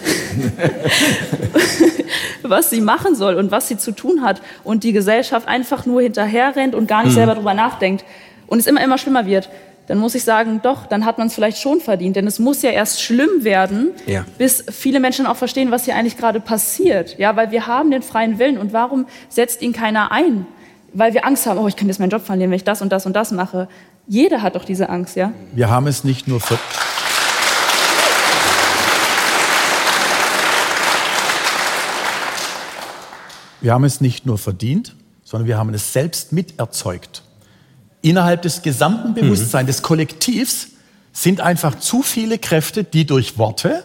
was 2.41 2.69
sie 2.71 2.81
machen 2.81 3.15
soll 3.15 3.35
und 3.35 3.51
was 3.51 3.67
sie 3.67 3.77
zu 3.77 3.91
tun 3.91 4.21
hat 4.23 4.41
und 4.63 4.83
die 4.83 4.91
Gesellschaft 4.91 5.47
einfach 5.47 5.85
nur 5.85 6.01
hinterherrennt 6.01 6.75
und 6.75 6.87
gar 6.87 7.03
nicht 7.03 7.13
selber 7.13 7.35
drüber 7.35 7.53
nachdenkt 7.53 8.03
und 8.47 8.59
es 8.59 8.67
immer, 8.67 8.83
immer 8.83 8.97
schlimmer 8.97 9.25
wird, 9.25 9.49
dann 9.87 9.97
muss 9.97 10.15
ich 10.15 10.23
sagen, 10.23 10.61
doch, 10.63 10.85
dann 10.87 11.05
hat 11.05 11.17
man 11.17 11.27
es 11.27 11.35
vielleicht 11.35 11.57
schon 11.57 11.81
verdient. 11.81 12.15
Denn 12.15 12.25
es 12.25 12.39
muss 12.39 12.61
ja 12.61 12.69
erst 12.71 13.01
schlimm 13.01 13.43
werden, 13.43 13.91
Ja. 14.05 14.25
bis 14.37 14.63
viele 14.71 14.99
Menschen 15.01 15.25
auch 15.25 15.35
verstehen, 15.35 15.71
was 15.71 15.83
hier 15.85 15.95
eigentlich 15.95 16.17
gerade 16.17 16.39
passiert. 16.39 17.17
Ja, 17.19 17.35
weil 17.35 17.51
wir 17.51 17.67
haben 17.67 17.91
den 17.91 18.01
freien 18.01 18.39
Willen 18.39 18.57
und 18.57 18.71
warum 18.71 19.05
setzt 19.27 19.61
ihn 19.61 19.73
keiner 19.73 20.11
ein? 20.11 20.47
Weil 20.95 21.15
wir 21.15 21.25
Angst 21.25 21.47
haben, 21.47 21.57
oh, 21.57 21.67
ich 21.67 21.75
kann 21.75 21.87
jetzt 21.87 21.99
meinen 21.99 22.11
Job 22.11 22.23
verlieren, 22.23 22.51
wenn 22.51 22.55
ich 22.55 22.63
das 22.63 22.83
und 22.83 22.91
das 22.91 23.07
und 23.07 23.13
das 23.13 23.31
mache. 23.31 23.67
Jeder 24.05 24.43
hat 24.43 24.55
doch 24.55 24.63
diese 24.63 24.89
Angst, 24.89 25.15
ja? 25.15 25.33
Wir 25.53 25.69
haben 25.69 25.87
es 25.87 26.03
nicht 26.03 26.27
nur 26.27 26.39
für. 26.39 26.59
Wir 33.59 33.73
haben 33.73 33.85
es 33.85 34.01
nicht 34.01 34.27
nur 34.27 34.37
verdient, 34.37 34.95
sondern 35.23 35.47
wir 35.47 35.57
haben 35.57 35.73
es 35.73 35.93
selbst 35.93 36.31
miterzeugt. 36.31 37.23
Innerhalb 38.03 38.43
des 38.43 38.61
gesamten 38.61 39.15
Bewusstseins 39.15 39.67
des 39.67 39.81
Kollektivs 39.81 40.67
sind 41.11 41.41
einfach 41.41 41.79
zu 41.79 42.03
viele 42.03 42.37
Kräfte, 42.37 42.83
die 42.83 43.05
durch 43.05 43.37
Worte, 43.39 43.83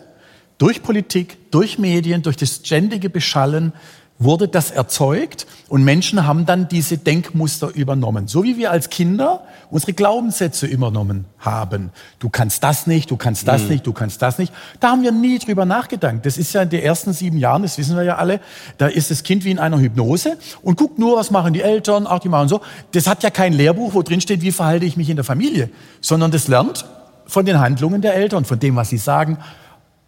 durch 0.58 0.82
Politik, 0.82 1.50
durch 1.52 1.78
Medien, 1.78 2.22
durch 2.22 2.36
das 2.36 2.56
ständige 2.56 3.08
Beschallen 3.08 3.72
wurde 4.18 4.48
das 4.48 4.70
erzeugt 4.70 5.46
und 5.68 5.84
Menschen 5.84 6.26
haben 6.26 6.44
dann 6.44 6.68
diese 6.68 6.98
Denkmuster 6.98 7.68
übernommen. 7.74 8.26
So 8.26 8.42
wie 8.42 8.56
wir 8.56 8.72
als 8.72 8.90
Kinder 8.90 9.44
unsere 9.70 9.92
Glaubenssätze 9.92 10.66
übernommen 10.66 11.26
haben. 11.38 11.90
Du 12.18 12.28
kannst 12.28 12.64
das 12.64 12.86
nicht, 12.86 13.10
du 13.10 13.16
kannst 13.16 13.46
das 13.46 13.68
nicht, 13.68 13.86
du 13.86 13.92
kannst 13.92 14.20
das 14.20 14.38
nicht. 14.38 14.52
Da 14.80 14.88
haben 14.90 15.02
wir 15.02 15.12
nie 15.12 15.38
drüber 15.38 15.64
nachgedacht. 15.64 16.16
Das 16.24 16.36
ist 16.36 16.52
ja 16.52 16.62
in 16.62 16.70
den 16.70 16.82
ersten 16.82 17.12
sieben 17.12 17.38
Jahren, 17.38 17.62
das 17.62 17.78
wissen 17.78 17.96
wir 17.96 18.02
ja 18.02 18.16
alle, 18.16 18.40
da 18.76 18.88
ist 18.88 19.10
das 19.10 19.22
Kind 19.22 19.44
wie 19.44 19.50
in 19.50 19.58
einer 19.58 19.78
Hypnose 19.78 20.36
und 20.62 20.76
guckt 20.76 20.98
nur, 20.98 21.16
was 21.16 21.30
machen 21.30 21.52
die 21.52 21.62
Eltern, 21.62 22.06
ach, 22.08 22.18
die 22.18 22.28
machen 22.28 22.48
so. 22.48 22.60
Das 22.92 23.06
hat 23.06 23.22
ja 23.22 23.30
kein 23.30 23.52
Lehrbuch, 23.52 23.94
wo 23.94 24.02
drin 24.02 24.20
steht, 24.20 24.42
wie 24.42 24.52
verhalte 24.52 24.86
ich 24.86 24.96
mich 24.96 25.10
in 25.10 25.16
der 25.16 25.24
Familie, 25.24 25.70
sondern 26.00 26.30
das 26.30 26.48
lernt 26.48 26.86
von 27.26 27.44
den 27.44 27.60
Handlungen 27.60 28.02
der 28.02 28.14
Eltern, 28.14 28.44
von 28.44 28.58
dem, 28.58 28.74
was 28.74 28.88
sie 28.88 28.98
sagen. 28.98 29.38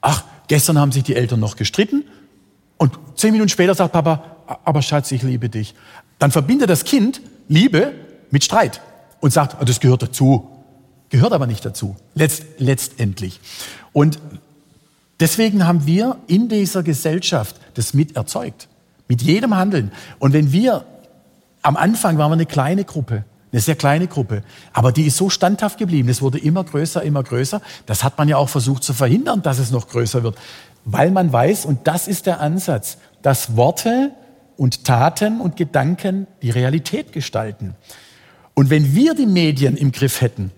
Ach, 0.00 0.24
gestern 0.48 0.78
haben 0.78 0.90
sich 0.90 1.04
die 1.04 1.14
Eltern 1.14 1.38
noch 1.38 1.54
gestritten, 1.54 2.04
und 2.80 2.98
zehn 3.14 3.32
Minuten 3.32 3.50
später 3.50 3.74
sagt 3.74 3.92
Papa, 3.92 4.24
aber 4.64 4.80
Schatz, 4.80 5.12
ich 5.12 5.22
liebe 5.22 5.50
dich. 5.50 5.74
Dann 6.18 6.30
verbindet 6.30 6.70
das 6.70 6.84
Kind 6.84 7.20
Liebe 7.46 7.92
mit 8.30 8.42
Streit 8.42 8.80
und 9.20 9.34
sagt, 9.34 9.56
"Ah, 9.60 9.66
das 9.66 9.80
gehört 9.80 10.00
dazu. 10.02 10.48
Gehört 11.10 11.34
aber 11.34 11.46
nicht 11.46 11.62
dazu. 11.62 11.94
Letzt, 12.14 12.44
letztendlich. 12.56 13.38
Und 13.92 14.18
deswegen 15.18 15.66
haben 15.66 15.84
wir 15.84 16.16
in 16.26 16.48
dieser 16.48 16.82
Gesellschaft 16.82 17.56
das 17.74 17.92
mit 17.92 18.16
erzeugt. 18.16 18.68
Mit 19.08 19.20
jedem 19.20 19.54
Handeln. 19.54 19.92
Und 20.18 20.32
wenn 20.32 20.50
wir, 20.50 20.86
am 21.60 21.76
Anfang 21.76 22.16
waren 22.16 22.30
wir 22.30 22.34
eine 22.34 22.46
kleine 22.46 22.84
Gruppe, 22.84 23.24
eine 23.52 23.60
sehr 23.60 23.74
kleine 23.74 24.06
Gruppe, 24.06 24.42
aber 24.72 24.90
die 24.90 25.02
ist 25.02 25.18
so 25.18 25.28
standhaft 25.28 25.76
geblieben. 25.76 26.08
Es 26.08 26.22
wurde 26.22 26.38
immer 26.38 26.64
größer, 26.64 27.02
immer 27.02 27.22
größer. 27.24 27.60
Das 27.84 28.04
hat 28.04 28.16
man 28.16 28.28
ja 28.28 28.38
auch 28.38 28.48
versucht 28.48 28.84
zu 28.84 28.94
verhindern, 28.94 29.42
dass 29.42 29.58
es 29.58 29.70
noch 29.70 29.88
größer 29.88 30.22
wird. 30.22 30.38
Weil 30.92 31.10
man 31.10 31.32
weiß, 31.32 31.64
und 31.66 31.86
das 31.86 32.08
ist 32.08 32.26
der 32.26 32.40
Ansatz, 32.40 32.98
dass 33.22 33.56
Worte 33.56 34.12
und 34.56 34.84
Taten 34.84 35.40
und 35.40 35.56
Gedanken 35.56 36.26
die 36.42 36.50
Realität 36.50 37.12
gestalten. 37.12 37.74
Und 38.54 38.70
wenn 38.70 38.94
wir 38.94 39.14
die 39.14 39.26
Medien 39.26 39.76
im 39.76 39.92
Griff 39.92 40.20
hätten 40.20 40.50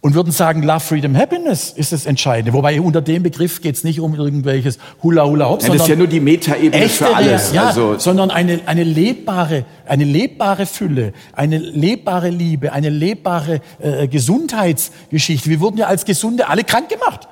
und 0.00 0.14
würden 0.14 0.32
sagen, 0.32 0.62
Love, 0.62 0.80
Freedom, 0.80 1.16
Happiness 1.16 1.70
ist 1.70 1.92
das 1.92 2.06
Entscheidende, 2.06 2.52
wobei 2.52 2.80
unter 2.80 3.02
dem 3.02 3.24
Begriff 3.24 3.60
geht 3.60 3.74
es 3.74 3.84
nicht 3.84 4.00
um 4.00 4.14
irgendwelches 4.14 4.78
Hula 5.02 5.26
Hula 5.26 5.48
Hop, 5.48 5.62
Ja, 5.62 5.68
das 5.68 5.82
ist 5.82 5.88
ja 5.88 5.96
nur 5.96 6.06
die 6.06 6.20
Metaebene 6.20 6.88
für 6.88 7.14
alles. 7.14 7.52
Ja, 7.52 7.66
also, 7.66 7.98
sondern 7.98 8.30
eine, 8.30 8.60
eine 8.66 8.84
lebbare, 8.84 9.64
eine 9.84 10.04
lebbare 10.04 10.64
Fülle, 10.64 11.12
eine 11.32 11.58
lebbare 11.58 12.30
Liebe, 12.30 12.72
eine 12.72 12.88
lebbare 12.88 13.60
äh, 13.80 14.06
Gesundheitsgeschichte. 14.06 15.50
Wir 15.50 15.60
wurden 15.60 15.78
ja 15.78 15.88
als 15.88 16.04
Gesunde 16.04 16.48
alle 16.48 16.62
krank 16.62 16.88
gemacht. 16.88 17.28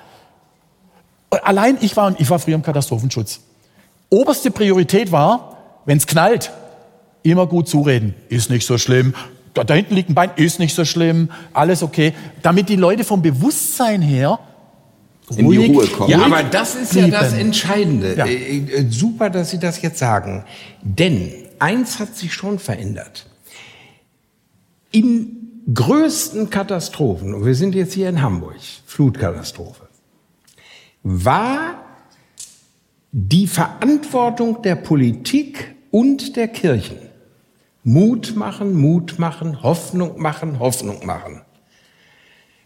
Allein 1.42 1.78
ich 1.80 1.96
war, 1.96 2.14
ich 2.18 2.30
war 2.30 2.38
früher 2.38 2.54
im 2.54 2.62
Katastrophenschutz. 2.62 3.40
Oberste 4.10 4.50
Priorität 4.50 5.10
war, 5.12 5.56
wenn 5.84 5.98
es 5.98 6.06
knallt, 6.06 6.52
immer 7.22 7.46
gut 7.46 7.68
zureden. 7.68 8.14
Ist 8.28 8.50
nicht 8.50 8.66
so 8.66 8.78
schlimm. 8.78 9.14
Da, 9.54 9.64
da 9.64 9.74
hinten 9.74 9.94
liegt 9.94 10.10
ein 10.10 10.14
Bein, 10.14 10.30
ist 10.36 10.58
nicht 10.58 10.74
so 10.74 10.84
schlimm. 10.84 11.30
Alles 11.52 11.82
okay. 11.82 12.12
Damit 12.42 12.68
die 12.68 12.76
Leute 12.76 13.04
vom 13.04 13.22
Bewusstsein 13.22 14.02
her 14.02 14.38
in 15.36 15.50
die 15.50 15.66
Ruhe 15.66 15.86
kommen. 15.86 16.10
Ja, 16.10 16.24
aber 16.24 16.42
das 16.42 16.74
ist 16.74 16.94
ja 16.94 17.08
das 17.08 17.30
blieben. 17.30 17.46
Entscheidende. 17.46 18.14
Ja. 18.16 18.26
Äh, 18.26 18.58
äh, 18.58 18.90
super, 18.90 19.30
dass 19.30 19.50
Sie 19.50 19.58
das 19.58 19.80
jetzt 19.80 19.98
sagen. 19.98 20.44
Denn 20.82 21.32
eins 21.58 21.98
hat 21.98 22.16
sich 22.16 22.34
schon 22.34 22.58
verändert. 22.58 23.26
In 24.90 25.62
größten 25.72 26.50
Katastrophen, 26.50 27.34
und 27.34 27.46
wir 27.46 27.54
sind 27.54 27.74
jetzt 27.74 27.94
hier 27.94 28.08
in 28.08 28.20
Hamburg, 28.20 28.56
Flutkatastrophe, 28.86 29.83
war 31.04 31.84
die 33.12 33.46
Verantwortung 33.46 34.62
der 34.62 34.74
Politik 34.74 35.76
und 35.92 36.34
der 36.34 36.48
Kirchen. 36.48 36.98
Mut 37.84 38.34
machen, 38.34 38.74
Mut 38.74 39.18
machen, 39.18 39.62
Hoffnung 39.62 40.20
machen, 40.20 40.58
Hoffnung 40.58 41.04
machen. 41.06 41.42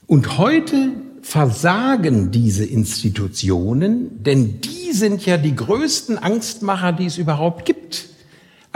Und 0.06 0.38
heute 0.38 0.92
versagen 1.20 2.30
diese 2.30 2.64
Institutionen, 2.64 4.22
denn 4.22 4.60
die 4.60 4.92
sind 4.92 5.26
ja 5.26 5.36
die 5.36 5.54
größten 5.54 6.16
Angstmacher, 6.16 6.92
die 6.92 7.06
es 7.06 7.18
überhaupt 7.18 7.66
gibt. 7.66 8.07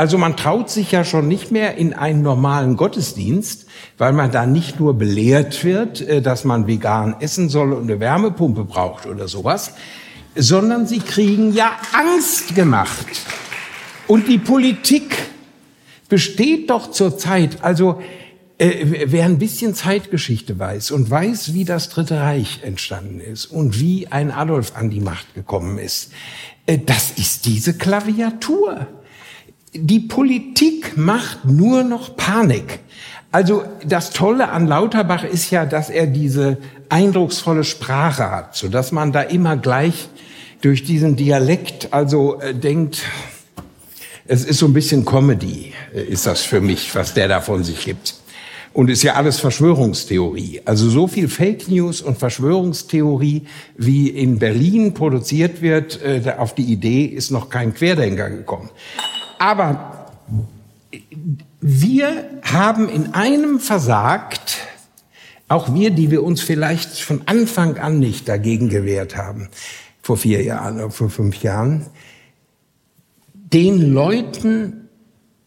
Also 0.02 0.18
man 0.18 0.36
traut 0.36 0.68
sich 0.68 0.90
ja 0.90 1.04
schon 1.04 1.28
nicht 1.28 1.52
mehr 1.52 1.76
in 1.76 1.94
einen 1.94 2.22
normalen 2.22 2.76
Gottesdienst, 2.76 3.66
weil 3.98 4.12
man 4.12 4.32
da 4.32 4.46
nicht 4.46 4.80
nur 4.80 4.94
belehrt 4.94 5.62
wird, 5.62 6.00
äh, 6.00 6.20
dass 6.20 6.42
man 6.42 6.66
vegan 6.66 7.14
essen 7.20 7.48
soll 7.48 7.72
und 7.72 7.84
eine 7.84 8.00
Wärmepumpe 8.00 8.64
braucht 8.64 9.06
oder 9.06 9.28
sowas, 9.28 9.74
sondern 10.34 10.88
sie 10.88 10.98
kriegen 10.98 11.54
ja 11.54 11.70
Angst 11.92 12.56
gemacht. 12.56 13.06
Und 14.08 14.26
die 14.26 14.38
Politik 14.38 15.16
besteht 16.08 16.70
doch 16.70 16.90
zurzeit, 16.90 17.62
also 17.62 18.02
äh, 18.58 19.04
wer 19.06 19.26
ein 19.26 19.38
bisschen 19.38 19.72
Zeitgeschichte 19.72 20.58
weiß 20.58 20.90
und 20.90 21.08
weiß, 21.10 21.54
wie 21.54 21.64
das 21.64 21.90
Dritte 21.90 22.18
Reich 22.18 22.62
entstanden 22.64 23.20
ist 23.20 23.46
und 23.46 23.78
wie 23.78 24.08
ein 24.08 24.32
Adolf 24.32 24.72
an 24.74 24.90
die 24.90 24.98
Macht 24.98 25.32
gekommen 25.34 25.78
ist, 25.78 26.10
äh, 26.66 26.78
das 26.78 27.12
ist 27.12 27.46
diese 27.46 27.74
Klaviatur. 27.78 28.88
Die 29.74 30.00
Politik 30.00 30.96
macht 30.96 31.46
nur 31.46 31.82
noch 31.82 32.16
Panik. 32.16 32.80
Also 33.30 33.64
das 33.86 34.10
Tolle 34.10 34.50
an 34.50 34.66
Lauterbach 34.66 35.24
ist 35.24 35.50
ja, 35.50 35.64
dass 35.64 35.88
er 35.88 36.06
diese 36.06 36.58
eindrucksvolle 36.90 37.64
Sprache 37.64 38.30
hat, 38.30 38.54
so 38.54 38.68
dass 38.68 38.92
man 38.92 39.12
da 39.12 39.22
immer 39.22 39.56
gleich 39.56 40.10
durch 40.60 40.84
diesen 40.84 41.16
Dialekt 41.16 41.94
also 41.94 42.38
äh, 42.40 42.54
denkt, 42.54 43.02
es 44.26 44.44
ist 44.44 44.58
so 44.58 44.66
ein 44.66 44.74
bisschen 44.74 45.06
Comedy, 45.06 45.72
äh, 45.94 46.02
ist 46.02 46.26
das 46.26 46.42
für 46.42 46.60
mich, 46.60 46.94
was 46.94 47.14
der 47.14 47.28
da 47.28 47.40
von 47.40 47.64
sich 47.64 47.86
gibt. 47.86 48.16
Und 48.74 48.90
ist 48.90 49.02
ja 49.02 49.14
alles 49.14 49.40
Verschwörungstheorie. 49.40 50.62
Also 50.64 50.88
so 50.88 51.06
viel 51.06 51.28
Fake 51.28 51.68
News 51.68 52.00
und 52.00 52.18
Verschwörungstheorie, 52.18 53.42
wie 53.76 54.08
in 54.08 54.38
Berlin 54.38 54.94
produziert 54.94 55.62
wird, 55.62 56.00
äh, 56.02 56.34
auf 56.36 56.54
die 56.54 56.64
Idee 56.64 57.04
ist 57.04 57.30
noch 57.30 57.48
kein 57.48 57.74
Querdenker 57.74 58.28
gekommen. 58.28 58.70
Aber 59.42 60.06
wir 61.60 62.30
haben 62.42 62.88
in 62.88 63.12
einem 63.12 63.58
versagt, 63.58 64.58
auch 65.48 65.74
wir, 65.74 65.90
die 65.90 66.12
wir 66.12 66.22
uns 66.22 66.40
vielleicht 66.40 67.00
von 67.00 67.22
Anfang 67.26 67.76
an 67.76 67.98
nicht 67.98 68.28
dagegen 68.28 68.68
gewehrt 68.68 69.16
haben, 69.16 69.48
vor 70.00 70.16
vier 70.16 70.44
Jahren 70.44 70.76
oder 70.76 70.90
vor 70.92 71.10
fünf 71.10 71.42
Jahren, 71.42 71.86
den 73.34 73.92
Leuten 73.92 74.88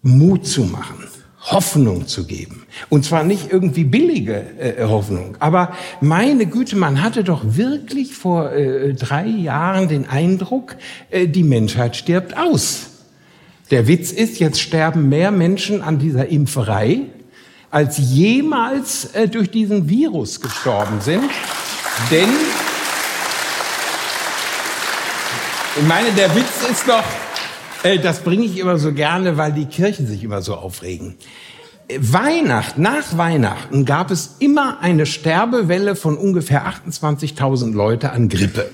Mut 0.01 0.45
zu 0.45 0.65
machen, 0.65 1.05
Hoffnung 1.39 2.05
zu 2.05 2.27
geben. 2.27 2.63
Und 2.89 3.05
zwar 3.05 3.23
nicht 3.23 3.49
irgendwie 3.49 3.85
billige 3.85 4.43
äh, 4.59 4.83
Hoffnung, 4.83 5.37
aber 5.39 5.71
meine 6.01 6.47
Güte, 6.47 6.75
man 6.75 7.01
hatte 7.01 7.23
doch 7.23 7.43
wirklich 7.45 8.13
vor 8.13 8.51
äh, 8.51 8.93
drei 8.93 9.25
Jahren 9.25 9.87
den 9.87 10.05
Eindruck, 10.05 10.75
äh, 11.11 11.29
die 11.29 11.43
Menschheit 11.43 11.95
stirbt 11.95 12.35
aus. 12.35 12.89
Der 13.71 13.87
Witz 13.87 14.11
ist, 14.11 14.39
jetzt 14.39 14.61
sterben 14.61 15.09
mehr 15.09 15.31
Menschen 15.31 15.81
an 15.81 15.97
dieser 15.97 16.27
Impferei, 16.27 17.01
als 17.71 17.97
jemals 17.97 19.05
äh, 19.15 19.27
durch 19.27 19.49
diesen 19.49 19.89
Virus 19.89 20.39
gestorben 20.39 21.01
sind. 21.01 21.23
Denn 22.11 22.29
ich 25.77 25.87
meine, 25.87 26.11
der 26.11 26.33
Witz 26.35 26.69
ist 26.71 26.87
doch, 26.87 27.03
äh, 27.83 27.97
das 27.97 28.19
bringe 28.19 28.45
ich 28.45 28.59
immer 28.59 28.77
so 28.77 28.93
gerne, 28.93 29.37
weil 29.37 29.51
die 29.51 29.65
Kirchen 29.65 30.05
sich 30.05 30.23
immer 30.23 30.43
so 30.43 30.53
aufregen. 30.53 31.15
Äh, 31.87 31.97
Weihnacht, 31.99 32.77
nach 32.77 33.17
Weihnachten 33.17 33.83
gab 33.85 34.11
es 34.11 34.35
immer 34.39 34.79
eine 34.81 35.07
Sterbewelle 35.07 35.95
von 35.95 36.17
ungefähr 36.17 36.67
28.000 36.67 37.73
Leute 37.73 38.11
an 38.11 38.29
Grippe. 38.29 38.69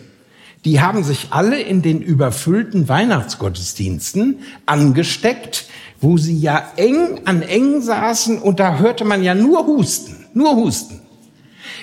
Die 0.64 0.80
haben 0.80 1.04
sich 1.04 1.28
alle 1.32 1.60
in 1.60 1.82
den 1.82 2.02
überfüllten 2.02 2.88
Weihnachtsgottesdiensten 2.88 4.40
angesteckt, 4.68 5.66
wo 6.00 6.18
sie 6.18 6.38
ja 6.38 6.64
eng 6.76 7.22
an 7.26 7.42
eng 7.42 7.82
saßen 7.82 8.40
und 8.40 8.60
da 8.60 8.78
hörte 8.78 9.04
man 9.04 9.24
ja 9.24 9.34
nur 9.34 9.66
Husten, 9.66 10.28
nur 10.34 10.56
Husten. 10.56 11.02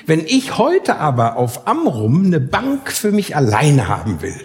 Wenn 0.07 0.21
ich 0.21 0.59
heute 0.59 0.99
aber 0.99 1.37
auf 1.37 1.67
Amrum 1.67 2.27
eine 2.27 2.41
Bank 2.41 2.93
für 2.93 3.11
mich 3.11 3.35
alleine 3.37 3.89
haben 3.89 4.23
will 4.23 4.41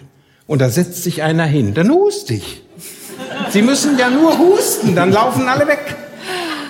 und 0.47 0.59
da 0.59 0.69
setzt 0.69 1.03
sich 1.03 1.21
einer 1.21 1.45
hin, 1.45 1.73
dann 1.73 1.91
huste 1.91 2.33
ich. 2.33 2.63
Sie 3.49 3.61
müssen 3.61 3.97
ja 3.97 4.09
nur 4.09 4.37
husten, 4.39 4.95
dann 4.95 5.11
laufen 5.11 5.47
alle 5.47 5.67
weg. 5.67 5.95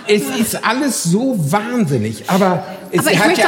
Es 0.07 0.23
ist 0.37 0.65
alles 0.65 1.03
so 1.03 1.37
wahnsinnig, 1.51 2.29
aber 2.29 2.65
Aber 2.99 3.11
ich 3.11 3.25
möchte 3.25 3.41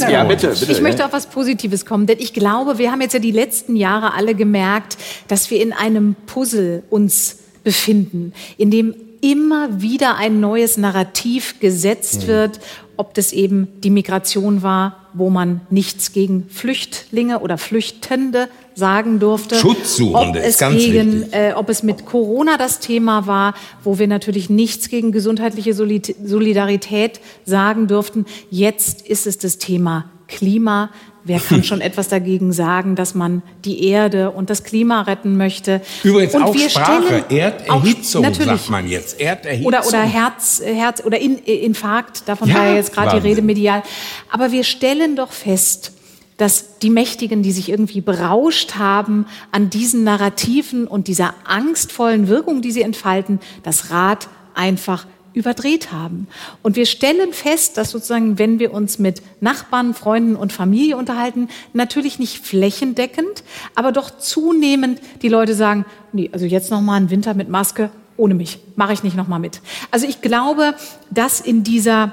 ja. 0.00 0.10
Ja, 0.10 0.24
bitte, 0.24 0.48
bitte. 0.48 0.72
Ich 0.72 0.80
möchte 0.80 1.04
auf 1.04 1.12
was 1.12 1.26
Positives 1.26 1.84
kommen, 1.86 2.06
denn 2.06 2.18
ich 2.18 2.32
glaube, 2.32 2.78
wir 2.78 2.90
haben 2.90 3.00
jetzt 3.00 3.14
ja 3.14 3.20
die 3.20 3.30
letzten 3.30 3.76
Jahre 3.76 4.14
alle 4.14 4.34
gemerkt, 4.34 4.96
dass 5.28 5.50
wir 5.50 5.60
in 5.60 5.72
einem 5.72 6.16
Puzzle 6.26 6.82
uns 6.90 7.38
befinden, 7.64 8.32
in 8.56 8.70
dem 8.70 8.94
immer 9.20 9.80
wieder 9.80 10.16
ein 10.16 10.40
neues 10.40 10.76
Narrativ 10.76 11.58
gesetzt 11.60 12.26
wird, 12.26 12.60
ob 12.96 13.14
das 13.14 13.32
eben 13.32 13.68
die 13.82 13.90
Migration 13.90 14.62
war, 14.62 15.08
wo 15.14 15.30
man 15.30 15.60
nichts 15.70 16.12
gegen 16.12 16.48
Flüchtlinge 16.48 17.40
oder 17.40 17.58
Flüchtende 17.58 18.48
sagen 18.78 19.18
durfte. 19.18 19.56
Schutzsuchende 19.56 20.38
ob 20.38 20.44
ist 20.44 20.54
es 20.54 20.58
ganz 20.58 20.76
gegen, 20.76 21.12
wichtig. 21.22 21.34
äh, 21.34 21.52
ob 21.54 21.68
es 21.68 21.82
mit 21.82 22.06
Corona 22.06 22.56
das 22.56 22.78
Thema 22.78 23.26
war, 23.26 23.54
wo 23.84 23.98
wir 23.98 24.06
natürlich 24.06 24.48
nichts 24.48 24.88
gegen 24.88 25.12
gesundheitliche 25.12 25.74
Solid- 25.74 26.14
Solidarität 26.24 27.20
sagen 27.44 27.86
durften. 27.88 28.24
Jetzt 28.50 29.02
ist 29.06 29.26
es 29.26 29.38
das 29.38 29.58
Thema 29.58 30.04
Klima. 30.28 30.90
Wer 31.24 31.40
kann 31.40 31.62
schon 31.64 31.80
etwas 31.80 32.08
dagegen 32.08 32.52
sagen, 32.52 32.94
dass 32.94 33.14
man 33.14 33.42
die 33.64 33.84
Erde 33.88 34.30
und 34.30 34.48
das 34.48 34.62
Klima 34.64 35.02
retten 35.02 35.36
möchte? 35.36 35.80
Übrigens 36.04 36.34
und 36.34 36.42
auch 36.42 36.54
wir 36.54 36.70
Sprache, 36.70 37.24
stellen 37.26 37.38
Erderhitzung, 37.40 38.24
auch, 38.24 38.34
sagt 38.34 38.70
man 38.70 38.88
jetzt. 38.88 39.20
Erderhitzung. 39.20 39.66
Oder, 39.66 39.86
oder 39.86 40.02
Herz, 40.02 40.62
Herz 40.64 41.02
oder 41.04 41.18
in, 41.20 41.44
äh, 41.46 41.54
Infarkt, 41.56 42.28
davon 42.28 42.48
Ja, 42.48 42.54
war 42.56 42.66
ja 42.68 42.74
jetzt 42.76 42.92
gerade 42.94 43.20
die. 43.20 43.26
Rede 43.26 43.42
medial. 43.42 43.82
Aber 44.30 44.52
wir 44.52 44.64
stellen 44.64 45.16
doch 45.16 45.32
fest, 45.32 45.92
dass 46.38 46.78
die 46.78 46.90
Mächtigen, 46.90 47.42
die 47.42 47.52
sich 47.52 47.68
irgendwie 47.68 48.00
berauscht 48.00 48.76
haben 48.76 49.26
an 49.52 49.68
diesen 49.68 50.04
Narrativen 50.04 50.86
und 50.86 51.08
dieser 51.08 51.34
angstvollen 51.44 52.28
Wirkung, 52.28 52.62
die 52.62 52.72
sie 52.72 52.82
entfalten, 52.82 53.40
das 53.62 53.90
Rad 53.90 54.28
einfach 54.54 55.06
überdreht 55.34 55.92
haben. 55.92 56.26
Und 56.62 56.76
wir 56.76 56.86
stellen 56.86 57.32
fest, 57.32 57.76
dass 57.76 57.90
sozusagen, 57.90 58.38
wenn 58.38 58.58
wir 58.58 58.72
uns 58.72 58.98
mit 58.98 59.22
Nachbarn, 59.40 59.94
Freunden 59.94 60.36
und 60.36 60.52
Familie 60.52 60.96
unterhalten, 60.96 61.48
natürlich 61.72 62.18
nicht 62.18 62.44
flächendeckend, 62.44 63.44
aber 63.74 63.92
doch 63.92 64.18
zunehmend 64.18 65.00
die 65.22 65.28
Leute 65.28 65.54
sagen, 65.54 65.84
nee, 66.12 66.30
also 66.32 66.46
jetzt 66.46 66.70
noch 66.70 66.80
mal 66.80 66.96
ein 66.96 67.10
Winter 67.10 67.34
mit 67.34 67.48
Maske 67.48 67.90
ohne 68.16 68.34
mich, 68.34 68.58
mache 68.74 68.92
ich 68.92 69.04
nicht 69.04 69.16
noch 69.16 69.28
mal 69.28 69.38
mit. 69.38 69.60
Also 69.92 70.06
ich 70.06 70.20
glaube, 70.20 70.74
dass 71.10 71.40
in 71.40 71.62
dieser 71.62 72.12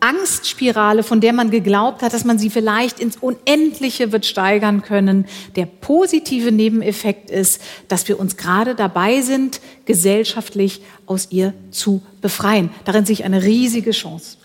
Angstspirale, 0.00 1.02
von 1.02 1.20
der 1.20 1.32
man 1.32 1.50
geglaubt 1.50 2.02
hat, 2.02 2.12
dass 2.12 2.24
man 2.24 2.38
sie 2.38 2.50
vielleicht 2.50 3.00
ins 3.00 3.16
Unendliche 3.16 4.12
wird 4.12 4.26
steigern 4.26 4.82
können. 4.82 5.26
Der 5.56 5.66
positive 5.66 6.52
Nebeneffekt 6.52 7.30
ist, 7.30 7.60
dass 7.88 8.06
wir 8.08 8.20
uns 8.20 8.36
gerade 8.36 8.74
dabei 8.74 9.22
sind, 9.22 9.60
gesellschaftlich 9.84 10.82
aus 11.06 11.28
ihr 11.30 11.54
zu 11.70 12.02
befreien. 12.20 12.70
Darin 12.84 13.06
sehe 13.06 13.14
ich 13.14 13.24
eine 13.24 13.42
riesige 13.42 13.92
Chance. 13.92 14.36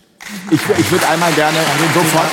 Ich, 0.50 0.60
ich 0.78 0.90
würde 0.90 1.08
einmal 1.08 1.32
gerne 1.32 1.58
sofort. 1.94 2.30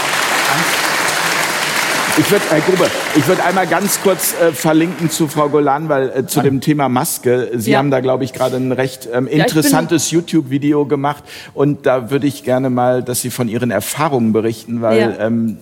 Ich 2.20 2.30
würde, 2.32 2.44
Herr 2.50 2.60
Grube, 2.60 2.86
ich 3.16 3.28
würde 3.28 3.44
einmal 3.46 3.66
ganz 3.66 4.02
kurz 4.02 4.34
äh, 4.40 4.52
verlinken 4.52 5.10
zu 5.10 5.28
Frau 5.30 5.48
Golan, 5.48 5.88
weil 5.88 6.10
äh, 6.10 6.26
zu 6.26 6.42
dem 6.42 6.60
Thema 6.60 6.90
Maske. 6.90 7.52
Sie 7.56 7.72
Ja. 7.72 7.78
haben 7.80 7.92
da, 7.92 8.02
glaube 8.02 8.26
ich, 8.26 8.34
gerade 8.34 8.58
ein 8.58 8.74
recht 8.74 9.08
ähm, 9.14 9.26
interessantes 9.28 10.12
YouTube-Video 10.12 10.86
gemacht 10.86 11.24
und 11.54 11.86
da 11.86 12.12
würde 12.12 12.28
ich 12.28 12.44
gerne 12.44 12.70
mal, 12.70 13.04
dass 13.04 13.22
Sie 13.22 13.30
von 13.30 13.48
Ihren 13.48 13.72
Erfahrungen 13.72 14.34
berichten, 14.34 14.82
weil 14.82 15.00
Ja. 15.00 15.26
ähm, 15.28 15.60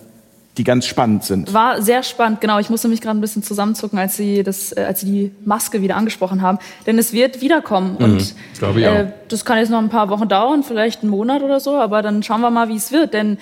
die 0.56 0.64
ganz 0.64 0.86
spannend 0.86 1.22
sind. 1.22 1.54
War 1.54 1.80
sehr 1.80 2.02
spannend, 2.02 2.40
genau. 2.40 2.58
Ich 2.58 2.68
musste 2.70 2.88
mich 2.88 3.00
gerade 3.00 3.16
ein 3.16 3.20
bisschen 3.20 3.44
zusammenzucken, 3.44 3.96
als 3.96 4.16
Sie, 4.16 4.42
das, 4.42 4.72
äh, 4.72 4.80
als 4.88 5.00
Sie 5.00 5.06
die 5.06 5.30
Maske 5.44 5.80
wieder 5.80 5.94
angesprochen 5.94 6.42
haben. 6.42 6.58
Denn 6.86 6.98
es 6.98 7.12
wird 7.12 7.40
wiederkommen. 7.40 7.94
Und 7.96 8.34
glaub 8.58 8.76
ich 8.76 8.82
äh, 8.84 8.88
auch. 8.88 9.12
das 9.28 9.44
kann 9.44 9.58
jetzt 9.58 9.70
noch 9.70 9.78
ein 9.78 9.90
paar 9.90 10.08
Wochen 10.10 10.26
dauern, 10.28 10.64
vielleicht 10.64 11.02
einen 11.02 11.10
Monat 11.12 11.42
oder 11.42 11.60
so, 11.60 11.76
aber 11.76 12.02
dann 12.02 12.24
schauen 12.24 12.40
wir 12.40 12.50
mal, 12.50 12.68
wie 12.68 12.76
es 12.76 12.90
wird. 12.90 13.14
Denn 13.14 13.38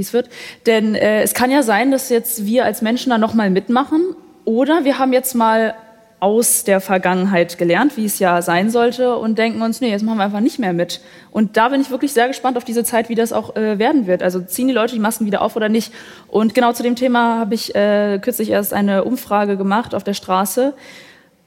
wie 0.00 0.02
es 0.02 0.12
wird. 0.14 0.30
Denn 0.64 0.94
äh, 0.94 1.20
es 1.20 1.34
kann 1.34 1.50
ja 1.50 1.62
sein, 1.62 1.90
dass 1.90 2.08
jetzt 2.08 2.46
wir 2.46 2.64
als 2.64 2.80
Menschen 2.80 3.10
da 3.10 3.18
nochmal 3.18 3.50
mitmachen 3.50 4.16
oder 4.46 4.84
wir 4.84 4.98
haben 4.98 5.12
jetzt 5.12 5.34
mal 5.34 5.74
aus 6.20 6.64
der 6.64 6.80
Vergangenheit 6.80 7.56
gelernt, 7.56 7.96
wie 7.96 8.04
es 8.04 8.18
ja 8.18 8.42
sein 8.42 8.70
sollte 8.70 9.16
und 9.16 9.38
denken 9.38 9.62
uns, 9.62 9.80
nee, 9.80 9.90
jetzt 9.90 10.02
machen 10.02 10.18
wir 10.18 10.24
einfach 10.24 10.40
nicht 10.40 10.58
mehr 10.58 10.74
mit. 10.74 11.00
Und 11.30 11.56
da 11.56 11.70
bin 11.70 11.80
ich 11.80 11.90
wirklich 11.90 12.12
sehr 12.12 12.28
gespannt 12.28 12.58
auf 12.58 12.64
diese 12.64 12.84
Zeit, 12.84 13.08
wie 13.08 13.14
das 13.14 13.32
auch 13.32 13.56
äh, 13.56 13.78
werden 13.78 14.06
wird. 14.06 14.22
Also 14.22 14.40
ziehen 14.40 14.68
die 14.68 14.74
Leute 14.74 14.94
die 14.94 15.00
Masken 15.00 15.24
wieder 15.24 15.40
auf 15.40 15.56
oder 15.56 15.70
nicht? 15.70 15.92
Und 16.28 16.54
genau 16.54 16.72
zu 16.72 16.82
dem 16.82 16.94
Thema 16.94 17.38
habe 17.38 17.54
ich 17.54 17.74
äh, 17.74 18.18
kürzlich 18.20 18.50
erst 18.50 18.74
eine 18.74 19.04
Umfrage 19.04 19.56
gemacht 19.56 19.94
auf 19.94 20.04
der 20.04 20.14
Straße. 20.14 20.74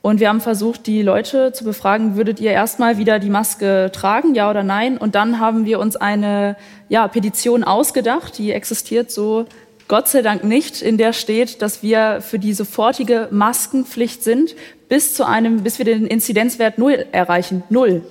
Und 0.03 0.19
wir 0.19 0.27
haben 0.27 0.41
versucht, 0.41 0.85
die 0.85 1.01
Leute 1.01 1.53
zu 1.53 1.63
befragen, 1.63 2.17
würdet 2.17 2.41
ihr 2.41 2.51
erstmal 2.51 2.97
wieder 2.97 3.19
die 3.19 3.29
Maske 3.29 3.89
tragen, 3.93 4.35
ja 4.35 4.49
oder 4.49 4.61
nein? 4.61 4.97
Und 4.97 5.15
dann 5.15 5.39
haben 5.39 5.63
wir 5.65 5.79
uns 5.79 5.95
eine 5.95 6.57
ja, 6.89 7.07
Petition 7.07 7.63
ausgedacht, 7.63 8.37
die 8.37 8.51
existiert 8.51 9.11
so 9.11 9.45
Gott 9.87 10.09
sei 10.09 10.21
Dank 10.21 10.43
nicht, 10.43 10.81
in 10.81 10.97
der 10.97 11.13
steht, 11.13 11.61
dass 11.61 11.83
wir 11.83 12.19
für 12.19 12.37
die 12.37 12.53
sofortige 12.53 13.29
Maskenpflicht 13.31 14.25
sind, 14.25 14.55
bis 14.89 15.13
zu 15.13 15.25
einem, 15.25 15.63
bis 15.63 15.77
wir 15.77 15.85
den 15.85 16.05
Inzidenzwert 16.05 16.77
null 16.77 17.05
erreichen. 17.13 17.63
Null. 17.69 18.01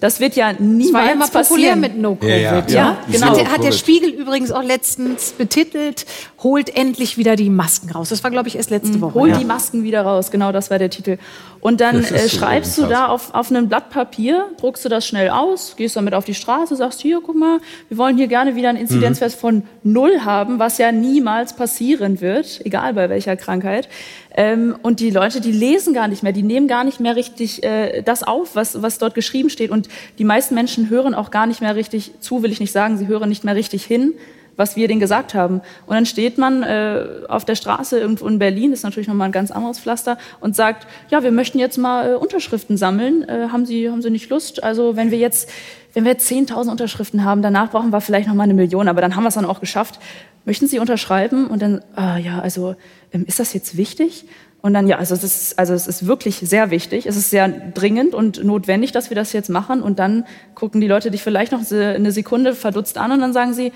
Das 0.00 0.18
wird 0.18 0.34
ja 0.34 0.52
niemals 0.52 0.86
das 0.86 0.94
war 0.94 1.08
ja 1.08 1.14
mal 1.14 1.28
populär 1.28 1.76
mit 1.76 1.98
No-Covid. 1.98 2.30
Ja, 2.30 2.38
ja. 2.38 2.64
ja, 2.68 2.98
genau. 3.10 3.38
Hat, 3.38 3.52
hat, 3.52 3.64
der 3.64 3.72
Spiegel 3.72 4.10
übrigens 4.10 4.50
auch 4.50 4.62
letztens 4.62 5.32
betitelt, 5.32 6.06
holt 6.42 6.74
endlich 6.74 7.18
wieder 7.18 7.36
die 7.36 7.50
Masken 7.50 7.90
raus. 7.90 8.08
Das 8.08 8.24
war, 8.24 8.30
glaube 8.30 8.48
ich, 8.48 8.56
erst 8.56 8.70
letzte 8.70 8.96
mhm. 8.96 9.00
Woche. 9.02 9.14
Holt 9.14 9.32
ja. 9.32 9.38
die 9.38 9.44
Masken 9.44 9.82
wieder 9.82 10.02
raus, 10.02 10.30
genau 10.30 10.52
das 10.52 10.70
war 10.70 10.78
der 10.78 10.90
Titel. 10.90 11.18
Und 11.60 11.80
dann 11.80 12.02
äh, 12.02 12.28
schreibst 12.28 12.78
du 12.78 12.86
da 12.86 13.08
auf, 13.08 13.34
auf 13.34 13.50
einem 13.50 13.68
Blatt 13.68 13.90
Papier, 13.90 14.46
druckst 14.58 14.84
du 14.84 14.88
das 14.88 15.06
schnell 15.06 15.28
aus, 15.28 15.76
gehst 15.76 15.96
damit 15.96 16.14
auf 16.14 16.24
die 16.24 16.34
Straße, 16.34 16.74
sagst, 16.76 17.00
hier, 17.00 17.20
guck 17.24 17.36
mal, 17.36 17.60
wir 17.88 17.98
wollen 17.98 18.16
hier 18.16 18.28
gerne 18.28 18.56
wieder 18.56 18.70
einen 18.70 18.78
Inzidenzwert 18.78 19.32
mhm. 19.32 19.38
von 19.38 19.62
null 19.82 20.20
haben, 20.24 20.58
was 20.58 20.78
ja 20.78 20.92
niemals 20.92 21.54
passieren 21.54 22.20
wird, 22.22 22.64
egal 22.64 22.94
bei 22.94 23.10
welcher 23.10 23.36
Krankheit. 23.36 23.88
Ähm, 24.34 24.76
und 24.82 25.00
die 25.00 25.10
Leute, 25.10 25.42
die 25.42 25.52
lesen 25.52 25.92
gar 25.92 26.08
nicht 26.08 26.22
mehr, 26.22 26.32
die 26.32 26.42
nehmen 26.42 26.68
gar 26.68 26.84
nicht 26.84 27.00
mehr 27.00 27.16
richtig 27.16 27.62
äh, 27.62 28.02
das 28.02 28.22
auf, 28.22 28.56
was, 28.56 28.80
was 28.80 28.96
dort 28.96 29.14
geschrieben 29.14 29.50
steht. 29.50 29.70
Und 29.70 29.88
die 30.18 30.24
meisten 30.24 30.54
Menschen 30.54 30.88
hören 30.88 31.14
auch 31.14 31.30
gar 31.30 31.46
nicht 31.46 31.60
mehr 31.60 31.76
richtig 31.76 32.12
zu, 32.20 32.42
will 32.42 32.52
ich 32.52 32.60
nicht 32.60 32.72
sagen, 32.72 32.96
sie 32.96 33.08
hören 33.08 33.28
nicht 33.28 33.44
mehr 33.44 33.56
richtig 33.56 33.84
hin, 33.84 34.14
was 34.56 34.76
wir 34.76 34.88
denen 34.88 35.00
gesagt 35.00 35.34
haben. 35.34 35.60
Und 35.86 35.94
dann 35.94 36.06
steht 36.06 36.38
man 36.38 36.62
äh, 36.62 37.04
auf 37.28 37.44
der 37.44 37.54
Straße 37.54 37.98
irgendwo 37.98 38.26
in 38.26 38.38
Berlin, 38.38 38.70
das 38.70 38.80
ist 38.80 38.84
natürlich 38.84 39.08
nochmal 39.08 39.28
ein 39.28 39.32
ganz 39.32 39.50
anderes 39.50 39.78
Pflaster, 39.78 40.18
und 40.40 40.56
sagt, 40.56 40.86
ja, 41.10 41.22
wir 41.22 41.32
möchten 41.32 41.58
jetzt 41.58 41.78
mal 41.78 42.12
äh, 42.12 42.14
Unterschriften 42.14 42.76
sammeln. 42.76 43.28
Äh, 43.28 43.48
haben, 43.50 43.66
Sie, 43.66 43.90
haben 43.90 44.02
Sie 44.02 44.10
nicht 44.10 44.30
Lust? 44.30 44.62
Also 44.62 44.96
wenn 44.96 45.10
wir 45.10 45.18
jetzt, 45.18 45.48
wenn 45.94 46.04
wir 46.04 46.18
10.000 46.18 46.70
Unterschriften 46.70 47.24
haben, 47.24 47.42
danach 47.42 47.70
brauchen 47.70 47.90
wir 47.90 48.00
vielleicht 48.00 48.28
nochmal 48.28 48.44
eine 48.44 48.54
Million, 48.54 48.88
aber 48.88 49.00
dann 49.00 49.16
haben 49.16 49.24
wir 49.24 49.28
es 49.28 49.34
dann 49.34 49.44
auch 49.46 49.60
geschafft. 49.60 49.98
Möchten 50.44 50.66
Sie 50.66 50.78
unterschreiben? 50.78 51.46
Und 51.46 51.62
dann, 51.62 51.82
ah, 51.94 52.16
ja, 52.16 52.40
also 52.40 52.76
ähm, 53.12 53.24
ist 53.26 53.40
das 53.40 53.52
jetzt 53.52 53.76
wichtig? 53.76 54.24
Und 54.62 54.74
dann, 54.74 54.86
ja, 54.86 54.98
also 54.98 55.14
es, 55.14 55.24
ist, 55.24 55.58
also 55.58 55.72
es 55.72 55.86
ist 55.86 56.06
wirklich 56.06 56.36
sehr 56.36 56.70
wichtig, 56.70 57.06
es 57.06 57.16
ist 57.16 57.30
sehr 57.30 57.48
dringend 57.48 58.14
und 58.14 58.44
notwendig, 58.44 58.92
dass 58.92 59.10
wir 59.10 59.14
das 59.14 59.32
jetzt 59.32 59.48
machen. 59.48 59.82
Und 59.82 59.98
dann 59.98 60.26
gucken 60.54 60.80
die 60.80 60.86
Leute 60.86 61.10
dich 61.10 61.22
vielleicht 61.22 61.52
noch 61.52 61.62
eine 61.70 62.12
Sekunde 62.12 62.54
verdutzt 62.54 62.98
an 62.98 63.12
und 63.12 63.20
dann 63.20 63.32
sagen 63.32 63.54
sie, 63.54 63.72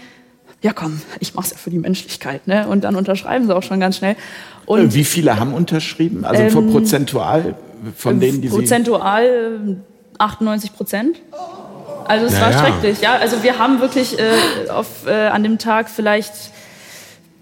ja 0.65 0.73
komm, 0.73 1.03
ich 1.21 1.35
mach's 1.35 1.51
ja 1.51 1.59
für 1.59 1.69
die 1.69 1.79
Menschlichkeit. 1.79 2.47
Ne? 2.49 2.67
Und 2.67 2.85
dann 2.85 2.97
unterschreiben 2.97 3.47
sie 3.47 3.55
auch 3.55 3.63
schon 3.63 3.81
ganz 3.81 3.99
schnell. 3.99 4.17
Und, 4.65 4.81
äh, 4.81 4.95
Wie 4.95 5.05
viele 5.05 5.39
haben 5.39 5.53
unterschrieben? 5.53 6.25
Also 6.25 6.43
ähm, 6.43 6.73
prozentual 6.73 7.55
von 7.95 8.19
denen, 8.19 8.41
die 8.41 8.49
Prozentual 8.49 9.77
98 10.17 10.71
äh, 10.71 10.73
Prozent. 10.73 11.21
Also 12.07 12.27
es 12.27 12.33
ja, 12.33 12.41
war 12.41 12.53
schrecklich, 12.53 13.03
ja. 13.03 13.17
Also 13.17 13.43
wir 13.43 13.59
haben 13.59 13.81
wirklich 13.81 14.19
äh, 14.19 14.71
auf, 14.71 15.07
äh, 15.07 15.27
an 15.27 15.43
dem 15.43 15.59
Tag 15.59 15.91
vielleicht 15.91 16.33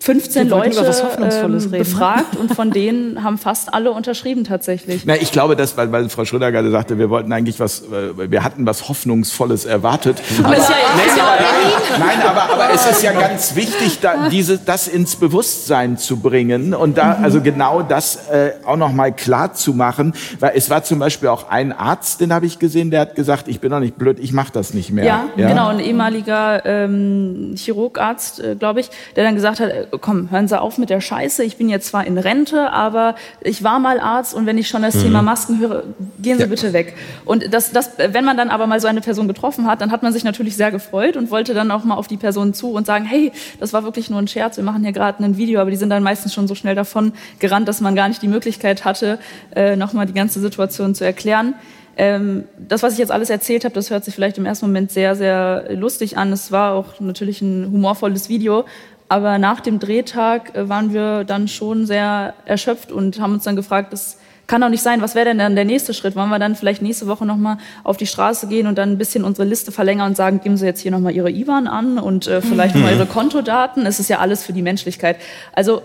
15 0.03 0.49
Leute 0.49 0.85
ähm, 1.21 1.71
befragt 1.71 2.37
und 2.37 2.53
von 2.53 2.71
denen 2.73 3.23
haben 3.23 3.39
fast 3.39 3.73
alle 3.73 3.93
unterschrieben 3.93 4.43
tatsächlich. 4.43 5.05
Na, 5.07 5.15
ich 5.15 5.31
glaube, 5.31 5.55
dass, 5.55 5.77
weil, 5.77 5.93
weil 5.93 6.09
Frau 6.09 6.25
Schröder 6.25 6.51
gerade 6.51 6.73
sagte, 6.73 6.99
wir 6.99 7.09
wollten 7.09 7.33
eigentlich 7.33 7.61
was, 7.61 7.83
äh, 7.83 8.31
wir 8.31 8.43
hatten 8.43 8.67
was 8.67 8.89
Hoffnungsvolles 8.89 9.65
erwartet. 9.65 10.21
Aber, 10.43 10.57
ja, 10.57 10.65
aber 10.65 11.99
nein, 12.01 12.21
aber, 12.27 12.53
aber 12.53 12.75
es 12.75 12.85
ist 12.91 13.05
ja 13.05 13.13
ganz 13.13 13.55
wichtig, 13.55 14.01
da, 14.01 14.29
diese, 14.29 14.59
das 14.59 14.89
ins 14.89 15.15
Bewusstsein 15.15 15.97
zu 15.97 16.17
bringen 16.17 16.75
und 16.75 16.99
da 16.99 17.19
mhm. 17.19 17.25
also 17.25 17.41
genau 17.41 17.83
das 17.83 18.29
äh, 18.29 18.55
auch 18.65 18.77
noch 18.77 18.91
mal 18.91 19.13
klar 19.13 19.55
zu 19.55 19.73
machen, 19.73 20.15
weil 20.41 20.55
es 20.57 20.69
war 20.69 20.83
zum 20.83 20.99
Beispiel 20.99 21.29
auch 21.29 21.49
ein 21.49 21.71
Arzt, 21.71 22.21
den 22.21 22.33
habe 22.33 22.47
ich 22.47 22.59
gesehen, 22.59 22.91
der 22.91 23.03
hat 23.03 23.15
gesagt, 23.15 23.47
ich 23.47 23.61
bin 23.61 23.71
doch 23.71 23.79
nicht 23.79 23.99
blöd, 23.99 24.19
ich 24.21 24.33
mache 24.33 24.51
das 24.53 24.75
nicht 24.75 24.91
mehr. 24.91 25.05
Ja, 25.05 25.25
ja, 25.37 25.49
genau, 25.49 25.69
ein 25.69 25.79
ehemaliger 25.79 26.67
ähm, 26.67 27.55
Chirurgarzt, 27.57 28.41
äh, 28.41 28.57
glaube 28.57 28.81
ich, 28.81 28.91
der 29.15 29.23
dann 29.23 29.37
gesagt 29.37 29.61
hat, 29.61 29.92
komm, 30.01 30.31
hören 30.31 30.49
Sie 30.49 30.61
auf 30.61 30.79
mit 30.79 30.91
der 30.91 31.01
Scheiße. 31.01 31.45
Ich 31.45 31.57
bin 31.57 31.69
jetzt 31.69 31.89
zwar 31.89 32.07
in 32.07 32.19
Rente, 32.19 32.71
aber 32.71 33.15
ich 33.41 33.63
war 33.63 33.79
mal 33.79 34.01
Arzt 34.01 34.35
und 34.35 34.47
wenn 34.47 34.59
ich 34.59 34.69
schon 34.69 34.83
das 34.83 34.95
mhm. 34.97 35.03
Thema 35.03 35.23
Masken 35.23 35.59
höre, 35.59 35.85
gehen 36.21 36.37
Sie 36.37 36.45
ja. 36.45 36.49
bitte 36.49 36.73
weg. 36.73 36.95
Und 37.25 37.53
das, 37.53 37.73
das, 37.73 37.93
wenn 37.99 38.25
man 38.25 38.37
dann 38.37 38.51
aber 38.51 38.67
mal 38.67 38.81
so 38.81 38.89
eine 38.89 39.01
Person 39.01 39.29
getroffen 39.29 39.67
hat, 39.67 39.81
dann 39.81 39.91
hat 39.91 40.03
man 40.03 40.13
sich 40.13 40.25
natürlich 40.25 40.57
sehr 40.57 40.71
gefreut 40.71 41.17
und 41.17 41.31
wollte 41.31 41.55
dann 41.55 41.71
auch 41.71 41.85
mal 41.85 41.95
auf 41.95 42.09
die 42.09 42.17
Person 42.17 42.55
zu 42.55 42.73
und 42.73 42.87
sagen, 42.87 43.05
hey, 43.05 43.33
das 43.61 43.73
war 43.73 43.85
wirklich 43.85 44.11
nur 44.11 44.19
ein 44.19 44.29
Scherz, 44.29 44.57
wir 44.57 44.65
machen 44.65 44.83
hier 44.83 44.93
gerade 44.93 45.23
ein 45.23 45.37
Video, 45.37 45.61
aber 45.61 45.71
die 45.71 45.77
sind 45.77 45.91
dann 45.91 46.03
meistens 46.03 46.33
schon 46.33 46.49
so 46.49 46.55
schnell 46.55 46.75
davon 46.75 47.13
gerannt, 47.39 47.69
dass 47.69 47.81
man 47.81 47.95
gar 47.95 48.09
nicht 48.09 48.23
die 48.23 48.29
Möglichkeit 48.29 48.85
hatte, 48.85 49.19
äh, 49.55 49.77
nochmal 49.77 50.07
die 50.07 50.15
ganze 50.15 50.41
Situation 50.41 50.95
zu 50.95 51.05
erklären. 51.05 51.55
Ähm, 51.95 52.45
das, 52.57 52.83
was 52.83 52.95
ich 52.95 52.99
jetzt 52.99 53.13
alles 53.13 53.29
erzählt 53.29 53.65
habe, 53.65 53.75
das 53.75 53.91
hört 53.91 54.05
sich 54.05 54.15
vielleicht 54.15 54.39
im 54.39 54.47
ersten 54.47 54.67
Moment 54.67 54.91
sehr, 54.91 55.15
sehr 55.15 55.67
lustig 55.75 56.17
an. 56.17 56.33
Es 56.33 56.51
war 56.51 56.73
auch 56.73 57.01
natürlich 57.01 57.43
ein 57.43 57.71
humorvolles 57.71 58.29
Video, 58.31 58.65
aber 59.13 59.37
nach 59.37 59.61
dem 59.61 59.79
Drehtag 59.79 60.57
äh, 60.57 60.71
waren 60.71 60.95
wir 60.95 61.25
dann 61.25 61.47
schon 61.47 61.85
sehr 61.85 62.33
erschöpft 62.47 62.91
und 62.91 63.21
haben 63.21 63.35
uns 63.35 63.45
dann 63.45 63.57
gefragt, 63.57 63.93
das 63.93 64.17
kann 64.47 64.63
doch 64.63 64.71
nicht 64.71 64.83
sein, 64.83 65.03
was 65.03 65.15
wäre 65.15 65.27
denn 65.27 65.37
dann 65.37 65.55
der 65.55 65.67
nächste 65.67 65.93
Schritt? 65.93 66.17
Wollen 66.17 66.31
wir 66.31 66.39
dann 66.39 66.57
vielleicht 66.57 66.81
nächste 66.81 67.07
Woche 67.07 67.27
nochmal 67.27 67.59
auf 67.85 67.99
die 67.99 68.07
Straße 68.07 68.47
gehen 68.47 68.67
und 68.67 68.79
dann 68.79 68.93
ein 68.93 68.97
bisschen 68.97 69.25
unsere 69.25 69.47
Liste 69.47 69.71
verlängern 69.71 70.09
und 70.09 70.17
sagen, 70.17 70.41
geben 70.43 70.57
Sie 70.57 70.65
jetzt 70.65 70.81
hier 70.81 70.91
nochmal 70.91 71.13
Ihre 71.13 71.31
IBAN 71.31 71.67
an 71.67 71.99
und 71.99 72.27
äh, 72.27 72.41
vielleicht 72.41 72.75
mhm. 72.75 72.85
mal 72.85 72.95
Ihre 72.95 73.05
Kontodaten? 73.05 73.85
Es 73.85 74.01
ist 74.01 74.09
ja 74.09 74.19
alles 74.19 74.45
für 74.45 74.55
die 74.55 74.63
Menschlichkeit. 74.63 75.19
Also 75.53 75.83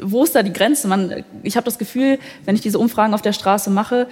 wo 0.00 0.22
ist 0.22 0.36
da 0.36 0.44
die 0.44 0.52
Grenze? 0.52 0.86
Man, 0.86 1.24
ich 1.42 1.56
habe 1.56 1.64
das 1.64 1.78
Gefühl, 1.78 2.20
wenn 2.44 2.54
ich 2.54 2.60
diese 2.60 2.78
Umfragen 2.78 3.12
auf 3.12 3.22
der 3.22 3.32
Straße 3.32 3.70
mache, 3.70 4.06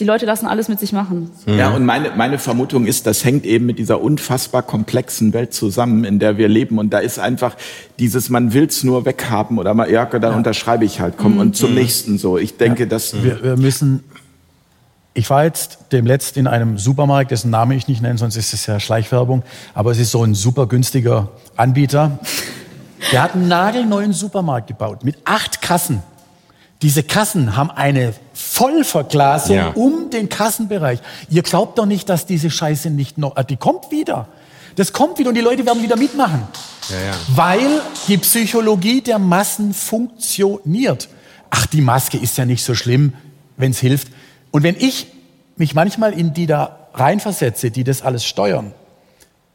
die 0.00 0.04
Leute 0.04 0.26
lassen 0.26 0.46
alles 0.46 0.68
mit 0.68 0.80
sich 0.80 0.92
machen. 0.92 1.30
Ja, 1.46 1.70
und 1.70 1.84
meine, 1.84 2.10
meine 2.16 2.38
Vermutung 2.38 2.84
ist, 2.86 3.06
das 3.06 3.24
hängt 3.24 3.46
eben 3.46 3.66
mit 3.66 3.78
dieser 3.78 4.00
unfassbar 4.00 4.62
komplexen 4.62 5.32
Welt 5.32 5.54
zusammen, 5.54 6.04
in 6.04 6.18
der 6.18 6.36
wir 6.36 6.48
leben. 6.48 6.78
Und 6.78 6.90
da 6.90 6.98
ist 6.98 7.20
einfach 7.20 7.56
dieses, 8.00 8.28
man 8.28 8.52
will's 8.52 8.82
nur 8.82 9.06
weghaben 9.06 9.58
oder 9.58 9.72
mal, 9.72 9.88
ja, 9.88 10.04
dann 10.04 10.22
ja. 10.22 10.36
unterschreibe 10.36 10.84
ich 10.84 10.98
halt, 10.98 11.14
komm, 11.16 11.34
mhm. 11.34 11.40
und 11.40 11.56
zum 11.56 11.70
mhm. 11.70 11.76
nächsten 11.76 12.18
so. 12.18 12.38
Ich 12.38 12.56
denke, 12.56 12.84
ja. 12.84 12.88
dass... 12.88 13.22
Wir, 13.22 13.40
wir 13.40 13.56
müssen, 13.56 14.02
ich 15.14 15.30
war 15.30 15.44
jetzt 15.44 15.78
demletzt 15.92 16.36
in 16.36 16.48
einem 16.48 16.76
Supermarkt, 16.76 17.30
dessen 17.30 17.50
Name 17.50 17.76
ich 17.76 17.86
nicht 17.86 18.02
nenne, 18.02 18.18
sonst 18.18 18.36
ist 18.36 18.52
es 18.52 18.66
ja 18.66 18.80
Schleichwerbung, 18.80 19.44
aber 19.74 19.92
es 19.92 20.00
ist 20.00 20.10
so 20.10 20.24
ein 20.24 20.34
super 20.34 20.66
günstiger 20.66 21.28
Anbieter. 21.54 22.18
Der 23.12 23.22
hat 23.22 23.34
einen 23.34 23.46
nagelneuen 23.46 24.12
Supermarkt 24.12 24.66
gebaut 24.66 25.04
mit 25.04 25.18
acht 25.24 25.62
Kassen. 25.62 26.02
Diese 26.84 27.02
Kassen 27.02 27.56
haben 27.56 27.70
eine 27.70 28.12
Vollverglasung 28.34 29.56
ja. 29.56 29.68
um 29.70 30.10
den 30.10 30.28
Kassenbereich. 30.28 30.98
Ihr 31.30 31.40
glaubt 31.42 31.78
doch 31.78 31.86
nicht, 31.86 32.10
dass 32.10 32.26
diese 32.26 32.50
Scheiße 32.50 32.90
nicht 32.90 33.16
noch, 33.16 33.38
äh, 33.38 33.44
die 33.46 33.56
kommt 33.56 33.90
wieder. 33.90 34.28
Das 34.76 34.92
kommt 34.92 35.18
wieder 35.18 35.30
und 35.30 35.34
die 35.34 35.40
Leute 35.40 35.64
werden 35.64 35.82
wieder 35.82 35.96
mitmachen. 35.96 36.42
Ja, 36.90 37.06
ja. 37.06 37.12
Weil 37.28 37.80
die 38.06 38.18
Psychologie 38.18 39.00
der 39.00 39.18
Massen 39.18 39.72
funktioniert. 39.72 41.08
Ach, 41.48 41.64
die 41.64 41.80
Maske 41.80 42.18
ist 42.18 42.36
ja 42.36 42.44
nicht 42.44 42.62
so 42.62 42.74
schlimm, 42.74 43.14
wenn 43.56 43.70
es 43.70 43.78
hilft. 43.78 44.08
Und 44.50 44.62
wenn 44.62 44.76
ich 44.76 45.06
mich 45.56 45.74
manchmal 45.74 46.12
in 46.12 46.34
die 46.34 46.46
da 46.46 46.90
reinversetze, 46.92 47.70
die 47.70 47.84
das 47.84 48.02
alles 48.02 48.26
steuern, 48.26 48.74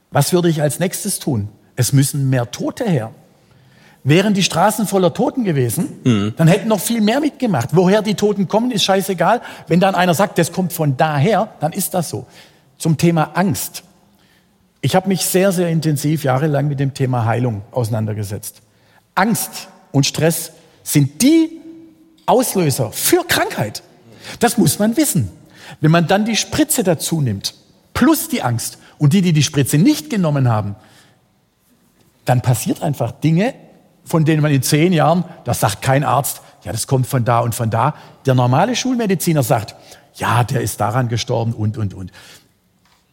was 0.10 0.34
würde 0.34 0.50
ich 0.50 0.64
als 0.64 0.80
nächstes 0.80 1.20
tun? 1.20 1.50
Es 1.76 1.94
müssen 1.94 2.32
mehr 2.32 2.50
Tote 2.50 2.86
her. 2.86 3.12
Wären 4.04 4.34
die 4.34 4.44
Straßen 4.44 4.88
voller 4.88 5.14
Toten 5.14 5.44
gewesen, 5.44 6.00
mhm. 6.04 6.34
dann 6.38 6.48
hätten 6.48 6.70
noch 6.70 6.80
viel 6.80 7.02
mehr 7.02 7.20
mitgemacht. 7.20 7.70
Woher 7.74 8.02
die 8.02 8.16
Toten 8.16 8.48
kommen, 8.48 8.72
ist 8.72 8.84
scheißegal. 8.84 9.42
Wenn 9.68 9.80
dann 9.80 9.96
einer 9.96 10.14
sagt, 10.14 10.38
das 10.38 10.52
kommt 10.52 10.72
von 10.72 10.96
daher, 10.96 11.50
dann 11.60 11.74
ist 11.74 11.94
das 11.94 12.10
so. 12.10 12.26
Zum 12.78 12.98
Thema 12.98 13.32
Angst. 13.34 13.84
Ich 14.82 14.96
habe 14.96 15.10
mich 15.10 15.26
sehr, 15.26 15.52
sehr 15.52 15.70
intensiv 15.70 16.24
jahrelang 16.24 16.70
mit 16.70 16.80
dem 16.80 16.94
Thema 16.94 17.26
Heilung 17.26 17.62
auseinandergesetzt. 17.72 18.62
Angst 19.16 19.68
und 19.92 20.06
Stress 20.06 20.54
sind 20.84 21.22
die 21.22 21.60
Auslöser 22.26 22.92
für 22.94 23.26
Krankheit. 23.28 23.84
Das 24.40 24.58
muss 24.58 24.80
man 24.80 24.96
wissen. 24.96 25.30
Wenn 25.82 25.92
man 25.92 26.08
dann 26.08 26.24
die 26.24 26.38
Spritze 26.38 26.84
dazu 26.84 27.20
nimmt, 27.20 27.54
plus 27.94 28.30
die 28.30 28.42
Angst, 28.42 28.78
und 29.00 29.14
die, 29.14 29.22
die 29.24 29.34
die 29.34 29.44
Spritze 29.44 29.80
nicht 29.80 30.12
genommen 30.12 30.48
haben, 30.48 30.76
dann 32.26 32.42
passiert 32.42 32.84
einfach 32.84 33.12
Dinge, 33.12 33.56
von 34.10 34.26
denen 34.26 34.42
man 34.42 34.52
in 34.52 34.64
zehn 34.64 34.92
Jahren, 34.92 35.24
das 35.44 35.60
sagt 35.60 35.84
kein 35.84 36.04
Arzt, 36.04 36.42
ja, 36.64 36.72
das 36.72 36.88
kommt 36.88 37.06
von 37.06 37.24
da 37.26 37.40
und 37.42 37.54
von 37.54 37.70
da. 37.70 37.94
Der 38.26 38.34
normale 38.34 38.76
Schulmediziner 38.76 39.44
sagt, 39.44 39.76
ja, 40.16 40.44
der 40.44 40.62
ist 40.62 40.82
daran 40.82 41.10
gestorben 41.10 41.54
und, 41.54 41.78
und, 41.78 41.94
und. 41.94 42.12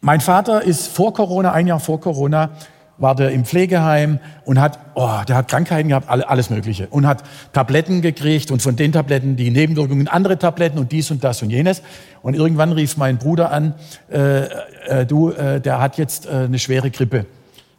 Mein 0.00 0.22
Vater 0.22 0.62
ist 0.62 0.88
vor 0.88 1.12
Corona, 1.12 1.52
ein 1.52 1.66
Jahr 1.66 1.80
vor 1.80 2.00
Corona, 2.00 2.50
war 2.96 3.14
der 3.14 3.30
im 3.32 3.44
Pflegeheim 3.44 4.20
und 4.46 4.58
hat, 4.58 4.78
oh, 4.94 5.20
der 5.28 5.36
hat 5.36 5.48
Krankheiten 5.48 5.90
gehabt, 5.90 6.08
alles 6.08 6.48
Mögliche. 6.48 6.86
Und 6.88 7.06
hat 7.06 7.22
Tabletten 7.52 8.00
gekriegt 8.00 8.50
und 8.50 8.62
von 8.62 8.74
den 8.74 8.92
Tabletten 8.92 9.36
die 9.36 9.50
Nebenwirkungen 9.50 10.08
andere 10.08 10.38
Tabletten 10.38 10.78
und 10.78 10.92
dies 10.92 11.10
und 11.10 11.22
das 11.22 11.42
und 11.42 11.50
jenes. 11.50 11.82
Und 12.22 12.34
irgendwann 12.34 12.72
rief 12.72 12.96
mein 12.96 13.18
Bruder 13.18 13.50
an, 13.50 13.74
äh, 14.10 14.44
äh, 14.86 15.06
du, 15.06 15.30
äh, 15.30 15.60
der 15.60 15.78
hat 15.78 15.98
jetzt 15.98 16.24
äh, 16.24 16.30
eine 16.30 16.58
schwere 16.58 16.90
Grippe. 16.90 17.26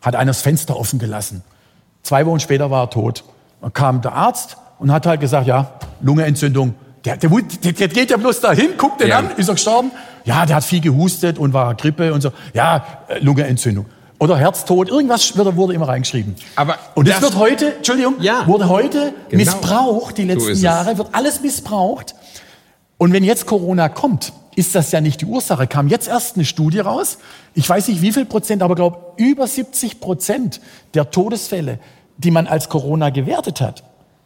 Hat 0.04 0.16
einer 0.16 0.30
das 0.30 0.42
Fenster 0.42 0.78
offen 0.78 1.00
gelassen. 1.00 1.42
Zwei 2.08 2.26
Wochen 2.26 2.40
später 2.40 2.72
war 2.72 2.84
er 2.84 2.90
tot. 2.90 3.26
Dann 3.60 3.74
kam 3.74 4.02
der 4.02 4.14
Arzt 4.14 4.56
und 4.80 4.94
hat 4.94 5.06
halt 5.06 5.20
gesagt, 5.20 5.46
ja, 5.46 5.74
Lungenentzündung. 6.00 6.74
Der, 7.04 7.18
der, 7.18 7.30
der, 7.30 7.88
geht 7.90 8.12
ja 8.12 8.16
bloß 8.16 8.40
dahin, 8.40 8.78
guckt 8.78 9.02
den 9.02 9.10
ja. 9.10 9.18
an, 9.20 9.32
ist 9.36 9.50
er 9.50 9.56
gestorben? 9.56 9.92
Ja, 10.24 10.46
der 10.46 10.56
hat 10.56 10.64
viel 10.64 10.80
gehustet 10.80 11.38
und 11.38 11.52
war 11.52 11.76
Grippe 11.76 12.14
und 12.14 12.22
so. 12.22 12.32
Ja, 12.54 12.86
äh, 13.10 13.20
Lungenentzündung 13.20 13.88
oder 14.20 14.38
Herztod, 14.38 14.88
irgendwas 14.88 15.38
wurde, 15.38 15.58
wurde 15.58 15.74
immer 15.74 15.90
reingeschrieben. 15.90 16.36
Aber 16.56 16.78
und 16.96 17.10
das, 17.10 17.16
das, 17.16 17.24
wird 17.24 17.36
heute, 17.36 17.76
Entschuldigung, 17.76 18.16
ja, 18.22 18.48
wurde 18.48 18.70
heute 18.70 19.14
genau. 19.28 19.44
missbraucht, 19.44 20.18
die 20.18 20.24
letzten 20.24 20.56
so 20.56 20.64
Jahre, 20.64 20.98
wird 20.98 21.10
alles 21.12 21.42
missbraucht. 21.42 22.16
Und 22.98 23.12
wenn 23.12 23.26
jetzt 23.26 23.48
Corona 23.48 23.90
kommt, 23.90 24.32
ist 24.56 24.74
das 24.74 24.92
ja 24.92 25.02
nicht 25.02 25.22
die 25.22 25.26
Ursache. 25.26 25.68
Kam 25.68 25.88
jetzt 25.88 26.08
erst 26.08 26.36
eine 26.36 26.46
Studie 26.46 26.80
raus, 26.80 27.20
ich 27.54 27.70
weiß 27.70 27.90
nicht 27.90 28.02
wie 28.02 28.12
viel 28.12 28.26
Prozent, 28.26 28.64
aber 28.64 28.76
glaube 28.76 29.14
über 29.18 29.46
70 29.46 30.00
Prozent 30.00 30.62
der 30.96 31.12
Todesfälle, 31.12 31.80
die 32.18 32.32
man 32.32 32.48
als 32.48 32.70
Corona 32.70 33.10
gewertet 33.10 33.62
hat, 33.62 33.84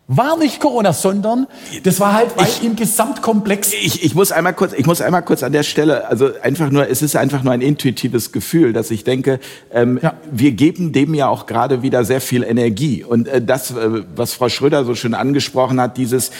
war 0.08 0.38
nicht 0.38 0.60
Corona, 0.60 0.92
sondern 0.92 1.48
das 1.84 2.02
war 2.02 2.14
halt 2.14 2.32
ich, 2.42 2.64
im 2.66 2.76
Gesamtkomplex. 2.76 3.72
Ich, 3.72 4.04
ich 4.04 4.14
muss 4.14 4.34
einmal 4.34 4.54
kurz, 4.54 4.74
ich 4.74 4.86
muss 4.86 5.00
einmal 5.00 5.24
kurz 5.24 5.42
an 5.42 5.54
der 5.54 5.64
Stelle, 5.64 6.06
also 6.08 6.32
einfach 6.42 6.70
nur, 6.70 6.90
es 6.90 7.02
ist 7.02 7.16
einfach 7.16 7.44
nur 7.44 7.54
ein 7.54 7.62
intuitives 7.62 8.34
Gefühl, 8.34 8.74
dass 8.74 8.92
ich 8.92 9.06
denke, 9.06 9.40
ähm, 9.72 10.00
ja. 10.02 10.16
wir 10.30 10.52
geben 10.52 10.92
dem 10.92 11.14
ja 11.14 11.30
auch 11.30 11.46
gerade 11.46 11.82
wieder 11.82 12.04
sehr 12.04 12.20
viel 12.20 12.44
Energie 12.44 13.06
und 13.06 13.30
äh, 13.30 13.42
das, 13.42 13.72
äh, 13.72 14.04
was 14.16 14.34
Frau 14.34 14.50
Schröder 14.50 14.84
so 14.84 14.96
schön 14.96 15.14
angesprochen 15.14 15.80
hat, 15.80 15.96
dieses 15.96 16.32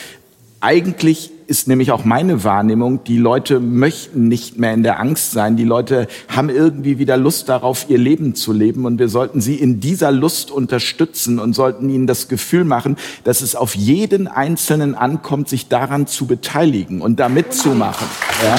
eigentlich 0.62 1.32
ist 1.48 1.66
nämlich 1.66 1.90
auch 1.90 2.04
meine 2.04 2.44
Wahrnehmung, 2.44 3.02
die 3.02 3.18
Leute 3.18 3.58
möchten 3.58 4.28
nicht 4.28 4.58
mehr 4.58 4.72
in 4.72 4.84
der 4.84 5.00
Angst 5.00 5.32
sein. 5.32 5.56
Die 5.56 5.64
Leute 5.64 6.06
haben 6.28 6.48
irgendwie 6.48 6.98
wieder 6.98 7.16
Lust 7.16 7.48
darauf, 7.48 7.86
ihr 7.88 7.98
Leben 7.98 8.36
zu 8.36 8.52
leben. 8.52 8.86
Und 8.86 9.00
wir 9.00 9.08
sollten 9.08 9.40
sie 9.40 9.56
in 9.56 9.80
dieser 9.80 10.12
Lust 10.12 10.52
unterstützen 10.52 11.40
und 11.40 11.52
sollten 11.54 11.90
ihnen 11.90 12.06
das 12.06 12.28
Gefühl 12.28 12.64
machen, 12.64 12.96
dass 13.24 13.40
es 13.40 13.56
auf 13.56 13.74
jeden 13.74 14.28
Einzelnen 14.28 14.94
ankommt, 14.94 15.48
sich 15.48 15.66
daran 15.66 16.06
zu 16.06 16.26
beteiligen 16.26 17.02
und 17.02 17.18
da 17.18 17.28
mitzumachen. 17.28 18.06
Ja? 18.42 18.56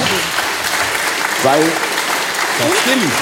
Weil, 1.42 1.62
das 2.58 2.78
stimmt. 2.82 3.12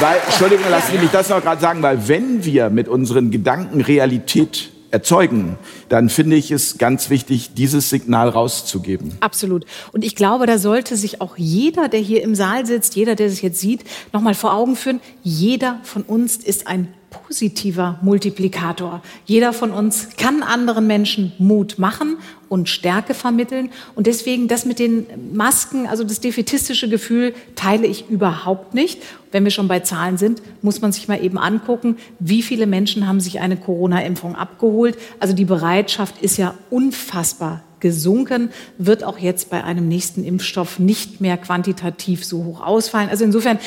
Weil, 0.00 0.16
Entschuldigung, 0.26 0.68
lassen 0.68 0.92
Sie 0.92 0.98
mich 0.98 1.10
das 1.10 1.28
noch 1.28 1.42
gerade 1.42 1.60
sagen, 1.60 1.80
weil 1.82 2.08
wenn 2.08 2.44
wir 2.44 2.70
mit 2.70 2.88
unseren 2.88 3.30
Gedanken 3.30 3.80
Realität 3.80 4.70
erzeugen, 4.90 5.58
dann 5.88 6.08
finde 6.08 6.36
ich 6.36 6.50
es 6.50 6.78
ganz 6.78 7.10
wichtig, 7.10 7.54
dieses 7.54 7.90
Signal 7.90 8.28
rauszugeben. 8.28 9.16
Absolut. 9.20 9.64
Und 9.92 10.04
ich 10.04 10.16
glaube, 10.16 10.46
da 10.46 10.58
sollte 10.58 10.96
sich 10.96 11.20
auch 11.20 11.36
jeder, 11.36 11.88
der 11.88 12.00
hier 12.00 12.22
im 12.22 12.34
Saal 12.34 12.66
sitzt, 12.66 12.96
jeder, 12.96 13.14
der 13.14 13.30
sich 13.30 13.42
jetzt 13.42 13.60
sieht, 13.60 13.84
nochmal 14.12 14.34
vor 14.34 14.54
Augen 14.54 14.76
führen, 14.76 15.00
jeder 15.22 15.80
von 15.82 16.02
uns 16.02 16.36
ist 16.36 16.66
ein 16.66 16.88
positiver 17.10 17.98
Multiplikator. 18.02 19.02
Jeder 19.24 19.52
von 19.52 19.70
uns 19.70 20.08
kann 20.16 20.42
anderen 20.42 20.86
Menschen 20.86 21.32
Mut 21.38 21.78
machen 21.78 22.18
und 22.48 22.68
Stärke 22.68 23.14
vermitteln. 23.14 23.70
Und 23.94 24.06
deswegen 24.06 24.48
das 24.48 24.64
mit 24.64 24.78
den 24.78 25.06
Masken, 25.32 25.86
also 25.86 26.04
das 26.04 26.20
defetistische 26.20 26.88
Gefühl, 26.88 27.34
teile 27.54 27.86
ich 27.86 28.08
überhaupt 28.08 28.74
nicht. 28.74 29.02
Wenn 29.32 29.44
wir 29.44 29.50
schon 29.50 29.68
bei 29.68 29.80
Zahlen 29.80 30.16
sind, 30.16 30.42
muss 30.62 30.80
man 30.80 30.92
sich 30.92 31.08
mal 31.08 31.22
eben 31.22 31.38
angucken, 31.38 31.96
wie 32.18 32.42
viele 32.42 32.66
Menschen 32.66 33.06
haben 33.06 33.20
sich 33.20 33.40
eine 33.40 33.56
Corona-Impfung 33.56 34.34
abgeholt. 34.34 34.96
Also 35.20 35.34
die 35.34 35.44
Bereitschaft 35.44 36.22
ist 36.22 36.38
ja 36.38 36.54
unfassbar 36.70 37.62
gesunken, 37.80 38.50
wird 38.76 39.04
auch 39.04 39.18
jetzt 39.18 39.50
bei 39.50 39.62
einem 39.62 39.88
nächsten 39.88 40.24
Impfstoff 40.24 40.78
nicht 40.78 41.20
mehr 41.20 41.36
quantitativ 41.36 42.24
so 42.24 42.44
hoch 42.44 42.60
ausfallen. 42.60 43.08
Also 43.08 43.24
insofern, 43.24 43.58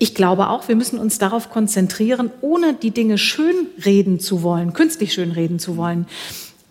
ich 0.00 0.14
glaube 0.14 0.48
auch, 0.48 0.66
wir 0.66 0.76
müssen 0.76 0.98
uns 0.98 1.18
darauf 1.18 1.50
konzentrieren, 1.50 2.30
ohne 2.40 2.72
die 2.72 2.90
Dinge 2.90 3.18
schön 3.18 3.66
reden 3.84 4.18
zu 4.18 4.42
wollen, 4.42 4.72
künstlich 4.72 5.12
schön 5.12 5.30
reden 5.30 5.58
zu 5.58 5.76
wollen, 5.76 6.06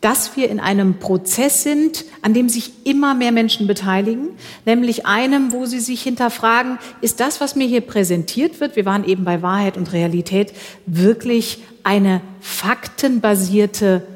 dass 0.02 0.36
wir 0.36 0.50
in 0.50 0.60
einem 0.60 0.98
Prozess 0.98 1.62
sind, 1.62 2.06
an 2.24 2.34
dem 2.34 2.50
sich 2.50 2.72
immer 2.86 3.14
mehr 3.14 3.32
Menschen 3.32 3.68
beteiligen, 3.68 4.30
nämlich 4.66 5.06
einem, 5.06 5.52
wo 5.52 5.68
sie 5.68 5.80
sich 5.80 6.02
hinterfragen, 6.02 6.80
ist 7.02 7.20
das, 7.20 7.40
was 7.40 7.56
mir 7.56 7.68
hier 7.68 7.82
präsentiert 7.82 8.60
wird, 8.60 8.76
wir 8.76 8.86
waren 8.86 9.08
eben 9.08 9.26
bei 9.26 9.44
Wahrheit 9.44 9.78
und 9.78 9.94
Realität, 9.94 10.54
wirklich 10.88 11.62
eine 11.84 12.22
faktenbasierte 12.42 14.08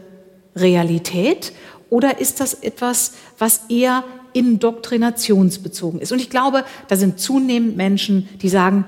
Realität 0.55 1.53
oder 1.91 2.19
ist 2.19 2.39
das 2.39 2.55
etwas, 2.55 3.13
was 3.37 3.65
eher 3.69 4.03
indoktrinationsbezogen 4.33 5.99
ist? 5.99 6.11
Und 6.11 6.19
ich 6.19 6.29
glaube, 6.29 6.65
da 6.87 6.95
sind 6.95 7.19
zunehmend 7.19 7.77
Menschen, 7.77 8.27
die 8.41 8.49
sagen, 8.49 8.85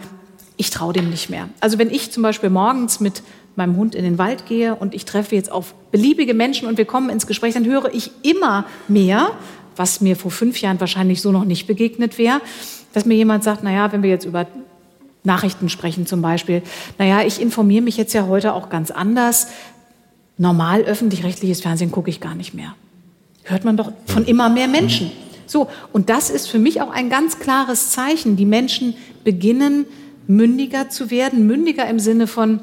ich 0.58 0.70
traue 0.70 0.94
dem 0.94 1.10
nicht 1.10 1.30
mehr. 1.30 1.50
Also 1.60 1.78
wenn 1.78 1.90
ich 1.90 2.12
zum 2.12 2.24
Beispiel 2.24 2.50
morgens 2.50 3.00
mit 3.00 3.22
meinem 3.56 3.78
Hund 3.78 3.96
in 3.96 4.04
den 4.04 4.18
Wald 4.18 4.46
gehe 4.46 4.76
und 4.76 4.94
ich 4.94 5.06
treffe 5.06 5.36
jetzt 5.36 5.52
auf 5.52 5.74
beliebige 5.92 6.34
Menschen 6.34 6.68
und 6.68 6.78
wir 6.78 6.86
kommen 6.86 7.10
ins 7.10 7.28
Gespräch, 7.28 7.54
dann 7.54 7.66
höre 7.66 7.94
ich 7.94 8.12
immer 8.22 8.66
mehr, 8.88 9.32
was 9.76 10.02
mir 10.02 10.16
vor 10.16 10.32
fünf 10.32 10.62
Jahren 10.62 10.80
wahrscheinlich 10.80 11.22
so 11.22 11.32
noch 11.32 11.46
nicht 11.46 11.68
begegnet 11.68 12.18
wäre, 12.18 12.42
dass 12.94 13.06
mir 13.06 13.16
jemand 13.16 13.44
sagt, 13.44 13.64
naja, 13.64 13.92
wenn 13.92 14.04
wir 14.04 14.10
jetzt 14.10 14.26
über 14.26 14.48
Nachrichten 15.24 15.70
sprechen 15.70 16.06
zum 16.06 16.22
Beispiel, 16.22 16.62
naja, 16.98 17.22
ich 17.26 17.42
informiere 17.42 17.84
mich 17.84 17.98
jetzt 17.98 18.14
ja 18.14 18.28
heute 18.28 18.54
auch 18.54 18.70
ganz 18.70 18.92
anders. 18.92 19.48
Normal 20.38 20.82
öffentlich-rechtliches 20.84 21.62
Fernsehen 21.62 21.92
gucke 21.92 22.10
ich 22.10 22.20
gar 22.20 22.36
nicht 22.36 22.54
mehr. 22.54 22.76
Hört 23.44 23.64
man 23.64 23.78
doch 23.78 23.92
von 24.06 24.26
immer 24.26 24.50
mehr 24.50 24.68
Menschen. 24.68 25.12
So, 25.46 25.68
und 25.94 26.10
das 26.10 26.30
ist 26.30 26.48
für 26.48 26.60
mich 26.60 26.82
auch 26.82 26.90
ein 26.90 27.10
ganz 27.10 27.40
klares 27.40 27.92
Zeichen. 27.92 28.36
Die 28.36 28.46
Menschen 28.46 28.96
beginnen 29.24 29.86
mündiger 30.28 30.90
zu 30.90 31.12
werden, 31.12 31.48
mündiger 31.48 31.88
im 31.88 32.00
Sinne 32.00 32.28
von, 32.28 32.60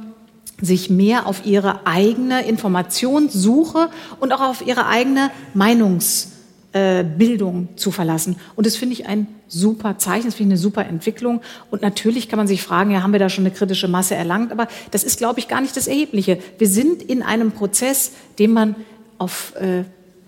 sich 0.60 0.90
mehr 0.90 1.26
auf 1.26 1.44
ihre 1.44 1.86
eigene 1.86 2.46
Informationssuche 2.46 3.88
und 4.20 4.32
auch 4.32 4.40
auf 4.40 4.66
ihre 4.66 4.86
eigene 4.86 5.30
Meinungsbildung 5.54 7.68
äh, 7.72 7.76
zu 7.76 7.90
verlassen. 7.90 8.36
Und 8.54 8.66
das 8.66 8.76
finde 8.76 8.94
ich 8.94 9.06
ein 9.06 9.26
super 9.48 9.98
Zeichen, 9.98 10.26
das 10.26 10.36
finde 10.36 10.54
ich 10.54 10.58
eine 10.58 10.62
super 10.62 10.86
Entwicklung. 10.86 11.40
Und 11.70 11.82
natürlich 11.82 12.28
kann 12.28 12.36
man 12.36 12.46
sich 12.46 12.62
fragen, 12.62 12.92
ja, 12.92 13.02
haben 13.02 13.12
wir 13.12 13.18
da 13.18 13.28
schon 13.28 13.44
eine 13.44 13.52
kritische 13.52 13.88
Masse 13.88 14.14
erlangt? 14.14 14.52
Aber 14.52 14.68
das 14.92 15.02
ist, 15.02 15.18
glaube 15.18 15.40
ich, 15.40 15.48
gar 15.48 15.60
nicht 15.60 15.76
das 15.76 15.88
Erhebliche. 15.88 16.38
Wir 16.58 16.68
sind 16.68 17.02
in 17.02 17.22
einem 17.22 17.50
Prozess, 17.50 18.12
den 18.38 18.52
man 18.52 18.76
auf 19.18 19.56
äh, 19.56 19.82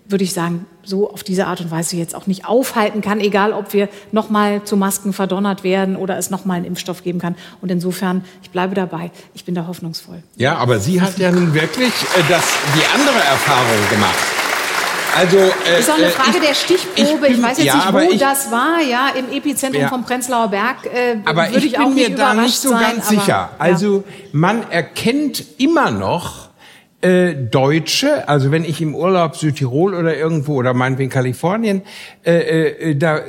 würde 0.07 0.23
ich 0.23 0.33
sagen, 0.33 0.65
so 0.83 1.11
auf 1.11 1.23
diese 1.23 1.47
Art 1.47 1.61
und 1.61 1.71
Weise 1.71 1.95
jetzt 1.97 2.15
auch 2.15 2.27
nicht 2.27 2.45
aufhalten 2.45 3.01
kann, 3.01 3.19
egal 3.19 3.53
ob 3.53 3.73
wir 3.73 3.89
nochmal 4.11 4.63
zu 4.63 4.77
Masken 4.77 5.13
verdonnert 5.13 5.63
werden 5.63 5.95
oder 5.95 6.17
es 6.17 6.29
nochmal 6.29 6.57
einen 6.57 6.65
Impfstoff 6.65 7.03
geben 7.03 7.19
kann. 7.19 7.35
Und 7.61 7.71
insofern, 7.71 8.23
ich 8.43 8.51
bleibe 8.51 8.75
dabei, 8.75 9.11
ich 9.33 9.45
bin 9.45 9.55
da 9.55 9.67
hoffnungsvoll. 9.67 10.21
Ja, 10.35 10.57
aber 10.57 10.79
sie 10.79 11.01
hat 11.01 11.17
ja 11.17 11.31
nun 11.31 11.53
wirklich 11.53 11.93
äh, 11.93 12.21
das, 12.29 12.53
die 12.75 12.99
andere 12.99 13.17
Erfahrung 13.17 13.89
gemacht. 13.89 14.15
Also, 15.17 15.37
äh, 15.37 15.79
ist 15.79 15.89
auch 15.89 15.95
eine 15.95 16.05
äh, 16.07 16.09
Frage 16.09 16.37
ich, 16.37 16.43
der 16.43 16.53
Stichprobe. 16.53 17.01
Ich, 17.01 17.21
bin, 17.21 17.31
ich 17.31 17.41
weiß 17.41 17.57
jetzt 17.57 17.67
ja, 17.67 17.75
nicht, 17.75 17.93
wo 17.93 17.99
ich, 17.99 18.19
das 18.19 18.51
war, 18.51 18.81
ja, 18.81 19.09
im 19.17 19.31
Epizentrum 19.31 19.81
ja, 19.81 19.87
vom 19.87 20.03
Prenzlauer 20.03 20.49
Berg. 20.49 20.85
Äh, 20.85 21.17
aber 21.23 21.49
ich, 21.51 21.71
bin 21.71 21.95
mir 21.95 22.13
da 22.13 22.33
nicht 22.33 22.59
so 22.59 22.69
sein, 22.69 22.97
ganz 22.97 23.09
sicher. 23.09 23.51
Aber, 23.57 23.63
also 23.63 24.03
man 24.33 24.69
erkennt 24.69 25.43
immer 25.57 25.89
noch 25.89 26.49
äh, 27.05 27.35
Deutsche, 27.35 28.27
also 28.27 28.49
wenn 28.49 28.63
ich 28.63 28.81
im 28.81 28.95
Urlaub 28.95 29.35
Südtirol 29.35 29.93
oder 29.93 30.17
irgendwo 30.17 30.55
oder 30.55 30.73
meinetwegen 30.73 31.11
Kalifornien, 31.11 31.83
äh, 32.25 32.71
äh, 32.91 32.95
da 32.95 33.21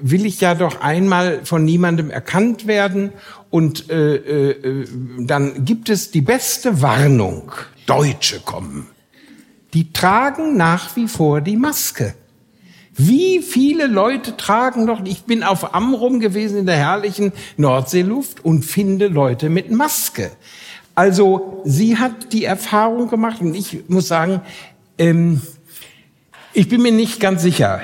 will 0.00 0.26
ich 0.26 0.40
ja 0.40 0.56
doch 0.56 0.80
einmal 0.80 1.40
von 1.44 1.64
niemandem 1.64 2.10
erkannt 2.10 2.66
werden 2.66 3.12
und 3.48 3.88
äh, 3.88 4.16
äh, 4.16 4.86
dann 5.20 5.64
gibt 5.64 5.90
es 5.90 6.10
die 6.10 6.22
beste 6.22 6.82
Warnung. 6.82 7.52
Deutsche 7.86 8.40
kommen. 8.40 8.88
Die 9.74 9.92
tragen 9.92 10.56
nach 10.56 10.96
wie 10.96 11.06
vor 11.06 11.40
die 11.40 11.56
Maske. 11.56 12.14
Wie 12.96 13.40
viele 13.42 13.86
Leute 13.86 14.36
tragen 14.36 14.84
noch, 14.84 15.04
ich 15.04 15.22
bin 15.22 15.44
auf 15.44 15.74
Amrum 15.74 16.18
gewesen 16.18 16.58
in 16.58 16.66
der 16.66 16.76
herrlichen 16.76 17.32
Nordseeluft 17.56 18.44
und 18.44 18.64
finde 18.64 19.06
Leute 19.06 19.48
mit 19.48 19.70
Maske. 19.70 20.32
Also 20.94 21.62
sie 21.64 21.96
hat 21.96 22.32
die 22.32 22.44
Erfahrung 22.44 23.08
gemacht 23.08 23.40
und 23.40 23.54
ich 23.54 23.88
muss 23.88 24.08
sagen, 24.08 24.40
ähm, 24.98 25.40
ich 26.52 26.68
bin 26.68 26.82
mir 26.82 26.92
nicht 26.92 27.20
ganz 27.20 27.42
sicher 27.42 27.80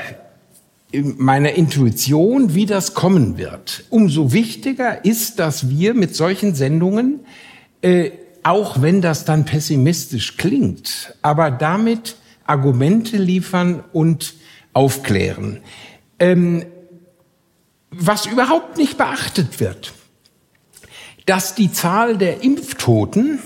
meiner 0.93 1.53
Intuition, 1.53 2.55
wie 2.55 2.67
das 2.67 2.95
kommen 2.95 3.39
wird. 3.39 3.85
Umso 3.91 4.33
wichtiger 4.33 5.05
ist, 5.05 5.39
dass 5.39 5.69
wir 5.69 5.95
mit 5.95 6.15
solchen 6.15 6.55
Sendungen, 6.55 7.21
äh, 7.83 8.11
auch 8.43 8.81
wenn 8.81 9.01
das 9.01 9.25
dann 9.25 9.45
pessimistisch 9.45 10.37
klingt, 10.37 11.15
aber 11.23 11.51
damit 11.51 12.17
Argumente 12.47 13.17
liefern 13.17 13.83
und 13.93 14.35
aufklären. 14.73 15.59
Ähm, 16.19 16.65
was 17.91 18.27
überhaupt 18.27 18.77
nicht 18.77 18.97
beachtet 18.97 19.59
wird, 19.59 19.93
dass 21.27 21.55
die 21.55 21.73
Zahl 21.73 22.17
der 22.17 22.43
Impftoten, 22.43 23.41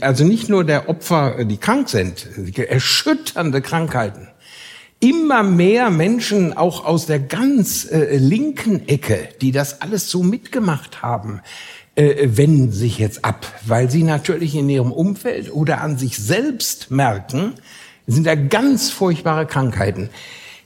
also 0.00 0.24
nicht 0.24 0.48
nur 0.48 0.64
der 0.64 0.88
Opfer, 0.88 1.44
die 1.44 1.56
krank 1.56 1.88
sind, 1.88 2.26
erschütternde 2.56 3.62
Krankheiten, 3.62 4.28
immer 4.98 5.42
mehr 5.42 5.90
Menschen 5.90 6.56
auch 6.56 6.84
aus 6.84 7.06
der 7.06 7.18
ganz 7.18 7.90
äh, 7.90 8.16
linken 8.16 8.88
Ecke, 8.88 9.28
die 9.40 9.50
das 9.50 9.80
alles 9.80 10.10
so 10.10 10.22
mitgemacht 10.22 11.02
haben, 11.02 11.40
äh, 11.96 12.28
wenden 12.36 12.72
sich 12.72 12.98
jetzt 12.98 13.24
ab, 13.24 13.46
weil 13.66 13.90
sie 13.90 14.04
natürlich 14.04 14.54
in 14.54 14.68
ihrem 14.68 14.92
Umfeld 14.92 15.52
oder 15.52 15.80
an 15.80 15.98
sich 15.98 16.18
selbst 16.18 16.90
merken, 16.90 17.54
sind 18.06 18.26
da 18.26 18.34
ganz 18.34 18.90
furchtbare 18.90 19.46
Krankheiten. 19.46 20.08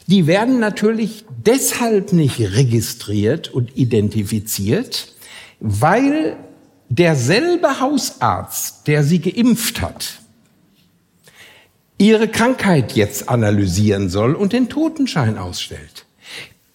Die 0.07 0.27
werden 0.27 0.61
natürlich 0.61 1.25
deshalb 1.45 2.13
nicht 2.13 2.39
registriert 2.39 3.49
und 3.49 3.77
identifiziert, 3.77 5.15
weil 5.61 6.37
derselbe 6.89 7.81
Hausarzt, 7.81 8.87
der 8.87 9.03
sie 9.05 9.21
geimpft 9.21 9.81
hat, 9.81 10.21
ihre 11.99 12.29
Krankheit 12.29 12.93
jetzt 12.93 13.29
analysieren 13.29 14.09
soll 14.09 14.35
und 14.35 14.53
den 14.53 14.69
Totenschein 14.69 15.39
ausstellt. 15.39 16.07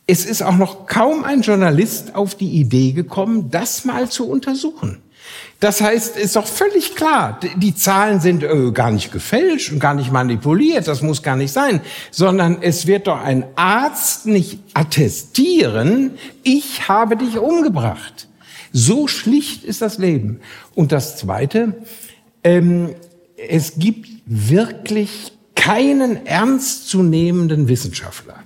Es 0.07 0.25
ist 0.25 0.41
auch 0.41 0.57
noch 0.57 0.87
kaum 0.87 1.23
ein 1.23 1.41
Journalist 1.41 2.15
auf 2.15 2.35
die 2.35 2.49
Idee 2.49 2.91
gekommen, 2.91 3.49
das 3.51 3.85
mal 3.85 4.09
zu 4.09 4.27
untersuchen. 4.27 5.01
Das 5.59 5.79
heißt, 5.79 6.17
ist 6.17 6.35
doch 6.35 6.47
völlig 6.47 6.95
klar, 6.95 7.39
die 7.55 7.75
Zahlen 7.75 8.19
sind 8.19 8.43
äh, 8.43 8.71
gar 8.71 8.89
nicht 8.89 9.11
gefälscht 9.11 9.71
und 9.71 9.79
gar 9.79 9.93
nicht 9.93 10.11
manipuliert, 10.11 10.87
das 10.87 11.03
muss 11.03 11.21
gar 11.21 11.35
nicht 11.35 11.53
sein, 11.53 11.81
sondern 12.09 12.61
es 12.61 12.87
wird 12.87 13.05
doch 13.05 13.21
ein 13.21 13.45
Arzt 13.55 14.25
nicht 14.25 14.59
attestieren, 14.73 16.17
ich 16.41 16.89
habe 16.89 17.15
dich 17.15 17.37
umgebracht. 17.37 18.27
So 18.71 19.07
schlicht 19.07 19.63
ist 19.63 19.81
das 19.81 19.97
Leben. 19.97 20.41
Und 20.75 20.91
das 20.91 21.17
Zweite, 21.17 21.73
ähm, 22.43 22.93
es 23.35 23.73
gibt 23.77 24.07
wirklich 24.25 25.31
keinen 25.55 26.25
ernstzunehmenden 26.25 27.67
Wissenschaftler. 27.67 28.43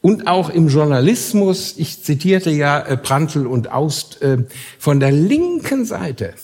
Und 0.00 0.26
auch 0.26 0.48
im 0.50 0.66
Journalismus, 0.68 1.74
ich 1.76 2.02
zitierte 2.02 2.50
ja 2.50 2.80
äh, 2.80 2.96
Prantl 2.96 3.46
und 3.46 3.70
Aust 3.70 4.20
äh, 4.20 4.38
von 4.78 4.98
der 4.98 5.12
linken 5.12 5.84
Seite, 5.84 6.34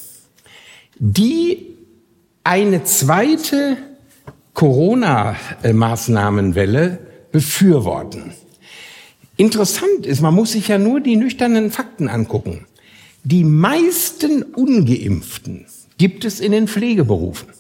die 1.01 1.67
eine 2.45 2.85
zweite 2.85 3.77
Corona-Maßnahmenwelle 4.55 7.01
befürworten. 7.33 8.33
Interessant 9.37 10.07
ist, 10.07 10.21
man 10.21 10.35
muss 10.35 10.53
sich 10.53 10.69
ja 10.69 10.79
nur 10.79 11.01
die 11.01 11.17
nüchternen 11.17 11.73
Fakten 11.73 12.09
angucken. 12.09 12.68
Die 13.31 13.45
meisten 13.45 14.43
ungeimpften 14.43 15.67
gibt 15.99 16.25
es 16.25 16.41
in 16.41 16.51
den 16.51 16.67
Pflegeberufen. 16.67 17.51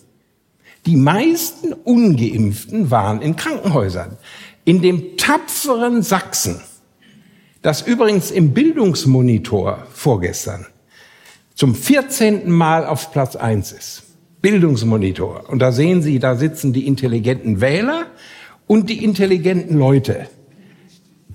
Die 0.86 0.96
meisten 0.96 1.74
ungeimpften 1.74 2.90
waren 2.90 3.20
in 3.20 3.36
Krankenhäusern. 3.36 4.16
In 4.64 4.80
dem 4.80 5.18
tapferen 5.18 6.00
Sachsen, 6.00 6.62
das 7.60 7.82
übrigens 7.82 8.30
im 8.30 8.54
Bildungsmonitor 8.54 9.86
vorgestern 9.92 10.64
zum 11.54 11.74
14. 11.74 12.50
Mal 12.50 12.86
auf 12.86 13.12
Platz 13.12 13.36
eins 13.36 13.70
ist. 13.72 14.04
Bildungsmonitor. 14.40 15.50
Und 15.50 15.58
da 15.58 15.70
sehen 15.70 16.00
Sie, 16.00 16.18
da 16.18 16.36
sitzen 16.36 16.72
die 16.72 16.86
intelligenten 16.86 17.60
Wähler 17.60 18.06
und 18.66 18.88
die 18.88 19.04
intelligenten 19.04 19.76
Leute. 19.76 20.30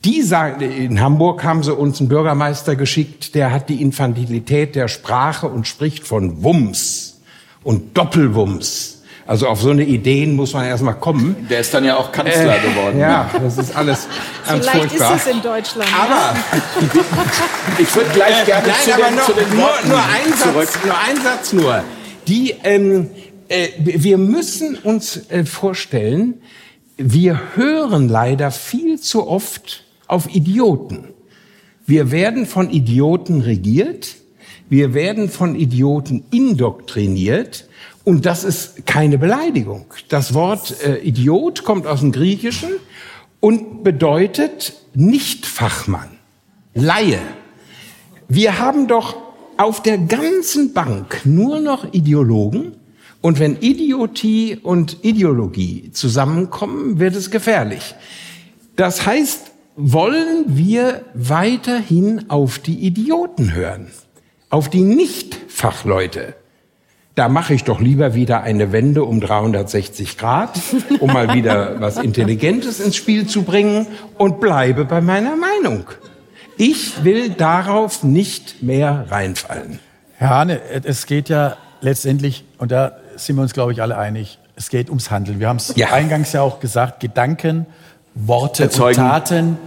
Die 0.05 0.21
sagen, 0.21 0.61
in 0.61 0.99
Hamburg 0.99 1.43
haben 1.45 1.63
sie 1.63 1.73
uns 1.73 1.99
einen 1.99 2.09
Bürgermeister 2.09 2.75
geschickt, 2.75 3.35
der 3.35 3.51
hat 3.51 3.69
die 3.69 3.81
Infantilität 3.81 4.75
der 4.75 4.89
Sprache 4.89 5.47
und 5.47 5.65
spricht 5.65 6.05
von 6.05 6.43
Wumms 6.43 7.21
und 7.63 7.97
Doppelwumms. 7.97 9.03
Also 9.25 9.47
auf 9.47 9.61
so 9.61 9.69
eine 9.69 9.85
Ideen 9.85 10.35
muss 10.35 10.51
man 10.53 10.65
erstmal 10.65 10.95
kommen. 10.95 11.47
Der 11.49 11.61
ist 11.61 11.73
dann 11.73 11.85
ja 11.85 11.95
auch 11.95 12.11
Kanzler 12.11 12.57
äh, 12.57 12.59
geworden. 12.59 12.99
Ja, 12.99 13.29
das 13.41 13.57
ist 13.57 13.73
alles 13.73 14.07
ganz 14.47 14.67
Vielleicht 14.67 14.89
furchtbar. 14.89 15.15
ist 15.15 15.25
es 15.25 15.33
in 15.33 15.41
Deutschland. 15.41 15.89
aber 15.97 16.35
Ich 17.79 17.95
würde 17.95 18.09
gleich 18.09 18.45
gerne 18.45 18.67
Nein, 18.67 18.75
zu, 18.83 18.93
aber 18.93 19.03
den, 19.03 19.15
noch, 19.15 19.25
zu 19.25 19.33
den 19.33 19.49
nur, 19.55 19.69
nur 19.87 19.99
ein 19.99 20.37
zurück. 20.37 20.67
Satz, 20.67 20.85
nur 20.85 20.97
ein 20.97 21.23
Satz 21.23 21.53
nur. 21.53 21.83
Die, 22.27 22.53
ähm, 22.65 23.11
äh, 23.47 23.69
wir 23.77 24.17
müssen 24.17 24.75
uns 24.75 25.29
äh, 25.29 25.45
vorstellen, 25.45 26.41
wir 26.97 27.39
hören 27.55 28.09
leider 28.09 28.51
viel 28.51 28.99
zu 28.99 29.25
oft 29.25 29.82
auf 30.07 30.33
Idioten. 30.33 31.09
Wir 31.85 32.11
werden 32.11 32.45
von 32.45 32.69
Idioten 32.69 33.41
regiert, 33.41 34.15
wir 34.69 34.93
werden 34.93 35.29
von 35.29 35.55
Idioten 35.55 36.23
indoktriniert 36.31 37.67
und 38.03 38.25
das 38.25 38.43
ist 38.43 38.85
keine 38.85 39.17
Beleidigung. 39.17 39.85
Das 40.09 40.33
Wort 40.33 40.81
äh, 40.83 40.99
Idiot 40.99 41.63
kommt 41.63 41.87
aus 41.87 41.99
dem 41.99 42.11
Griechischen 42.11 42.71
und 43.39 43.83
bedeutet 43.83 44.73
Nichtfachmann, 44.93 46.09
Laie. 46.73 47.19
Wir 48.27 48.59
haben 48.59 48.87
doch 48.87 49.17
auf 49.57 49.83
der 49.83 49.97
ganzen 49.97 50.73
Bank 50.73 51.21
nur 51.25 51.59
noch 51.59 51.93
Ideologen. 51.93 52.75
Und 53.21 53.39
wenn 53.39 53.57
Idiotie 53.61 54.59
und 54.61 54.97
Ideologie 55.03 55.91
zusammenkommen, 55.93 56.99
wird 56.99 57.15
es 57.15 57.31
gefährlich. 57.31 57.95
Das 58.75 59.05
heißt, 59.05 59.52
wollen 59.75 60.45
wir 60.47 61.01
weiterhin 61.13 62.29
auf 62.29 62.59
die 62.59 62.85
Idioten 62.85 63.53
hören, 63.53 63.87
auf 64.49 64.69
die 64.69 64.81
Nicht-Fachleute? 64.81 66.35
Da 67.15 67.29
mache 67.29 67.53
ich 67.53 67.63
doch 67.63 67.79
lieber 67.79 68.15
wieder 68.15 68.41
eine 68.41 68.71
Wende 68.71 69.03
um 69.03 69.19
360 69.21 70.17
Grad, 70.17 70.59
um 70.99 71.13
mal 71.13 71.33
wieder 71.35 71.75
was 71.79 71.97
Intelligentes 71.97 72.79
ins 72.79 72.95
Spiel 72.95 73.27
zu 73.27 73.43
bringen 73.43 73.85
und 74.17 74.39
bleibe 74.39 74.85
bei 74.85 74.99
meiner 74.99 75.35
Meinung. 75.35 75.85
Ich 76.57 77.03
will 77.03 77.29
darauf 77.29 78.03
nicht 78.03 78.63
mehr 78.63 79.05
reinfallen. 79.09 79.79
Herr 80.17 80.29
Hane, 80.29 80.61
es 80.83 81.05
geht 81.05 81.29
ja 81.29 81.57
letztendlich, 81.81 82.45
und 82.57 82.71
da 82.71 82.97
sind 83.15 83.35
wir 83.35 83.43
uns, 83.43 83.53
glaube 83.53 83.73
ich, 83.73 83.81
alle 83.81 83.97
einig, 83.97 84.39
es 84.55 84.69
geht 84.69 84.89
ums 84.89 85.11
Handeln. 85.11 85.39
Wir 85.39 85.49
haben 85.49 85.57
es 85.57 85.73
Ja. 85.75 85.91
eingangs 85.91 86.31
ja 86.33 86.41
auch 86.41 86.59
gesagt, 86.59 86.99
Gedanken, 86.99 87.67
Worte 88.15 88.63
Erzeugen. 88.63 89.01
und 89.01 89.07
Taten 89.07 89.57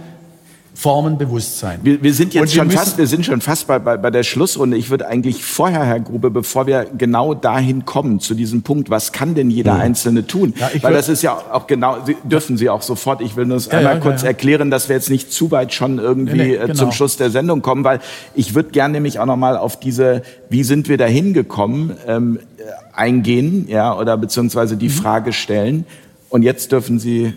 formen 0.73 1.17
Bewusstsein. 1.17 1.79
Wir, 1.81 2.03
wir 2.03 2.13
sind 2.13 2.35
jetzt 2.35 2.53
wir 2.53 2.61
schon 2.61 2.69
fast, 2.69 2.99
wir 2.99 3.07
sind 3.07 3.25
schon 3.25 3.41
fast 3.41 3.65
bei, 3.65 3.79
bei, 3.79 3.97
bei 3.97 4.11
der 4.11 4.21
Schlussrunde. 4.21 4.77
Ich 4.77 4.91
würde 4.91 5.07
eigentlich 5.07 5.43
vorher, 5.43 5.83
Herr 5.83 5.99
Grube, 5.99 6.29
bevor 6.29 6.67
wir 6.67 6.85
genau 6.95 7.33
dahin 7.33 7.85
kommen, 7.85 8.19
zu 8.19 8.35
diesem 8.35 8.61
Punkt, 8.61 8.91
was 8.91 9.11
kann 9.11 9.33
denn 9.33 9.49
jeder 9.49 9.73
Einzelne 9.73 10.27
tun? 10.27 10.53
Ja, 10.55 10.69
Weil 10.83 10.93
das 10.93 11.09
ist 11.09 11.23
ja 11.23 11.33
auch 11.51 11.65
genau, 11.65 11.97
Sie, 12.05 12.15
dürfen 12.23 12.57
Sie 12.57 12.69
auch 12.69 12.83
sofort, 12.83 13.21
ich 13.21 13.35
will 13.35 13.47
nur 13.47 13.57
Ja, 13.57 13.71
einmal 13.71 13.95
ja, 13.95 13.99
kurz 13.99 14.21
ja, 14.21 14.25
ja. 14.25 14.31
erklären, 14.33 14.69
dass 14.69 14.87
wir 14.87 14.95
jetzt 14.95 15.09
nicht 15.09 15.31
zu 15.33 15.49
weit 15.49 15.73
schon 15.73 15.97
irgendwie 15.97 16.37
Nee, 16.37 16.43
nee, 16.49 16.55
äh, 16.57 16.61
genau. 16.67 16.73
zum 16.75 16.91
Schluss 16.91 17.17
der 17.17 17.31
Sendung 17.31 17.63
kommen, 17.63 17.83
weil 17.83 17.99
ich 18.35 18.53
würde 18.53 18.69
gerne 18.69 18.91
nämlich 18.93 19.17
auch 19.19 19.25
nochmal 19.25 19.57
auf 19.57 19.79
diese, 19.79 20.21
wie 20.49 20.63
sind 20.63 20.89
wir 20.89 20.99
da 20.99 21.05
hingekommen, 21.05 21.93
ähm, 22.05 22.37
äh, 22.59 22.61
eingehen, 22.95 23.65
ja, 23.67 23.97
oder 23.97 24.15
beziehungsweise 24.15 24.75
Mhm. 24.75 24.79
die 24.79 24.89
Frage 24.89 25.33
stellen. 25.33 25.85
Und 26.29 26.43
jetzt 26.43 26.71
dürfen 26.71 26.99
Sie 26.99 27.33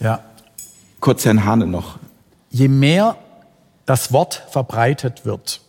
Ja. 0.00 0.20
Kurz 1.00 1.24
Herrn 1.24 1.44
Hane 1.44 1.66
noch 1.66 1.98
je 2.50 2.68
mehr 2.68 3.16
das 3.86 4.12
Wort 4.12 4.42
verbreitet 4.50 5.24
wird, 5.24 5.60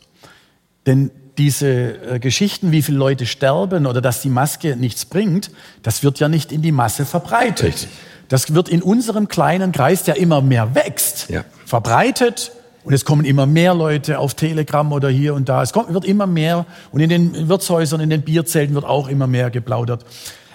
denn 0.86 1.12
diese 1.38 1.68
äh, 1.68 2.20
Geschichten, 2.20 2.72
wie 2.72 2.82
viele 2.82 2.98
Leute 2.98 3.26
sterben 3.26 3.86
oder 3.86 4.02
dass 4.02 4.22
die 4.22 4.30
Maske 4.30 4.76
nichts 4.76 5.06
bringt, 5.06 5.52
das 5.84 6.04
wird 6.04 6.20
ja 6.20 6.28
nicht 6.28 6.52
in 6.52 6.62
die 6.62 6.72
Masse 6.72 7.06
verbreitet. 7.06 7.68
Richtig. 7.68 7.90
Das 8.28 8.54
wird 8.54 8.70
in 8.70 8.82
unserem 8.82 9.28
kleinen 9.28 9.72
Kreis, 9.72 10.04
der 10.04 10.18
immer 10.18 10.42
mehr 10.42 10.76
wächst, 10.76 11.30
Ja. 11.30 11.44
verbreitet. 11.66 12.52
Und 12.84 12.94
es 12.94 13.06
kommen 13.06 13.26
immer 13.26 13.46
mehr 13.46 13.76
Leute 13.76 14.18
auf 14.20 14.34
Telegram 14.34 14.92
oder 14.92 15.10
hier 15.10 15.36
und 15.36 15.48
da. 15.50 15.62
Es 15.62 15.72
kommt, 15.72 15.94
wird 15.94 16.04
immer 16.06 16.26
mehr. 16.28 16.66
Und 16.92 17.00
in 17.00 17.10
den 17.10 17.48
Wirtshäusern, 17.48 18.02
in 18.02 18.10
den 18.10 18.24
Bierzelten 18.24 18.74
wird 18.74 18.86
auch 18.86 19.08
immer 19.08 19.28
mehr 19.28 19.52
geplaudert. 19.52 20.04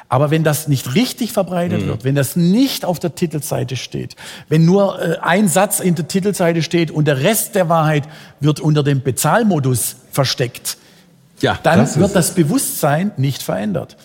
Aber 0.09 0.31
wenn 0.31 0.45
das 0.45 0.69
nicht 0.69 0.95
richtig 0.95 1.33
verbreitet 1.33 1.87
wird, 1.87 2.05
wenn 2.05 2.15
das 2.15 2.37
nicht 2.37 2.85
auf 2.85 3.01
der 3.01 3.15
Titelseite 3.15 3.77
steht, 3.77 4.15
wenn 4.49 4.65
nur 4.65 5.01
äh, 5.01 5.19
ein 5.21 5.49
Satz 5.49 5.81
in 5.81 5.95
der 5.97 6.07
Titelseite 6.07 6.63
steht 6.63 6.91
und 6.91 7.07
der 7.07 7.23
Rest 7.23 7.55
der 7.55 7.69
Wahrheit 7.69 8.05
wird 8.39 8.61
unter 8.61 8.83
dem 8.83 9.03
Bezahlmodus 9.03 9.97
versteckt, 10.13 10.79
Ja, 11.41 11.59
dann 11.63 11.81
das 11.81 11.99
wird 11.99 12.15
das 12.15 12.35
Bewusstsein 12.35 13.11
nicht 13.17 13.43
verändert. 13.43 13.97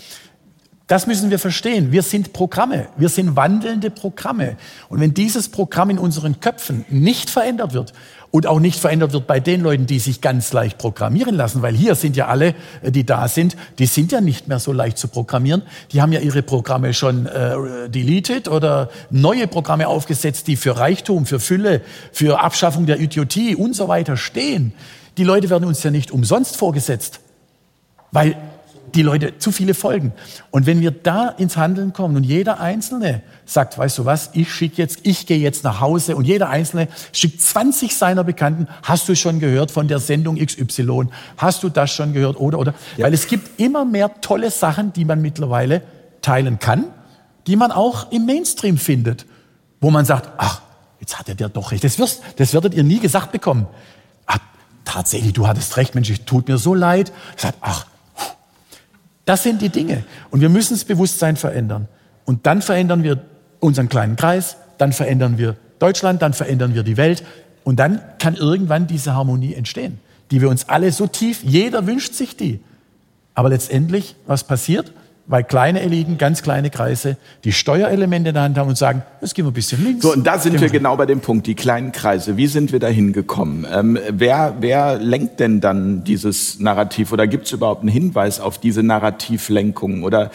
Das 0.87 1.07
müssen 1.07 1.29
wir 1.29 1.39
verstehen. 1.39 1.93
Wir 1.93 2.01
sind 2.01 2.33
Programme. 2.33 2.87
Wir 2.97 3.07
sind 3.07 3.37
wandelnde 3.37 3.89
Programme. 3.89 4.57
Und 4.89 4.99
wenn 4.99 5.13
dieses 5.13 5.47
Programm 5.47 5.89
in 5.89 5.97
unseren 5.97 6.41
Köpfen 6.41 6.83
nicht 6.89 7.29
verändert 7.29 7.71
wird 7.71 7.93
und 8.31 8.47
auch 8.47 8.59
nicht 8.59 8.79
verändert 8.79 9.11
wird 9.13 9.27
bei 9.27 9.39
den 9.39 9.61
Leuten, 9.61 9.85
die 9.85 9.99
sich 9.99 10.21
ganz 10.21 10.53
leicht 10.53 10.77
programmieren 10.77 11.35
lassen, 11.35 11.61
weil 11.61 11.75
hier 11.75 11.95
sind 11.95 12.15
ja 12.15 12.27
alle, 12.27 12.55
äh, 12.81 12.91
die 12.91 13.05
da 13.05 13.27
sind, 13.27 13.57
die 13.77 13.85
sind 13.85 14.11
ja 14.11 14.21
nicht 14.21 14.47
mehr 14.47 14.59
so 14.59 14.71
leicht 14.71 14.97
zu 14.97 15.09
programmieren. 15.09 15.63
Die 15.91 16.01
haben 16.01 16.13
ja 16.13 16.21
ihre 16.21 16.41
Programme 16.41 16.93
schon 16.93 17.25
äh, 17.25 17.89
deleted 17.89 18.47
oder 18.47 18.89
neue 19.09 19.47
Programme 19.47 19.87
aufgesetzt, 19.87 20.47
die 20.47 20.55
für 20.55 20.77
Reichtum, 20.77 21.25
für 21.25 21.39
Fülle, 21.39 21.81
für 22.13 22.39
Abschaffung 22.39 22.85
der 22.85 22.99
Idiotie 22.99 23.55
und 23.55 23.75
so 23.75 23.87
weiter 23.89 24.15
stehen. 24.15 24.73
Die 25.17 25.25
Leute 25.25 25.49
werden 25.49 25.67
uns 25.67 25.83
ja 25.83 25.91
nicht 25.91 26.11
umsonst 26.11 26.55
vorgesetzt, 26.55 27.19
weil 28.11 28.37
die 28.95 29.01
Leute 29.01 29.37
zu 29.37 29.51
viele 29.51 29.73
folgen. 29.73 30.13
Und 30.51 30.65
wenn 30.65 30.81
wir 30.81 30.91
da 30.91 31.29
ins 31.29 31.57
Handeln 31.57 31.93
kommen 31.93 32.15
und 32.15 32.23
jeder 32.23 32.59
Einzelne 32.59 33.21
sagt, 33.45 33.77
weißt 33.77 33.99
du 33.99 34.05
was, 34.05 34.31
ich 34.33 34.53
schicke 34.53 34.77
jetzt, 34.77 34.99
ich 35.03 35.25
gehe 35.25 35.37
jetzt 35.39 35.63
nach 35.63 35.81
Hause 35.81 36.15
und 36.15 36.25
jeder 36.25 36.49
Einzelne 36.49 36.87
schickt 37.11 37.41
20 37.41 37.95
seiner 37.95 38.23
Bekannten, 38.23 38.67
hast 38.83 39.09
du 39.09 39.15
schon 39.15 39.39
gehört 39.39 39.71
von 39.71 39.87
der 39.87 39.99
Sendung 39.99 40.37
XY, 40.37 41.07
hast 41.37 41.63
du 41.63 41.69
das 41.69 41.91
schon 41.91 42.13
gehört 42.13 42.39
oder 42.39 42.59
oder, 42.59 42.73
ja. 42.97 43.05
weil 43.05 43.13
es 43.13 43.27
gibt 43.27 43.59
immer 43.59 43.85
mehr 43.85 44.21
tolle 44.21 44.51
Sachen, 44.51 44.93
die 44.93 45.05
man 45.05 45.21
mittlerweile 45.21 45.81
teilen 46.21 46.59
kann, 46.59 46.85
die 47.47 47.55
man 47.55 47.71
auch 47.71 48.11
im 48.11 48.25
Mainstream 48.25 48.77
findet, 48.77 49.25
wo 49.79 49.91
man 49.91 50.05
sagt, 50.05 50.29
ach, 50.37 50.61
jetzt 50.99 51.17
hat 51.17 51.27
er 51.27 51.35
der 51.35 51.49
doch 51.49 51.71
recht. 51.71 51.83
Das, 51.83 51.97
wirst, 51.99 52.21
das 52.37 52.53
werdet 52.53 52.73
ihr 52.73 52.83
nie 52.83 52.99
gesagt 52.99 53.31
bekommen. 53.31 53.67
Ach, 54.27 54.37
tatsächlich, 54.85 55.33
du 55.33 55.47
hattest 55.47 55.75
recht, 55.77 55.95
Mensch, 55.95 56.09
es 56.09 56.23
tut 56.25 56.47
mir 56.47 56.57
so 56.57 56.75
leid. 56.75 57.11
Sagt, 57.35 57.57
ach, 57.61 57.87
das 59.25 59.43
sind 59.43 59.61
die 59.61 59.69
Dinge. 59.69 60.03
Und 60.29 60.41
wir 60.41 60.49
müssen 60.49 60.73
das 60.73 60.83
Bewusstsein 60.83 61.35
verändern. 61.35 61.87
Und 62.25 62.45
dann 62.45 62.61
verändern 62.61 63.03
wir 63.03 63.21
unseren 63.59 63.89
kleinen 63.89 64.15
Kreis, 64.15 64.57
dann 64.77 64.93
verändern 64.93 65.37
wir 65.37 65.55
Deutschland, 65.79 66.21
dann 66.21 66.33
verändern 66.33 66.73
wir 66.73 66.83
die 66.83 66.97
Welt. 66.97 67.23
Und 67.63 67.79
dann 67.79 68.01
kann 68.19 68.35
irgendwann 68.35 68.87
diese 68.87 69.13
Harmonie 69.13 69.53
entstehen, 69.53 69.99
die 70.31 70.41
wir 70.41 70.49
uns 70.49 70.69
alle 70.69 70.91
so 70.91 71.07
tief, 71.07 71.43
jeder 71.43 71.85
wünscht 71.85 72.13
sich 72.13 72.35
die. 72.35 72.59
Aber 73.33 73.49
letztendlich, 73.49 74.15
was 74.25 74.43
passiert? 74.43 74.91
Weil 75.27 75.43
kleine 75.43 75.81
Eliten, 75.81 76.17
ganz 76.17 76.41
kleine 76.41 76.69
Kreise 76.69 77.17
die 77.43 77.51
Steuerelemente 77.51 78.29
in 78.29 78.33
der 78.35 78.43
Hand 78.43 78.57
haben 78.57 78.69
und 78.69 78.77
sagen, 78.77 79.03
jetzt 79.21 79.35
gehen 79.35 79.45
wir 79.45 79.51
ein 79.51 79.53
bisschen 79.53 79.83
links. 79.83 80.03
So, 80.03 80.13
und 80.13 80.25
da 80.25 80.37
sind 80.39 80.59
wir 80.59 80.69
genau 80.69 80.95
bei 80.97 81.05
dem 81.05 81.21
Punkt, 81.21 81.47
die 81.47 81.55
kleinen 81.55 81.91
Kreise. 81.91 82.37
Wie 82.37 82.47
sind 82.47 82.71
wir 82.71 82.79
da 82.79 82.87
hingekommen? 82.87 83.65
Ähm, 83.71 83.97
wer, 84.09 84.55
wer 84.59 84.97
lenkt 84.97 85.39
denn 85.39 85.61
dann 85.61 86.03
dieses 86.03 86.59
Narrativ 86.59 87.11
oder 87.11 87.27
gibt 87.27 87.45
es 87.45 87.51
überhaupt 87.51 87.81
einen 87.81 87.89
Hinweis 87.89 88.39
auf 88.39 88.57
diese 88.57 88.83
Narrativlenkung? 88.83 90.03
Oder 90.03 90.31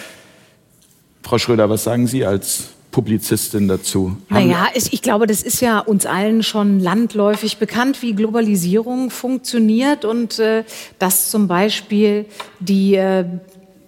Frau 1.22 1.38
Schröder, 1.38 1.68
was 1.68 1.84
sagen 1.84 2.06
Sie 2.06 2.24
als 2.24 2.70
Publizistin 2.92 3.68
dazu? 3.68 4.16
Naja, 4.30 4.68
ich 4.72 5.02
glaube, 5.02 5.26
das 5.26 5.42
ist 5.42 5.60
ja 5.60 5.80
uns 5.80 6.06
allen 6.06 6.42
schon 6.42 6.80
landläufig 6.80 7.58
bekannt, 7.58 8.00
wie 8.00 8.14
Globalisierung 8.14 9.10
funktioniert 9.10 10.06
und 10.06 10.38
äh, 10.38 10.64
dass 10.98 11.30
zum 11.30 11.46
Beispiel 11.46 12.24
die 12.60 12.94
äh, 12.94 13.26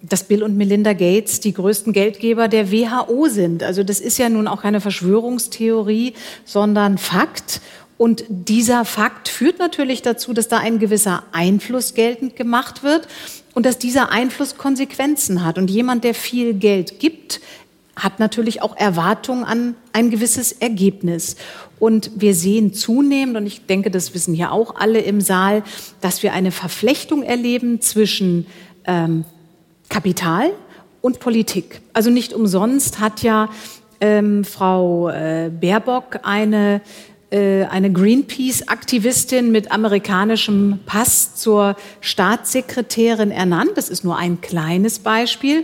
dass 0.01 0.23
Bill 0.23 0.43
und 0.43 0.55
Melinda 0.57 0.93
Gates 0.93 1.39
die 1.39 1.53
größten 1.53 1.93
Geldgeber 1.93 2.47
der 2.47 2.71
WHO 2.71 3.27
sind. 3.27 3.63
Also 3.63 3.83
das 3.83 3.99
ist 3.99 4.17
ja 4.17 4.29
nun 4.29 4.47
auch 4.47 4.61
keine 4.61 4.81
Verschwörungstheorie, 4.81 6.13
sondern 6.45 6.97
Fakt. 6.97 7.61
Und 7.97 8.23
dieser 8.29 8.85
Fakt 8.85 9.27
führt 9.27 9.59
natürlich 9.59 10.01
dazu, 10.01 10.33
dass 10.33 10.47
da 10.47 10.57
ein 10.57 10.79
gewisser 10.79 11.23
Einfluss 11.33 11.93
geltend 11.93 12.35
gemacht 12.37 12.81
wird 12.81 13.07
und 13.53 13.65
dass 13.65 13.77
dieser 13.77 14.09
Einfluss 14.11 14.57
Konsequenzen 14.57 15.43
hat. 15.43 15.57
Und 15.57 15.69
jemand, 15.69 16.05
der 16.05 16.13
viel 16.13 16.53
Geld 16.53 16.99
gibt, 16.99 17.41
hat 17.97 18.19
natürlich 18.19 18.61
auch 18.61 18.77
Erwartungen 18.77 19.43
an 19.43 19.75
ein 19.91 20.09
gewisses 20.09 20.53
Ergebnis. 20.53 21.35
Und 21.79 22.11
wir 22.15 22.33
sehen 22.33 22.73
zunehmend, 22.73 23.35
und 23.35 23.45
ich 23.45 23.65
denke, 23.65 23.91
das 23.91 24.13
wissen 24.13 24.33
hier 24.33 24.51
auch 24.51 24.75
alle 24.75 24.99
im 24.99 25.19
Saal, 25.19 25.63
dass 25.99 26.23
wir 26.23 26.33
eine 26.33 26.51
Verflechtung 26.51 27.23
erleben 27.23 27.81
zwischen 27.81 28.45
ähm, 28.85 29.25
Kapital 29.89 30.51
und 31.01 31.19
Politik. 31.19 31.81
Also 31.93 32.09
nicht 32.09 32.33
umsonst 32.33 32.99
hat 32.99 33.23
ja 33.23 33.49
ähm, 34.01 34.45
Frau 34.45 35.09
äh, 35.09 35.49
Baerbock 35.49 36.19
eine 36.23 36.81
äh, 37.31 37.65
eine 37.65 37.91
Greenpeace-Aktivistin 37.91 39.51
mit 39.51 39.71
amerikanischem 39.71 40.79
Pass 40.87 41.35
zur 41.35 41.75
Staatssekretärin 42.01 43.29
ernannt. 43.29 43.71
Das 43.75 43.89
ist 43.89 44.03
nur 44.03 44.17
ein 44.17 44.41
kleines 44.41 44.97
Beispiel. 44.97 45.63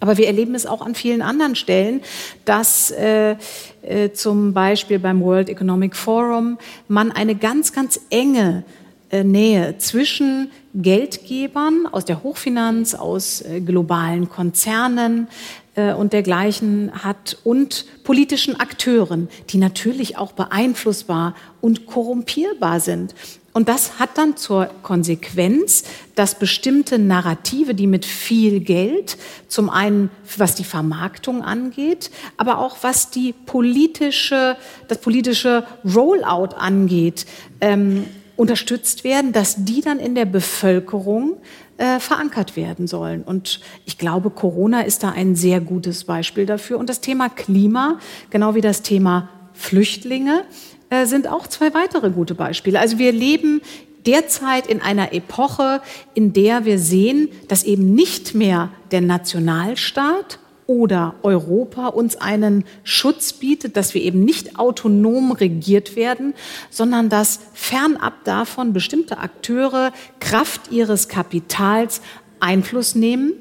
Aber 0.00 0.16
wir 0.16 0.26
erleben 0.26 0.54
es 0.56 0.66
auch 0.66 0.84
an 0.84 0.96
vielen 0.96 1.22
anderen 1.22 1.54
Stellen, 1.54 2.00
dass 2.44 2.90
äh, 2.90 3.36
äh, 3.82 4.12
zum 4.12 4.52
Beispiel 4.52 4.98
beim 4.98 5.20
World 5.20 5.48
Economic 5.48 5.94
Forum 5.94 6.58
man 6.88 7.12
eine 7.12 7.36
ganz, 7.36 7.72
ganz 7.72 8.00
enge 8.10 8.64
Nähe 9.12 9.76
zwischen 9.78 10.50
Geldgebern 10.74 11.88
aus 11.90 12.04
der 12.04 12.22
Hochfinanz, 12.22 12.94
aus 12.94 13.42
äh, 13.42 13.60
globalen 13.60 14.28
Konzernen 14.28 15.26
äh, 15.74 15.92
und 15.92 16.12
dergleichen 16.12 16.92
hat 17.02 17.38
und 17.42 17.86
politischen 18.04 18.58
Akteuren, 18.58 19.28
die 19.50 19.58
natürlich 19.58 20.16
auch 20.16 20.32
beeinflussbar 20.32 21.34
und 21.60 21.86
korrumpierbar 21.86 22.80
sind. 22.80 23.14
Und 23.52 23.68
das 23.68 23.98
hat 23.98 24.10
dann 24.16 24.36
zur 24.36 24.66
Konsequenz, 24.82 25.82
dass 26.14 26.38
bestimmte 26.38 27.00
Narrative, 27.00 27.74
die 27.74 27.88
mit 27.88 28.04
viel 28.04 28.60
Geld, 28.60 29.18
zum 29.48 29.70
einen 29.70 30.08
was 30.36 30.54
die 30.54 30.64
Vermarktung 30.64 31.42
angeht, 31.42 32.12
aber 32.36 32.58
auch 32.58 32.76
was 32.82 33.10
die 33.10 33.32
politische, 33.32 34.56
das 34.86 34.98
politische 34.98 35.64
Rollout 35.84 36.54
angeht, 36.56 37.26
ähm, 37.60 38.06
unterstützt 38.40 39.04
werden, 39.04 39.32
dass 39.32 39.66
die 39.66 39.82
dann 39.82 39.98
in 39.98 40.14
der 40.14 40.24
Bevölkerung 40.24 41.36
äh, 41.76 42.00
verankert 42.00 42.56
werden 42.56 42.86
sollen. 42.86 43.22
Und 43.22 43.60
ich 43.84 43.98
glaube, 43.98 44.30
Corona 44.30 44.80
ist 44.80 45.02
da 45.02 45.10
ein 45.10 45.36
sehr 45.36 45.60
gutes 45.60 46.04
Beispiel 46.04 46.46
dafür. 46.46 46.78
Und 46.78 46.88
das 46.88 47.02
Thema 47.02 47.28
Klima, 47.28 47.98
genau 48.30 48.54
wie 48.54 48.62
das 48.62 48.80
Thema 48.80 49.28
Flüchtlinge, 49.52 50.44
äh, 50.88 51.04
sind 51.04 51.28
auch 51.28 51.48
zwei 51.48 51.74
weitere 51.74 52.08
gute 52.08 52.34
Beispiele. 52.34 52.80
Also 52.80 52.98
wir 52.98 53.12
leben 53.12 53.60
derzeit 54.06 54.66
in 54.66 54.80
einer 54.80 55.12
Epoche, 55.12 55.82
in 56.14 56.32
der 56.32 56.64
wir 56.64 56.78
sehen, 56.78 57.28
dass 57.48 57.62
eben 57.62 57.94
nicht 57.94 58.34
mehr 58.34 58.70
der 58.90 59.02
Nationalstaat 59.02 60.38
oder 60.70 61.16
Europa 61.24 61.88
uns 61.88 62.14
einen 62.14 62.62
Schutz 62.84 63.32
bietet, 63.32 63.76
dass 63.76 63.92
wir 63.92 64.02
eben 64.02 64.24
nicht 64.24 64.56
autonom 64.56 65.32
regiert 65.32 65.96
werden, 65.96 66.32
sondern 66.70 67.08
dass 67.08 67.40
fernab 67.54 68.22
davon 68.22 68.72
bestimmte 68.72 69.18
Akteure 69.18 69.92
Kraft 70.20 70.70
ihres 70.70 71.08
Kapitals 71.08 72.02
Einfluss 72.38 72.94
nehmen 72.94 73.32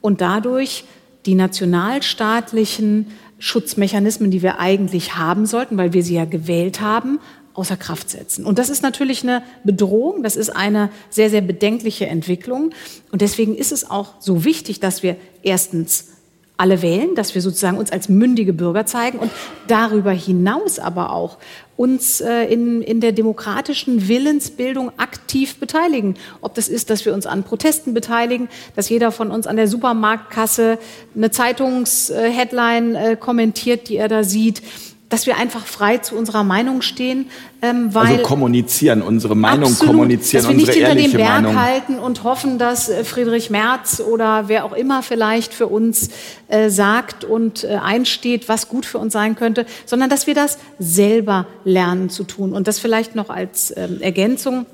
und 0.00 0.20
dadurch 0.20 0.84
die 1.26 1.34
nationalstaatlichen 1.34 3.08
Schutzmechanismen, 3.40 4.30
die 4.30 4.42
wir 4.42 4.60
eigentlich 4.60 5.16
haben 5.16 5.44
sollten, 5.44 5.76
weil 5.78 5.92
wir 5.92 6.04
sie 6.04 6.14
ja 6.14 6.24
gewählt 6.24 6.80
haben, 6.80 7.18
außer 7.52 7.76
Kraft 7.76 8.10
setzen. 8.10 8.44
Und 8.44 8.60
das 8.60 8.70
ist 8.70 8.84
natürlich 8.84 9.24
eine 9.24 9.42
Bedrohung, 9.64 10.22
das 10.22 10.36
ist 10.36 10.50
eine 10.50 10.90
sehr, 11.10 11.30
sehr 11.30 11.40
bedenkliche 11.40 12.06
Entwicklung. 12.06 12.70
Und 13.10 13.22
deswegen 13.22 13.56
ist 13.56 13.72
es 13.72 13.90
auch 13.90 14.14
so 14.20 14.44
wichtig, 14.44 14.78
dass 14.78 15.02
wir 15.02 15.16
erstens 15.42 16.15
alle 16.56 16.80
wählen, 16.82 17.14
dass 17.14 17.34
wir 17.34 17.42
sozusagen 17.42 17.76
uns 17.76 17.92
als 17.92 18.08
mündige 18.08 18.52
Bürger 18.52 18.86
zeigen 18.86 19.18
und 19.18 19.30
darüber 19.66 20.12
hinaus 20.12 20.78
aber 20.78 21.12
auch 21.12 21.38
uns 21.76 22.22
äh, 22.22 22.44
in, 22.44 22.80
in 22.80 23.00
der 23.00 23.12
demokratischen 23.12 24.08
Willensbildung 24.08 24.92
aktiv 24.96 25.56
beteiligen. 25.56 26.14
Ob 26.40 26.54
das 26.54 26.68
ist, 26.68 26.88
dass 26.88 27.04
wir 27.04 27.12
uns 27.12 27.26
an 27.26 27.44
Protesten 27.44 27.92
beteiligen, 27.92 28.48
dass 28.74 28.88
jeder 28.88 29.12
von 29.12 29.30
uns 29.30 29.46
an 29.46 29.56
der 29.56 29.68
Supermarktkasse 29.68 30.78
eine 31.14 31.30
Zeitungsheadline 31.30 32.94
äh, 32.94 33.16
kommentiert, 33.16 33.88
die 33.90 33.96
er 33.96 34.08
da 34.08 34.24
sieht, 34.24 34.62
dass 35.08 35.26
wir 35.26 35.36
einfach 35.36 35.66
frei 35.66 35.98
zu 35.98 36.16
unserer 36.16 36.42
Meinung 36.42 36.82
stehen, 36.82 37.26
ähm, 37.62 37.94
weil 37.94 38.06
also 38.06 38.22
kommunizieren, 38.24 39.02
unsere 39.02 39.36
Meinung 39.36 39.70
absolut, 39.70 39.94
kommunizieren, 39.94 40.42
dass 40.42 40.50
wir 40.50 40.56
nicht 40.56 40.68
unsere 40.68 40.88
hinter 40.88 41.02
dem 41.02 41.12
Berg 41.12 41.42
Meinung. 41.42 41.62
halten 41.62 41.98
und 41.98 42.24
hoffen, 42.24 42.58
dass 42.58 42.88
äh, 42.88 43.04
Friedrich 43.04 43.48
Merz 43.50 44.00
oder 44.00 44.48
wer 44.48 44.64
auch 44.64 44.72
immer 44.72 45.02
vielleicht 45.02 45.54
für 45.54 45.68
uns 45.68 46.08
äh, 46.48 46.70
sagt 46.70 47.24
und 47.24 47.62
äh, 47.62 47.78
einsteht, 47.80 48.48
was 48.48 48.68
gut 48.68 48.84
für 48.84 48.98
uns 48.98 49.12
sein 49.12 49.36
könnte, 49.36 49.64
sondern 49.84 50.10
dass 50.10 50.26
wir 50.26 50.34
das 50.34 50.58
selber 50.80 51.46
lernen 51.64 52.10
zu 52.10 52.24
tun. 52.24 52.52
Und 52.52 52.66
das 52.66 52.80
vielleicht 52.80 53.14
noch 53.14 53.30
als 53.30 53.72
ähm, 53.76 54.00
Ergänzung. 54.00 54.66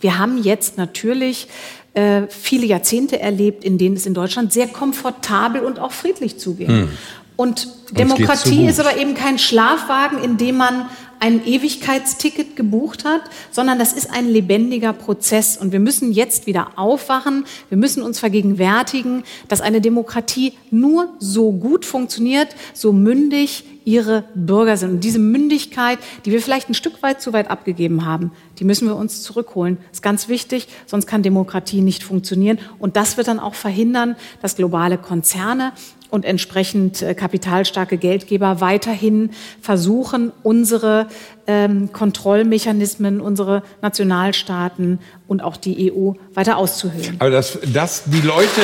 Wir 0.00 0.18
haben 0.18 0.42
jetzt 0.42 0.76
natürlich 0.76 1.48
äh, 1.94 2.22
viele 2.28 2.66
Jahrzehnte 2.66 3.20
erlebt, 3.20 3.64
in 3.64 3.78
denen 3.78 3.96
es 3.96 4.04
in 4.04 4.14
Deutschland 4.14 4.52
sehr 4.52 4.66
komfortabel 4.66 5.62
und 5.62 5.78
auch 5.78 5.92
friedlich 5.92 6.38
zugeht. 6.38 6.68
Hm. 6.68 6.88
Und 7.36 7.68
Demokratie 7.92 8.66
ist 8.66 8.80
aber 8.80 8.96
eben 8.96 9.14
kein 9.14 9.38
Schlafwagen, 9.38 10.22
in 10.22 10.36
dem 10.36 10.56
man 10.56 10.86
ein 11.22 11.46
Ewigkeitsticket 11.46 12.56
gebucht 12.56 13.04
hat, 13.04 13.20
sondern 13.52 13.78
das 13.78 13.92
ist 13.92 14.10
ein 14.10 14.28
lebendiger 14.28 14.92
Prozess. 14.92 15.56
Und 15.56 15.70
wir 15.70 15.78
müssen 15.78 16.10
jetzt 16.10 16.48
wieder 16.48 16.72
aufwachen. 16.74 17.44
Wir 17.68 17.78
müssen 17.78 18.02
uns 18.02 18.18
vergegenwärtigen, 18.18 19.22
dass 19.46 19.60
eine 19.60 19.80
Demokratie 19.80 20.54
nur 20.72 21.10
so 21.20 21.52
gut 21.52 21.84
funktioniert, 21.84 22.48
so 22.74 22.92
mündig 22.92 23.64
ihre 23.84 24.24
Bürger 24.34 24.76
sind. 24.76 24.90
Und 24.90 25.04
diese 25.04 25.20
Mündigkeit, 25.20 26.00
die 26.24 26.32
wir 26.32 26.42
vielleicht 26.42 26.68
ein 26.68 26.74
Stück 26.74 27.00
weit 27.04 27.22
zu 27.22 27.32
weit 27.32 27.52
abgegeben 27.52 28.04
haben, 28.04 28.32
die 28.58 28.64
müssen 28.64 28.88
wir 28.88 28.96
uns 28.96 29.22
zurückholen. 29.22 29.76
Das 29.90 29.98
ist 29.98 30.02
ganz 30.02 30.26
wichtig, 30.26 30.66
sonst 30.86 31.06
kann 31.06 31.22
Demokratie 31.22 31.82
nicht 31.82 32.02
funktionieren. 32.02 32.58
Und 32.80 32.96
das 32.96 33.16
wird 33.16 33.28
dann 33.28 33.38
auch 33.38 33.54
verhindern, 33.54 34.16
dass 34.40 34.56
globale 34.56 34.98
Konzerne 34.98 35.72
und 36.12 36.26
entsprechend 36.26 37.00
äh, 37.00 37.14
kapitalstarke 37.14 37.96
Geldgeber 37.96 38.60
weiterhin 38.60 39.30
versuchen, 39.62 40.30
unsere 40.42 41.06
ähm, 41.46 41.90
Kontrollmechanismen, 41.90 43.22
unsere 43.22 43.62
Nationalstaaten 43.80 44.98
und 45.26 45.42
auch 45.42 45.56
die 45.56 45.90
EU 45.90 46.12
weiter 46.34 46.58
auszuhöhlen. 46.58 47.16
Aber 47.18 47.30
dass, 47.30 47.58
dass 47.72 48.04
die 48.04 48.20
Leute 48.20 48.60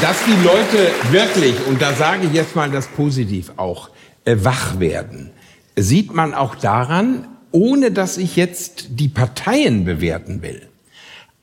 dass 0.00 0.16
die 0.24 0.44
Leute 0.44 0.92
wirklich, 1.10 1.54
und 1.66 1.82
da 1.82 1.92
sage 1.94 2.26
ich 2.26 2.32
jetzt 2.32 2.54
mal 2.54 2.70
das 2.70 2.86
positiv 2.88 3.52
auch, 3.56 3.90
äh, 4.24 4.36
wach 4.38 4.78
werden, 4.78 5.30
sieht 5.76 6.14
man 6.14 6.34
auch 6.34 6.54
daran, 6.54 7.26
ohne 7.50 7.90
dass 7.90 8.16
ich 8.16 8.36
jetzt 8.36 8.86
die 8.90 9.08
Parteien 9.08 9.84
bewerten 9.84 10.42
will, 10.42 10.62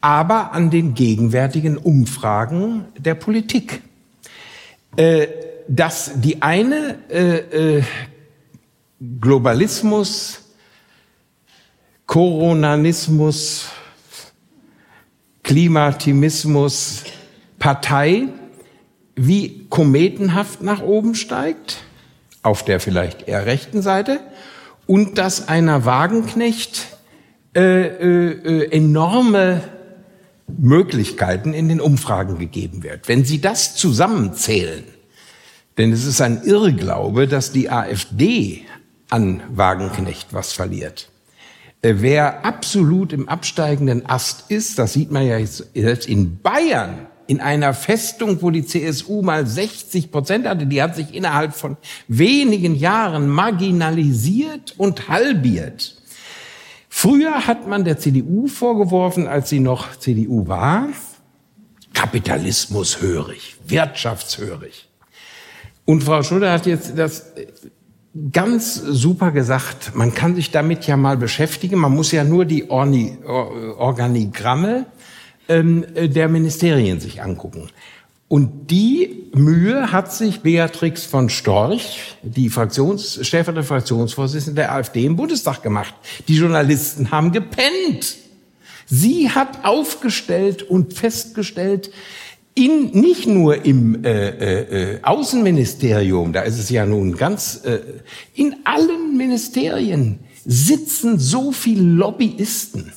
aber 0.02 0.52
an 0.52 0.70
den 0.70 0.94
gegenwärtigen 0.94 1.78
Umfragen 1.78 2.86
der 2.98 3.16
Politik. 3.16 3.82
Äh, 4.98 5.28
dass 5.68 6.12
die 6.16 6.42
eine 6.42 6.98
äh, 7.10 7.78
äh, 7.78 7.84
Globalismus, 9.22 10.42
Coronanismus, 12.06 13.70
Klimatimismus, 15.44 17.04
Partei 17.58 18.28
wie 19.16 19.68
kometenhaft 19.70 20.62
nach 20.62 20.82
oben 20.82 21.16
steigt, 21.16 21.78
auf 22.44 22.66
der 22.66 22.80
vielleicht 22.80 23.28
eher 23.28 23.46
rechten 23.46 23.82
Seite, 23.82 24.20
und 24.88 25.18
dass 25.18 25.48
einer 25.48 25.86
Wagenknecht 25.86 26.88
äh, 27.56 27.62
äh, 27.62 28.32
äh, 28.32 28.72
enorme 28.72 29.62
Möglichkeiten 30.60 31.54
in 31.54 31.70
den 31.70 31.82
Umfragen 31.82 32.38
gegeben 32.38 32.84
wird. 32.84 33.08
Wenn 33.08 33.26
Sie 33.26 33.42
das 33.42 33.76
zusammenzählen, 33.76 34.84
denn 35.78 35.92
es 35.92 36.06
ist 36.06 36.22
ein 36.22 36.44
Irrglaube, 36.44 37.28
dass 37.28 37.52
die 37.52 37.70
AfD 37.70 38.64
an 39.10 39.42
Wagenknecht 39.50 40.34
was 40.34 40.54
verliert. 40.54 41.10
Äh, 41.82 41.96
wer 41.98 42.46
absolut 42.46 43.14
im 43.14 43.28
absteigenden 43.28 44.06
Ast 44.06 44.50
ist, 44.50 44.78
das 44.80 44.94
sieht 44.94 45.12
man 45.12 45.26
ja 45.26 45.38
jetzt 45.38 46.08
in 46.08 46.40
Bayern, 46.40 47.08
in 47.28 47.40
einer 47.40 47.74
Festung, 47.74 48.42
wo 48.42 48.50
die 48.50 48.66
CSU 48.66 49.22
mal 49.22 49.48
60 49.48 50.12
Prozent 50.12 50.48
hatte, 50.48 50.66
die 50.66 50.82
hat 50.82 50.96
sich 50.96 51.14
innerhalb 51.14 51.54
von 51.54 51.78
wenigen 52.08 52.76
Jahren 52.76 53.30
marginalisiert 53.30 54.76
und 54.78 55.08
halbiert. 55.08 56.01
Früher 56.94 57.48
hat 57.48 57.68
man 57.68 57.86
der 57.86 57.98
CDU 57.98 58.48
vorgeworfen, 58.48 59.26
als 59.26 59.50
sie 59.50 59.62
noch 59.62 59.96
CDU 59.96 60.48
war, 60.48 60.90
Kapitalismus 61.94 63.02
hörig, 63.02 63.56
wirtschaftshörig. 63.66 64.90
Und 65.86 66.04
Frau 66.04 66.22
Schröder 66.22 66.52
hat 66.52 66.66
jetzt 66.66 66.98
das 66.98 67.32
ganz 68.34 68.76
super 68.76 69.32
gesagt, 69.32 69.96
man 69.96 70.14
kann 70.14 70.36
sich 70.36 70.52
damit 70.52 70.86
ja 70.86 70.98
mal 70.98 71.16
beschäftigen, 71.16 71.80
man 71.80 71.96
muss 71.96 72.12
ja 72.12 72.26
nur 72.26 72.44
die 72.44 72.70
Orni 72.70 73.18
Organigramme 73.26 74.86
ähm, 75.48 75.86
der 75.96 76.28
Ministerien 76.28 77.00
sich 77.00 77.24
angucken. 77.24 77.70
Und 78.32 78.72
die 78.72 79.28
Mühe 79.34 79.92
hat 79.92 80.14
sich 80.14 80.40
Beatrix 80.40 81.04
von 81.04 81.28
Storch, 81.28 82.16
die 82.24 82.50
Fraktions, 82.50 83.20
stellvertretende 83.28 83.68
Fraktionsvorsitzende 83.68 84.62
der 84.62 84.74
AfD 84.74 85.04
im 85.04 85.18
Bundestag 85.18 85.62
gemacht. 85.62 85.94
Die 86.30 86.38
Journalisten 86.38 87.12
haben 87.12 87.34
gepennt. 87.34 88.16
Sie 88.86 89.30
hat 89.32 89.66
aufgestellt 89.66 90.64
und 90.64 90.94
festgestellt, 90.94 91.92
in, 92.56 92.92
nicht 92.92 93.28
nur 93.28 93.66
im 93.66 94.06
äh, 94.06 94.30
äh, 94.30 94.94
äh, 94.94 95.04
Außenministerium, 95.04 96.32
da 96.32 96.44
ist 96.44 96.58
es 96.58 96.70
ja 96.70 96.86
nun 96.86 97.18
ganz, 97.18 97.66
äh, 97.66 97.80
in 98.34 98.56
allen 98.64 99.18
Ministerien 99.18 100.20
sitzen 100.46 101.20
so 101.20 101.52
viele 101.52 101.84
Lobbyisten 101.84 102.94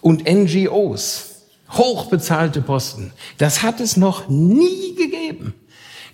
und 0.00 0.24
NGOs 0.26 1.33
hochbezahlte 1.76 2.60
Posten. 2.60 3.12
Das 3.38 3.62
hat 3.62 3.80
es 3.80 3.96
noch 3.96 4.28
nie 4.28 4.94
gegeben. 4.96 5.54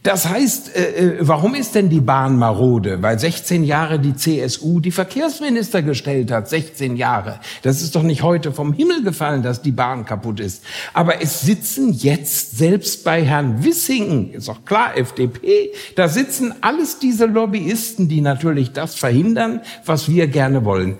Das 0.02 0.26
heißt, 0.26 0.74
äh, 0.76 0.80
äh 0.80 1.16
warum 1.20 1.54
ist 1.54 1.74
denn 1.74 1.90
die 1.90 2.00
Bahn 2.00 2.38
marode? 2.38 3.02
Weil 3.02 3.18
16 3.18 3.64
Jahre 3.64 3.98
die 3.98 4.16
CSU 4.16 4.80
die 4.80 4.92
Verkehrsminister 4.92 5.82
gestellt 5.82 6.30
hat. 6.30 6.48
16 6.48 6.96
Jahre. 6.96 7.38
Das 7.62 7.82
ist 7.82 7.94
doch 7.94 8.02
nicht 8.02 8.22
heute 8.22 8.52
vom 8.52 8.72
Himmel 8.72 9.02
gefallen, 9.02 9.42
dass 9.42 9.60
die 9.60 9.72
Bahn 9.72 10.06
kaputt 10.06 10.40
ist. 10.40 10.64
Aber 10.94 11.20
es 11.20 11.42
sitzen 11.42 11.92
jetzt 11.92 12.56
selbst 12.56 13.04
bei 13.04 13.22
Herrn 13.22 13.62
Wissingen, 13.62 14.32
ist 14.32 14.48
doch 14.48 14.64
klar, 14.64 14.96
FDP, 14.96 15.70
da 15.96 16.08
sitzen 16.08 16.54
alles 16.62 16.98
diese 16.98 17.26
Lobbyisten, 17.26 18.08
die 18.08 18.22
natürlich 18.22 18.72
das 18.72 18.94
verhindern, 18.94 19.60
was 19.84 20.08
wir 20.08 20.28
gerne 20.28 20.64
wollen. 20.64 20.96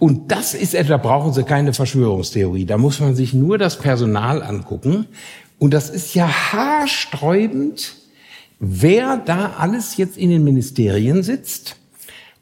Und 0.00 0.32
das 0.32 0.54
ist 0.54 0.74
etwa, 0.74 0.96
brauchen 0.96 1.34
Sie 1.34 1.44
keine 1.44 1.74
Verschwörungstheorie. 1.74 2.64
Da 2.64 2.78
muss 2.78 3.00
man 3.00 3.14
sich 3.14 3.34
nur 3.34 3.58
das 3.58 3.78
Personal 3.78 4.42
angucken. 4.42 5.06
Und 5.58 5.74
das 5.74 5.90
ist 5.90 6.14
ja 6.14 6.26
haarsträubend, 6.26 7.96
wer 8.58 9.18
da 9.18 9.56
alles 9.58 9.98
jetzt 9.98 10.16
in 10.16 10.30
den 10.30 10.42
Ministerien 10.42 11.22
sitzt. 11.22 11.76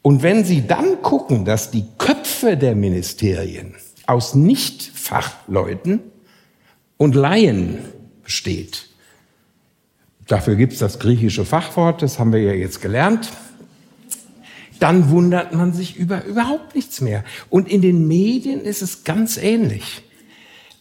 Und 0.03 0.23
wenn 0.23 0.45
Sie 0.45 0.69
dann 0.69 1.03
gucken, 1.03 1.45
dass 1.45 1.73
die 1.73 1.85
Köpfe 1.99 2.57
der 2.57 2.77
Ministerien 2.77 3.75
aus 4.07 4.37
Nicht-Fachleuten 4.37 5.99
und 6.97 7.17
Laien 7.17 7.79
besteht, 8.23 8.89
dafür 10.29 10.55
gibt's 10.55 10.79
das 10.79 11.01
griechische 11.01 11.45
Fachwort, 11.45 12.03
das 12.03 12.21
haben 12.21 12.33
wir 12.33 12.41
ja 12.41 12.53
jetzt 12.53 12.81
gelernt, 12.81 13.31
dann 14.79 15.11
wundert 15.11 15.55
man 15.55 15.73
sich 15.73 15.97
über 15.97 16.25
überhaupt 16.25 16.75
nichts 16.75 17.01
mehr. 17.01 17.25
Und 17.51 17.69
in 17.69 17.83
den 17.83 18.07
Medien 18.07 18.61
ist 18.61 18.83
es 18.83 19.05
ganz 19.05 19.37
ähnlich. 19.37 20.03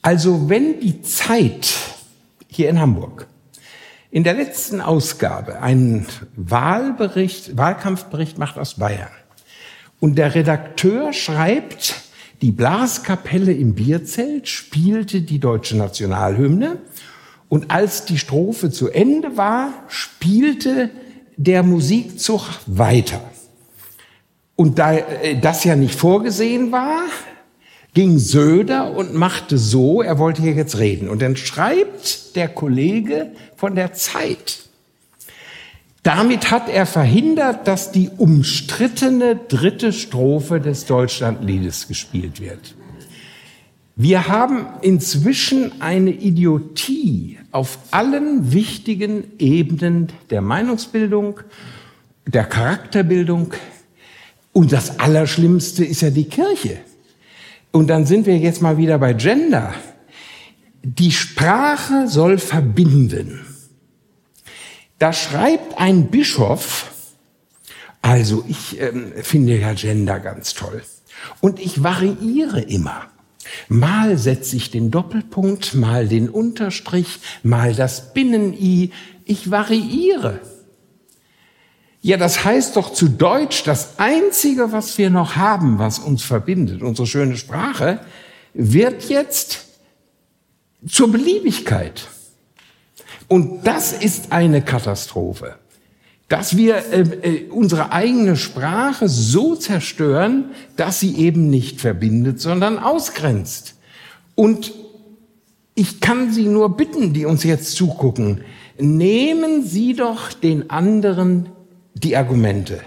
Also 0.01 0.49
wenn 0.49 0.79
die 0.79 1.01
Zeit 1.01 1.73
hier 2.47 2.69
in 2.69 2.79
Hamburg 2.79 3.27
in 4.09 4.23
der 4.23 4.33
letzten 4.33 4.79
Ausgabe 4.79 5.61
einen 5.61 6.05
Wahlbericht, 6.35 7.57
Wahlkampfbericht 7.57 8.37
macht 8.37 8.57
aus 8.57 8.75
Bayern 8.75 9.11
und 9.99 10.17
der 10.17 10.33
Redakteur 10.33 11.11
schreibt, 11.13 11.95
die 12.41 12.51
Blaskapelle 12.51 13.51
im 13.51 13.73
Bierzelt 13.73 14.47
spielte 14.47 15.21
die 15.21 15.39
deutsche 15.39 15.75
Nationalhymne 15.75 16.77
und 17.49 17.71
als 17.71 18.05
die 18.05 18.17
Strophe 18.17 18.71
zu 18.71 18.89
Ende 18.89 19.37
war, 19.37 19.73
spielte 19.87 20.89
der 21.35 21.63
Musikzug 21.63 22.43
weiter. 22.65 23.21
Und 24.57 24.79
da 24.79 24.93
äh, 24.93 25.39
das 25.39 25.63
ja 25.63 25.77
nicht 25.77 25.95
vorgesehen 25.95 26.73
war, 26.73 27.03
ging 27.93 28.17
Söder 28.19 28.91
und 28.91 29.13
machte 29.13 29.57
so, 29.57 30.01
er 30.01 30.19
wollte 30.19 30.41
hier 30.41 30.53
jetzt 30.53 30.77
reden. 30.77 31.07
Und 31.07 31.21
dann 31.21 31.37
schreibt 31.37 32.35
der 32.35 32.49
Kollege 32.49 33.31
von 33.55 33.75
der 33.75 33.93
Zeit, 33.93 34.59
damit 36.03 36.51
hat 36.51 36.69
er 36.69 36.85
verhindert, 36.85 37.67
dass 37.67 37.91
die 37.91 38.09
umstrittene 38.17 39.35
dritte 39.35 39.93
Strophe 39.93 40.59
des 40.59 40.85
Deutschlandliedes 40.85 41.87
gespielt 41.87 42.39
wird. 42.39 42.75
Wir 43.95 44.27
haben 44.27 44.67
inzwischen 44.81 45.81
eine 45.81 46.11
Idiotie 46.11 47.39
auf 47.51 47.79
allen 47.91 48.53
wichtigen 48.53 49.23
Ebenen 49.39 50.07
der 50.29 50.41
Meinungsbildung, 50.41 51.39
der 52.25 52.43
Charakterbildung, 52.43 53.53
und 54.57 54.71
das 54.71 54.97
Allerschlimmste 54.97 55.85
ist 55.85 56.01
ja 56.01 56.09
die 56.09 56.23
Kirche. 56.23 56.79
Und 57.71 57.91
dann 57.91 58.07
sind 58.07 58.25
wir 58.25 58.39
jetzt 58.39 58.59
mal 58.59 58.79
wieder 58.79 58.97
bei 58.97 59.13
Gender. 59.13 59.71
Die 60.81 61.11
Sprache 61.11 62.07
soll 62.07 62.39
verbinden. 62.39 63.45
Da 64.97 65.13
schreibt 65.13 65.77
ein 65.77 66.07
Bischof, 66.07 66.89
also 68.01 68.43
ich 68.47 68.81
ähm, 68.81 69.13
finde 69.21 69.59
ja 69.59 69.73
Gender 69.73 70.19
ganz 70.19 70.55
toll. 70.55 70.81
Und 71.39 71.59
ich 71.59 71.83
variiere 71.83 72.61
immer. 72.61 73.11
Mal 73.69 74.17
setze 74.17 74.55
ich 74.55 74.71
den 74.71 74.89
Doppelpunkt, 74.89 75.75
mal 75.75 76.07
den 76.07 76.29
Unterstrich, 76.29 77.19
mal 77.43 77.75
das 77.75 78.11
Binnen-I. 78.15 78.89
Ich 79.23 79.51
variiere. 79.51 80.39
Ja, 82.07 82.15
das 82.15 82.45
heißt 82.45 82.77
doch 82.77 82.93
zu 82.93 83.09
Deutsch, 83.09 83.63
das 83.63 83.99
Einzige, 83.99 84.71
was 84.71 84.97
wir 84.97 85.09
noch 85.09 85.35
haben, 85.35 85.77
was 85.77 85.99
uns 85.99 86.23
verbindet, 86.23 86.81
unsere 86.81 87.05
schöne 87.05 87.35
Sprache, 87.35 87.99
wird 88.53 89.09
jetzt 89.09 89.65
zur 90.87 91.11
Beliebigkeit. 91.11 92.07
Und 93.27 93.67
das 93.67 93.91
ist 93.91 94.31
eine 94.31 94.61
Katastrophe, 94.61 95.55
dass 96.29 96.55
wir 96.55 96.77
äh, 96.93 97.01
äh, 97.01 97.49
unsere 97.49 97.91
eigene 97.91 98.37
Sprache 98.37 99.09
so 99.09 99.57
zerstören, 99.57 100.51
dass 100.77 101.01
sie 101.01 101.13
eben 101.17 101.49
nicht 101.49 101.81
verbindet, 101.81 102.39
sondern 102.39 102.79
ausgrenzt. 102.79 103.75
Und 104.33 104.71
Ich 105.75 105.99
kann 105.99 106.31
Sie 106.31 106.45
nur 106.45 106.75
bitten, 106.77 107.13
die 107.13 107.25
uns 107.25 107.43
jetzt 107.43 107.75
zugucken, 107.75 108.41
nehmen 108.79 109.63
Sie 109.63 109.93
doch 109.93 110.31
den 110.33 110.71
anderen 110.71 111.49
die 112.03 112.15
Argumente 112.15 112.81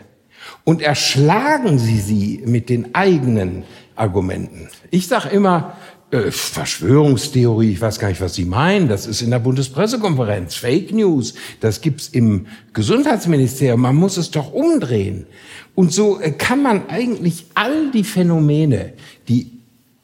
und 0.65 0.82
erschlagen 0.82 1.78
Sie 1.78 2.01
sie 2.01 2.43
mit 2.45 2.69
den 2.69 2.95
eigenen 2.95 3.65
Argumenten. 3.97 4.69
Ich 4.91 5.09
sage 5.09 5.28
immer, 5.28 5.77
äh, 6.11 6.31
Verschwörungstheorie, 6.31 7.73
ich 7.73 7.81
weiß 7.81 7.99
gar 7.99 8.09
nicht, 8.09 8.20
was 8.20 8.35
Sie 8.35 8.45
meinen. 8.45 8.89
Das 8.89 9.07
ist 9.07 9.23
in 9.23 9.31
der 9.31 9.39
Bundespressekonferenz. 9.39 10.55
Fake 10.55 10.93
News, 10.93 11.35
das 11.61 11.81
gibt's 11.81 12.09
im 12.09 12.47
Gesundheitsministerium. 12.73 13.81
Man 13.81 13.97
muss 13.97 14.16
es 14.16 14.31
doch 14.31 14.53
umdrehen. 14.53 15.27
Und 15.74 15.93
so 15.93 16.20
äh, 16.20 16.32
kann 16.32 16.62
man 16.62 16.89
eigentlich 16.89 17.47
all 17.55 17.91
die 17.93 18.05
Phänomene, 18.05 18.95
die 19.28 19.53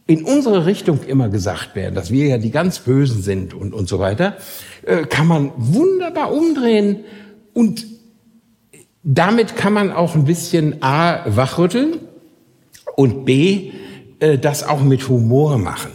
in 0.06 0.22
unsere 0.22 0.66
Richtung 0.66 1.02
immer 1.02 1.28
gesagt 1.28 1.74
werden, 1.74 1.96
dass 1.96 2.12
wir 2.12 2.26
ja 2.26 2.38
die 2.38 2.52
ganz 2.52 2.78
Bösen 2.78 3.22
sind 3.22 3.52
und, 3.54 3.74
und 3.74 3.88
so 3.88 3.98
weiter, 3.98 4.36
äh, 4.84 5.04
kann 5.04 5.26
man 5.26 5.50
wunderbar 5.56 6.32
umdrehen 6.32 7.00
und 7.52 7.84
damit 9.08 9.54
kann 9.54 9.72
man 9.72 9.92
auch 9.92 10.16
ein 10.16 10.24
bisschen 10.24 10.82
A, 10.82 11.22
wachrütteln 11.26 12.00
und 12.96 13.24
B, 13.24 13.70
äh, 14.18 14.36
das 14.36 14.64
auch 14.64 14.82
mit 14.82 15.08
Humor 15.08 15.58
machen. 15.58 15.92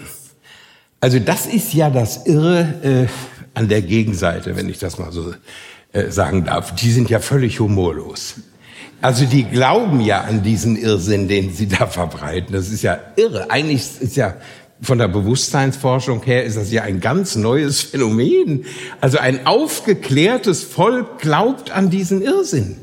Also 1.02 1.20
das 1.20 1.46
ist 1.46 1.74
ja 1.74 1.90
das 1.90 2.26
Irre 2.26 2.62
äh, 2.84 3.08
an 3.54 3.68
der 3.68 3.82
Gegenseite, 3.82 4.56
wenn 4.56 4.70
ich 4.70 4.80
das 4.80 4.98
mal 4.98 5.12
so 5.12 5.34
äh, 5.92 6.10
sagen 6.10 6.46
darf. 6.46 6.74
Die 6.76 6.90
sind 6.90 7.10
ja 7.10 7.20
völlig 7.20 7.60
humorlos. 7.60 8.36
Also 9.02 9.26
die 9.26 9.44
glauben 9.44 10.00
ja 10.00 10.22
an 10.22 10.42
diesen 10.42 10.78
Irrsinn, 10.78 11.28
den 11.28 11.52
sie 11.52 11.68
da 11.68 11.88
verbreiten. 11.88 12.54
Das 12.54 12.70
ist 12.70 12.82
ja 12.82 12.98
irre. 13.18 13.52
Eigentlich 13.52 13.90
ist 14.00 14.16
ja 14.16 14.36
von 14.82 15.00
der 15.00 15.10
Bewusstseinsforschung 15.10 16.24
her 16.24 16.46
ist 16.46 16.56
das 16.56 16.72
ja 16.72 16.84
ein 16.84 17.02
ganz 17.02 17.36
neues 17.36 17.82
Phänomen. 17.82 18.64
Also 19.02 19.18
ein 19.18 19.46
aufgeklärtes 19.46 20.64
Volk 20.64 21.20
glaubt 21.20 21.72
an 21.72 21.90
diesen 21.90 22.22
Irrsinn. 22.22 22.78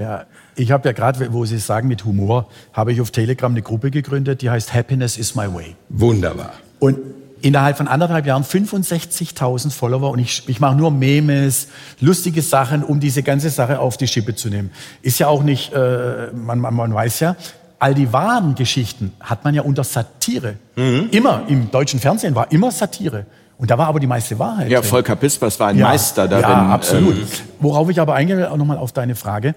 Ja, 0.00 0.24
ich 0.56 0.72
habe 0.72 0.88
ja 0.88 0.92
gerade, 0.92 1.30
wo 1.32 1.44
Sie 1.44 1.58
sagen 1.58 1.86
mit 1.86 2.06
Humor, 2.06 2.48
habe 2.72 2.90
ich 2.92 3.02
auf 3.02 3.10
Telegram 3.10 3.52
eine 3.52 3.60
Gruppe 3.60 3.90
gegründet, 3.90 4.40
die 4.40 4.48
heißt 4.48 4.72
Happiness 4.72 5.18
is 5.18 5.34
my 5.34 5.52
way. 5.52 5.76
Wunderbar. 5.90 6.54
Und 6.78 6.98
innerhalb 7.42 7.76
von 7.76 7.86
anderthalb 7.86 8.24
Jahren 8.24 8.42
65.000 8.42 9.70
Follower 9.70 10.10
und 10.10 10.18
ich, 10.18 10.48
ich 10.48 10.58
mache 10.58 10.74
nur 10.74 10.90
Memes, 10.90 11.68
lustige 12.00 12.40
Sachen, 12.40 12.82
um 12.82 12.98
diese 12.98 13.22
ganze 13.22 13.50
Sache 13.50 13.78
auf 13.78 13.98
die 13.98 14.06
Schippe 14.06 14.34
zu 14.34 14.48
nehmen. 14.48 14.70
Ist 15.02 15.18
ja 15.18 15.28
auch 15.28 15.42
nicht, 15.42 15.74
äh, 15.74 16.28
man, 16.32 16.60
man, 16.60 16.74
man 16.74 16.94
weiß 16.94 17.20
ja, 17.20 17.36
all 17.78 17.94
die 17.94 18.10
wahren 18.10 18.54
Geschichten 18.54 19.12
hat 19.20 19.44
man 19.44 19.54
ja 19.54 19.62
unter 19.62 19.84
Satire. 19.84 20.54
Mhm. 20.76 21.08
Immer 21.10 21.42
im 21.48 21.70
deutschen 21.70 22.00
Fernsehen 22.00 22.34
war 22.34 22.50
immer 22.52 22.70
Satire. 22.70 23.26
Und 23.58 23.70
da 23.70 23.76
war 23.76 23.88
aber 23.88 24.00
die 24.00 24.06
meiste 24.06 24.38
Wahrheit. 24.38 24.70
Ja, 24.70 24.80
Volker 24.80 25.16
Pispers 25.16 25.60
war 25.60 25.68
ein 25.68 25.76
ja, 25.76 25.88
Meister 25.88 26.26
darin. 26.26 26.48
Ja, 26.48 26.68
absolut. 26.70 27.14
Ähm, 27.14 27.26
Worauf 27.58 27.90
ich 27.90 28.00
aber 28.00 28.14
eingehe, 28.14 28.50
auch 28.50 28.56
nochmal 28.56 28.78
auf 28.78 28.92
deine 28.92 29.14
Frage. 29.14 29.54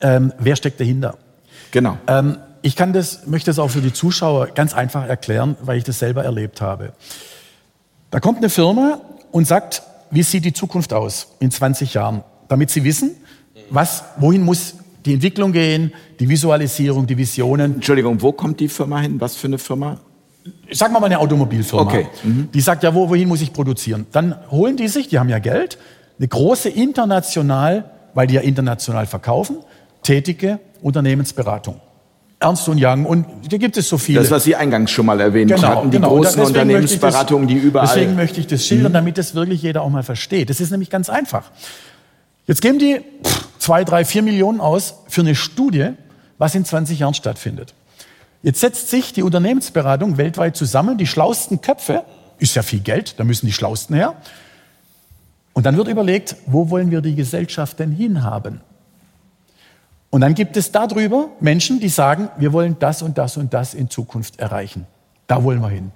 Ähm, 0.00 0.32
wer 0.38 0.56
steckt 0.56 0.80
dahinter? 0.80 1.16
Genau. 1.70 1.98
Ähm, 2.06 2.38
ich 2.62 2.76
kann 2.76 2.92
das, 2.92 3.26
möchte 3.26 3.50
das 3.50 3.58
auch 3.58 3.70
für 3.70 3.80
die 3.80 3.92
Zuschauer 3.92 4.48
ganz 4.48 4.74
einfach 4.74 5.06
erklären, 5.06 5.56
weil 5.62 5.78
ich 5.78 5.84
das 5.84 5.98
selber 5.98 6.24
erlebt 6.24 6.60
habe. 6.60 6.92
Da 8.10 8.20
kommt 8.20 8.38
eine 8.38 8.48
Firma 8.48 9.00
und 9.30 9.46
sagt, 9.46 9.82
wie 10.10 10.22
sieht 10.22 10.44
die 10.44 10.52
Zukunft 10.52 10.92
aus 10.92 11.28
in 11.40 11.50
20 11.50 11.94
Jahren, 11.94 12.24
damit 12.48 12.70
sie 12.70 12.84
wissen, 12.84 13.12
was, 13.70 14.04
wohin 14.18 14.44
muss 14.44 14.74
die 15.04 15.14
Entwicklung 15.14 15.52
gehen, 15.52 15.92
die 16.18 16.28
Visualisierung, 16.28 17.06
die 17.06 17.16
Visionen. 17.16 17.76
Entschuldigung, 17.76 18.20
wo 18.20 18.32
kommt 18.32 18.60
die 18.60 18.68
Firma 18.68 19.00
hin? 19.00 19.20
Was 19.20 19.36
für 19.36 19.46
eine 19.46 19.58
Firma? 19.58 19.98
Sagen 20.70 20.94
wir 20.94 21.00
mal 21.00 21.06
eine 21.06 21.18
Automobilfirma. 21.18 21.82
Okay. 21.82 22.06
Mhm. 22.22 22.48
Die 22.52 22.60
sagt 22.60 22.82
ja, 22.82 22.94
wo, 22.94 23.08
wohin 23.08 23.28
muss 23.28 23.40
ich 23.40 23.52
produzieren? 23.52 24.06
Dann 24.12 24.34
holen 24.50 24.76
die 24.76 24.88
sich, 24.88 25.08
die 25.08 25.18
haben 25.18 25.28
ja 25.28 25.38
Geld, 25.38 25.78
eine 26.18 26.28
große 26.28 26.68
international, 26.70 27.90
weil 28.14 28.26
die 28.26 28.34
ja 28.34 28.40
international 28.40 29.06
verkaufen, 29.06 29.58
tätige 30.08 30.58
Unternehmensberatung. 30.80 31.82
Ernst 32.40 32.66
und 32.68 32.82
Young 32.82 33.04
und 33.04 33.26
da 33.50 33.58
gibt 33.58 33.76
es 33.76 33.90
so 33.90 33.98
viele. 33.98 34.20
Das, 34.20 34.30
was 34.30 34.44
Sie 34.44 34.56
eingangs 34.56 34.90
schon 34.90 35.04
mal 35.04 35.20
erwähnt 35.20 35.50
genau, 35.50 35.68
hatten, 35.68 35.90
die 35.90 35.98
genau. 35.98 36.14
großen 36.14 36.40
Unternehmensberatungen, 36.40 37.46
das, 37.46 37.54
die 37.54 37.60
überall. 37.60 37.88
Deswegen 37.88 38.14
möchte 38.14 38.40
ich 38.40 38.46
das 38.46 38.64
schildern, 38.64 38.92
mhm. 38.92 38.94
damit 38.94 39.18
das 39.18 39.34
wirklich 39.34 39.60
jeder 39.60 39.82
auch 39.82 39.90
mal 39.90 40.02
versteht. 40.02 40.48
Das 40.48 40.60
ist 40.60 40.70
nämlich 40.70 40.88
ganz 40.88 41.10
einfach. 41.10 41.50
Jetzt 42.46 42.62
geben 42.62 42.78
die 42.78 43.00
zwei, 43.58 43.84
drei, 43.84 44.06
vier 44.06 44.22
Millionen 44.22 44.60
aus 44.60 44.94
für 45.08 45.20
eine 45.20 45.34
Studie, 45.34 45.90
was 46.38 46.54
in 46.54 46.64
20 46.64 47.00
Jahren 47.00 47.14
stattfindet. 47.14 47.74
Jetzt 48.42 48.60
setzt 48.60 48.88
sich 48.88 49.12
die 49.12 49.22
Unternehmensberatung 49.22 50.16
weltweit 50.16 50.56
zusammen, 50.56 50.96
die 50.96 51.06
schlausten 51.06 51.60
Köpfe, 51.60 52.04
ist 52.38 52.54
ja 52.54 52.62
viel 52.62 52.80
Geld, 52.80 53.18
da 53.18 53.24
müssen 53.24 53.44
die 53.44 53.52
schlausten 53.52 53.94
her. 53.94 54.14
Und 55.52 55.66
dann 55.66 55.76
wird 55.76 55.88
überlegt, 55.88 56.36
wo 56.46 56.70
wollen 56.70 56.90
wir 56.92 57.02
die 57.02 57.16
Gesellschaft 57.16 57.80
denn 57.80 57.90
hinhaben? 57.90 58.60
Und 60.10 60.22
dann 60.22 60.34
gibt 60.34 60.56
es 60.56 60.72
darüber 60.72 61.28
Menschen, 61.40 61.80
die 61.80 61.88
sagen, 61.88 62.30
wir 62.38 62.52
wollen 62.52 62.76
das 62.78 63.02
und 63.02 63.18
das 63.18 63.36
und 63.36 63.52
das 63.52 63.74
in 63.74 63.90
Zukunft 63.90 64.38
erreichen. 64.38 64.86
Da 65.26 65.44
wollen 65.44 65.60
wir 65.60 65.68
hin. 65.68 65.92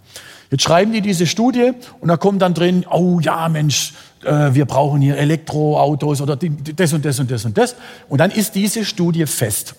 Jetzt 0.51 0.64
schreiben 0.64 0.93
die 0.93 1.01
diese 1.01 1.26
Studie 1.26 1.72
und 2.01 2.09
da 2.09 2.18
kommt 2.18 2.43
dann 2.43 2.52
drin, 2.52 2.84
oh 2.90 3.20
ja, 3.20 3.48
Mensch, 3.48 3.94
äh, 4.22 4.52
wir 4.52 4.66
brauchen 4.66 5.01
hier 5.01 5.16
Elektroautos 5.16 6.20
oder 6.20 6.36
das 6.36 6.93
und 6.93 7.05
das 7.05 7.18
und 7.18 7.30
das 7.30 7.44
und 7.47 7.56
das. 7.56 7.74
Und 8.10 8.18
dann 8.18 8.30
ist 8.30 8.55
diese 8.55 8.84
Studie 8.84 9.24
fest. 9.24 9.74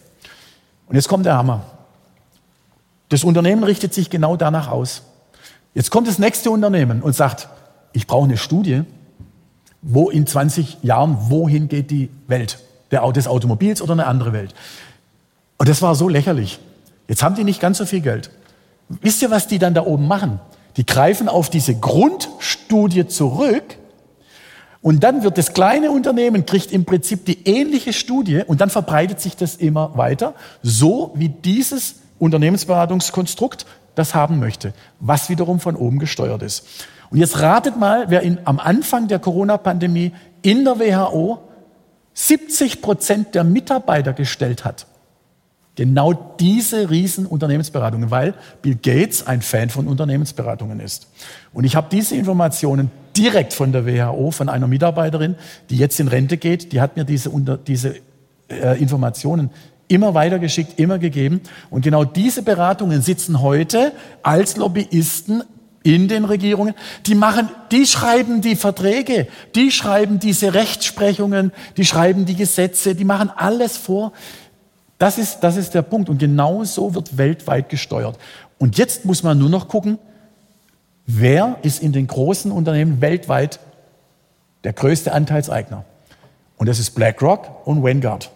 Und 0.88 0.96
jetzt 0.96 1.08
kommt 1.08 1.28
der 1.28 1.38
Hammer. 1.38 1.64
Das 3.10 3.24
Unternehmen 3.24 3.64
richtet 3.64 3.94
sich 3.94 4.10
genau 4.10 4.36
danach 4.36 4.68
aus. 4.68 5.04
Jetzt 5.76 5.92
kommt 5.92 6.08
das 6.08 6.18
nächste 6.18 6.50
Unternehmen 6.50 7.04
und 7.04 7.16
sagt, 7.16 7.48
ich 7.92 8.08
brauche 8.08 8.26
eine 8.26 8.38
Studie, 8.38 8.82
wo 9.84 10.10
in 10.10 10.26
20 10.26 10.80
Jahren, 10.82 11.18
wohin 11.30 11.68
geht 11.68 11.92
die 11.92 12.10
Welt? 12.26 12.58
Der, 12.94 13.12
des 13.12 13.28
Automobils 13.28 13.82
oder 13.82 13.94
eine 13.94 14.08
andere 14.08 14.32
Welt. 14.32 14.54
Und 15.58 15.68
das 15.68 15.82
war 15.82 15.96
so 15.96 16.08
lächerlich. 16.08 16.60
Jetzt 17.08 17.24
haben 17.24 17.36
die 17.36 17.44
nicht 17.44 17.60
ganz 17.60 17.78
so 17.78 17.86
viel 17.86 18.02
Geld. 18.02 18.30
Wisst 18.88 19.22
ihr, 19.22 19.32
was 19.32 19.48
die 19.48 19.60
dann 19.60 19.74
da 19.74 19.86
oben 19.86 20.08
machen? 20.08 20.40
Die 20.78 20.86
greifen 20.86 21.28
auf 21.28 21.50
diese 21.50 21.76
Grundstudie 21.76 23.08
zurück 23.08 23.78
und 24.82 25.04
dann 25.04 25.24
wird 25.24 25.38
das 25.38 25.54
kleine 25.54 25.92
Unternehmen, 25.92 26.46
kriegt 26.46 26.72
im 26.72 26.86
Prinzip 26.86 27.26
die 27.26 27.48
ähnliche 27.48 27.94
Studie 27.94 28.42
und 28.46 28.60
dann 28.60 28.70
verbreitet 28.70 29.20
sich 29.22 29.36
das 29.36 29.56
immer 29.56 29.98
weiter, 29.98 30.34
so 30.62 31.12
wie 31.16 31.30
dieses 31.30 31.96
Unternehmensberatungskonstrukt 32.20 33.66
das 33.96 34.16
haben 34.16 34.40
möchte, 34.40 34.74
was 35.00 35.30
wiederum 35.30 35.60
von 35.60 35.76
oben 35.76 36.00
gesteuert 36.00 36.42
ist. 36.42 36.66
Und 37.12 37.20
jetzt 37.20 37.40
ratet 37.40 37.78
mal, 37.78 38.06
wer 38.10 38.22
in, 38.22 38.40
am 38.46 38.60
Anfang 38.60 39.08
der 39.08 39.20
Corona-Pandemie 39.20 40.14
in 40.42 40.66
der 40.66 40.80
WHO 40.80 41.40
70 42.14 42.82
Prozent 42.82 43.36
der 43.36 43.44
Mitarbeiter 43.44 44.14
gestellt 44.14 44.66
hat. 44.66 44.86
Genau 45.76 46.14
diese 46.40 46.92
riesen 46.92 47.26
Unternehmensberatungen, 47.26 48.12
weil 48.12 48.36
Bill 48.62 48.76
Gates 48.76 49.26
ein 49.26 49.42
Fan 49.42 49.72
von 49.72 49.88
Unternehmensberatungen 49.88 50.80
ist. 50.80 51.08
Und 51.52 51.64
ich 51.64 51.76
habe 51.76 51.88
diese 51.92 52.16
Informationen 52.16 52.92
direkt 53.18 53.54
von 53.54 53.72
der 53.72 53.88
WHO, 53.88 54.30
von 54.30 54.50
einer 54.50 54.68
Mitarbeiterin, 54.68 55.36
die 55.72 55.78
jetzt 55.78 56.00
in 56.00 56.08
Rente 56.08 56.38
geht, 56.38 56.74
die 56.74 56.82
hat 56.82 56.96
mir 56.96 57.06
diese, 57.06 57.32
diese 57.66 57.96
äh, 58.50 58.80
Informationen 58.80 59.50
immer 59.88 60.14
weitergeschickt, 60.14 60.80
immer 60.80 61.00
gegeben. 61.00 61.42
Und 61.72 61.82
genau 61.82 62.04
diese 62.04 62.44
Beratungen 62.44 63.02
sitzen 63.02 63.42
heute 63.42 63.94
als 64.22 64.58
Lobbyisten 64.58 65.44
in 65.84 66.08
den 66.08 66.26
Regierungen, 66.26 66.74
die 67.06 67.14
machen, 67.14 67.50
die 67.72 67.86
schreiben 67.86 68.42
die 68.42 68.56
Verträge, 68.56 69.28
die 69.54 69.70
schreiben 69.70 70.20
diese 70.20 70.54
Rechtsprechungen, 70.54 71.52
die 71.78 71.86
schreiben 71.86 72.26
die 72.26 72.36
Gesetze, 72.36 72.96
die 72.96 73.04
machen 73.04 73.30
alles 73.36 73.78
vor. 73.78 74.14
Das 74.98 75.18
ist, 75.18 75.42
das 75.42 75.58
ist 75.58 75.74
der 75.74 75.82
Punkt. 75.82 76.10
Und 76.10 76.18
genau 76.20 76.64
so 76.64 76.96
wird 76.96 77.18
weltweit 77.18 77.68
gesteuert. 77.68 78.18
Und 78.58 78.78
jetzt 78.78 79.04
muss 79.04 79.24
man 79.24 79.38
nur 79.38 79.50
noch 79.50 79.68
gucken, 79.68 80.00
wer 81.06 81.58
ist 81.64 81.84
in 81.84 81.92
den 81.92 82.08
großen 82.08 82.52
Unternehmen 82.52 83.02
weltweit 83.02 83.60
der 84.64 84.72
größte 84.72 85.12
Anteilseigner? 85.12 85.84
Und 86.56 86.70
das 86.70 86.80
ist 86.80 86.92
BlackRock 86.92 87.68
und 87.68 87.84
Vanguard. 87.84 88.32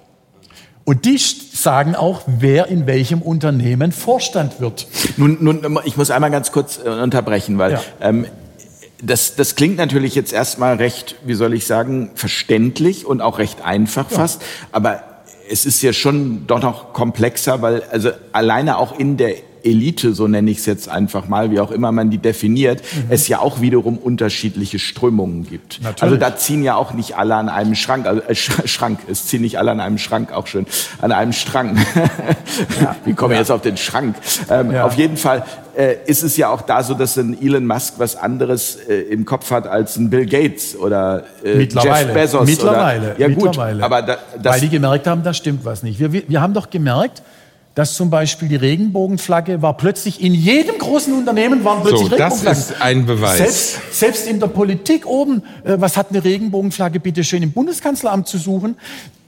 Und 0.83 1.05
die 1.05 1.17
sagen 1.61 1.95
auch, 1.95 2.21
wer 2.25 2.67
in 2.67 2.87
welchem 2.87 3.21
Unternehmen 3.21 3.91
Vorstand 3.91 4.59
wird. 4.59 4.87
Nun, 5.17 5.37
nun 5.41 5.79
ich 5.85 5.97
muss 5.97 6.11
einmal 6.11 6.31
ganz 6.31 6.51
kurz 6.51 6.79
äh, 6.83 6.89
unterbrechen, 6.89 7.57
weil 7.57 7.73
ja. 7.73 7.81
ähm, 8.01 8.25
das, 9.01 9.35
das 9.35 9.55
klingt 9.55 9.77
natürlich 9.77 10.15
jetzt 10.15 10.33
erstmal 10.33 10.77
recht, 10.77 11.15
wie 11.23 11.35
soll 11.35 11.53
ich 11.53 11.67
sagen, 11.67 12.11
verständlich 12.15 13.05
und 13.05 13.21
auch 13.21 13.37
recht 13.37 13.63
einfach 13.63 14.09
ja. 14.09 14.17
fast. 14.17 14.41
Aber 14.71 15.03
es 15.49 15.65
ist 15.65 15.81
ja 15.81 15.93
schon 15.93 16.47
doch 16.47 16.61
noch 16.61 16.93
komplexer, 16.93 17.61
weil 17.61 17.83
also 17.91 18.11
alleine 18.31 18.77
auch 18.77 18.97
in 18.97 19.17
der 19.17 19.35
Elite, 19.67 20.13
so 20.13 20.27
nenne 20.27 20.49
ich 20.51 20.59
es 20.59 20.65
jetzt 20.65 20.89
einfach 20.89 21.27
mal, 21.27 21.51
wie 21.51 21.59
auch 21.59 21.71
immer 21.71 21.91
man 21.91 22.09
die 22.09 22.17
definiert, 22.17 22.81
mhm. 22.81 23.05
es 23.09 23.27
ja 23.27 23.39
auch 23.39 23.61
wiederum 23.61 23.97
unterschiedliche 23.97 24.79
Strömungen 24.79 25.45
gibt. 25.47 25.81
Natürlich. 25.81 26.03
Also 26.03 26.17
da 26.17 26.35
ziehen 26.35 26.63
ja 26.63 26.75
auch 26.75 26.93
nicht 26.93 27.17
alle 27.17 27.35
an 27.35 27.49
einem 27.49 27.75
Schrank, 27.75 28.05
also 28.05 28.21
äh, 28.21 28.35
Schrank, 28.35 28.99
es 29.09 29.27
ziehen 29.27 29.41
nicht 29.41 29.59
alle 29.59 29.71
an 29.71 29.79
einem 29.79 29.97
Schrank, 29.97 30.31
auch 30.31 30.47
schön, 30.47 30.65
an 31.01 31.11
einem 31.11 31.33
Strang. 31.33 31.77
Ja. 32.81 32.95
wie 33.05 33.13
komme 33.13 33.33
ich 33.33 33.37
ja. 33.37 33.41
jetzt 33.41 33.51
auf 33.51 33.61
den 33.61 33.77
Schrank? 33.77 34.15
Ähm, 34.49 34.71
ja. 34.71 34.85
Auf 34.85 34.95
jeden 34.95 35.17
Fall, 35.17 35.43
äh, 35.77 35.97
ist 36.05 36.23
es 36.23 36.37
ja 36.37 36.49
auch 36.49 36.61
da 36.61 36.81
so, 36.83 36.93
dass 36.93 37.17
ein 37.17 37.39
Elon 37.39 37.65
Musk 37.65 37.95
was 37.97 38.15
anderes 38.15 38.75
äh, 38.75 39.01
im 39.01 39.25
Kopf 39.25 39.51
hat 39.51 39.67
als 39.67 39.95
ein 39.97 40.09
Bill 40.09 40.25
Gates 40.25 40.75
oder 40.75 41.23
äh. 41.43 41.59
Jeff 41.63 42.13
Bezos. 42.13 42.47
Mittlerweile. 42.47 43.11
Oder, 43.11 43.19
ja 43.19 43.27
gut, 43.27 43.43
Mittlerweile. 43.43 43.83
aber 43.83 44.01
da, 44.01 44.17
das, 44.41 44.53
Weil 44.55 44.61
die 44.61 44.69
gemerkt 44.69 45.07
haben, 45.07 45.23
da 45.23 45.33
stimmt 45.33 45.65
was 45.65 45.83
nicht. 45.83 45.99
Wir, 45.99 46.11
wir, 46.11 46.23
wir 46.27 46.41
haben 46.41 46.53
doch 46.53 46.69
gemerkt, 46.69 47.21
dass 47.77 47.93
zum 47.93 48.09
Beispiel 48.09 48.47
die 48.49 48.55
Regenbogenflagge 48.55 49.61
war 49.61 49.77
plötzlich 49.77 50.19
in 50.19 50.33
jedem 50.33 50.79
großen 50.79 51.13
Unternehmen 51.13 51.63
waren 51.63 51.83
plötzlich 51.83 52.09
So, 52.09 52.17
das 52.17 52.43
Regenbogenflaggen. 52.43 52.59
ist 52.75 52.81
ein 52.81 53.05
Beweis. 53.05 53.37
Selbst, 53.37 53.79
selbst 53.99 54.27
in 54.27 54.39
der 54.39 54.47
Politik 54.47 55.05
oben, 55.05 55.43
äh, 55.63 55.75
was 55.79 55.95
hat 55.95 56.07
eine 56.09 56.23
Regenbogenflagge 56.23 56.99
bitte 56.99 57.23
schön 57.23 57.43
im 57.43 57.51
Bundeskanzleramt 57.51 58.27
zu 58.27 58.39
suchen? 58.39 58.77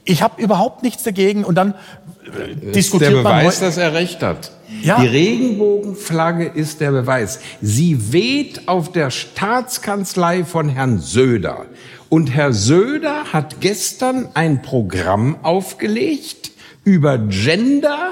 Ich 0.04 0.22
habe 0.22 0.42
überhaupt 0.42 0.82
nichts 0.82 1.04
dagegen 1.04 1.44
und 1.44 1.54
dann 1.54 1.74
äh, 1.74 2.56
Das 2.64 2.72
diskutiert 2.72 3.12
der 3.12 3.22
man 3.22 3.38
Beweis, 3.38 3.60
heu- 3.60 3.66
dass 3.66 3.76
er 3.76 3.94
recht 3.94 4.20
hat. 4.20 4.50
Ja. 4.82 5.00
Die 5.00 5.06
Regenbogenflagge 5.06 6.46
ist 6.46 6.80
der 6.80 6.90
Beweis. 6.90 7.38
Sie 7.62 8.12
weht 8.12 8.66
auf 8.66 8.90
der 8.90 9.10
Staatskanzlei 9.10 10.44
von 10.44 10.68
Herrn 10.68 10.98
Söder. 10.98 11.66
Und 12.08 12.34
Herr 12.34 12.52
Söder 12.52 13.26
hat 13.32 13.60
gestern 13.60 14.28
ein 14.34 14.62
Programm 14.62 15.36
aufgelegt 15.44 16.50
über 16.82 17.18
Gender 17.18 18.10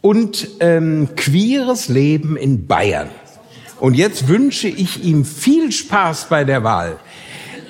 und 0.00 0.48
ähm, 0.60 1.08
queeres 1.16 1.88
Leben 1.88 2.36
in 2.36 2.66
Bayern. 2.66 3.08
Und 3.80 3.94
jetzt 3.94 4.28
wünsche 4.28 4.68
ich 4.68 5.04
ihm 5.04 5.24
viel 5.24 5.72
Spaß 5.72 6.28
bei 6.28 6.44
der 6.44 6.64
Wahl. 6.64 6.98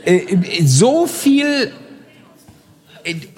Äh, 0.05 0.21
so 0.65 1.07
viel 1.07 1.73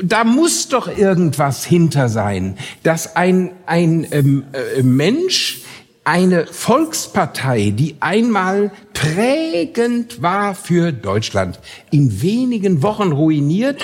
da 0.03 0.25
muss 0.25 0.69
doch 0.69 0.89
irgendwas 0.89 1.65
hinter 1.65 2.09
sein, 2.09 2.57
dass 2.83 3.17
ein, 3.17 3.51
ein 3.67 4.07
ähm, 4.11 4.45
äh, 4.53 4.83
Mensch 4.83 5.61
eine 6.09 6.47
Volkspartei, 6.47 7.71
die 7.77 7.97
einmal 8.01 8.71
prägend 8.95 10.23
war 10.23 10.55
für 10.55 10.91
Deutschland, 10.91 11.61
in 11.91 12.23
wenigen 12.23 12.83
Wochen 12.83 13.13
ruiniert, 13.13 13.83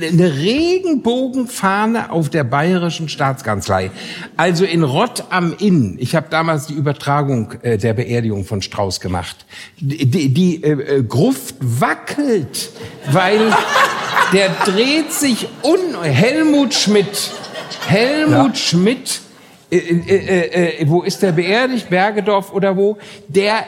eine 0.00 0.34
Regenbogenfahne 0.34 2.10
auf 2.10 2.30
der 2.30 2.44
bayerischen 2.44 3.10
Staatskanzlei. 3.10 3.90
Also 4.38 4.64
in 4.64 4.82
Rott 4.82 5.24
am 5.28 5.54
Inn, 5.58 5.98
ich 6.00 6.16
habe 6.16 6.28
damals 6.30 6.68
die 6.68 6.72
Übertragung 6.72 7.52
äh, 7.60 7.76
der 7.76 7.92
Beerdigung 7.92 8.46
von 8.46 8.62
Strauß 8.62 9.00
gemacht, 9.00 9.44
die, 9.76 10.32
die, 10.32 10.64
äh, 10.64 10.70
äh, 10.70 11.02
Gruft 11.02 11.56
wackelt, 11.60 12.70
weil 13.12 13.52
der 14.32 14.48
dreht 14.64 15.12
sich 15.12 15.46
un 15.62 16.02
Helmut 16.02 16.72
Schmidt. 16.72 17.30
Helmut 17.86 18.56
Schmidt, 18.56 19.20
äh, 19.70 19.76
äh, 19.76 20.82
äh, 20.82 20.88
wo 20.88 21.02
ist 21.02 21.22
der 21.22 21.32
beerdigt? 21.32 21.90
Bergedorf 21.90 22.52
oder 22.52 22.76
wo? 22.76 22.98
Der 23.28 23.64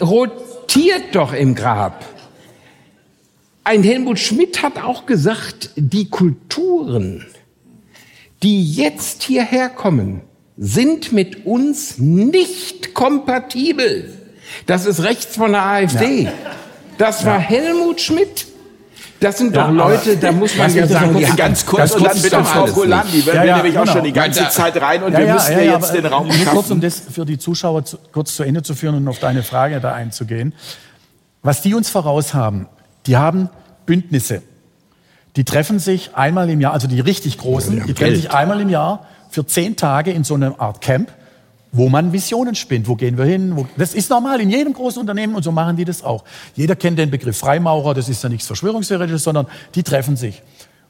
rotiert 0.00 1.14
doch 1.14 1.32
im 1.32 1.54
Grab. 1.54 2.04
Ein 3.64 3.82
Helmut 3.82 4.18
Schmidt 4.18 4.62
hat 4.62 4.82
auch 4.82 5.04
gesagt, 5.04 5.70
die 5.76 6.08
Kulturen, 6.08 7.26
die 8.42 8.64
jetzt 8.64 9.22
hierher 9.22 9.68
kommen, 9.68 10.22
sind 10.56 11.12
mit 11.12 11.44
uns 11.44 11.98
nicht 11.98 12.94
kompatibel. 12.94 14.14
Das 14.66 14.86
ist 14.86 15.02
rechts 15.02 15.36
von 15.36 15.52
der 15.52 15.62
AfD. 15.62 16.28
Das 16.96 17.24
war 17.24 17.38
Helmut 17.38 18.00
Schmidt. 18.00 18.47
Das 19.20 19.36
sind 19.38 19.54
Ja, 19.54 19.62
doch 19.62 19.68
aber- 19.68 19.76
Leute, 19.90 20.16
da 20.16 20.30
muss 20.30 20.56
man 20.56 20.72
ja 20.72 20.86
sagen, 20.86 21.16
die 21.16 21.24
kurz- 21.24 21.36
ganz 21.36 21.66
kurz 21.66 21.78
Ganz 21.80 21.92
und 21.94 21.98
kurz 22.02 22.12
dann 22.14 22.22
bitte 22.22 22.44
Frau 22.44 22.64
nicht. 22.84 23.26
wir 23.26 23.34
Ja, 23.34 23.44
ja, 23.44 23.56
nämlich 23.56 23.76
auch 23.76 23.82
genau. 23.82 23.92
schon 23.94 24.04
die 24.04 24.12
ganze 24.12 24.40
Weiter. 24.40 24.50
Zeit 24.50 24.80
rein 24.80 25.02
und 25.02 25.16
wir 25.16 25.32
müssen 25.32 25.52
ja, 25.52 25.60
jetzt 25.76 25.92
den 25.92 26.06
Raum 26.06 26.28
nur 26.28 26.36
kurz, 26.36 26.44
schaffen. 26.54 26.72
um 26.72 26.80
das 26.80 27.00
für 27.12 27.24
die 27.24 27.36
Zuschauer 27.38 27.84
zu, 27.84 27.98
kurz 28.12 28.36
zu 28.36 28.44
Ende 28.44 28.62
zu 28.62 28.74
führen 28.76 28.94
und 28.94 29.08
auf 29.08 29.18
deine 29.18 29.42
Frage 29.42 29.80
da 29.80 29.92
einzugehen. 29.92 30.54
Was 31.42 31.62
die 31.62 31.74
uns 31.74 31.90
voraus 31.90 32.32
haben, 32.34 32.68
die 33.06 33.16
haben 33.16 33.48
Bündnisse. 33.86 34.42
Die 35.36 35.44
treffen 35.44 35.78
sich 35.80 36.14
einmal 36.14 36.48
im 36.50 36.60
Jahr, 36.60 36.72
also 36.72 36.86
die 36.86 37.00
richtig 37.00 37.38
großen, 37.38 37.86
die 37.86 37.94
treffen 37.94 38.16
sich 38.16 38.30
einmal 38.30 38.60
im 38.60 38.68
Jahr 38.70 39.06
für 39.30 39.44
zehn 39.46 39.76
Tage 39.76 40.10
in 40.12 40.22
so 40.24 40.34
einer 40.34 40.60
Art 40.60 40.80
Camp, 40.80 41.10
wo 41.72 41.88
man 41.88 42.12
Visionen 42.12 42.54
spinnt. 42.54 42.88
Wo 42.88 42.96
gehen 42.96 43.18
wir 43.18 43.24
hin? 43.24 43.56
Wo, 43.56 43.66
das 43.76 43.94
ist 43.94 44.10
normal 44.10 44.40
in 44.40 44.50
jedem 44.50 44.72
großen 44.72 45.00
Unternehmen 45.00 45.34
und 45.34 45.42
so 45.42 45.52
machen 45.52 45.76
die 45.76 45.84
das 45.84 46.02
auch. 46.02 46.24
Jeder 46.54 46.76
kennt 46.76 46.98
den 46.98 47.10
Begriff 47.10 47.38
Freimaurer, 47.38 47.94
das 47.94 48.08
ist 48.08 48.22
ja 48.22 48.28
nichts 48.28 48.46
Verschwörungstheoretisches, 48.46 49.24
sondern 49.24 49.46
die 49.74 49.82
treffen 49.82 50.16
sich. 50.16 50.42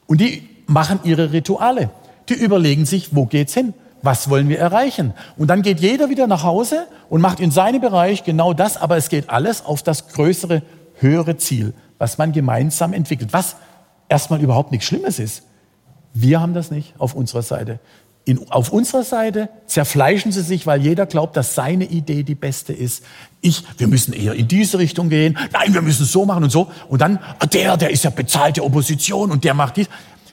Und 0.07 0.21
die 0.21 0.47
machen 0.67 0.99
ihre 1.03 1.31
Rituale. 1.33 1.89
Die 2.29 2.33
überlegen 2.33 2.85
sich, 2.85 3.15
wo 3.15 3.25
geht's 3.25 3.53
hin? 3.53 3.73
Was 4.01 4.29
wollen 4.29 4.47
wir 4.47 4.59
erreichen? 4.59 5.13
Und 5.37 5.49
dann 5.49 5.61
geht 5.61 5.81
jeder 5.81 6.09
wieder 6.09 6.27
nach 6.27 6.43
Hause 6.43 6.87
und 7.09 7.21
macht 7.21 7.41
in 7.41 7.51
seinem 7.51 7.81
Bereich 7.81 8.23
genau 8.23 8.53
das, 8.53 8.77
aber 8.77 8.95
es 8.95 9.09
geht 9.09 9.29
alles 9.29 9.65
auf 9.65 9.83
das 9.83 10.07
größere, 10.07 10.61
höhere 10.95 11.37
Ziel, 11.37 11.73
was 11.97 12.17
man 12.17 12.31
gemeinsam 12.31 12.93
entwickelt. 12.93 13.33
Was 13.33 13.57
erstmal 14.07 14.41
überhaupt 14.41 14.71
nichts 14.71 14.87
Schlimmes 14.87 15.19
ist. 15.19 15.43
Wir 16.13 16.39
haben 16.39 16.53
das 16.53 16.71
nicht 16.71 16.93
auf 16.97 17.13
unserer 17.13 17.41
Seite. 17.41 17.79
In, 18.29 18.51
auf 18.51 18.71
unserer 18.71 19.01
Seite 19.01 19.49
zerfleischen 19.65 20.31
sie 20.31 20.43
sich, 20.43 20.67
weil 20.67 20.83
jeder 20.83 21.07
glaubt, 21.07 21.35
dass 21.35 21.55
seine 21.55 21.85
Idee 21.85 22.21
die 22.21 22.35
beste 22.35 22.73
ist. 22.73 23.03
Ich, 23.41 23.63
wir 23.79 23.87
müssen 23.87 24.13
eher 24.13 24.33
in 24.35 24.47
diese 24.47 24.77
Richtung 24.77 25.09
gehen. 25.09 25.35
Nein, 25.51 25.73
wir 25.73 25.81
müssen 25.81 26.03
es 26.03 26.11
so 26.11 26.27
machen 26.27 26.43
und 26.43 26.51
so. 26.51 26.69
Und 26.89 27.01
dann, 27.01 27.17
ah, 27.39 27.47
der, 27.47 27.75
der 27.75 27.89
ist 27.89 28.03
ja 28.03 28.11
bezahlte 28.11 28.63
Opposition 28.63 29.31
und 29.31 29.45
der 29.45 29.55
macht 29.55 29.77
dies. 29.77 29.87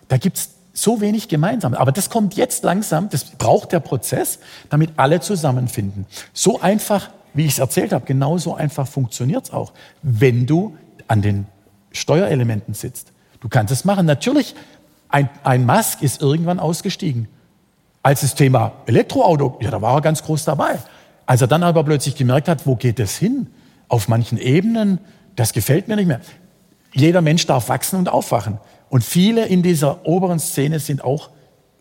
Da 0.08 0.18
gibt's 0.18 0.50
so 0.74 1.00
wenig 1.00 1.28
gemeinsam. 1.28 1.72
Aber 1.72 1.90
das 1.90 2.10
kommt 2.10 2.34
jetzt 2.34 2.64
langsam. 2.64 3.08
Das 3.08 3.24
braucht 3.24 3.72
der 3.72 3.80
Prozess, 3.80 4.40
damit 4.68 4.90
alle 4.98 5.20
zusammenfinden. 5.20 6.04
So 6.34 6.60
einfach, 6.60 7.08
wie 7.32 7.46
ich 7.46 7.52
es 7.52 7.58
erzählt 7.60 7.94
habe, 7.94 8.04
genau 8.04 8.36
so 8.36 8.54
einfach 8.54 8.86
funktioniert's 8.86 9.52
auch, 9.52 9.72
wenn 10.02 10.44
du 10.44 10.76
an 11.08 11.22
den 11.22 11.46
Steuerelementen 11.92 12.74
sitzt. 12.74 13.12
Du 13.40 13.48
kannst 13.48 13.72
es 13.72 13.86
machen. 13.86 14.04
Natürlich, 14.04 14.54
ein, 15.08 15.30
ein 15.44 15.64
Musk 15.64 16.02
ist 16.02 16.20
irgendwann 16.20 16.60
ausgestiegen. 16.60 17.28
Als 18.06 18.20
das 18.20 18.36
Thema 18.36 18.70
Elektroauto, 18.86 19.58
ja, 19.60 19.72
da 19.72 19.82
war 19.82 19.96
er 19.96 20.00
ganz 20.00 20.22
groß 20.22 20.44
dabei. 20.44 20.78
Als 21.26 21.40
er 21.40 21.48
dann 21.48 21.64
aber 21.64 21.82
plötzlich 21.82 22.14
gemerkt 22.14 22.46
hat, 22.46 22.64
wo 22.64 22.76
geht 22.76 23.00
es 23.00 23.16
hin? 23.16 23.48
Auf 23.88 24.06
manchen 24.06 24.38
Ebenen, 24.38 25.00
das 25.34 25.52
gefällt 25.52 25.88
mir 25.88 25.96
nicht 25.96 26.06
mehr. 26.06 26.20
Jeder 26.94 27.20
Mensch 27.20 27.44
darf 27.46 27.68
wachsen 27.68 27.98
und 27.98 28.08
aufwachen. 28.08 28.60
Und 28.90 29.02
viele 29.02 29.46
in 29.46 29.64
dieser 29.64 30.06
oberen 30.06 30.38
Szene 30.38 30.78
sind 30.78 31.02
auch 31.02 31.30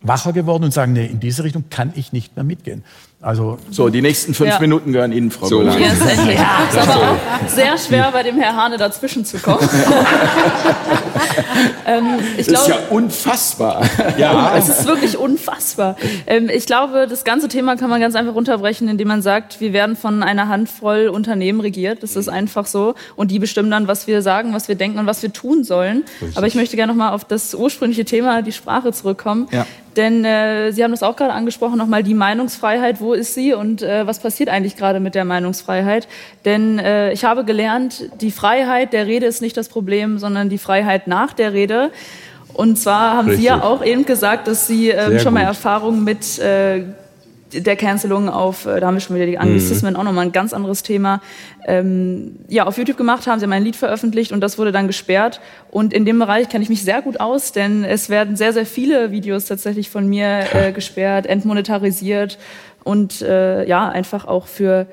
wacher 0.02 0.34
geworden 0.34 0.64
und 0.64 0.74
sagen, 0.74 0.94
nee, 0.94 1.06
in 1.06 1.20
diese 1.20 1.44
Richtung 1.44 1.66
kann 1.70 1.94
ich 1.96 2.12
nicht 2.12 2.36
mehr 2.36 2.44
mitgehen. 2.44 2.84
Also 3.26 3.58
So, 3.72 3.90
die 3.90 4.04
nächsten 4.04 4.36
fünf 4.36 4.52
Ja. 4.52 4.60
Minuten 4.60 4.94
gehören 4.94 5.12
Ihnen, 5.12 5.32
Frau 5.32 5.48
So. 5.48 5.58
Golan. 5.58 5.82
Ja, 5.82 5.88
ist 5.90 6.78
aber 6.78 6.94
auch 6.94 7.48
sehr 7.48 7.76
schwer, 7.80 8.12
bei 8.14 8.22
dem 8.22 8.38
Herr 8.40 8.56
Hane 8.56 8.78
dazwischen 8.78 9.26
zu 9.26 9.40
kommen. 9.40 9.68
ähm, 11.88 12.06
ich 12.38 12.46
Das 12.46 12.60
ist 12.62 12.66
glaube, 12.68 12.70
ja 12.70 12.78
unfassbar. 12.92 13.82
es 14.56 14.70
ist 14.70 14.86
wirklich 14.86 15.18
unfassbar. 15.18 15.96
Ähm, 16.28 16.50
ich 16.54 16.68
glaube, 16.68 17.08
das 17.10 17.24
ganze 17.24 17.48
Thema 17.48 17.78
kann 17.78 17.90
man 17.90 18.00
ganz 18.00 18.14
einfach 18.14 18.36
runterbrechen, 18.36 18.88
indem 18.88 19.08
man 19.08 19.24
sagt, 19.24 19.60
wir 19.60 19.74
werden 19.74 19.96
von 19.96 20.22
einer 20.22 20.48
Handvoll 20.48 21.08
Unternehmen 21.08 21.62
regiert. 21.62 22.04
Das 22.04 22.16
ist 22.16 22.30
einfach 22.30 22.68
so. 22.68 22.94
Und 23.16 23.32
die 23.32 23.40
bestimmen 23.40 23.72
dann, 23.72 23.88
was 23.88 24.06
wir 24.06 24.22
sagen, 24.22 24.54
was 24.54 24.68
wir 24.68 24.76
denken 24.76 25.00
und 25.00 25.08
was 25.08 25.24
wir 25.24 25.34
tun 25.34 25.64
sollen. 25.64 26.04
Aber 26.36 26.46
ich 26.46 26.54
möchte 26.54 26.76
gerne 26.76 26.94
nochmal 26.94 27.12
auf 27.14 27.26
das 27.26 27.56
ursprüngliche 27.56 28.06
Thema, 28.06 28.44
die 28.44 28.52
Sprache, 28.52 28.92
zurückkommen. 28.92 29.48
Ja. 29.52 29.66
Denn 29.96 30.26
äh, 30.26 30.72
Sie 30.72 30.84
haben 30.84 30.92
das 30.92 31.04
auch 31.04 31.16
gerade 31.16 31.34
angesprochen, 31.34 31.78
nochmal 31.78 32.04
die 32.04 32.14
Meinungsfreiheit, 32.14 33.00
wo 33.00 33.14
ist 33.14 33.34
sie 33.34 33.54
und 33.54 33.82
äh, 33.82 34.06
was 34.06 34.20
passiert 34.20 34.50
eigentlich 34.50 34.76
gerade 34.76 35.00
mit 35.00 35.16
der 35.16 35.26
Meinungsfreiheit? 35.26 36.08
Denn 36.44 36.80
äh, 36.80 37.12
ich 37.14 37.24
habe 37.24 37.46
gelernt, 37.46 38.10
die 38.22 38.32
Freiheit 38.32 38.94
der 38.94 39.08
Rede 39.08 39.26
ist 39.26 39.42
nicht 39.42 39.56
das 39.58 39.70
Problem, 39.70 40.18
sondern 40.18 40.50
die 40.50 40.58
Freiheit 40.58 41.08
nach 41.08 41.34
der 41.34 41.54
Rede. 41.54 41.92
Und 42.54 42.78
zwar 42.78 43.18
haben 43.18 43.36
Sie 43.36 43.44
ja 43.44 43.56
Richtig. 43.56 43.70
auch 43.70 43.84
eben 43.84 44.06
gesagt, 44.06 44.48
dass 44.48 44.68
Sie 44.68 44.90
ähm, 44.90 45.20
schon 45.20 45.34
mal. 45.34 45.44
Erfahrungen 45.44 46.04
mit 46.04 46.40
äh, 46.40 46.84
der 47.62 47.76
Cancelung 47.76 48.30
auf, 48.30 48.66
äh, 48.66 48.80
da 48.80 48.88
haben 48.88 48.96
wir 48.96 49.02
schon 49.02 49.16
wieder 49.16 49.26
die 49.26 49.38
Anglizismen, 49.38 49.96
auch 49.96 50.04
nochmal 50.04 50.26
ein 50.26 50.32
ganz 50.32 50.54
anderes 50.54 50.84
Thema, 50.84 51.22
ähm, 51.66 52.38
ja, 52.48 52.66
auf 52.66 52.78
YouTube 52.78 52.98
gemacht 52.98 53.28
haben. 53.28 53.40
Sie 53.40 53.46
haben 53.46 53.54
ein 53.54 53.64
Lied 53.64 53.76
veröffentlicht 53.76 54.32
und 54.32 54.42
das 54.42 54.58
wurde 54.58 54.72
dann 54.72 54.88
gesperrt. 54.88 55.42
Und 55.72 55.94
in 55.94 56.06
dem 56.06 56.20
Bereich 56.20 56.50
kenne 56.50 56.64
ich 56.64 56.70
mich 56.70 56.84
sehr 56.84 57.02
gut 57.02 57.20
aus, 57.20 57.52
denn 57.52 57.84
es 57.84 58.10
werden 58.10 58.36
sehr, 58.36 58.54
sehr 58.54 58.66
viele 58.66 59.12
Videos 59.12 59.46
tatsächlich 59.46 59.90
von 59.90 60.08
mir 60.08 60.46
äh, 60.54 60.72
gesperrt, 60.72 61.26
entmonetarisiert 61.26 62.38
und 62.84 63.22
äh, 63.22 63.68
ja, 63.68 63.90
einfach 63.90 64.26
auch 64.26 64.48
für 64.48 64.88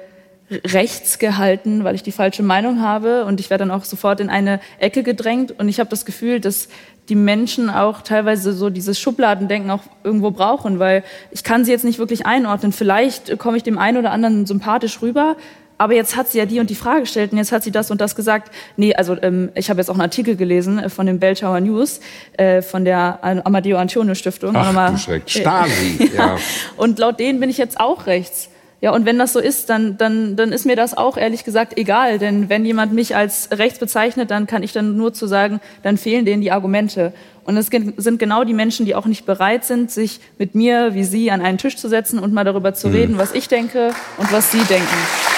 rechts 0.64 1.18
gehalten, 1.18 1.84
weil 1.84 1.94
ich 1.94 2.02
die 2.02 2.12
falsche 2.12 2.42
Meinung 2.42 2.80
habe 2.80 3.24
und 3.24 3.40
ich 3.40 3.50
werde 3.50 3.62
dann 3.62 3.70
auch 3.70 3.84
sofort 3.84 4.20
in 4.20 4.28
eine 4.28 4.60
Ecke 4.78 5.02
gedrängt 5.02 5.52
und 5.58 5.68
ich 5.68 5.80
habe 5.80 5.90
das 5.90 6.04
Gefühl, 6.04 6.40
dass 6.40 6.68
die 7.08 7.14
Menschen 7.14 7.68
auch 7.68 8.02
teilweise 8.02 8.52
so 8.52 8.70
dieses 8.70 8.98
Schubladendenken 8.98 9.70
auch 9.70 9.82
irgendwo 10.04 10.30
brauchen, 10.30 10.78
weil 10.78 11.02
ich 11.30 11.42
kann 11.42 11.64
sie 11.64 11.72
jetzt 11.72 11.84
nicht 11.84 11.98
wirklich 11.98 12.26
einordnen. 12.26 12.72
Vielleicht 12.72 13.38
komme 13.38 13.56
ich 13.56 13.62
dem 13.62 13.78
einen 13.78 13.98
oder 13.98 14.12
anderen 14.12 14.46
sympathisch 14.46 15.02
rüber, 15.02 15.36
aber 15.78 15.94
jetzt 15.94 16.14
hat 16.14 16.28
sie 16.28 16.38
ja 16.38 16.46
die 16.46 16.60
und 16.60 16.70
die 16.70 16.76
Frage 16.76 17.00
gestellt 17.00 17.32
und 17.32 17.38
jetzt 17.38 17.50
hat 17.50 17.64
sie 17.64 17.72
das 17.72 17.90
und 17.90 18.00
das 18.00 18.14
gesagt. 18.14 18.54
Nee, 18.76 18.94
also 18.94 19.20
ähm, 19.20 19.50
ich 19.56 19.68
habe 19.68 19.80
jetzt 19.80 19.88
auch 19.88 19.94
einen 19.94 20.02
Artikel 20.02 20.36
gelesen 20.36 20.78
äh, 20.78 20.88
von 20.88 21.06
dem 21.06 21.18
Belchauer 21.18 21.58
News, 21.58 21.98
äh, 22.34 22.62
von 22.62 22.84
der 22.84 23.18
Amadeo 23.22 23.78
Antonio 23.78 24.14
Stiftung. 24.14 24.54
Ach 24.54 24.92
du 24.92 24.98
Schreck. 24.98 25.22
Stasi, 25.26 26.10
ja. 26.16 26.36
Und 26.76 27.00
laut 27.00 27.18
denen 27.18 27.40
bin 27.40 27.50
ich 27.50 27.58
jetzt 27.58 27.80
auch 27.80 28.06
rechts. 28.06 28.48
Ja, 28.82 28.90
und 28.90 29.06
wenn 29.06 29.16
das 29.16 29.32
so 29.32 29.38
ist, 29.38 29.70
dann, 29.70 29.96
dann, 29.96 30.34
dann 30.34 30.50
ist 30.50 30.66
mir 30.66 30.74
das 30.74 30.96
auch 30.96 31.16
ehrlich 31.16 31.44
gesagt 31.44 31.78
egal. 31.78 32.18
Denn 32.18 32.48
wenn 32.48 32.64
jemand 32.64 32.92
mich 32.92 33.14
als 33.14 33.48
rechts 33.52 33.78
bezeichnet, 33.78 34.32
dann 34.32 34.48
kann 34.48 34.64
ich 34.64 34.72
dann 34.72 34.96
nur 34.96 35.14
zu 35.14 35.28
sagen, 35.28 35.60
dann 35.84 35.96
fehlen 35.96 36.24
denen 36.24 36.42
die 36.42 36.50
Argumente. 36.50 37.12
Und 37.44 37.56
es 37.56 37.68
sind 37.68 38.18
genau 38.18 38.42
die 38.42 38.54
Menschen, 38.54 38.84
die 38.84 38.96
auch 38.96 39.06
nicht 39.06 39.24
bereit 39.24 39.64
sind, 39.64 39.92
sich 39.92 40.18
mit 40.36 40.56
mir 40.56 40.94
wie 40.94 41.04
Sie 41.04 41.30
an 41.30 41.42
einen 41.42 41.58
Tisch 41.58 41.76
zu 41.76 41.88
setzen 41.88 42.18
und 42.18 42.32
mal 42.32 42.44
darüber 42.44 42.74
zu 42.74 42.88
mhm. 42.88 42.94
reden, 42.94 43.18
was 43.18 43.32
ich 43.34 43.46
denke 43.46 43.90
und 44.18 44.32
was 44.32 44.50
Sie 44.50 44.62
denken. 44.64 45.31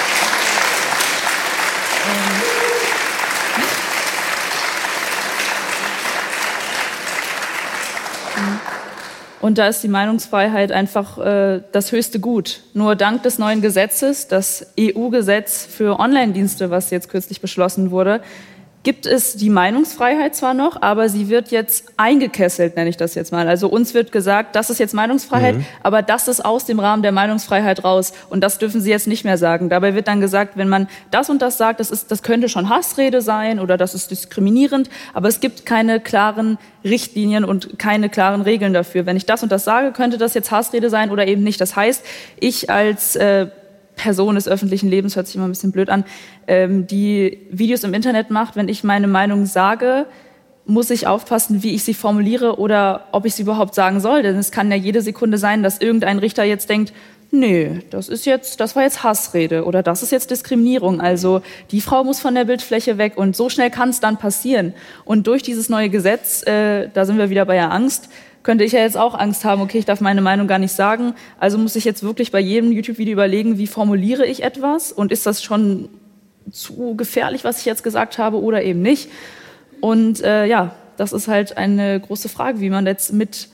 Und 9.44 9.58
da 9.58 9.68
ist 9.68 9.82
die 9.82 9.88
Meinungsfreiheit 9.88 10.72
einfach 10.72 11.18
äh, 11.18 11.60
das 11.70 11.92
höchste 11.92 12.18
Gut. 12.18 12.60
Nur 12.72 12.96
dank 12.96 13.24
des 13.24 13.38
neuen 13.38 13.60
Gesetzes, 13.60 14.26
das 14.26 14.68
EU-Gesetz 14.80 15.66
für 15.66 16.00
Online-Dienste, 16.00 16.70
was 16.70 16.88
jetzt 16.88 17.10
kürzlich 17.10 17.42
beschlossen 17.42 17.90
wurde, 17.90 18.22
gibt 18.84 19.06
es 19.06 19.34
die 19.34 19.48
Meinungsfreiheit 19.48 20.36
zwar 20.36 20.52
noch, 20.52 20.80
aber 20.82 21.08
sie 21.08 21.30
wird 21.30 21.50
jetzt 21.50 21.86
eingekesselt, 21.96 22.76
nenne 22.76 22.90
ich 22.90 22.98
das 22.98 23.14
jetzt 23.14 23.32
mal. 23.32 23.48
Also 23.48 23.68
uns 23.68 23.94
wird 23.94 24.12
gesagt, 24.12 24.54
das 24.54 24.68
ist 24.68 24.78
jetzt 24.78 24.92
Meinungsfreiheit, 24.92 25.56
mhm. 25.56 25.66
aber 25.82 26.02
das 26.02 26.28
ist 26.28 26.44
aus 26.44 26.66
dem 26.66 26.78
Rahmen 26.78 27.02
der 27.02 27.10
Meinungsfreiheit 27.10 27.82
raus 27.82 28.12
und 28.28 28.42
das 28.42 28.58
dürfen 28.58 28.82
Sie 28.82 28.90
jetzt 28.90 29.06
nicht 29.06 29.24
mehr 29.24 29.38
sagen. 29.38 29.70
Dabei 29.70 29.94
wird 29.94 30.06
dann 30.06 30.20
gesagt, 30.20 30.58
wenn 30.58 30.68
man 30.68 30.86
das 31.10 31.30
und 31.30 31.40
das 31.40 31.56
sagt, 31.56 31.80
das, 31.80 31.90
ist, 31.90 32.10
das 32.10 32.22
könnte 32.22 32.50
schon 32.50 32.68
Hassrede 32.68 33.22
sein 33.22 33.58
oder 33.58 33.78
das 33.78 33.94
ist 33.94 34.10
diskriminierend, 34.10 34.90
aber 35.14 35.28
es 35.28 35.40
gibt 35.40 35.64
keine 35.64 35.98
klaren 35.98 36.58
Richtlinien 36.84 37.46
und 37.46 37.78
keine 37.78 38.10
klaren 38.10 38.42
Regeln 38.42 38.74
dafür. 38.74 39.06
Wenn 39.06 39.16
ich 39.16 39.24
das 39.24 39.42
und 39.42 39.50
das 39.50 39.64
sage, 39.64 39.92
könnte 39.92 40.18
das 40.18 40.34
jetzt 40.34 40.50
Hassrede 40.50 40.90
sein 40.90 41.10
oder 41.10 41.26
eben 41.26 41.42
nicht. 41.42 41.58
Das 41.58 41.74
heißt, 41.74 42.04
ich 42.38 42.68
als 42.68 43.16
äh, 43.16 43.46
Person 43.96 44.34
des 44.34 44.48
öffentlichen 44.48 44.88
Lebens, 44.88 45.16
hört 45.16 45.26
sich 45.26 45.36
immer 45.36 45.46
ein 45.46 45.50
bisschen 45.50 45.72
blöd 45.72 45.88
an, 45.88 46.04
ähm, 46.46 46.86
die 46.86 47.46
Videos 47.50 47.84
im 47.84 47.94
Internet 47.94 48.30
macht, 48.30 48.56
wenn 48.56 48.68
ich 48.68 48.84
meine 48.84 49.06
Meinung 49.06 49.46
sage, 49.46 50.06
muss 50.66 50.90
ich 50.90 51.06
aufpassen, 51.06 51.62
wie 51.62 51.74
ich 51.74 51.84
sie 51.84 51.94
formuliere 51.94 52.58
oder 52.58 53.08
ob 53.12 53.26
ich 53.26 53.34
sie 53.34 53.42
überhaupt 53.42 53.74
sagen 53.74 54.00
soll. 54.00 54.22
Denn 54.22 54.36
es 54.36 54.50
kann 54.50 54.70
ja 54.70 54.76
jede 54.76 55.02
Sekunde 55.02 55.36
sein, 55.36 55.62
dass 55.62 55.78
irgendein 55.78 56.18
Richter 56.18 56.44
jetzt 56.44 56.70
denkt, 56.70 56.92
nee, 57.30 57.80
das 57.90 58.08
ist 58.08 58.24
jetzt, 58.24 58.60
das 58.60 58.74
war 58.74 58.82
jetzt 58.82 59.02
Hassrede 59.02 59.64
oder 59.64 59.82
das 59.82 60.02
ist 60.02 60.12
jetzt 60.12 60.30
Diskriminierung. 60.30 61.00
Also 61.00 61.42
die 61.70 61.80
Frau 61.80 62.04
muss 62.04 62.20
von 62.20 62.34
der 62.34 62.44
Bildfläche 62.44 62.96
weg 62.96 63.14
und 63.16 63.36
so 63.36 63.50
schnell 63.50 63.70
kann 63.70 63.90
es 63.90 64.00
dann 64.00 64.16
passieren. 64.16 64.72
Und 65.04 65.26
durch 65.26 65.42
dieses 65.42 65.68
neue 65.68 65.90
Gesetz, 65.90 66.46
äh, 66.46 66.88
da 66.92 67.04
sind 67.04 67.18
wir 67.18 67.28
wieder 67.30 67.44
bei 67.44 67.54
der 67.54 67.70
Angst, 67.70 68.08
könnte 68.44 68.62
ich 68.62 68.72
ja 68.72 68.80
jetzt 68.80 68.96
auch 68.96 69.18
Angst 69.18 69.44
haben, 69.44 69.60
okay, 69.62 69.78
ich 69.78 69.86
darf 69.86 70.00
meine 70.00 70.20
Meinung 70.20 70.46
gar 70.46 70.60
nicht 70.60 70.72
sagen. 70.72 71.14
Also 71.40 71.58
muss 71.58 71.74
ich 71.74 71.84
jetzt 71.84 72.04
wirklich 72.04 72.30
bei 72.30 72.40
jedem 72.40 72.70
YouTube-Video 72.70 73.14
überlegen, 73.14 73.58
wie 73.58 73.66
formuliere 73.66 74.26
ich 74.26 74.44
etwas 74.44 74.92
und 74.92 75.10
ist 75.10 75.26
das 75.26 75.42
schon 75.42 75.88
zu 76.52 76.94
gefährlich, 76.94 77.42
was 77.42 77.58
ich 77.60 77.64
jetzt 77.64 77.82
gesagt 77.82 78.18
habe 78.18 78.40
oder 78.40 78.62
eben 78.62 78.82
nicht. 78.82 79.08
Und 79.80 80.22
äh, 80.22 80.46
ja, 80.46 80.76
das 80.98 81.12
ist 81.12 81.26
halt 81.26 81.56
eine 81.56 81.98
große 81.98 82.28
Frage, 82.28 82.60
wie 82.60 82.70
man 82.70 82.86
jetzt 82.86 83.12
mit 83.12 83.48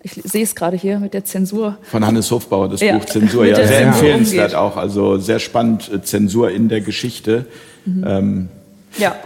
ich 0.00 0.12
sehe 0.12 0.44
es 0.44 0.54
gerade 0.54 0.76
hier 0.76 1.00
mit 1.00 1.12
der 1.12 1.24
Zensur. 1.24 1.76
Von 1.82 2.06
Hannes 2.06 2.30
Hofbauer, 2.30 2.68
das 2.68 2.80
ja. 2.80 2.96
Buch 2.96 3.04
Zensur, 3.04 3.44
ja, 3.44 3.56
sehr 3.56 3.80
empfehlenswert 3.80 4.54
auch. 4.54 4.76
Also 4.76 5.18
sehr 5.18 5.40
spannend, 5.40 5.90
äh, 5.92 6.00
Zensur 6.00 6.52
in 6.52 6.68
der 6.68 6.80
Geschichte. 6.80 7.46
Mhm. 7.84 8.04
Ähm, 8.06 8.48
ja. 8.96 9.16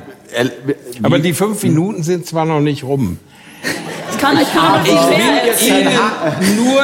Aber 1.02 1.18
die 1.18 1.34
fünf 1.34 1.62
Minuten 1.62 2.02
sind 2.02 2.24
zwar 2.24 2.46
noch 2.46 2.60
nicht 2.60 2.84
rum 2.84 3.18
kann, 4.22 4.40
ich 4.40 4.52
kann 4.52 4.84
ich 4.84 4.92
will 4.92 5.78
Ihnen 5.78 6.64
nur 6.64 6.82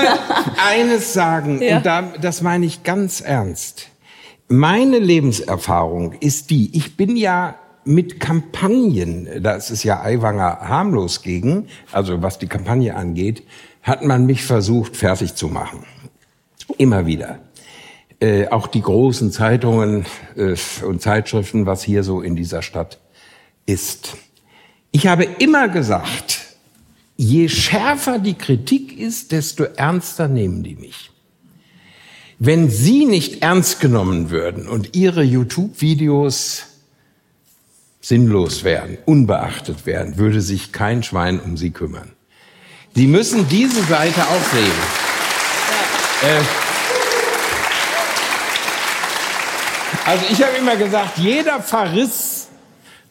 eines 0.69 1.12
sagen, 1.12 1.62
ja. 1.62 1.77
und 1.77 1.86
da, 1.86 2.02
das 2.20 2.43
meine 2.43 2.66
ich 2.66 2.82
ganz 2.82 3.20
ernst. 3.20 3.89
Meine 4.48 4.98
Lebenserfahrung 4.98 6.15
ist 6.15 6.51
die, 6.51 6.77
ich 6.77 6.97
bin 6.97 7.16
ja 7.16 7.55
mit 7.85 8.20
Kampagnen, 8.20 9.43
da 9.43 9.52
ist 9.52 9.70
es 9.70 9.85
ja 9.85 10.02
Aiwanger 10.02 10.59
harmlos 10.60 11.23
gegen, 11.23 11.69
also 11.93 12.23
was 12.23 12.39
die 12.39 12.47
Kampagne 12.48 12.94
angeht, 12.94 13.44
hat 13.82 14.05
man 14.05 14.27
mich 14.27 14.44
versucht 14.44 14.97
fertig 14.97 15.35
zu 15.35 15.48
machen. 15.48 15.85
Immer 16.77 17.06
wieder. 17.06 17.39
Äh, 18.20 18.48
auch 18.48 18.66
die 18.66 18.82
großen 18.82 19.31
Zeitungen 19.31 20.05
äh, 20.36 20.56
und 20.85 21.01
Zeitschriften, 21.01 21.66
was 21.66 21.82
hier 21.82 22.02
so 22.02 22.20
in 22.20 22.36
dieser 22.36 22.62
Stadt 22.62 22.98
ist. 23.65 24.16
Ich 24.90 25.06
habe 25.06 25.24
immer 25.24 25.69
gesagt, 25.69 26.48
je 27.19 27.49
schärfer 27.49 28.20
die 28.20 28.35
Kritik 28.35 28.97
ist, 28.97 29.32
desto 29.32 29.65
ernster 29.65 30.28
nehmen 30.28 30.62
die 30.62 30.77
mich. 30.77 31.11
Wenn 32.39 32.70
Sie 32.70 33.05
nicht 33.05 33.43
ernst 33.43 33.81
genommen 33.81 34.31
würden 34.31 34.69
und 34.69 34.95
Ihre 34.95 35.24
YouTube-Videos 35.24 36.66
sinnlos 38.01 38.62
wären, 38.62 38.97
unbeachtet 39.05 39.85
wären, 39.85 40.16
würde 40.16 40.40
sich 40.40 40.70
kein 40.70 41.03
Schwein 41.03 41.40
um 41.40 41.57
Sie 41.57 41.73
kümmern. 41.73 42.12
Sie 42.95 43.09
müssen 43.09 43.49
diese 43.49 43.82
Seite 43.82 44.23
auch 44.23 44.45
sehen. 44.53 44.73
Ja. 46.23 46.28
Äh, 46.28 46.43
also 50.05 50.24
ich 50.31 50.40
habe 50.40 50.57
immer 50.57 50.77
gesagt, 50.77 51.19
jeder 51.19 51.61
Verriss 51.61 52.38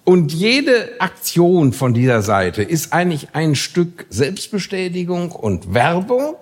und 0.07 0.31
jede 0.31 1.01
Aktion 1.01 1.73
von 1.73 1.93
dieser 1.93 2.21
Seite 2.21 2.63
ist 2.63 2.93
eigentlich 2.93 3.27
ein 3.33 3.55
Stück 3.55 4.05
Selbstbestätigung 4.09 5.33
und 5.33 5.73
Werbung. 5.73 6.37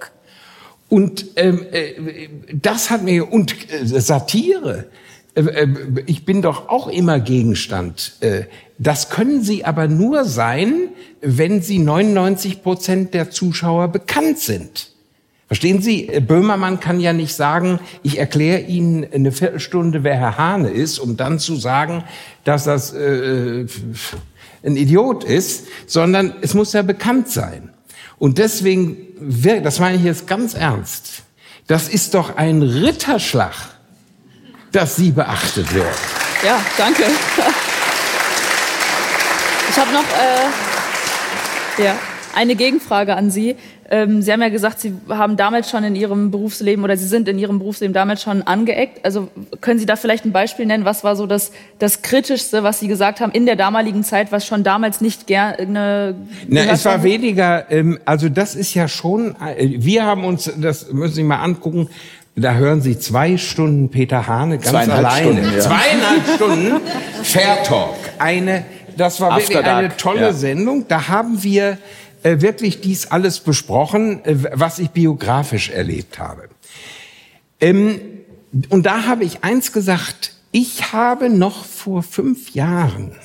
Und 0.87 1.25
ähm, 1.35 1.65
äh, 1.71 2.29
das 2.53 2.91
hat 2.91 3.01
mir 3.01 3.33
und 3.33 3.55
äh, 3.71 3.83
Satire. 3.83 4.85
Äh, 5.33 5.41
äh 5.41 5.67
ich 6.05 6.25
bin 6.25 6.43
doch 6.43 6.69
auch 6.69 6.87
immer 6.87 7.19
Gegenstand. 7.19 8.17
Äh, 8.19 8.43
das 8.77 9.09
können 9.09 9.41
Sie 9.41 9.65
aber 9.65 9.87
nur 9.87 10.25
sein, 10.25 10.89
wenn 11.21 11.63
Sie 11.63 11.79
99 11.79 12.61
Prozent 12.61 13.15
der 13.15 13.31
Zuschauer 13.31 13.87
bekannt 13.87 14.37
sind. 14.37 14.94
Verstehen 15.47 15.81
Sie, 15.81 16.09
äh, 16.09 16.19
Böhmermann 16.21 16.79
kann 16.79 16.99
ja 16.99 17.13
nicht 17.13 17.35
sagen, 17.35 17.79
ich 18.01 18.17
erkläre 18.17 18.61
Ihnen 18.61 19.05
eine 19.13 19.31
Viertelstunde, 19.31 20.03
wer 20.03 20.15
Herr 20.15 20.37
Hahne 20.37 20.69
ist, 20.69 20.97
um 20.97 21.17
dann 21.17 21.39
zu 21.39 21.55
sagen, 21.55 22.03
dass 22.43 22.63
das 22.63 22.93
äh, 22.93 23.65
ein 24.63 24.75
Idiot 24.75 25.23
ist, 25.23 25.67
sondern 25.85 26.33
es 26.41 26.53
muss 26.55 26.73
ja 26.73 26.81
bekannt 26.81 27.29
sein. 27.29 27.69
Und 28.17 28.37
deswegen, 28.37 28.97
das 29.63 29.79
meine 29.79 29.97
ich 29.97 30.03
jetzt 30.03 30.25
ganz 30.25 30.55
ernst, 30.55 31.23
das 31.67 31.89
ist 31.89 32.13
doch 32.13 32.37
ein 32.37 32.61
Ritterschlag, 32.61 33.53
dass 34.71 34.95
Sie 34.95 35.11
beachtet 35.11 35.73
werden. 35.73 35.95
Ja, 36.43 36.59
danke. 36.77 37.03
Ich 39.67 39.81
habe 39.81 39.91
noch 39.91 40.03
äh, 40.03 41.83
ja, 41.83 41.97
eine 42.35 42.55
Gegenfrage 42.55 43.15
an 43.15 43.31
Sie. 43.31 43.55
Ähm, 43.89 44.21
Sie 44.21 44.31
haben 44.31 44.41
ja 44.41 44.49
gesagt, 44.49 44.79
Sie 44.79 44.93
haben 45.09 45.37
damals 45.37 45.69
schon 45.69 45.83
in 45.83 45.95
Ihrem 45.95 46.31
Berufsleben 46.31 46.83
oder 46.83 46.97
Sie 46.97 47.07
sind 47.07 47.27
in 47.27 47.37
Ihrem 47.37 47.59
Berufsleben 47.59 47.93
damals 47.93 48.21
schon 48.21 48.41
angeeckt. 48.41 49.05
Also 49.05 49.29
können 49.61 49.79
Sie 49.79 49.85
da 49.85 49.95
vielleicht 49.95 50.25
ein 50.25 50.31
Beispiel 50.31 50.65
nennen? 50.65 50.85
Was 50.85 51.03
war 51.03 51.15
so 51.15 51.27
das, 51.27 51.51
das 51.79 52.01
Kritischste, 52.01 52.63
was 52.63 52.79
Sie 52.79 52.87
gesagt 52.87 53.19
haben 53.19 53.31
in 53.31 53.45
der 53.45 53.55
damaligen 53.55 54.03
Zeit, 54.03 54.31
was 54.31 54.45
schon 54.45 54.63
damals 54.63 55.01
nicht 55.01 55.27
gerne. 55.27 56.15
Na, 56.47 56.65
es 56.65 56.85
war 56.85 57.03
weniger. 57.03 57.71
Ähm, 57.71 57.99
also 58.05 58.29
das 58.29 58.55
ist 58.55 58.73
ja 58.73 58.87
schon. 58.87 59.35
Äh, 59.35 59.75
wir 59.77 60.05
haben 60.05 60.25
uns, 60.25 60.51
das 60.57 60.91
müssen 60.91 61.13
Sie 61.13 61.23
mal 61.23 61.41
angucken. 61.41 61.89
Da 62.37 62.55
hören 62.55 62.81
Sie 62.81 62.99
zwei 62.99 63.37
Stunden 63.37 63.89
Peter 63.89 64.27
Hane 64.27 64.57
ganz 64.57 64.71
Zweieinhalb 64.71 65.05
alleine. 65.05 65.21
Stunden, 65.21 65.53
ja. 65.53 65.59
Zweieinhalb 65.61 66.27
Stunden 66.35 66.81
Fair 67.23 67.63
Talk. 67.63 67.95
Eine, 68.19 68.65
das 68.97 69.21
war 69.21 69.31
After 69.31 69.49
wirklich 69.49 69.65
eine 69.65 69.95
tolle 69.95 70.21
ja. 70.21 70.33
Sendung. 70.33 70.85
Da 70.87 71.07
haben 71.07 71.43
wir 71.43 71.77
äh, 72.25 72.41
wirklich 72.41 72.81
dies 72.81 73.05
alles 73.11 73.39
besprochen, 73.39 74.25
äh, 74.25 74.35
was 74.53 74.79
ich 74.79 74.89
biografisch 74.89 75.69
erlebt 75.69 76.17
habe. 76.17 76.49
Ähm, 77.61 78.01
und 78.69 78.87
da 78.87 79.05
habe 79.05 79.23
ich 79.23 79.43
eins 79.43 79.71
gesagt, 79.71 80.33
ich 80.51 80.91
habe 80.91 81.29
noch 81.29 81.65
vor 81.65 82.01
fünf 82.01 82.55
Jahren 82.55 83.15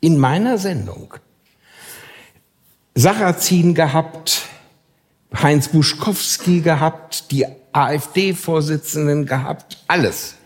in 0.00 0.16
meiner 0.16 0.56
Sendung 0.56 1.12
Sarrazin 2.94 3.74
gehabt, 3.74 4.42
Heinz 5.42 5.68
Buschkowski 5.68 6.62
gehabt, 6.62 7.30
die 7.32 7.44
AfD-Vorsitzenden 7.72 9.26
gehabt, 9.26 9.84
alles. 9.86 10.36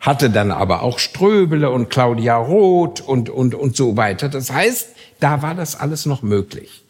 Hatte 0.00 0.30
dann 0.30 0.52
aber 0.52 0.82
auch 0.82 0.98
Ströbele 0.98 1.70
und 1.70 1.90
Claudia 1.90 2.36
Roth 2.36 3.02
und, 3.02 3.28
und, 3.28 3.54
und 3.54 3.76
so 3.76 3.96
weiter. 3.98 4.30
Das 4.30 4.50
heißt, 4.50 4.88
da 5.20 5.42
war 5.42 5.54
das 5.54 5.78
alles 5.78 6.06
noch 6.06 6.22
möglich. 6.22 6.81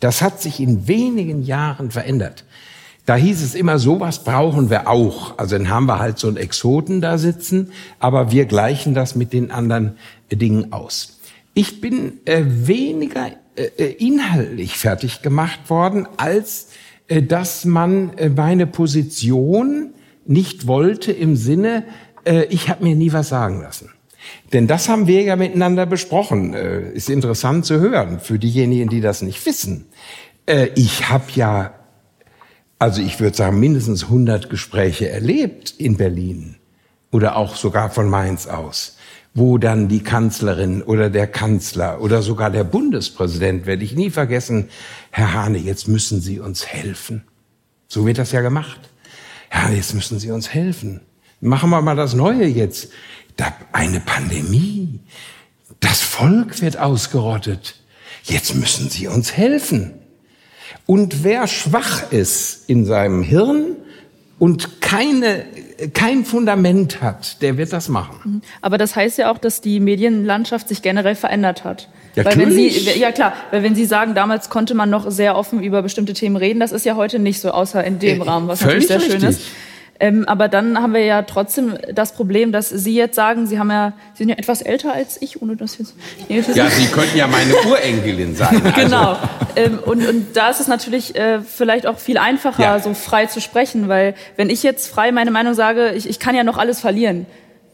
Das 0.00 0.22
hat 0.22 0.40
sich 0.40 0.60
in 0.60 0.88
wenigen 0.88 1.42
Jahren 1.42 1.90
verändert. 1.90 2.44
Da 3.06 3.16
hieß 3.16 3.42
es 3.42 3.54
immer, 3.54 3.78
sowas 3.78 4.24
brauchen 4.24 4.70
wir 4.70 4.88
auch. 4.88 5.38
Also 5.38 5.56
dann 5.56 5.68
haben 5.68 5.86
wir 5.86 5.98
halt 5.98 6.18
so 6.18 6.28
einen 6.28 6.36
Exoten 6.36 7.00
da 7.00 7.18
sitzen, 7.18 7.72
aber 7.98 8.30
wir 8.30 8.44
gleichen 8.44 8.94
das 8.94 9.14
mit 9.14 9.32
den 9.32 9.50
anderen 9.50 9.96
äh, 10.28 10.36
Dingen 10.36 10.72
aus. 10.72 11.20
Ich 11.54 11.80
bin 11.80 12.20
äh, 12.24 12.44
weniger 12.46 13.32
äh, 13.56 13.64
äh, 13.76 13.92
inhaltlich 13.92 14.78
fertig 14.78 15.22
gemacht 15.22 15.68
worden, 15.68 16.06
als 16.16 16.68
äh, 17.08 17.22
dass 17.22 17.64
man 17.64 18.16
äh, 18.16 18.28
meine 18.28 18.66
Position 18.66 19.92
nicht 20.24 20.66
wollte 20.66 21.12
im 21.12 21.34
Sinne, 21.34 21.84
ich 22.50 22.68
habe 22.68 22.84
mir 22.84 22.94
nie 22.94 23.12
was 23.12 23.30
sagen 23.30 23.62
lassen. 23.62 23.88
Denn 24.52 24.66
das 24.66 24.88
haben 24.88 25.06
wir 25.06 25.22
ja 25.22 25.36
miteinander 25.36 25.86
besprochen. 25.86 26.54
Äh, 26.54 26.92
ist 26.92 27.08
interessant 27.08 27.64
zu 27.64 27.80
hören 27.80 28.20
für 28.20 28.38
diejenigen, 28.38 28.88
die 28.88 29.00
das 29.00 29.22
nicht 29.22 29.44
wissen. 29.46 29.86
Äh, 30.46 30.68
ich 30.74 31.08
habe 31.08 31.24
ja, 31.34 31.74
also 32.78 33.00
ich 33.02 33.20
würde 33.20 33.36
sagen, 33.36 33.60
mindestens 33.60 34.04
100 34.04 34.50
Gespräche 34.50 35.08
erlebt 35.08 35.74
in 35.78 35.96
Berlin 35.96 36.56
oder 37.10 37.36
auch 37.36 37.56
sogar 37.56 37.90
von 37.90 38.08
Mainz 38.08 38.46
aus, 38.46 38.96
wo 39.34 39.58
dann 39.58 39.88
die 39.88 40.02
Kanzlerin 40.02 40.82
oder 40.82 41.10
der 41.10 41.26
Kanzler 41.26 42.00
oder 42.00 42.22
sogar 42.22 42.50
der 42.50 42.64
Bundespräsident, 42.64 43.66
werde 43.66 43.84
ich 43.84 43.94
nie 43.94 44.10
vergessen, 44.10 44.68
Herr 45.10 45.34
Hane, 45.34 45.58
jetzt 45.58 45.88
müssen 45.88 46.20
Sie 46.20 46.40
uns 46.40 46.66
helfen. 46.66 47.24
So 47.88 48.06
wird 48.06 48.18
das 48.18 48.32
ja 48.32 48.40
gemacht. 48.40 48.80
Ja, 49.52 49.70
jetzt 49.70 49.94
müssen 49.94 50.18
Sie 50.18 50.30
uns 50.30 50.50
helfen. 50.50 51.00
Machen 51.40 51.70
wir 51.70 51.80
mal 51.80 51.96
das 51.96 52.14
Neue 52.14 52.44
jetzt. 52.46 52.90
Eine 53.72 54.00
Pandemie. 54.00 55.00
Das 55.80 56.00
Volk 56.02 56.60
wird 56.60 56.78
ausgerottet. 56.78 57.76
Jetzt 58.24 58.54
müssen 58.54 58.90
Sie 58.90 59.06
uns 59.08 59.36
helfen. 59.36 59.92
Und 60.86 61.24
wer 61.24 61.46
schwach 61.46 62.10
ist 62.12 62.68
in 62.68 62.84
seinem 62.84 63.22
Hirn 63.22 63.76
und 64.38 64.80
keine, 64.80 65.44
kein 65.94 66.24
Fundament 66.24 67.00
hat, 67.00 67.40
der 67.42 67.56
wird 67.56 67.72
das 67.72 67.88
machen. 67.88 68.42
Aber 68.60 68.76
das 68.78 68.96
heißt 68.96 69.18
ja 69.18 69.30
auch, 69.30 69.38
dass 69.38 69.60
die 69.60 69.80
Medienlandschaft 69.80 70.68
sich 70.68 70.82
generell 70.82 71.14
verändert 71.14 71.64
hat. 71.64 71.88
Ja, 72.16 72.24
weil 72.24 72.36
wenn 72.38 72.50
Sie, 72.50 72.68
ja 72.68 73.12
klar, 73.12 73.34
weil 73.52 73.62
wenn 73.62 73.74
Sie 73.74 73.84
sagen, 73.84 74.14
damals 74.14 74.50
konnte 74.50 74.74
man 74.74 74.90
noch 74.90 75.10
sehr 75.10 75.36
offen 75.36 75.62
über 75.62 75.82
bestimmte 75.82 76.12
Themen 76.12 76.36
reden, 76.36 76.58
das 76.58 76.72
ist 76.72 76.84
ja 76.84 76.96
heute 76.96 77.18
nicht 77.20 77.40
so, 77.40 77.52
außer 77.52 77.84
in 77.84 77.98
dem 77.98 78.20
Äh, 78.20 78.24
Rahmen, 78.24 78.48
was 78.48 78.60
natürlich 78.62 78.88
sehr 78.88 79.00
schön 79.00 79.12
richtig. 79.12 79.28
ist. 79.30 79.42
Ähm, 80.00 80.24
aber 80.26 80.48
dann 80.48 80.80
haben 80.82 80.94
wir 80.94 81.04
ja 81.04 81.22
trotzdem 81.22 81.76
das 81.92 82.12
Problem, 82.12 82.52
dass 82.52 82.70
Sie 82.70 82.94
jetzt 82.94 83.14
sagen, 83.16 83.46
Sie 83.46 83.58
haben 83.58 83.70
ja, 83.70 83.92
Sie 84.14 84.18
sind 84.24 84.30
ja 84.30 84.36
etwas 84.36 84.62
älter 84.62 84.92
als 84.94 85.20
ich, 85.20 85.42
ohne 85.42 85.56
das 85.56 85.76
jetzt. 85.78 85.94
Nee, 86.28 86.42
das- 86.44 86.56
Ja, 86.56 86.70
Sie 86.70 86.86
könnten 86.86 87.18
ja 87.18 87.26
meine 87.26 87.52
Urenkelin 87.68 88.34
sein. 88.34 88.62
Also, 88.64 88.80
Genau. 88.80 89.16
Ähm, 89.56 89.78
und, 89.84 90.06
und 90.06 90.34
da 90.36 90.48
ist 90.50 90.60
es 90.60 90.68
natürlich 90.68 91.14
äh, 91.16 91.40
vielleicht 91.42 91.86
auch 91.86 91.98
viel 91.98 92.16
einfacher, 92.18 92.62
Ja. 92.62 92.78
so 92.80 92.94
frei 92.94 93.26
zu 93.26 93.40
sprechen, 93.40 93.88
weil 93.88 94.14
wenn 94.36 94.48
ich 94.48 94.62
jetzt 94.62 94.88
frei 94.88 95.12
meine 95.12 95.30
Meinung 95.30 95.52
sage, 95.54 95.92
ich, 95.92 96.08
ich 96.08 96.18
kann 96.18 96.34
ja 96.34 96.44
noch 96.44 96.56
alles 96.56 96.80
verlieren 96.80 97.26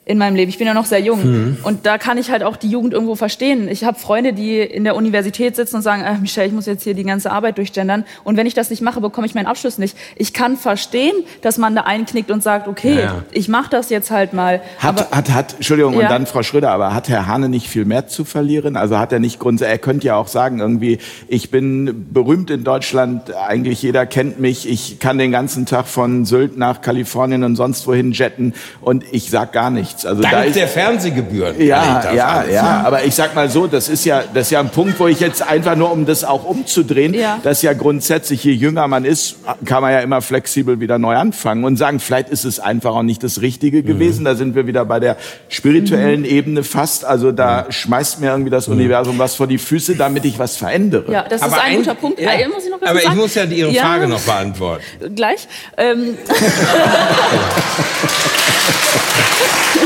in 0.07 0.19
meinem 0.19 0.37
Leben. 0.37 0.49
Ich 0.49 0.57
bin 0.59 0.69
ja 0.69 0.73
noch 0.73 0.85
sehr 0.85 1.01
jung. 1.01 1.25
Mhm. 1.25 1.57
Und 1.65 1.85
da 1.85 1.99
kann 1.99 2.17
ich 2.17 2.31
halt 2.31 2.45
auch 2.45 2.57
die 2.57 2.69
Jugend 2.69 2.95
irgendwo 2.95 3.17
verstehen. 3.17 3.67
Ich 3.69 3.83
habe 3.83 3.99
Freunde, 3.99 4.33
die 4.33 4.61
in 4.61 4.85
der 4.85 4.95
Universität 4.95 5.57
sitzen 5.57 5.77
und 5.77 5.83
sagen, 5.83 6.03
äh, 6.03 6.17
Michelle, 6.19 6.47
ich 6.47 6.53
muss 6.53 6.65
jetzt 6.67 6.85
hier 6.85 6.95
die 6.95 7.03
ganze 7.03 7.33
Arbeit 7.33 7.59
durchgendern. 7.59 8.05
Und 8.23 8.37
wenn 8.37 8.47
ich 8.47 8.55
das 8.55 8.71
nicht 8.71 8.83
mache, 8.83 9.01
bekomme 9.01 9.27
ich 9.27 9.35
meinen 9.35 9.47
Abschluss 9.47 9.79
nicht. 9.79 9.97
Ich 10.15 10.33
kann 10.33 10.57
verstehen, 10.57 11.13
dass 11.43 11.59
man 11.59 11.75
da 11.75 11.83
einknickt 11.83 12.31
und 12.31 12.41
sagt, 12.41 12.69
okay, 12.69 13.01
Ja, 13.01 13.25
ich 13.33 13.49
mache 13.49 13.69
das 13.69 13.91
jetzt 13.91 14.13
halt 14.13 14.33
mal. 14.33 14.63
Hat, 14.79 15.11
hat, 15.11 15.31
hat, 15.31 15.55
Entschuldigung, 15.55 15.95
Ja. 15.95 16.03
und 16.03 16.11
dann 16.11 16.27
Frau 16.27 16.45
Schröder, 16.45 16.71
aber 16.71 16.95
hat 16.95 17.09
Herr 17.09 17.27
Hane 17.27 17.49
nicht 17.49 17.69
viel 17.69 17.85
mehr 17.85 18.07
zu 18.07 18.25
verlieren? 18.25 18.77
Also 18.77 18.99
hat 18.99 19.13
er 19.13 19.19
nicht 19.19 19.41
Grund, 19.41 19.61
er 19.61 19.77
könnte 19.79 20.07
ja 20.07 20.15
auch 20.15 20.29
sagen, 20.29 20.61
irgendwie, 20.61 20.99
ich 21.27 21.51
bin 21.51 22.07
berühmt 22.13 22.51
in 22.51 22.63
Deutschland, 22.63 23.35
eigentlich 23.35 23.83
jeder 23.83 24.07
kennt 24.07 24.39
mich, 24.39 24.69
ich 24.69 25.01
kann 25.01 25.19
den 25.19 25.33
ganzen 25.33 25.67
Tag 25.67 25.89
von 25.89 26.25
Sylt 26.25 26.57
nach 26.57 26.81
Kalifornien 26.81 27.43
und 27.43 27.57
sonst 27.57 27.89
wohin 27.89 28.13
jetten 28.13 28.55
und 28.81 29.03
ich 29.11 29.31
sag 29.31 29.53
gar 29.53 29.71
nichts. 29.71 29.96
Also 30.05 30.23
da 30.23 30.31
Dank 30.31 30.47
ist, 30.49 30.57
der 30.57 30.69
Fernsehgebühren. 30.69 31.55
ja, 31.65 32.03
ich 32.11 32.17
ja, 32.17 32.27
alles. 32.27 32.53
ja, 32.53 32.83
aber 32.85 33.05
ich 33.05 33.15
sag 33.15 33.35
mal 33.35 33.49
so, 33.49 33.67
das 33.67 33.89
ist 33.89 34.05
ja, 34.05 34.23
das 34.35 34.49
ist 34.49 34.51
ja 34.51 34.61
ein 34.61 34.69
Punkt, 34.71 34.99
wo 35.01 35.07
ich 35.07 35.21
jetzt 35.21 35.43
einfach 35.43 35.77
nur, 35.77 35.91
um 35.93 36.05
das 36.05 36.25
auch 36.25 36.45
umzudrehen, 36.45 37.15
Ja. 37.15 37.39
dass 37.43 37.63
ja 37.63 37.73
grundsätzlich, 37.73 38.43
je 38.45 38.53
jünger 38.53 38.89
man 38.89 39.05
ist, 39.05 39.37
kann 39.65 39.83
man 39.83 39.93
ja 39.93 40.01
immer 40.01 40.21
flexibel 40.21 40.81
wieder 40.81 40.99
neu 40.99 41.15
anfangen 41.17 41.65
und 41.65 41.77
sagen, 41.77 42.01
vielleicht 42.01 42.29
ist 42.29 42.45
es 42.45 42.59
einfach 42.61 42.95
auch 42.95 43.03
nicht 43.05 43.23
das 43.23 43.41
Richtige 43.41 43.79
Mhm. 43.83 43.87
gewesen. 43.87 44.25
Da 44.25 44.35
sind 44.35 44.55
wir 44.55 44.67
wieder 44.67 44.85
bei 44.85 45.01
der 45.01 45.17
spirituellen 45.49 46.21
Mhm. 46.21 46.27
Ebene 46.27 46.63
fast. 46.65 47.05
Also 47.05 47.33
da 47.33 47.63
Mhm. 47.69 47.73
schmeißt 47.73 48.21
mir 48.21 48.31
irgendwie 48.31 48.51
das 48.51 48.69
Universum 48.69 49.19
was 49.19 49.35
vor 49.37 49.47
die 49.47 49.59
Füße, 49.59 49.95
damit 49.97 50.25
ich 50.25 50.39
was 50.39 50.57
verändere. 50.57 51.11
Ja, 51.13 51.25
das 51.29 51.43
Aber 51.43 51.57
ist 51.57 51.63
ein, 51.63 51.71
ein- 51.71 51.77
guter 51.79 51.95
Punkt. 51.95 52.21
ja. 52.21 52.31
Muss 52.53 52.65
ich 52.65 52.71
noch 52.71 52.81
was 52.81 52.91
Aber 52.91 53.03
ich 53.03 53.15
muss 53.15 53.35
ja 53.35 53.45
Ihre 53.45 53.73
Frage 53.73 54.09
noch 54.09 54.21
beantworten. 54.21 54.83
Gleich. 55.15 55.47
Ähm, 55.77 56.17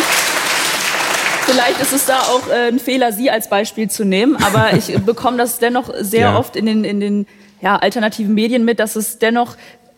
Vielleicht 1.46 1.80
ist 1.80 1.92
es 1.92 2.06
da 2.06 2.20
auch 2.20 2.48
äh, 2.48 2.68
ein 2.68 2.78
Fehler, 2.78 3.12
Sie 3.12 3.30
als 3.30 3.48
Beispiel 3.48 3.90
zu 3.90 4.04
nehmen, 4.04 4.36
aber 4.36 4.74
ich 4.74 4.94
bekomme 5.06 5.36
das 5.36 5.58
dennoch 5.58 5.90
sehr 5.98 6.20
Ja. 6.30 6.38
oft 6.38 6.54
in 6.56 6.66
den, 6.66 6.84
in 6.84 7.00
den 7.00 7.26
ja, 7.60 7.76
alternativen 7.76 8.34
Medien 8.34 8.64
mit, 8.64 8.78
dass 8.78 8.94
es 8.96 9.18
dennoch 9.18 9.56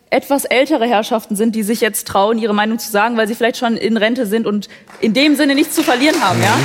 etwas 0.09 0.45
ältere 0.45 0.85
Herrschaften 0.85 1.35
sind, 1.35 1.55
die 1.55 1.63
sich 1.63 1.81
jetzt 1.81 2.07
trauen, 2.07 2.37
ihre 2.37 2.53
Meinung 2.53 2.77
zu 2.79 2.91
sagen, 2.91 3.17
weil 3.17 3.27
sie 3.27 3.35
vielleicht 3.35 3.57
schon 3.57 3.77
in 3.77 3.97
Rente 3.97 4.25
sind 4.25 4.45
und 4.45 4.69
in 4.99 5.13
dem 5.13 5.35
Sinne 5.35 5.55
nichts 5.55 5.75
zu 5.75 5.83
verlieren 5.83 6.21
haben. 6.23 6.41
Ja? 6.41 6.55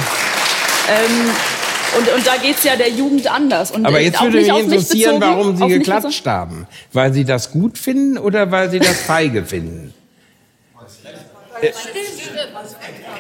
Ähm, 0.90 1.31
und, 1.98 2.15
und 2.15 2.27
da 2.27 2.36
geht's 2.36 2.65
ja 2.65 2.77
der 2.77 2.90
Jugend 2.90 3.27
anders. 3.31 3.70
Und 3.70 3.86
Aber 3.86 4.01
äh, 4.01 4.05
jetzt 4.05 4.20
würde 4.23 4.39
mich 4.39 4.48
interessieren, 4.48 5.19
bezogen, 5.20 5.36
warum 5.39 5.56
Sie 5.56 5.69
geklatscht 5.78 6.27
haben. 6.27 6.66
Weil 6.93 7.12
Sie 7.15 7.24
das 7.24 7.51
gut 7.51 7.78
finden 7.78 8.19
oder 8.19 8.51
weil 8.51 8.70
Sie 8.70 8.78
das 8.78 9.01
feige 9.06 9.44
finden? 9.44 9.94
Äh, 11.62 11.72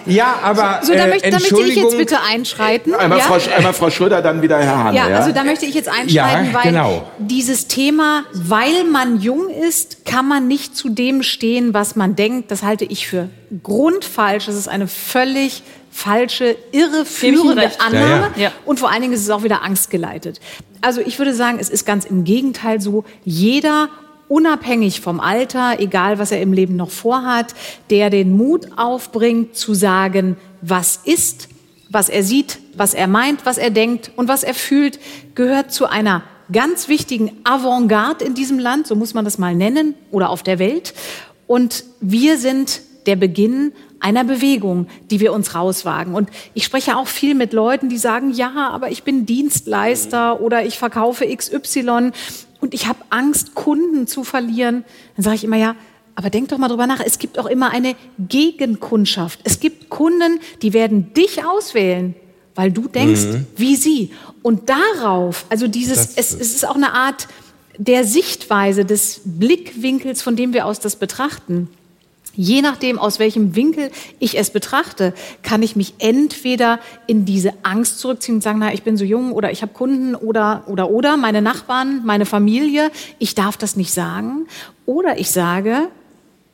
Ja, 0.06 0.38
aber 0.42 0.80
So, 0.82 0.92
da, 0.94 1.04
äh, 1.04 1.08
möchte, 1.08 1.30
da 1.30 1.36
möchte 1.36 1.54
ich 1.54 1.60
Entschuldigung. 1.60 1.84
jetzt 1.90 1.98
bitte 1.98 2.18
einschreiten. 2.22 2.94
Einmal, 2.94 3.18
ja? 3.18 3.24
Frau, 3.24 3.38
einmal 3.56 3.72
Frau 3.72 3.90
Schröder, 3.90 4.22
dann 4.22 4.42
wieder 4.42 4.58
Herr 4.58 4.84
Hane. 4.84 4.96
Ja, 4.96 5.08
Ja, 5.08 5.16
also 5.18 5.32
da 5.32 5.44
möchte 5.44 5.66
ich 5.66 5.74
jetzt 5.74 5.88
einschreiten, 5.88 6.12
Ja, 6.12 6.54
weil 6.54 6.62
genau. 6.72 7.08
dieses 7.18 7.66
Thema, 7.66 8.24
weil 8.32 8.84
man 8.84 9.20
jung 9.20 9.48
ist, 9.50 10.04
kann 10.04 10.26
man 10.26 10.46
nicht 10.48 10.76
zu 10.76 10.88
dem 10.88 11.22
stehen, 11.22 11.74
was 11.74 11.96
man 11.96 12.16
denkt. 12.16 12.50
Das 12.50 12.62
halte 12.62 12.84
ich 12.84 13.06
für 13.06 13.28
grundfalsch. 13.62 14.46
Das 14.46 14.54
ist 14.54 14.68
eine 14.68 14.88
völlig 14.88 15.62
falsche, 15.90 16.56
irreführende. 16.72 17.70
Annahme. 17.84 18.30
Ja. 18.36 18.42
Ja. 18.44 18.52
Und 18.64 18.78
vor 18.78 18.90
allen 18.90 19.02
Dingen 19.02 19.14
ist 19.14 19.22
es 19.22 19.30
auch 19.30 19.42
wieder 19.42 19.62
angstgeleitet. 19.62 20.40
Also 20.80 21.00
ich 21.00 21.18
würde 21.18 21.34
sagen, 21.34 21.58
es 21.60 21.68
ist 21.70 21.84
ganz 21.86 22.04
im 22.04 22.24
Gegenteil 22.24 22.80
so, 22.80 23.04
jeder 23.24 23.88
unabhängig 24.28 25.00
vom 25.00 25.20
Alter, 25.20 25.80
egal 25.80 26.18
was 26.18 26.32
er 26.32 26.40
im 26.40 26.52
Leben 26.52 26.76
noch 26.76 26.90
vorhat, 26.90 27.54
der 27.90 28.10
den 28.10 28.36
Mut 28.36 28.68
aufbringt 28.76 29.56
zu 29.56 29.74
sagen, 29.74 30.36
was 30.60 31.00
ist, 31.04 31.48
was 31.90 32.08
er 32.08 32.22
sieht, 32.22 32.58
was 32.76 32.94
er 32.94 33.06
meint, 33.06 33.46
was 33.46 33.58
er 33.58 33.70
denkt 33.70 34.12
und 34.16 34.28
was 34.28 34.42
er 34.42 34.54
fühlt, 34.54 34.98
gehört 35.34 35.72
zu 35.72 35.86
einer 35.86 36.22
ganz 36.52 36.88
wichtigen 36.88 37.32
Avantgarde 37.44 38.24
in 38.24 38.34
diesem 38.34 38.58
Land, 38.58 38.86
so 38.86 38.94
muss 38.94 39.14
man 39.14 39.24
das 39.24 39.38
mal 39.38 39.54
nennen, 39.54 39.94
oder 40.10 40.30
auf 40.30 40.42
der 40.42 40.58
Welt. 40.58 40.94
Und 41.46 41.84
wir 42.00 42.38
sind 42.38 42.82
der 43.06 43.16
Beginn 43.16 43.72
einer 44.00 44.24
Bewegung, 44.24 44.86
die 45.10 45.20
wir 45.20 45.32
uns 45.32 45.54
rauswagen. 45.54 46.14
Und 46.14 46.30
ich 46.54 46.64
spreche 46.64 46.96
auch 46.96 47.08
viel 47.08 47.34
mit 47.34 47.52
Leuten, 47.52 47.88
die 47.88 47.98
sagen, 47.98 48.30
ja, 48.32 48.68
aber 48.70 48.90
ich 48.90 49.02
bin 49.02 49.26
Dienstleister 49.26 50.40
oder 50.40 50.64
ich 50.64 50.78
verkaufe 50.78 51.26
XY 51.26 52.12
und 52.60 52.74
ich 52.74 52.86
habe 52.86 52.98
Angst, 53.10 53.54
Kunden 53.54 54.06
zu 54.06 54.24
verlieren. 54.24 54.84
Dann 55.16 55.24
sage 55.24 55.36
ich 55.36 55.44
immer, 55.44 55.56
ja, 55.56 55.76
aber 56.14 56.30
denk 56.30 56.48
doch 56.48 56.58
mal 56.58 56.68
drüber 56.68 56.86
nach. 56.86 57.00
Es 57.00 57.18
gibt 57.18 57.38
auch 57.38 57.46
immer 57.46 57.70
eine 57.70 57.94
Gegenkundschaft. 58.18 59.40
Es 59.44 59.60
gibt 59.60 59.88
Kunden, 59.88 60.40
die 60.62 60.72
werden 60.72 61.14
dich 61.14 61.44
auswählen, 61.44 62.14
weil 62.56 62.72
du 62.72 62.88
denkst, 62.88 63.22
wie 63.56 63.76
sie. 63.76 64.10
Und 64.42 64.68
darauf, 64.68 65.46
also 65.48 65.68
dieses, 65.68 66.16
es, 66.16 66.34
es 66.34 66.54
ist 66.54 66.66
auch 66.66 66.74
eine 66.74 66.92
Art 66.92 67.28
der 67.76 68.04
Sichtweise, 68.04 68.84
des 68.84 69.20
Blickwinkels, 69.24 70.20
von 70.20 70.34
dem 70.34 70.52
wir 70.52 70.66
aus 70.66 70.80
das 70.80 70.96
betrachten. 70.96 71.68
Je 72.40 72.62
nachdem, 72.62 73.00
aus 73.00 73.18
welchem 73.18 73.56
Winkel 73.56 73.90
ich 74.20 74.38
es 74.38 74.50
betrachte, 74.50 75.12
kann 75.42 75.60
ich 75.60 75.74
mich 75.74 75.94
entweder 75.98 76.78
in 77.08 77.24
diese 77.24 77.52
Angst 77.64 77.98
zurückziehen 77.98 78.36
und 78.36 78.42
sagen, 78.42 78.60
na, 78.60 78.72
ich 78.72 78.84
bin 78.84 78.96
so 78.96 79.04
jung 79.04 79.32
oder 79.32 79.50
ich 79.50 79.60
habe 79.60 79.72
Kunden 79.72 80.14
oder, 80.14 80.62
oder, 80.68 80.88
oder, 80.88 81.16
meine 81.16 81.42
Nachbarn, 81.42 82.02
meine 82.04 82.26
Familie, 82.26 82.92
ich 83.18 83.34
darf 83.34 83.56
das 83.56 83.74
nicht 83.74 83.92
sagen. 83.92 84.46
Oder 84.86 85.18
ich 85.18 85.32
sage, 85.32 85.88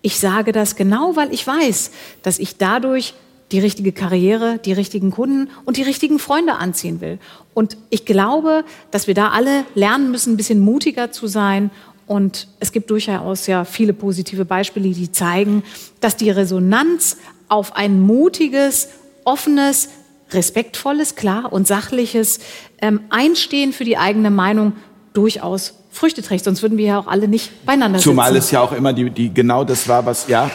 ich 0.00 0.18
sage 0.18 0.52
das 0.52 0.74
genau, 0.74 1.16
weil 1.16 1.30
ich 1.34 1.46
weiß, 1.46 1.90
dass 2.22 2.38
ich 2.38 2.56
dadurch 2.56 3.12
die 3.52 3.60
richtige 3.60 3.92
Karriere, 3.92 4.58
die 4.64 4.72
richtigen 4.72 5.10
Kunden 5.10 5.50
und 5.66 5.76
die 5.76 5.82
richtigen 5.82 6.18
Freunde 6.18 6.54
anziehen 6.54 7.02
will. 7.02 7.18
Und 7.52 7.76
ich 7.90 8.06
glaube, 8.06 8.64
dass 8.90 9.06
wir 9.06 9.12
da 9.12 9.28
alle 9.28 9.66
lernen 9.74 10.10
müssen, 10.10 10.32
ein 10.32 10.36
bisschen 10.38 10.60
mutiger 10.60 11.12
zu 11.12 11.26
sein. 11.26 11.70
Und 12.06 12.48
es 12.60 12.72
gibt 12.72 12.90
durchaus 12.90 13.46
ja 13.46 13.64
viele 13.64 13.92
positive 13.92 14.44
Beispiele, 14.44 14.90
die 14.90 15.10
zeigen, 15.10 15.62
dass 16.00 16.16
die 16.16 16.30
Resonanz 16.30 17.16
auf 17.48 17.76
ein 17.76 18.00
mutiges, 18.00 18.88
offenes, 19.24 19.88
respektvolles, 20.32 21.14
klar 21.14 21.52
und 21.52 21.66
sachliches 21.66 22.40
ähm, 22.80 23.00
Einstehen 23.10 23.72
für 23.72 23.84
die 23.84 23.96
eigene 23.96 24.30
Meinung 24.30 24.72
durchaus 25.12 25.74
Früchte 25.90 26.22
trägt. 26.22 26.44
Sonst 26.44 26.62
würden 26.62 26.76
wir 26.76 26.86
ja 26.86 26.98
auch 26.98 27.06
alle 27.06 27.28
nicht 27.28 27.64
beieinander 27.64 27.98
sitzen. 27.98 28.10
Zumal 28.10 28.36
es 28.36 28.50
ja 28.50 28.60
auch 28.60 28.72
immer 28.72 28.92
die, 28.92 29.10
die 29.10 29.32
genau 29.32 29.64
das 29.64 29.86
war, 29.88 30.04
was 30.04 30.26
ja. 30.26 30.50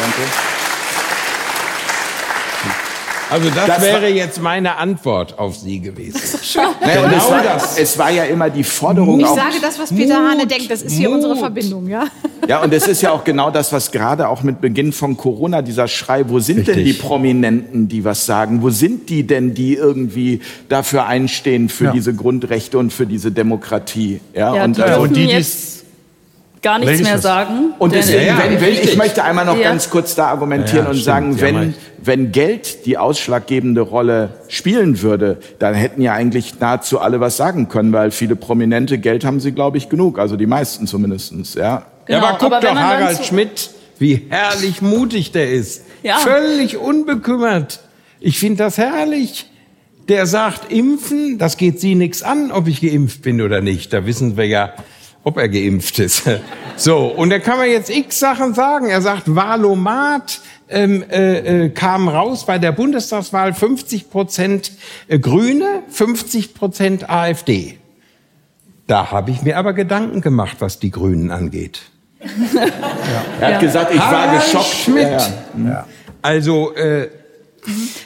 Danke. 0.00 0.47
Also 3.30 3.50
das, 3.50 3.66
Das 3.66 3.82
wäre 3.82 4.08
jetzt 4.08 4.40
meine 4.40 4.76
Antwort 4.76 5.38
auf 5.38 5.56
Sie 5.56 5.80
gewesen. 5.80 6.20
Naja, 6.80 7.02
und 7.04 7.10
Genau 7.10 7.16
es, 7.24 7.30
war, 7.30 7.42
das. 7.42 7.78
es 7.78 7.98
war 7.98 8.10
ja 8.10 8.24
immer 8.24 8.48
die 8.50 8.64
Forderung 8.64 9.20
Ich 9.20 9.26
auch, 9.26 9.36
sage 9.36 9.56
das, 9.60 9.78
was 9.78 9.90
Peter 9.90 10.20
Mut, 10.20 10.30
Hane 10.30 10.46
denkt. 10.46 10.70
Das 10.70 10.82
ist 10.82 10.92
hier 10.92 11.08
Mut. 11.08 11.16
unsere 11.16 11.36
Verbindung, 11.36 11.88
ja? 11.88 12.04
Ja, 12.46 12.62
und 12.62 12.72
es 12.72 12.86
ist 12.88 13.02
ja 13.02 13.10
auch 13.10 13.24
genau 13.24 13.50
das, 13.50 13.72
was 13.72 13.90
gerade 13.90 14.28
auch 14.28 14.42
mit 14.42 14.60
Beginn 14.60 14.92
von 14.92 15.16
Corona, 15.16 15.60
dieser 15.60 15.88
Schrei, 15.88 16.28
wo 16.28 16.38
sind 16.40 16.66
denn 16.68 16.76
die 16.76 16.82
Richtig. 16.84 17.00
Prominenten, 17.02 17.88
die 17.88 18.04
was 18.04 18.24
sagen? 18.24 18.62
Wo 18.62 18.70
sind 18.70 19.10
die 19.10 19.26
denn, 19.26 19.52
die 19.54 19.74
irgendwie 19.74 20.40
dafür 20.68 21.06
einstehen, 21.06 21.68
für 21.68 21.84
Ja. 21.86 21.92
diese 21.92 22.14
Grundrechte 22.14 22.78
und 22.78 22.92
für 22.92 23.06
diese 23.06 23.30
Demokratie? 23.32 24.20
Ja, 24.34 24.54
Ja, 24.54 24.64
und, 24.64 24.76
die 24.78 24.82
dürfen 24.82 25.00
und 25.02 25.16
die, 25.16 25.26
die 25.26 25.32
jetzt 25.32 25.77
gar 26.62 26.78
nichts 26.78 26.92
Ladies 26.92 27.06
mehr 27.08 27.18
sagen. 27.18 27.72
Und 27.78 27.92
denn- 27.92 28.00
deswegen, 28.00 28.26
Ja, 28.26 28.38
ja, 28.38 28.44
wenn, 28.50 28.60
wenn, 28.60 28.72
ich 28.74 28.96
möchte 28.96 29.22
einmal 29.24 29.44
noch 29.44 29.56
Ja. 29.56 29.64
ganz 29.64 29.90
kurz 29.90 30.14
da 30.14 30.26
argumentieren 30.28 30.78
Ja, 30.78 30.82
ja, 30.84 30.88
und 30.90 30.94
stimmt, 30.96 31.04
sagen, 31.04 31.40
wenn, 31.40 31.74
wenn 32.02 32.32
Geld 32.32 32.86
die 32.86 32.98
ausschlaggebende 32.98 33.80
Rolle 33.82 34.30
spielen 34.48 35.02
würde, 35.02 35.38
dann 35.58 35.74
hätten 35.74 36.00
ja 36.02 36.12
eigentlich 36.14 36.58
nahezu 36.60 37.00
alle 37.00 37.20
was 37.20 37.36
sagen 37.36 37.68
können, 37.68 37.92
weil 37.92 38.10
viele 38.10 38.36
Prominente 38.36 38.98
Geld 38.98 39.24
haben 39.24 39.40
sie, 39.40 39.52
glaube 39.52 39.78
ich, 39.78 39.88
genug, 39.88 40.18
also 40.18 40.36
die 40.36 40.46
meisten 40.46 40.86
zumindestens, 40.86 41.54
ja. 41.54 41.84
Genau, 42.06 42.20
ja, 42.20 42.28
aber 42.28 42.38
guck 42.38 42.52
aber 42.52 42.60
doch 42.66 42.74
Harald 42.74 43.24
Schmidt, 43.24 43.70
wie 43.98 44.26
herrlich 44.28 44.80
mutig 44.82 45.32
der 45.32 45.50
ist. 45.50 45.82
Ja. 46.02 46.16
Völlig 46.18 46.76
unbekümmert. 46.76 47.80
Ich 48.20 48.38
finde 48.38 48.58
das 48.64 48.78
herrlich. 48.78 49.46
Der 50.08 50.24
sagt, 50.26 50.72
impfen, 50.72 51.36
das 51.36 51.58
geht 51.58 51.80
Sie 51.80 51.94
nichts 51.94 52.22
an, 52.22 52.50
ob 52.50 52.66
ich 52.66 52.80
geimpft 52.80 53.20
bin 53.20 53.42
oder 53.42 53.60
nicht. 53.60 53.92
Da 53.92 54.06
wissen 54.06 54.38
wir 54.38 54.46
ja, 54.46 54.72
ob 55.28 55.36
er 55.36 55.48
geimpft 55.48 55.98
ist. 55.98 56.24
So, 56.80 57.06
und 57.06 57.30
da 57.30 57.40
kann 57.40 57.58
man 57.58 57.68
jetzt 57.68 57.90
x 57.90 58.20
Sachen 58.20 58.54
sagen. 58.54 58.88
Er 58.88 59.02
sagt, 59.02 59.34
Wahlomat 59.34 60.40
ähm, 60.68 61.02
äh, 61.10 61.64
äh, 61.64 61.68
kam 61.70 62.06
raus 62.06 62.46
bei 62.46 62.60
der 62.60 62.70
Bundestagswahl 62.70 63.52
50 63.52 64.10
Prozent 64.10 64.70
äh, 65.08 65.18
Grüne, 65.18 65.82
50 65.88 66.54
Prozent 66.54 67.10
AfD. 67.10 67.78
Da 68.86 69.10
habe 69.10 69.32
ich 69.32 69.42
mir 69.42 69.56
aber 69.56 69.72
Gedanken 69.72 70.20
gemacht, 70.20 70.58
was 70.60 70.78
die 70.78 70.92
Grünen 70.92 71.32
angeht. 71.32 71.80
Er 73.40 73.54
hat 73.54 73.60
gesagt, 73.60 73.92
ich 73.92 73.98
war 73.98 74.28
Harald 74.28 74.44
geschockt. 74.44 74.66
Schmidt. 74.66 75.10
Ja, 75.10 75.30
ja. 75.64 75.86
Also, 76.22 76.76
äh, 76.76 77.08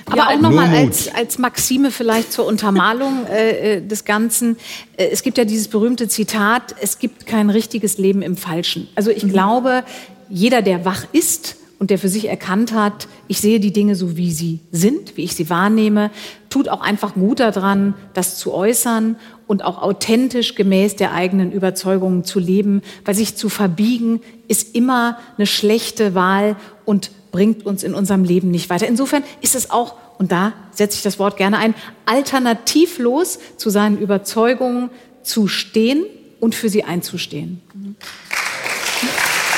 Aber 0.07 0.29
auch 0.29 0.41
nochmal 0.41 0.69
als, 0.75 1.13
als 1.15 1.39
Maxime 1.39 1.91
vielleicht 1.91 2.33
zur 2.33 2.47
Untermalung 2.47 3.27
äh, 3.27 3.77
äh, 3.77 3.87
des 3.87 4.05
Ganzen. 4.05 4.57
Äh, 4.97 5.09
es 5.13 5.23
gibt 5.23 5.39
ja 5.39 5.45
dieses 5.45 5.69
berühmte 5.69 6.09
Zitat, 6.09 6.75
es 6.81 6.99
gibt 6.99 7.27
kein 7.27 7.51
richtiges 7.51 7.99
Leben 7.99 8.23
im 8.23 8.37
Falschen. 8.37 8.89
Also 8.95 9.11
ich 9.11 9.27
glaube, 9.29 9.85
jeder, 10.29 10.63
der 10.63 10.85
wach 10.85 11.05
ist 11.13 11.57
und 11.79 11.91
der 11.91 11.99
für 11.99 12.09
sich 12.09 12.29
erkannt 12.29 12.73
hat, 12.73 13.09
ich 13.29 13.41
sehe 13.41 13.59
die 13.59 13.73
Dinge 13.73 13.97
so, 13.97 14.17
wie 14.17 14.31
sie 14.31 14.61
sind, 14.71 15.17
wie 15.17 15.25
ich 15.25 15.35
sie 15.35 15.51
wahrnehme, 15.51 16.11
tut 16.49 16.69
auch 16.69 16.81
einfach 16.81 17.15
gut 17.15 17.41
daran, 17.41 17.95
das 18.15 18.39
zu 18.39 18.53
äußern 18.55 19.17
und 19.47 19.65
auch 19.65 19.83
authentisch 19.83 20.55
gemäß 20.55 20.97
der 20.97 21.13
eigenen 21.13 21.51
Überzeugungen 21.51 22.25
zu 22.25 22.39
leben, 22.39 22.83
weil 23.05 23.15
sich 23.15 23.37
zu 23.37 23.49
verbiegen 23.49 24.21
ist 24.49 24.75
immer 24.75 25.19
eine 25.37 25.47
schlechte 25.47 26.15
Wahl 26.15 26.57
und 26.85 27.11
bringt 27.33 27.67
uns 27.67 27.83
in 27.83 27.95
unserem 27.95 28.23
Leben 28.25 28.51
nicht 28.51 28.71
weiter. 28.71 28.87
Insofern 28.87 29.25
ist 29.41 29.55
es 29.55 29.71
auch, 29.71 29.97
und 30.19 30.31
da 30.31 30.53
setze 30.71 30.99
ich 30.99 31.03
das 31.03 31.19
Wort 31.19 31.37
gerne 31.37 31.59
ein, 31.59 31.75
alternativlos 32.07 33.39
zu 33.57 33.71
seinen 33.71 33.99
Überzeugungen 33.99 34.91
zu 35.23 35.49
stehen 35.49 36.05
und 36.39 36.55
für 36.55 36.69
sie 36.69 36.85
einzustehen. 36.85 37.61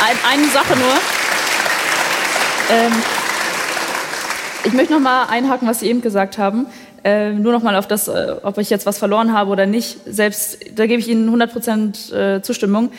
Ein, 0.01 0.17
eine 0.33 0.49
Sache 0.49 0.77
nur. 0.77 0.95
Ähm, 2.71 2.93
ich 4.65 4.73
möchte 4.73 4.95
noch 4.95 5.01
mal 5.01 5.27
einhaken, 5.27 5.69
was 5.69 5.81
Sie 5.81 5.89
eben 5.89 6.01
gesagt 6.01 6.39
haben. 6.39 6.67
Ähm, 7.03 7.43
nur 7.43 7.53
noch 7.53 7.63
mal 7.63 7.77
auf 7.77 7.87
das, 7.87 8.09
äh, 8.09 8.37
ob 8.43 8.57
ich 8.57 8.71
jetzt 8.71 8.87
was 8.87 8.97
verloren 8.97 9.35
habe 9.35 9.51
oder 9.51 9.67
nicht. 9.67 9.99
Selbst 10.07 10.59
da 10.75 10.87
gebe 10.87 11.01
ich 11.01 11.09
Ihnen 11.09 11.29
100% 11.29 12.15
äh, 12.15 12.43
Zustimmung. 12.43 12.91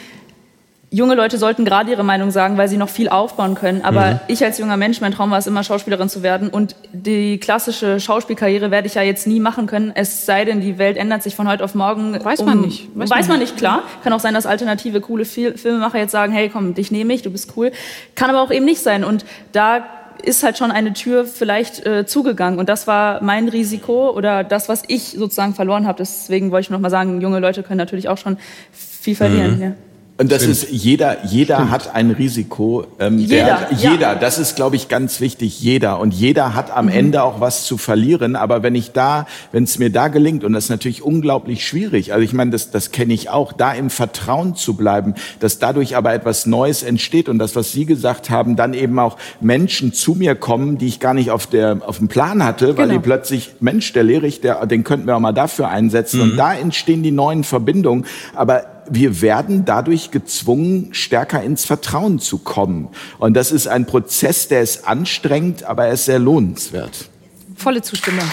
Junge 0.96 1.16
Leute 1.16 1.38
sollten 1.38 1.66
gerade 1.66 1.92
ihre 1.92 2.06
Meinung 2.06 2.32
sagen, 2.32 2.56
weil 2.56 2.70
sie 2.70 2.78
noch 2.78 2.88
viel 2.88 3.10
aufbauen 3.10 3.54
können. 3.56 3.84
Aber 3.84 4.22
ich 4.30 4.46
als 4.46 4.60
junger 4.60 4.78
Mensch, 4.78 5.02
mein 5.02 5.12
Traum 5.12 5.30
war 5.30 5.38
es 5.38 5.46
immer, 5.46 5.62
Schauspielerin 5.62 6.08
zu 6.08 6.24
werden. 6.24 6.48
Und 6.48 6.78
die 6.94 7.38
klassische 7.38 8.00
Schauspielkarriere 8.00 8.72
werde 8.72 8.88
ich 8.88 8.96
ja 8.96 9.02
jetzt 9.02 9.28
nie 9.28 9.42
machen 9.42 9.68
können. 9.68 9.92
Es 9.94 10.26
sei 10.26 10.46
denn, 10.46 10.62
die 10.62 10.78
Welt 10.78 10.96
ändert 10.96 11.22
sich 11.22 11.36
von 11.36 11.50
heute 11.50 11.66
auf 11.66 11.76
morgen. 11.76 12.18
Weiß 12.24 12.42
man 12.46 12.62
nicht. 12.62 12.88
Weiß, 12.96 13.28
man 13.28 13.40
nicht, 13.40 13.58
klar. 13.58 13.84
Kann 14.06 14.14
auch 14.14 14.22
sein, 14.22 14.34
dass 14.34 14.46
alternative, 14.46 15.02
coole 15.02 15.26
Fil 15.26 15.58
Filmemacher 15.58 15.98
jetzt 15.98 16.14
sagen, 16.14 16.32
hey, 16.32 16.48
komm, 16.48 16.76
dich 16.76 16.92
nehme 16.92 17.14
ich, 17.14 17.24
du 17.24 17.30
bist 17.30 17.52
cool. 17.58 17.74
Kann 18.16 18.30
aber 18.30 18.42
auch 18.42 18.52
eben 18.52 18.64
nicht 18.64 18.82
sein. 18.82 19.04
Und 19.04 19.26
da 19.52 19.84
ist 20.24 20.44
halt 20.44 20.58
schon 20.58 20.72
eine 20.72 20.94
Tür 20.94 21.26
vielleicht 21.26 21.86
äh, 21.86 22.06
zugegangen. 22.06 22.58
Und 22.58 22.70
das 22.70 22.88
war 22.88 23.22
mein 23.22 23.50
Risiko 23.50 24.12
oder 24.12 24.46
das, 24.46 24.70
was 24.70 24.84
ich 24.88 25.10
sozusagen 25.18 25.56
verloren 25.56 25.88
habe. 25.88 25.98
Deswegen 25.98 26.52
wollte 26.52 26.68
ich 26.68 26.70
noch 26.70 26.80
mal 26.80 26.90
sagen, 26.90 27.20
junge 27.20 27.40
Leute 27.40 27.64
können 27.64 27.80
natürlich 27.80 28.08
auch 28.08 28.18
schon 28.18 28.38
viel 28.72 29.18
verlieren. 29.18 29.62
Ja. 29.62 29.72
Und 30.18 30.32
das 30.32 30.44
ist 30.44 30.68
jeder, 30.72 31.26
jeder 31.26 31.70
hat 31.70 31.94
ein 31.94 32.10
Risiko. 32.12 32.88
Ähm, 33.00 33.20
Jeder, 33.20 33.36
der, 33.36 33.68
ja. 33.78 33.92
jeder, 33.92 34.16
das 34.16 34.40
ist, 34.40 34.56
glaube 34.56 34.78
ich, 34.78 34.88
ganz 34.88 35.20
wichtig. 35.20 35.60
Jeder 35.60 36.00
und 36.00 36.14
jeder 36.14 36.56
hat 36.56 36.72
am 36.72 36.88
Ende 36.88 37.22
auch 37.22 37.42
was 37.42 37.66
zu 37.66 37.78
verlieren. 37.78 38.38
Aber 38.38 38.64
wenn 38.64 38.76
ich 38.76 38.94
da, 38.94 39.26
wenn 39.52 39.66
es 39.66 39.78
mir 39.78 39.90
da 39.90 40.08
gelingt, 40.08 40.46
und 40.46 40.54
das 40.54 40.66
ist 40.66 40.70
natürlich 40.70 41.02
unglaublich 41.02 41.68
schwierig. 41.68 42.14
Also 42.14 42.24
ich 42.24 42.32
meine, 42.32 42.52
das, 42.52 42.72
das 42.72 42.92
kenne 42.92 43.14
ich 43.14 43.30
auch, 43.30 43.52
da 43.52 43.74
im 43.74 43.90
Vertrauen 43.90 44.56
zu 44.56 44.76
bleiben, 44.76 45.16
dass 45.42 45.60
dadurch 45.60 45.98
aber 45.98 46.14
etwas 46.14 46.46
Neues 46.46 46.82
entsteht 46.82 47.28
und 47.28 47.38
das, 47.38 47.58
was 47.58 47.74
Sie 47.74 47.86
gesagt 47.86 48.30
haben, 48.30 48.56
dann 48.56 48.74
eben 48.74 48.98
auch 49.00 49.18
Menschen 49.42 49.92
zu 49.92 50.14
mir 50.14 50.36
kommen, 50.36 50.78
die 50.78 50.88
ich 50.88 51.02
gar 51.02 51.14
nicht 51.14 51.30
auf 51.30 51.46
der 51.46 51.80
auf 51.86 51.98
dem 51.98 52.08
Plan 52.08 52.42
hatte, 52.42 52.78
weil 52.78 52.88
Genau. 52.88 53.00
die 53.00 53.04
plötzlich 53.04 53.52
Mensch, 53.60 53.92
der 53.92 54.04
Lehrich, 54.04 54.40
der, 54.40 54.66
den 54.66 54.86
könnten 54.86 55.08
wir 55.08 55.16
auch 55.18 55.20
mal 55.20 55.34
dafür 55.34 55.68
einsetzen. 55.68 56.22
Und 56.22 56.38
da 56.38 56.54
entstehen 56.54 57.04
die 57.04 57.12
neuen 57.12 57.44
Verbindungen. 57.44 58.06
Aber 58.34 58.75
wir 58.90 59.22
werden 59.22 59.66
dadurch 59.66 60.12
gezwungen, 60.12 60.90
stärker 60.94 61.42
ins 61.42 61.66
Vertrauen 61.66 62.20
zu 62.20 62.38
kommen. 62.38 62.90
Und 63.18 63.34
das 63.36 63.52
ist 63.52 63.68
ein 63.68 63.86
Prozess, 63.86 64.48
der 64.48 64.62
ist 64.62 64.88
anstrengend, 64.88 65.64
aber 65.64 65.86
er 65.86 65.94
ist 65.94 66.06
sehr 66.06 66.20
lohnenswert. 66.20 67.10
Volle 67.56 67.82
Zustimmung. 67.82 68.26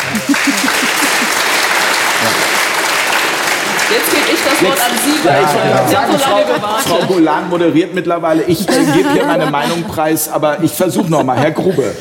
Jetzt 3.91 4.11
gebe 4.11 4.25
ich 4.33 4.41
das 4.45 4.63
Wort 4.63 4.81
an 4.81 4.93
Sie. 5.05 5.29
weil 5.29 5.89
Sie 5.89 5.97
haben 5.97 6.13
so 6.13 6.31
lange 6.31 6.45
gewartet. 6.45 6.89
Frau 6.89 7.07
Golan 7.07 7.49
moderiert 7.51 7.95
mittlerweile. 7.95 8.43
Ich 8.45 8.69
äh, 8.69 8.85
gebe 8.95 9.13
hier 9.13 9.27
meine 9.27 9.51
Meinung 9.51 9.85
preis, 9.85 10.29
aber 10.29 10.63
ich 10.63 10.73
versuche 10.73 11.11
noch 11.11 11.25
mal, 11.25 11.39
Herr 11.39 11.53
Grube. 11.53 11.95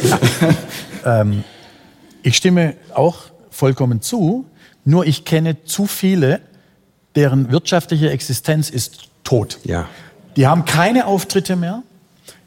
Ich 2.24 2.38
stimme 2.38 2.76
auch 2.94 3.18
vollkommen 3.50 4.02
zu, 4.02 4.46
nur 4.86 5.08
ich 5.08 5.26
kenne 5.26 5.64
zu 5.64 5.88
viele, 5.88 6.42
deren 7.16 7.52
wirtschaftliche 7.52 8.10
Existenz 8.10 8.70
ist 8.70 9.10
tot. 9.24 9.60
ja, 9.64 9.88
Die 10.36 10.48
haben 10.48 10.66
keine 10.66 11.06
Auftritte 11.08 11.56
mehr. 11.56 11.84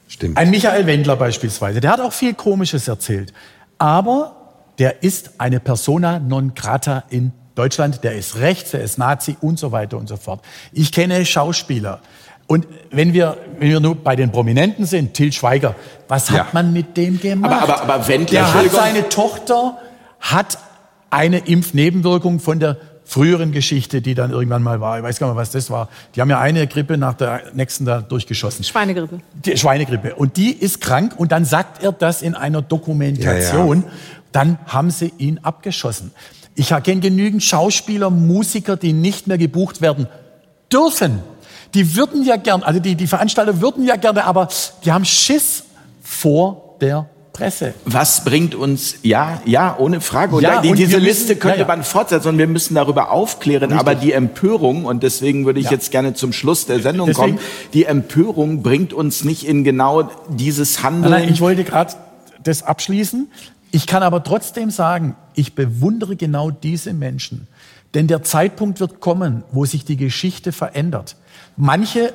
stimmt. 0.08 0.36
Ein 0.38 0.50
Michael 0.50 0.86
Wendler 0.86 1.16
beispielsweise, 1.16 1.80
der 1.80 1.90
hat 1.92 2.00
auch 2.00 2.12
viel 2.12 2.34
Komisches 2.34 2.88
erzählt. 2.88 3.32
Aber 3.78 4.36
der 4.78 5.02
ist 5.02 5.32
eine 5.38 5.60
Persona 5.60 6.18
non 6.18 6.54
grata 6.54 7.04
in 7.10 7.32
Deutschland. 7.54 8.02
Der 8.04 8.14
ist 8.16 8.36
rechts, 8.36 8.70
der 8.72 8.80
ist 8.82 8.98
Nazi 8.98 9.36
und 9.40 9.58
so 9.58 9.70
weiter 9.72 9.96
und 9.98 10.08
so 10.08 10.16
fort. 10.16 10.40
Ich 10.72 10.90
kenne 10.92 11.24
Schauspieler. 11.26 12.00
Und 12.46 12.66
wenn 12.90 13.12
wir, 13.14 13.36
wenn 13.58 13.68
wir 13.70 13.80
nur 13.80 13.94
bei 13.94 14.16
den 14.16 14.30
Prominenten 14.32 14.84
sind, 14.86 15.14
Till 15.14 15.32
Schweiger, 15.32 15.74
was 16.08 16.30
hat 16.30 16.36
Ja. 16.38 16.46
man 16.52 16.72
mit 16.72 16.96
dem 16.96 17.18
gemacht? 17.20 17.52
Aber- 17.52 17.62
aber- 17.82 17.94
aber 17.94 18.08
Wendler, 18.08 18.40
der 18.40 18.54
hat 18.54 18.70
seine 18.70 19.08
Tochter 19.08 19.78
hat 20.20 20.58
eine 21.10 21.38
Impfnebenwirkung 21.38 22.40
von 22.40 22.58
der 22.60 22.76
früheren 23.04 23.52
Geschichte, 23.52 24.00
die 24.02 24.14
dann 24.14 24.30
irgendwann 24.30 24.62
mal 24.62 24.80
war. 24.80 24.98
Ich 24.98 25.04
weiß 25.04 25.18
gar 25.18 25.28
nicht, 25.28 25.36
was 25.36 25.50
das 25.50 25.70
war. 25.70 25.88
Die 26.14 26.20
haben 26.20 26.30
ja 26.30 26.40
eine 26.40 26.66
Grippe 26.66 26.96
nach 26.96 27.14
der 27.14 27.42
nächsten 27.52 27.84
da 27.84 28.00
durchgeschossen. 28.00 28.64
Schweinegrippe. 28.64 29.20
Die 29.44 29.56
Schweinegrippe. 29.56 30.14
Und 30.14 30.36
die 30.36 30.52
ist 30.52 30.80
krank 30.80 31.14
und 31.16 31.30
dann 31.32 31.44
sagt 31.44 31.82
er 31.82 31.92
das 31.92 32.22
in 32.22 32.34
einer 32.34 32.62
Dokumentation. 32.62 33.84
Dann 34.32 34.58
haben 34.66 34.90
sie 34.90 35.12
ihn 35.18 35.38
abgeschossen. 35.42 36.12
Ich 36.56 36.68
kenne 36.68 37.00
genügend 37.00 37.42
Schauspieler, 37.42 38.10
Musiker, 38.10 38.76
die 38.76 38.92
nicht 38.92 39.26
mehr 39.26 39.38
gebucht 39.38 39.80
werden 39.80 40.08
dürfen. 40.72 41.20
Die 41.74 41.96
würden 41.96 42.24
ja 42.24 42.36
gern, 42.36 42.62
also 42.62 42.80
die, 42.80 42.94
die 42.94 43.06
Veranstalter 43.06 43.60
würden 43.60 43.84
ja 43.84 43.96
gerne, 43.96 44.24
aber 44.24 44.48
die 44.84 44.92
haben 44.92 45.04
Schiss 45.04 45.64
vor 46.02 46.76
der 46.80 47.08
Presse. 47.34 47.74
Was 47.84 48.24
bringt 48.24 48.54
uns, 48.54 48.94
ja, 49.02 49.42
ja, 49.44 49.76
ohne 49.78 50.00
Frage. 50.00 50.36
Und 50.36 50.42
Ja, 50.42 50.62
die, 50.62 50.70
und 50.70 50.78
diese 50.78 50.98
Liste 50.98 51.34
könnte 51.36 51.58
ja, 51.58 51.64
ja. 51.64 51.68
man 51.68 51.84
fortsetzen 51.84 52.28
und 52.28 52.38
wir 52.38 52.46
müssen 52.46 52.74
darüber 52.76 53.10
aufklären. 53.10 53.72
Aber 53.74 53.94
die 53.94 54.12
Empörung, 54.12 54.84
und 54.86 55.02
deswegen 55.02 55.44
würde 55.44 55.58
ich 55.60 55.68
jetzt 55.68 55.90
gerne 55.90 56.14
zum 56.14 56.32
Schluss 56.32 56.64
der 56.66 56.80
Sendung 56.80 57.08
Deswegen- 57.08 57.36
kommen, 57.36 57.44
die 57.74 57.84
Empörung 57.84 58.62
bringt 58.62 58.92
uns 58.94 59.24
nicht 59.24 59.46
in 59.46 59.64
genau 59.64 60.08
dieses 60.30 60.82
Handeln. 60.82 61.10
Nein, 61.12 61.28
ich 61.28 61.40
wollte 61.40 61.64
gerade 61.64 61.92
das 62.42 62.62
abschließen. 62.62 63.28
Ich 63.72 63.86
kann 63.88 64.04
aber 64.04 64.22
trotzdem 64.22 64.70
sagen, 64.70 65.16
ich 65.34 65.56
bewundere 65.56 66.14
genau 66.14 66.52
diese 66.52 66.94
Menschen. 66.94 67.48
Denn 67.94 68.06
der 68.06 68.22
Zeitpunkt 68.22 68.78
wird 68.78 69.00
kommen, 69.00 69.42
wo 69.50 69.64
sich 69.64 69.84
die 69.84 69.96
Geschichte 69.96 70.52
verändert. 70.52 71.16
Manche 71.56 72.12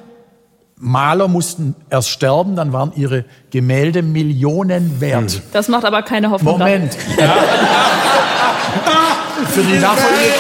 Maler 0.80 1.28
mussten 1.28 1.76
erst 1.90 2.10
sterben, 2.10 2.56
dann 2.56 2.72
waren 2.72 2.94
ihre 2.96 3.26
Gemälde 3.52 4.02
Millionen 4.02 5.02
wert. 5.02 5.42
Das 5.52 5.68
macht 5.68 5.84
aber 5.84 6.02
keine 6.04 6.32
Hoffnung. 6.32 6.58
Moment. 6.58 6.96
Ja. 7.18 7.36
Für 9.50 9.62
die 9.62 9.78
Nachfolge. 9.78 10.34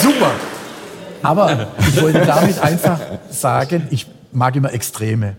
Super. 0.00 0.30
Aber 1.22 1.66
ich 1.78 2.00
wollte 2.00 2.24
damit 2.26 2.58
einfach 2.58 2.98
sagen, 3.30 3.86
ich 3.90 4.06
mag 4.32 4.56
immer 4.56 4.72
Extreme. 4.72 5.36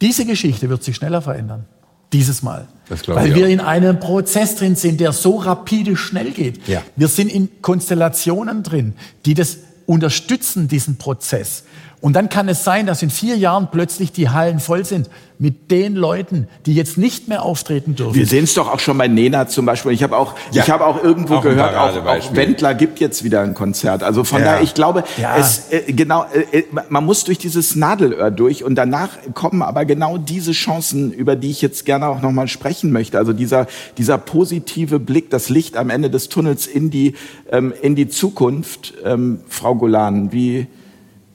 Diese 0.00 0.24
Geschichte 0.24 0.70
wird 0.70 0.84
sich 0.84 0.96
schneller 0.96 1.20
verändern. 1.20 1.66
Dieses 2.14 2.42
Mal. 2.42 2.68
Weil 3.06 3.34
wir 3.34 3.48
in 3.48 3.60
einem 3.60 3.98
Prozess 3.98 4.54
drin 4.54 4.76
sind, 4.76 5.00
der 5.00 5.12
so 5.12 5.36
rapide 5.36 5.96
schnell 5.96 6.30
geht. 6.30 6.68
Ja. 6.68 6.82
Wir 6.94 7.08
sind 7.08 7.28
in 7.28 7.60
Konstellationen 7.60 8.62
drin, 8.62 8.94
die 9.26 9.34
das 9.34 9.58
unterstützen, 9.86 10.68
diesen 10.68 10.96
Prozess. 10.96 11.64
Und 12.04 12.12
dann 12.12 12.28
kann 12.28 12.50
es 12.50 12.64
sein, 12.64 12.84
dass 12.84 13.02
in 13.02 13.08
vier 13.08 13.38
Jahren 13.38 13.68
plötzlich 13.72 14.12
die 14.12 14.28
Hallen 14.28 14.60
voll 14.60 14.84
sind 14.84 15.08
mit 15.38 15.70
den 15.70 15.94
Leuten, 15.94 16.48
die 16.66 16.74
jetzt 16.74 16.98
nicht 16.98 17.28
mehr 17.28 17.42
auftreten 17.42 17.94
dürfen. 17.94 18.14
Wir 18.14 18.26
sehen 18.26 18.44
es 18.44 18.52
doch 18.52 18.70
auch 18.70 18.78
schon 18.78 18.98
bei 18.98 19.08
Nena 19.08 19.48
zum 19.48 19.64
Beispiel. 19.64 19.92
Ich 19.92 20.02
habe 20.02 20.14
auch, 20.14 20.34
ja. 20.52 20.62
ich 20.62 20.70
habe 20.70 20.84
auch 20.84 21.02
irgendwo 21.02 21.36
auch 21.36 21.42
gehört, 21.42 21.74
auch, 21.74 22.04
auch 22.04 22.36
Wendler 22.36 22.74
gibt 22.74 23.00
jetzt 23.00 23.24
wieder 23.24 23.40
ein 23.40 23.54
Konzert. 23.54 24.02
Also 24.02 24.22
von 24.22 24.40
ja. 24.40 24.44
daher, 24.44 24.62
ich 24.62 24.74
glaube, 24.74 25.04
ja. 25.16 25.38
es 25.38 25.70
äh, 25.70 25.94
genau, 25.94 26.26
äh, 26.52 26.58
äh, 26.58 26.64
man 26.90 27.06
muss 27.06 27.24
durch 27.24 27.38
dieses 27.38 27.74
Nadelöhr 27.74 28.30
durch 28.30 28.64
und 28.64 28.74
danach 28.74 29.08
kommen 29.32 29.62
aber 29.62 29.86
genau 29.86 30.18
diese 30.18 30.52
Chancen, 30.52 31.10
über 31.10 31.36
die 31.36 31.50
ich 31.50 31.62
jetzt 31.62 31.86
gerne 31.86 32.08
auch 32.08 32.20
nochmal 32.20 32.48
sprechen 32.48 32.92
möchte. 32.92 33.16
Also 33.16 33.32
dieser 33.32 33.66
dieser 33.96 34.18
positive 34.18 35.00
Blick, 35.00 35.30
das 35.30 35.48
Licht 35.48 35.78
am 35.78 35.88
Ende 35.88 36.10
des 36.10 36.28
Tunnels 36.28 36.66
in 36.66 36.90
die 36.90 37.14
ähm, 37.50 37.72
in 37.80 37.94
die 37.94 38.08
Zukunft. 38.08 38.92
Ähm, 39.06 39.40
Frau 39.48 39.74
Golan, 39.74 40.32
wie 40.32 40.66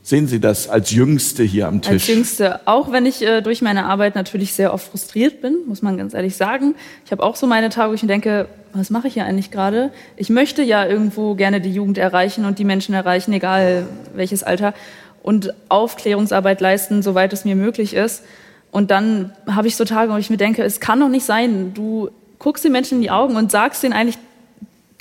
sehen 0.09 0.27
Sie 0.27 0.39
das 0.39 0.67
als 0.67 0.91
Jüngste 0.91 1.43
hier 1.43 1.67
am 1.67 1.81
Tisch? 1.81 1.91
Als 1.91 2.07
Jüngste, 2.07 2.67
auch 2.67 2.91
wenn 2.91 3.05
ich 3.05 3.21
äh, 3.21 3.41
durch 3.41 3.61
meine 3.61 3.85
Arbeit 3.85 4.15
natürlich 4.15 4.53
sehr 4.53 4.73
oft 4.73 4.89
frustriert 4.89 5.41
bin, 5.41 5.57
muss 5.67 5.81
man 5.81 5.97
ganz 5.97 6.13
ehrlich 6.13 6.35
sagen. 6.35 6.75
Ich 7.05 7.11
habe 7.11 7.23
auch 7.23 7.35
so 7.35 7.47
meine 7.47 7.69
Tage, 7.69 7.91
wo 7.91 7.93
ich 7.93 8.01
mir 8.01 8.07
denke, 8.07 8.47
was 8.73 8.89
mache 8.89 9.07
ich 9.07 9.13
hier 9.13 9.25
eigentlich 9.25 9.51
gerade? 9.51 9.91
Ich 10.17 10.29
möchte 10.29 10.63
ja 10.63 10.85
irgendwo 10.85 11.35
gerne 11.35 11.61
die 11.61 11.71
Jugend 11.71 11.97
erreichen 11.97 12.45
und 12.45 12.59
die 12.59 12.65
Menschen 12.65 12.93
erreichen, 12.93 13.31
egal 13.33 13.85
welches 14.13 14.43
Alter, 14.43 14.73
und 15.21 15.53
Aufklärungsarbeit 15.69 16.59
leisten, 16.61 17.01
soweit 17.01 17.31
es 17.33 17.45
mir 17.45 17.55
möglich 17.55 17.93
ist. 17.93 18.23
Und 18.71 18.91
dann 18.91 19.33
habe 19.47 19.67
ich 19.67 19.75
so 19.75 19.85
Tage, 19.85 20.11
wo 20.11 20.17
ich 20.17 20.29
mir 20.29 20.37
denke, 20.37 20.63
es 20.63 20.79
kann 20.79 20.99
doch 20.99 21.09
nicht 21.09 21.25
sein, 21.25 21.73
du 21.73 22.09
guckst 22.39 22.63
den 22.63 22.71
Menschen 22.71 22.95
in 22.95 23.01
die 23.01 23.11
Augen 23.11 23.35
und 23.35 23.51
sagst 23.51 23.83
denen 23.83 23.93
eigentlich 23.93 24.17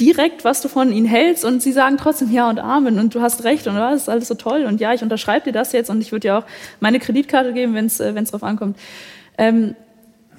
direkt, 0.00 0.44
was 0.44 0.60
du 0.60 0.68
von 0.68 0.92
ihnen 0.92 1.06
hältst 1.06 1.44
und 1.44 1.62
sie 1.62 1.72
sagen 1.72 1.96
trotzdem 1.98 2.30
Ja 2.30 2.48
und 2.48 2.58
Amen 2.58 2.98
und 2.98 3.14
du 3.14 3.20
hast 3.20 3.44
recht 3.44 3.66
und 3.66 3.74
das 3.74 4.02
ist 4.02 4.08
alles 4.08 4.28
so 4.28 4.34
toll 4.34 4.64
und 4.64 4.80
ja, 4.80 4.92
ich 4.92 5.02
unterschreibe 5.02 5.46
dir 5.46 5.52
das 5.52 5.72
jetzt 5.72 5.90
und 5.90 6.00
ich 6.00 6.12
würde 6.12 6.28
dir 6.28 6.38
auch 6.38 6.44
meine 6.80 7.00
Kreditkarte 7.00 7.52
geben, 7.52 7.74
wenn 7.74 7.86
es 7.86 7.98
äh, 8.00 8.12
drauf 8.12 8.42
ankommt. 8.42 8.76
Ähm, 9.36 9.74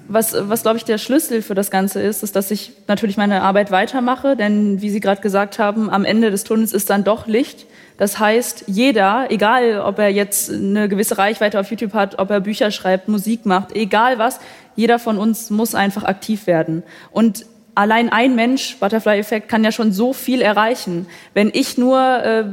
was, 0.08 0.34
was 0.36 0.62
glaube 0.62 0.76
ich 0.76 0.84
der 0.84 0.98
Schlüssel 0.98 1.40
für 1.40 1.54
das 1.54 1.70
Ganze 1.70 2.02
ist, 2.02 2.22
ist, 2.22 2.34
dass 2.34 2.50
ich 2.50 2.72
natürlich 2.88 3.16
meine 3.16 3.42
Arbeit 3.42 3.70
weitermache, 3.70 4.34
denn 4.34 4.82
wie 4.82 4.90
Sie 4.90 4.98
gerade 4.98 5.20
gesagt 5.20 5.58
haben, 5.58 5.88
am 5.88 6.04
Ende 6.04 6.30
des 6.30 6.42
Tunnels 6.42 6.72
ist 6.72 6.90
dann 6.90 7.04
doch 7.04 7.28
Licht. 7.28 7.66
Das 7.96 8.18
heißt, 8.18 8.64
jeder, 8.66 9.26
egal 9.30 9.80
ob 9.80 9.98
er 9.98 10.08
jetzt 10.08 10.50
eine 10.50 10.88
gewisse 10.88 11.18
Reichweite 11.18 11.60
auf 11.60 11.70
YouTube 11.70 11.92
hat, 11.92 12.18
ob 12.18 12.30
er 12.30 12.40
Bücher 12.40 12.70
schreibt, 12.70 13.08
Musik 13.08 13.46
macht, 13.46 13.76
egal 13.76 14.18
was, 14.18 14.40
jeder 14.74 14.98
von 14.98 15.18
uns 15.18 15.50
muss 15.50 15.74
einfach 15.74 16.04
aktiv 16.04 16.46
werden. 16.46 16.82
Und 17.12 17.44
allein 17.74 18.10
ein 18.10 18.34
Mensch, 18.34 18.76
Butterfly-Effekt, 18.78 19.48
kann 19.48 19.64
ja 19.64 19.72
schon 19.72 19.92
so 19.92 20.12
viel 20.12 20.40
erreichen. 20.42 21.06
Wenn 21.34 21.50
ich 21.52 21.78
nur 21.78 21.98
äh, 21.98 22.44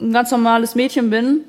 ein 0.00 0.12
ganz 0.12 0.30
normales 0.30 0.74
Mädchen 0.74 1.10
bin, 1.10 1.40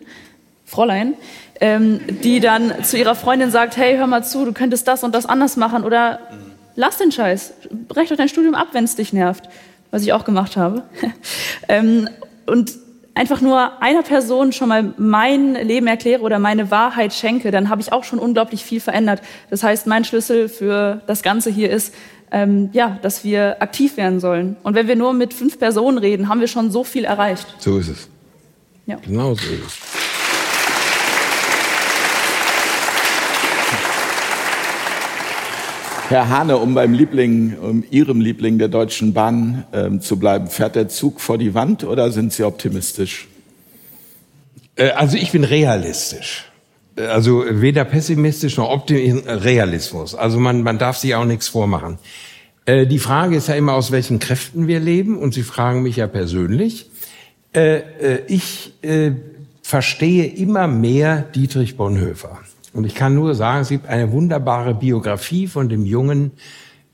Fräulein, 0.66 1.14
ähm, 1.62 2.00
die 2.24 2.40
dann 2.40 2.84
zu 2.84 2.98
ihrer 2.98 3.16
Freundin 3.16 3.52
sagt, 3.52 3.78
hey, 3.78 3.98
hör 3.98 4.08
mal 4.08 4.24
zu, 4.24 4.46
du 4.46 4.54
könntest 4.54 4.88
das 4.88 5.04
und 5.04 5.14
das 5.14 5.26
anders 5.26 5.58
machen 5.58 5.84
oder 5.84 6.20
lass 6.76 6.98
den 6.98 7.12
Scheiß, 7.12 7.54
brech 7.88 8.10
doch 8.10 8.18
dein 8.18 8.30
Studium 8.30 8.56
ab, 8.56 8.70
wenn 8.74 8.84
es 8.84 8.96
dich 8.96 9.14
nervt, 9.14 9.48
was 9.92 10.02
ich 10.02 10.14
auch 10.14 10.26
gemacht 10.26 10.58
habe. 10.58 10.84
ähm, 11.68 12.10
und 12.46 12.74
einfach 13.16 13.40
nur 13.42 13.82
einer 13.82 14.04
Person 14.04 14.52
schon 14.52 14.68
mal 14.70 14.94
mein 14.98 15.56
Leben 15.56 15.88
erkläre 15.88 16.22
oder 16.22 16.38
meine 16.38 16.70
Wahrheit 16.70 17.14
schenke, 17.14 17.50
dann 17.50 17.70
habe 17.70 17.82
ich 17.82 17.94
auch 17.94 18.04
schon 18.04 18.20
unglaublich 18.20 18.64
viel 18.64 18.82
verändert. 18.82 19.22
Das 19.50 19.64
heißt, 19.64 19.88
mein 19.88 20.04
Schlüssel 20.04 20.50
für 20.50 21.02
das 21.08 21.24
Ganze 21.24 21.50
hier 21.50 21.72
ist, 21.72 21.94
ähm, 22.36 22.70
ja, 22.74 23.00
dass 23.02 23.24
wir 23.24 23.62
aktiv 23.62 23.96
werden 23.96 24.20
sollen. 24.20 24.58
Und 24.62 24.76
wenn 24.76 24.90
wir 24.90 24.98
nur 24.98 25.14
mit 25.14 25.34
fünf 25.34 25.58
Personen 25.58 25.98
reden, 25.98 26.28
haben 26.28 26.42
wir 26.42 26.50
schon 26.50 26.70
so 26.70 26.84
viel 26.84 27.06
erreicht. 27.06 27.48
So 27.60 27.78
ist 27.78 27.88
es. 27.88 28.10
Ja. 28.86 28.98
Genau 28.98 29.36
so 29.36 29.46
ist 29.54 29.66
es. 29.66 29.80
Herr 36.10 36.28
Hane, 36.30 36.58
um 36.58 36.76
beim 36.76 36.94
Liebling, 36.94 37.58
um 37.58 37.86
Ihrem 37.90 38.20
Liebling 38.20 38.60
der 38.60 38.68
Deutschen 38.68 39.14
Bahn 39.14 39.64
ähm, 39.72 40.02
zu 40.02 40.20
bleiben, 40.20 40.48
fährt 40.48 40.76
der 40.76 40.90
Zug 40.90 41.22
vor 41.22 41.38
die 41.38 41.54
Wand 41.54 41.86
oder 41.86 42.12
sind 42.12 42.34
Sie 42.34 42.44
optimistisch? 42.44 43.30
Äh, 44.76 44.90
also 44.90 45.16
ich 45.16 45.32
bin 45.32 45.46
realistisch. 45.46 46.52
Also 46.98 47.44
weder 47.50 47.84
pessimistisch 47.84 48.58
noch 48.58 48.70
optimistisch, 48.70 49.30
Realismus. 49.30 50.16
Also 50.16 50.40
man, 50.40 50.64
man 50.64 50.78
darf 50.78 50.98
sich 50.98 51.16
auch 51.16 51.26
nichts 51.26 51.48
vormachen. 51.48 51.98
Äh, 52.66 52.88
die 52.88 53.00
Frage 53.00 53.36
ist 53.36 53.48
ja 53.48 53.56
immer, 53.56 53.74
aus 53.74 53.92
welchen 53.92 54.20
Kräften 54.20 54.68
wir 54.68 54.80
leben. 54.80 55.18
Und 55.18 55.34
Sie 55.34 55.44
fragen 55.44 55.84
mich 55.84 55.98
ja 55.98 56.08
persönlich. 56.08 56.90
Äh, 57.54 57.78
äh, 57.78 58.22
ich 58.28 58.74
äh, 58.82 59.12
verstehe 59.62 60.26
immer 60.26 60.68
mehr 60.68 61.22
Dietrich 61.22 61.78
Bonhoeffer. 61.78 62.40
Und 62.74 62.86
ich 62.86 62.96
kann 62.96 63.16
nur 63.16 63.36
sagen, 63.36 63.62
es 63.62 63.70
gibt 63.70 63.88
eine 63.88 64.12
wunderbare 64.12 64.74
Biografie 64.74 65.48
von 65.48 65.70
dem 65.70 65.86
jungen 65.86 66.32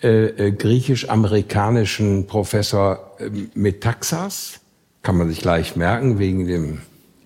äh, 0.03 0.47
äh, 0.47 0.51
griechisch-amerikanischen 0.51 2.27
Professor 2.27 3.11
äh, 3.19 3.29
Metaxas. 3.53 4.59
Kann 5.03 5.17
man 5.17 5.29
sich 5.29 5.41
gleich 5.41 5.75
merken, 5.75 6.17
wegen 6.17 6.47
dem 6.47 6.81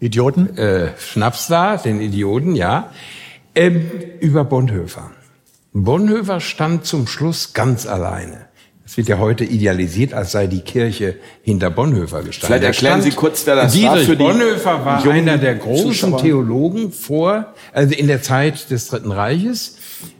Idioten? 0.06 0.58
Äh, 0.58 0.90
Schnaps 0.98 1.48
da, 1.48 1.78
den 1.78 2.02
Idioten, 2.02 2.56
ja. 2.56 2.92
Ähm, 3.56 3.90
über 4.20 4.44
Bonhoeffer. 4.44 5.12
Bonhoeffer 5.74 6.40
stand 6.40 6.86
zum 6.86 7.08
Schluss 7.08 7.54
ganz 7.54 7.86
alleine. 7.86 8.46
Es 8.86 8.98
wird 8.98 9.08
ja 9.08 9.18
heute 9.18 9.44
idealisiert, 9.44 10.14
als 10.14 10.32
sei 10.32 10.46
die 10.46 10.62
Kirche 10.62 11.16
hinter 11.42 11.72
Bonhoeffer 11.72 12.22
gestanden. 12.22 12.60
Vielleicht 12.60 12.64
erklären 12.64 13.02
Sie 13.02 13.10
kurz, 13.12 13.46
wer 13.48 13.56
das 13.56 13.74
Dietrich 13.74 13.90
war. 13.90 13.98
Für 13.98 14.16
Bonhoeffer 14.16 14.86
war 14.86 15.04
einer 15.06 15.40
der 15.40 15.56
großen 15.56 15.92
Zuschauer. 15.92 16.22
Theologen 16.22 16.92
vor, 16.92 17.54
also 17.74 17.96
in 17.96 18.08
der 18.08 18.22
Zeit 18.22 18.70
des 18.70 18.88
Dritten 18.88 19.12
Reiches, 19.12 19.78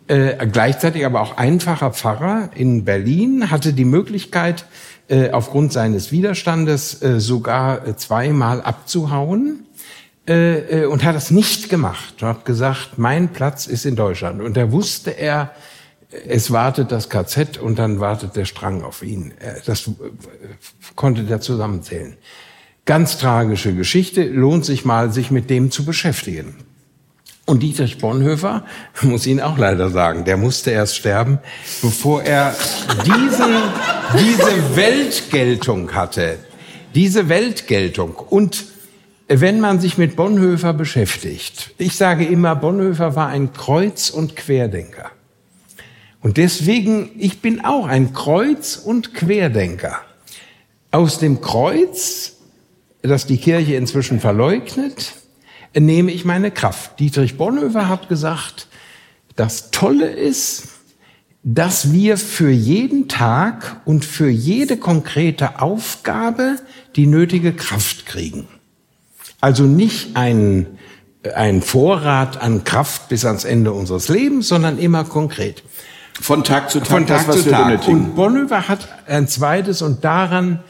äh, 0.08 0.48
gleichzeitig 0.48 1.06
aber 1.06 1.22
auch 1.22 1.38
einfacher 1.38 1.92
Pfarrer 1.92 2.50
in 2.56 2.86
Berlin, 2.86 3.52
hatte 3.52 3.72
die 3.72 3.86
Möglichkeit, 3.86 4.66
äh, 5.10 5.30
aufgrund 5.30 5.72
seines 5.72 6.12
Widerstandes 6.12 7.00
äh, 7.04 7.20
sogar 7.20 7.88
äh, 7.88 7.96
zweimal 7.96 8.62
abzuhauen 8.62 9.65
äh, 10.28 10.84
äh, 10.84 10.86
und 10.86 11.04
hat 11.04 11.16
das 11.16 11.30
nicht 11.30 11.70
gemacht 11.70 12.22
und 12.22 12.28
hat 12.28 12.46
gesagt, 12.46 12.98
mein 12.98 13.30
Platz 13.30 13.68
ist 13.68 13.86
in 13.86 13.96
Deutschland. 13.96 14.42
Und 14.42 14.58
da 14.58 14.72
wusste 14.72 15.12
er, 15.12 15.52
es 16.28 16.50
wartet 16.50 16.92
das 16.92 17.10
KZ 17.10 17.60
und 17.60 17.78
dann 17.78 18.00
wartet 18.00 18.36
der 18.36 18.46
Strang 18.46 18.84
auf 18.84 19.04
ihn. 19.04 19.34
Das 19.66 19.90
konnte 20.96 21.24
der 21.24 21.42
zusammenzählen. 21.42 22.18
Ganz 22.86 23.18
tragische 23.18 23.76
Geschichte, 23.76 24.24
lohnt 24.24 24.66
sich 24.66 24.84
mal, 24.84 25.12
sich 25.12 25.30
mit 25.30 25.50
dem 25.50 25.70
zu 25.70 25.86
beschäftigen. 25.86 26.56
Und 27.46 27.62
Dietrich 27.62 28.00
Bonhoeffer, 28.00 28.66
muss 29.02 29.28
Ihnen 29.28 29.42
auch 29.42 29.60
leider 29.60 29.92
sagen, 29.92 30.26
der 30.26 30.38
musste 30.38 30.72
erst 30.72 30.96
sterben, 30.96 31.38
bevor 31.84 32.24
er 32.24 32.56
diesen, 33.06 33.56
diese 34.18 34.76
Weltgeltung 34.76 35.94
hatte. 35.94 36.40
Diese 36.96 37.30
Weltgeltung. 37.30 38.16
Und 38.16 38.66
wenn 39.28 39.60
man 39.60 39.80
sich 39.80 39.98
mit 39.98 40.16
Bonhoeffer 40.16 40.74
beschäftigt, 40.74 41.72
ich 41.78 41.96
sage 41.96 42.26
immer, 42.26 42.56
Bonhoeffer 42.56 43.16
war 43.16 43.28
ein 43.28 43.54
Kreuz- 43.54 44.10
und 44.10 44.36
Querdenker. 44.36 45.12
Und 46.22 46.38
deswegen, 46.38 47.12
ich 47.18 47.42
bin 47.42 47.64
auch 47.64 47.88
ein 47.88 48.14
Kreuz- 48.14 48.78
und 48.78 49.14
Querdenker. 49.14 50.02
Aus 50.92 51.20
dem 51.20 51.42
Kreuz, 51.42 52.38
das 53.02 53.26
die 53.26 53.38
Kirche 53.38 53.76
inzwischen 53.76 54.20
verleugnet, 54.20 55.14
nehme 55.78 56.12
ich 56.12 56.26
meine 56.26 56.52
Kraft. 56.52 57.00
Dietrich 57.00 57.38
Bonhoeffer 57.38 57.90
hat 57.90 58.10
gesagt, 58.10 58.68
das 59.36 59.72
Tolle 59.72 60.08
ist, 60.08 60.70
dass 61.44 61.94
wir 61.94 62.18
für 62.18 62.50
jeden 62.50 63.08
Tag 63.08 63.82
und 63.86 64.04
für 64.04 64.30
jede 64.30 64.78
konkrete 64.78 65.62
Aufgabe 65.62 66.58
die 66.96 67.06
nötige 67.06 67.54
Kraft 67.54 68.06
kriegen. 68.08 68.48
Also 69.46 69.66
nicht 69.66 70.16
ein, 70.16 70.66
ein 71.36 71.62
Vorrat 71.62 72.42
an 72.42 72.64
Kraft 72.64 73.10
bis 73.10 73.26
ans 73.26 73.44
Ende 73.44 73.74
unseres 73.74 74.10
Lebens, 74.10 74.48
sondern 74.48 74.80
immer 74.80 75.04
konkret. 75.04 75.62
Von 76.20 76.44
Tag 76.44 76.72
zu 76.72 76.80
Tag. 76.80 76.88
Von 76.88 77.06
Tag 77.06 77.28
das, 77.28 77.44
zu 77.44 77.52
Tag. 77.52 77.88
Und 77.88 78.16
Bonhoeffer 78.16 78.68
hat 78.68 78.88
ein 79.06 79.28
zweites 79.28 79.84
und 79.84 80.04
daran 80.04 80.62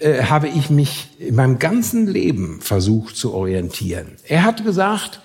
äh, 0.00 0.24
habe 0.24 0.48
ich 0.48 0.68
mich 0.68 1.10
in 1.20 1.36
meinem 1.36 1.60
ganzen 1.60 2.08
Leben 2.08 2.58
versucht 2.60 3.16
zu 3.16 3.32
orientieren. 3.32 4.16
Er 4.26 4.42
hat 4.42 4.64
gesagt, 4.64 5.20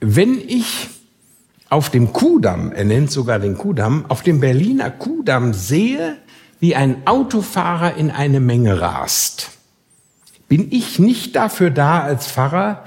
wenn 0.00 0.38
ich 0.38 0.88
auf 1.68 1.90
dem 1.90 2.14
Kudamm, 2.14 2.72
er 2.72 2.86
nennt 2.86 3.10
sogar 3.10 3.38
den 3.38 3.58
Kudamm, 3.58 4.06
auf 4.08 4.22
dem 4.22 4.40
Berliner 4.40 4.90
Kudamm 4.90 5.52
sehe, 5.52 6.16
wie 6.58 6.74
ein 6.74 7.06
Autofahrer 7.06 7.96
in 7.98 8.10
eine 8.10 8.40
Menge 8.40 8.80
rast, 8.80 9.50
bin 10.48 10.70
ich 10.70 10.98
nicht 10.98 11.36
dafür 11.36 11.70
da, 11.70 12.02
als 12.02 12.26
Pfarrer 12.26 12.84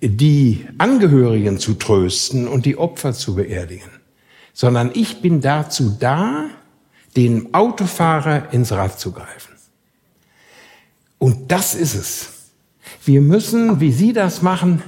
die 0.00 0.66
Angehörigen 0.78 1.58
zu 1.58 1.74
trösten 1.74 2.46
und 2.46 2.66
die 2.66 2.76
Opfer 2.76 3.12
zu 3.12 3.34
beerdigen, 3.34 3.90
sondern 4.52 4.90
ich 4.94 5.20
bin 5.20 5.40
dazu 5.40 5.96
da, 5.98 6.46
den 7.16 7.54
Autofahrer 7.54 8.52
ins 8.52 8.72
Rad 8.72 9.00
zu 9.00 9.12
greifen. 9.12 9.54
Und 11.18 11.50
das 11.50 11.74
ist 11.74 11.94
es. 11.94 12.32
Wir 13.04 13.20
müssen, 13.20 13.80
wie 13.80 13.92
Sie 13.92 14.12
das 14.12 14.42
machen 14.42 14.82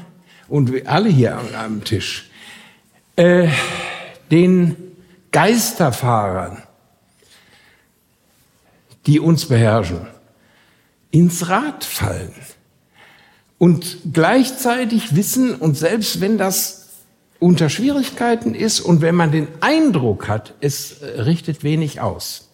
und 0.48 0.72
wir 0.72 0.88
alle 0.88 1.08
hier 1.08 1.38
am, 1.56 1.84
Tisch, 1.84 2.30
äh, 3.16 3.48
den 4.30 4.76
Geisterfahrern, 5.32 6.62
die 9.06 9.20
uns 9.20 9.46
beherrschen, 9.46 10.06
ins 11.10 11.48
Rad 11.48 11.84
fallen 11.84 12.32
und 13.58 13.98
gleichzeitig 14.12 15.16
wissen, 15.16 15.54
und 15.54 15.76
selbst 15.76 16.20
wenn 16.20 16.38
das 16.38 16.88
unter 17.40 17.68
Schwierigkeiten 17.68 18.54
ist 18.54 18.80
und 18.80 19.00
wenn 19.00 19.14
man 19.14 19.32
den 19.32 19.48
Eindruck 19.60 20.28
hat, 20.28 20.54
es 20.60 21.02
äh, 21.02 21.20
richtet 21.22 21.62
wenig 21.62 22.00
aus, 22.00 22.50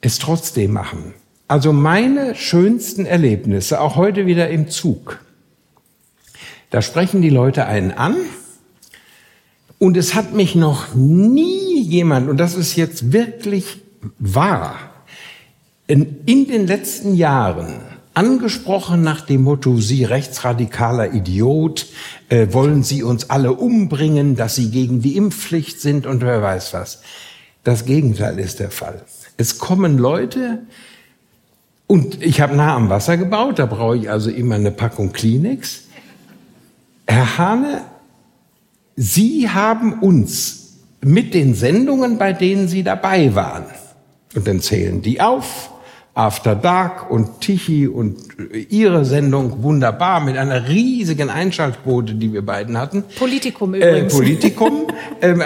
es 0.00 0.18
trotzdem 0.18 0.72
machen. 0.72 1.14
Also 1.48 1.72
meine 1.72 2.34
schönsten 2.34 3.06
Erlebnisse, 3.06 3.80
auch 3.80 3.96
heute 3.96 4.26
wieder 4.26 4.48
im 4.50 4.68
Zug. 4.68 5.20
Da 6.70 6.80
sprechen 6.80 7.20
die 7.20 7.30
Leute 7.30 7.66
einen 7.66 7.90
an 7.90 8.16
und 9.78 9.96
es 9.96 10.14
hat 10.14 10.32
mich 10.32 10.54
noch 10.54 10.94
nie 10.94 11.80
jemand, 11.82 12.28
und 12.28 12.36
das 12.36 12.54
ist 12.54 12.76
jetzt 12.76 13.12
wirklich 13.12 13.80
wahr, 14.18 14.89
in, 15.90 16.46
den 16.46 16.66
letzten 16.68 17.14
Jahren 17.14 17.80
angesprochen 18.14 19.02
nach 19.02 19.22
dem 19.22 19.42
Motto, 19.42 19.78
Sie 19.78 20.04
rechtsradikaler 20.04 21.12
Idiot, 21.12 21.86
äh, 22.28 22.46
wollen 22.52 22.84
Sie 22.84 23.02
uns 23.02 23.28
alle 23.28 23.54
umbringen, 23.54 24.36
dass 24.36 24.54
Sie 24.54 24.70
gegen 24.70 25.02
die 25.02 25.16
Impfpflicht 25.16 25.80
sind 25.80 26.06
und 26.06 26.22
wer 26.22 26.42
weiß 26.42 26.74
was. 26.74 27.02
Das 27.64 27.86
Gegenteil 27.86 28.38
ist 28.38 28.60
der 28.60 28.70
Fall. 28.70 29.02
Es 29.36 29.58
kommen 29.58 29.98
Leute, 29.98 30.60
und 31.88 32.22
ich 32.22 32.40
habe 32.40 32.54
nah 32.54 32.76
am 32.76 32.88
Wasser 32.88 33.16
gebaut, 33.16 33.58
da 33.58 33.66
brauche 33.66 33.96
ich 33.96 34.08
also 34.08 34.30
immer 34.30 34.54
eine 34.54 34.70
Packung 34.70 35.12
Kleenex. 35.12 35.86
Herr 37.08 37.36
Hane, 37.36 37.80
Sie 38.94 39.48
haben 39.48 39.94
uns 39.94 40.76
mit 41.00 41.34
den 41.34 41.54
Sendungen, 41.54 42.16
bei 42.16 42.32
denen 42.32 42.68
Sie 42.68 42.84
dabei 42.84 43.34
waren, 43.34 43.64
und 44.36 44.46
dann 44.46 44.60
zählen 44.60 45.02
die 45.02 45.20
auf, 45.20 45.70
After 46.14 46.56
Dark 46.56 47.10
und 47.10 47.40
Tichy 47.40 47.86
und 47.86 48.16
Ihre 48.68 49.04
Sendung 49.04 49.62
wunderbar 49.62 50.20
mit 50.20 50.36
einer 50.36 50.68
riesigen 50.68 51.30
Einschaltquote, 51.30 52.14
die 52.14 52.32
wir 52.32 52.42
beiden 52.42 52.76
hatten. 52.78 53.04
Politikum 53.18 53.74
äh, 53.74 53.78
übrigens. 53.78 54.12
Äh, 54.12 54.16
Politikum. 54.16 54.86
ähm, 55.22 55.42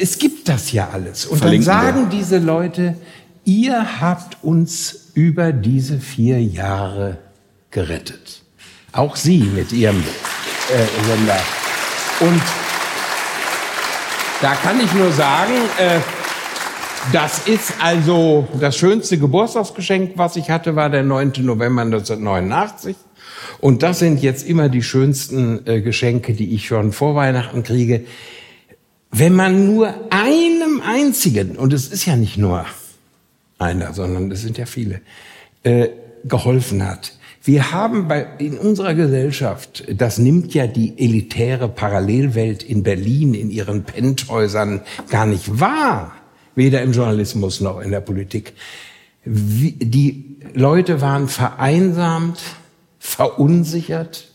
es 0.00 0.18
gibt 0.18 0.48
das 0.48 0.72
ja 0.72 0.88
alles. 0.92 1.26
Und 1.26 1.38
Verlinken 1.38 1.66
dann 1.66 1.82
sagen 1.82 2.10
wir. 2.10 2.18
diese 2.18 2.38
Leute, 2.38 2.96
ihr 3.44 4.00
habt 4.00 4.38
uns 4.42 5.10
über 5.14 5.52
diese 5.52 5.98
vier 5.98 6.42
Jahre 6.42 7.18
gerettet. 7.70 8.42
Auch 8.92 9.16
Sie 9.16 9.40
mit 9.40 9.72
Ihrem 9.72 9.98
äh, 9.98 11.06
Sender. 11.06 11.40
Und 12.20 12.42
da 14.40 14.54
kann 14.54 14.80
ich 14.80 14.92
nur 14.94 15.12
sagen, 15.12 15.52
äh, 15.78 16.00
das 17.12 17.46
ist 17.46 17.74
also 17.80 18.48
das 18.60 18.76
schönste 18.76 19.18
Geburtstagsgeschenk, 19.18 20.12
was 20.16 20.36
ich 20.36 20.50
hatte, 20.50 20.76
war 20.76 20.90
der 20.90 21.02
9. 21.02 21.32
November 21.40 21.82
1989. 21.82 22.96
Und 23.60 23.82
das 23.82 23.98
sind 24.00 24.22
jetzt 24.22 24.46
immer 24.46 24.68
die 24.68 24.82
schönsten 24.82 25.66
äh, 25.66 25.80
Geschenke, 25.80 26.32
die 26.34 26.54
ich 26.54 26.66
schon 26.66 26.92
vor 26.92 27.14
Weihnachten 27.14 27.62
kriege. 27.62 28.04
Wenn 29.10 29.34
man 29.34 29.74
nur 29.74 29.94
einem 30.10 30.82
einzigen, 30.84 31.56
und 31.56 31.72
es 31.72 31.88
ist 31.88 32.06
ja 32.06 32.16
nicht 32.16 32.36
nur 32.36 32.66
einer, 33.58 33.94
sondern 33.94 34.30
es 34.30 34.42
sind 34.42 34.58
ja 34.58 34.66
viele, 34.66 35.00
äh, 35.62 35.88
geholfen 36.24 36.84
hat. 36.84 37.12
Wir 37.42 37.70
haben 37.70 38.08
bei, 38.08 38.26
in 38.38 38.58
unserer 38.58 38.94
Gesellschaft, 38.94 39.84
das 39.88 40.18
nimmt 40.18 40.52
ja 40.52 40.66
die 40.66 40.98
elitäre 40.98 41.68
Parallelwelt 41.68 42.64
in 42.64 42.82
Berlin 42.82 43.34
in 43.34 43.50
ihren 43.50 43.84
Penthäusern 43.84 44.80
gar 45.08 45.26
nicht 45.26 45.60
wahr, 45.60 46.15
weder 46.56 46.82
im 46.82 46.90
Journalismus 46.92 47.60
noch 47.60 47.80
in 47.80 47.92
der 47.92 48.00
Politik. 48.00 48.54
Wie, 49.24 49.72
die 49.72 50.38
Leute 50.54 51.00
waren 51.00 51.28
vereinsamt, 51.28 52.40
verunsichert. 52.98 54.28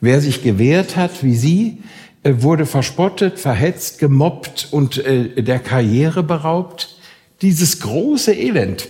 Wer 0.00 0.20
sich 0.20 0.42
gewehrt 0.42 0.96
hat, 0.96 1.22
wie 1.22 1.36
Sie, 1.36 1.82
äh, 2.22 2.34
wurde 2.38 2.66
verspottet, 2.66 3.38
verhetzt, 3.38 3.98
gemobbt 3.98 4.68
und 4.72 4.98
äh, 4.98 5.42
der 5.42 5.58
Karriere 5.58 6.22
beraubt 6.22 6.96
dieses 7.42 7.80
große 7.80 8.34
Elend. 8.34 8.88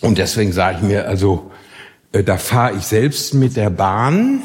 Und 0.00 0.18
deswegen 0.18 0.52
sage 0.52 0.78
ich 0.78 0.82
mir, 0.82 1.08
also 1.08 1.50
äh, 2.12 2.22
da 2.22 2.36
fahre 2.36 2.76
ich 2.76 2.84
selbst 2.84 3.34
mit 3.34 3.56
der 3.56 3.70
Bahn, 3.70 4.42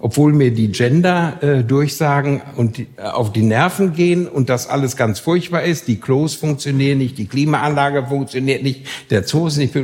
obwohl 0.00 0.32
mir 0.32 0.50
die 0.50 0.72
Gender-Durchsagen 0.72 2.38
äh, 2.38 2.42
und 2.56 2.78
die, 2.78 2.86
äh, 2.96 3.02
auf 3.02 3.32
die 3.32 3.42
Nerven 3.42 3.92
gehen 3.92 4.26
und 4.26 4.48
das 4.48 4.66
alles 4.68 4.96
ganz 4.96 5.20
furchtbar 5.20 5.62
ist. 5.62 5.86
Die 5.88 6.00
Klos 6.00 6.34
funktionieren 6.34 6.98
nicht, 6.98 7.18
die 7.18 7.26
Klimaanlage 7.26 8.06
funktioniert 8.06 8.62
nicht, 8.62 8.86
der 9.10 9.24
Zoo 9.24 9.46
ist 9.46 9.58
nicht. 9.58 9.76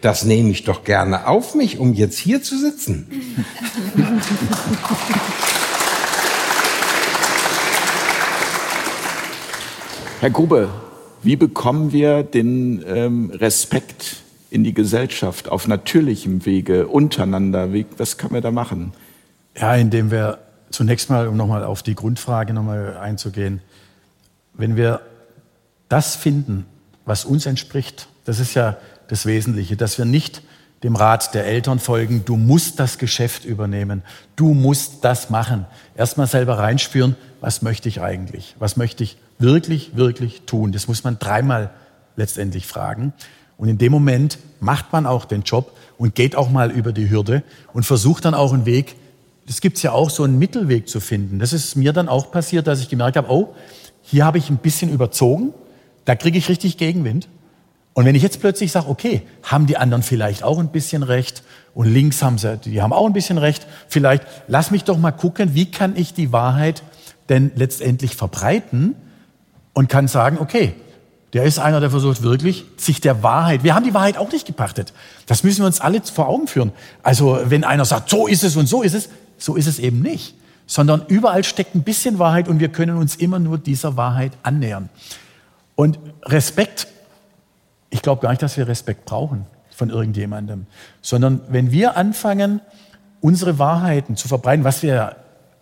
Das 0.00 0.24
nehme 0.24 0.50
ich 0.50 0.64
doch 0.64 0.84
gerne 0.84 1.26
auf 1.26 1.54
mich, 1.54 1.78
um 1.78 1.92
jetzt 1.94 2.18
hier 2.18 2.42
zu 2.42 2.58
sitzen. 2.58 3.06
Herr 10.20 10.30
Grube, 10.30 10.68
wie 11.22 11.36
bekommen 11.36 11.92
wir 11.92 12.24
den 12.24 12.84
ähm, 12.88 13.30
Respekt 13.30 14.16
in 14.50 14.64
die 14.64 14.74
Gesellschaft 14.74 15.48
auf 15.48 15.68
natürlichem 15.68 16.44
Wege 16.44 16.88
untereinander? 16.88 17.72
Wie, 17.72 17.86
was 17.98 18.18
können 18.18 18.34
wir 18.34 18.40
da 18.40 18.50
machen? 18.50 18.92
Ja, 19.60 19.74
indem 19.74 20.12
wir 20.12 20.38
zunächst 20.70 21.10
mal, 21.10 21.26
um 21.26 21.36
nochmal 21.36 21.64
auf 21.64 21.82
die 21.82 21.96
Grundfrage 21.96 22.52
nochmal 22.52 22.96
einzugehen, 22.96 23.60
wenn 24.54 24.76
wir 24.76 25.00
das 25.88 26.14
finden, 26.14 26.64
was 27.04 27.24
uns 27.24 27.44
entspricht, 27.46 28.08
das 28.24 28.38
ist 28.38 28.54
ja 28.54 28.76
das 29.08 29.26
Wesentliche, 29.26 29.76
dass 29.76 29.98
wir 29.98 30.04
nicht 30.04 30.42
dem 30.84 30.94
Rat 30.94 31.34
der 31.34 31.44
Eltern 31.46 31.80
folgen, 31.80 32.24
du 32.24 32.36
musst 32.36 32.78
das 32.78 32.98
Geschäft 32.98 33.44
übernehmen, 33.44 34.02
du 34.36 34.54
musst 34.54 35.04
das 35.04 35.28
machen. 35.28 35.66
Erstmal 35.96 36.28
selber 36.28 36.58
reinspüren, 36.58 37.16
was 37.40 37.62
möchte 37.62 37.88
ich 37.88 38.00
eigentlich, 38.00 38.54
was 38.60 38.76
möchte 38.76 39.02
ich 39.02 39.16
wirklich, 39.40 39.96
wirklich 39.96 40.42
tun? 40.42 40.70
Das 40.70 40.86
muss 40.86 41.02
man 41.02 41.18
dreimal 41.18 41.70
letztendlich 42.14 42.66
fragen. 42.66 43.12
Und 43.56 43.68
in 43.68 43.78
dem 43.78 43.90
Moment 43.90 44.38
macht 44.60 44.92
man 44.92 45.04
auch 45.04 45.24
den 45.24 45.42
Job 45.42 45.76
und 45.96 46.14
geht 46.14 46.36
auch 46.36 46.48
mal 46.48 46.70
über 46.70 46.92
die 46.92 47.10
Hürde 47.10 47.42
und 47.72 47.84
versucht 47.84 48.24
dann 48.24 48.34
auch 48.34 48.52
einen 48.52 48.64
Weg, 48.66 48.94
das 49.48 49.62
gibt's 49.62 49.82
ja 49.82 49.92
auch, 49.92 50.10
so 50.10 50.24
einen 50.24 50.38
Mittelweg 50.38 50.88
zu 50.88 51.00
finden. 51.00 51.38
Das 51.38 51.54
ist 51.54 51.74
mir 51.74 51.94
dann 51.94 52.06
auch 52.08 52.30
passiert, 52.30 52.66
dass 52.66 52.80
ich 52.80 52.90
gemerkt 52.90 53.16
habe, 53.16 53.30
oh, 53.30 53.54
hier 54.02 54.26
habe 54.26 54.36
ich 54.36 54.50
ein 54.50 54.58
bisschen 54.58 54.92
überzogen, 54.92 55.54
da 56.04 56.14
kriege 56.14 56.36
ich 56.36 56.50
richtig 56.50 56.76
Gegenwind. 56.76 57.28
Und 57.94 58.04
wenn 58.04 58.14
ich 58.14 58.22
jetzt 58.22 58.40
plötzlich 58.40 58.70
sage, 58.70 58.88
okay, 58.88 59.22
haben 59.42 59.66
die 59.66 59.78
anderen 59.78 60.02
vielleicht 60.02 60.42
auch 60.44 60.58
ein 60.58 60.68
bisschen 60.68 61.02
recht 61.02 61.42
und 61.74 61.90
links 61.92 62.22
haben 62.22 62.36
sie, 62.36 62.58
die 62.58 62.82
haben 62.82 62.92
auch 62.92 63.06
ein 63.06 63.14
bisschen 63.14 63.38
recht, 63.38 63.66
vielleicht 63.88 64.22
lass 64.48 64.70
mich 64.70 64.84
doch 64.84 64.98
mal 64.98 65.12
gucken, 65.12 65.54
wie 65.54 65.70
kann 65.70 65.96
ich 65.96 66.12
die 66.12 66.30
Wahrheit 66.30 66.82
denn 67.30 67.50
letztendlich 67.56 68.16
verbreiten 68.16 68.96
und 69.72 69.88
kann 69.88 70.08
sagen, 70.08 70.38
okay, 70.40 70.74
der 71.32 71.44
ist 71.44 71.58
einer, 71.58 71.80
der 71.80 71.90
versucht 71.90 72.22
wirklich, 72.22 72.66
sich 72.76 73.00
der 73.00 73.22
Wahrheit, 73.22 73.64
wir 73.64 73.74
haben 73.74 73.84
die 73.84 73.94
Wahrheit 73.94 74.18
auch 74.18 74.30
nicht 74.30 74.46
gepachtet. 74.46 74.92
Das 75.26 75.42
müssen 75.42 75.60
wir 75.60 75.66
uns 75.66 75.80
alle 75.80 76.02
vor 76.02 76.28
Augen 76.28 76.46
führen. 76.46 76.72
Also 77.02 77.38
wenn 77.44 77.64
einer 77.64 77.86
sagt, 77.86 78.10
so 78.10 78.26
ist 78.26 78.44
es 78.44 78.56
und 78.56 78.66
so 78.66 78.82
ist 78.82 78.94
es, 78.94 79.08
so 79.38 79.56
ist 79.56 79.66
es 79.66 79.78
eben 79.78 80.00
nicht. 80.00 80.34
Sondern 80.66 81.06
überall 81.08 81.44
steckt 81.44 81.74
ein 81.74 81.82
bisschen 81.82 82.18
Wahrheit 82.18 82.48
und 82.48 82.60
wir 82.60 82.68
können 82.68 82.96
uns 82.96 83.16
immer 83.16 83.38
nur 83.38 83.56
dieser 83.56 83.96
Wahrheit 83.96 84.32
annähern. 84.42 84.90
Und 85.74 85.98
Respekt, 86.24 86.88
ich 87.88 88.02
glaube 88.02 88.20
gar 88.20 88.30
nicht, 88.30 88.42
dass 88.42 88.56
wir 88.56 88.68
Respekt 88.68 89.06
brauchen 89.06 89.46
von 89.70 89.90
irgendjemandem, 89.90 90.66
sondern 91.00 91.40
wenn 91.48 91.70
wir 91.70 91.96
anfangen, 91.96 92.60
unsere 93.20 93.58
Wahrheiten 93.58 94.16
zu 94.16 94.28
verbreiten, 94.28 94.64
was 94.64 94.82
wir 94.82 95.16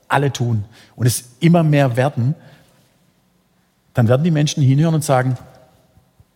alle 0.09 0.33
tun 0.33 0.65
und 0.97 1.07
es 1.07 1.25
immer 1.41 1.63
mehr 1.63 1.97
werden, 1.97 2.35
dann 3.95 4.09
werden 4.09 4.25
die 4.25 4.31
Menschen 4.31 4.63
hinhören 4.63 4.95
und 4.95 5.05
sagen, 5.05 5.37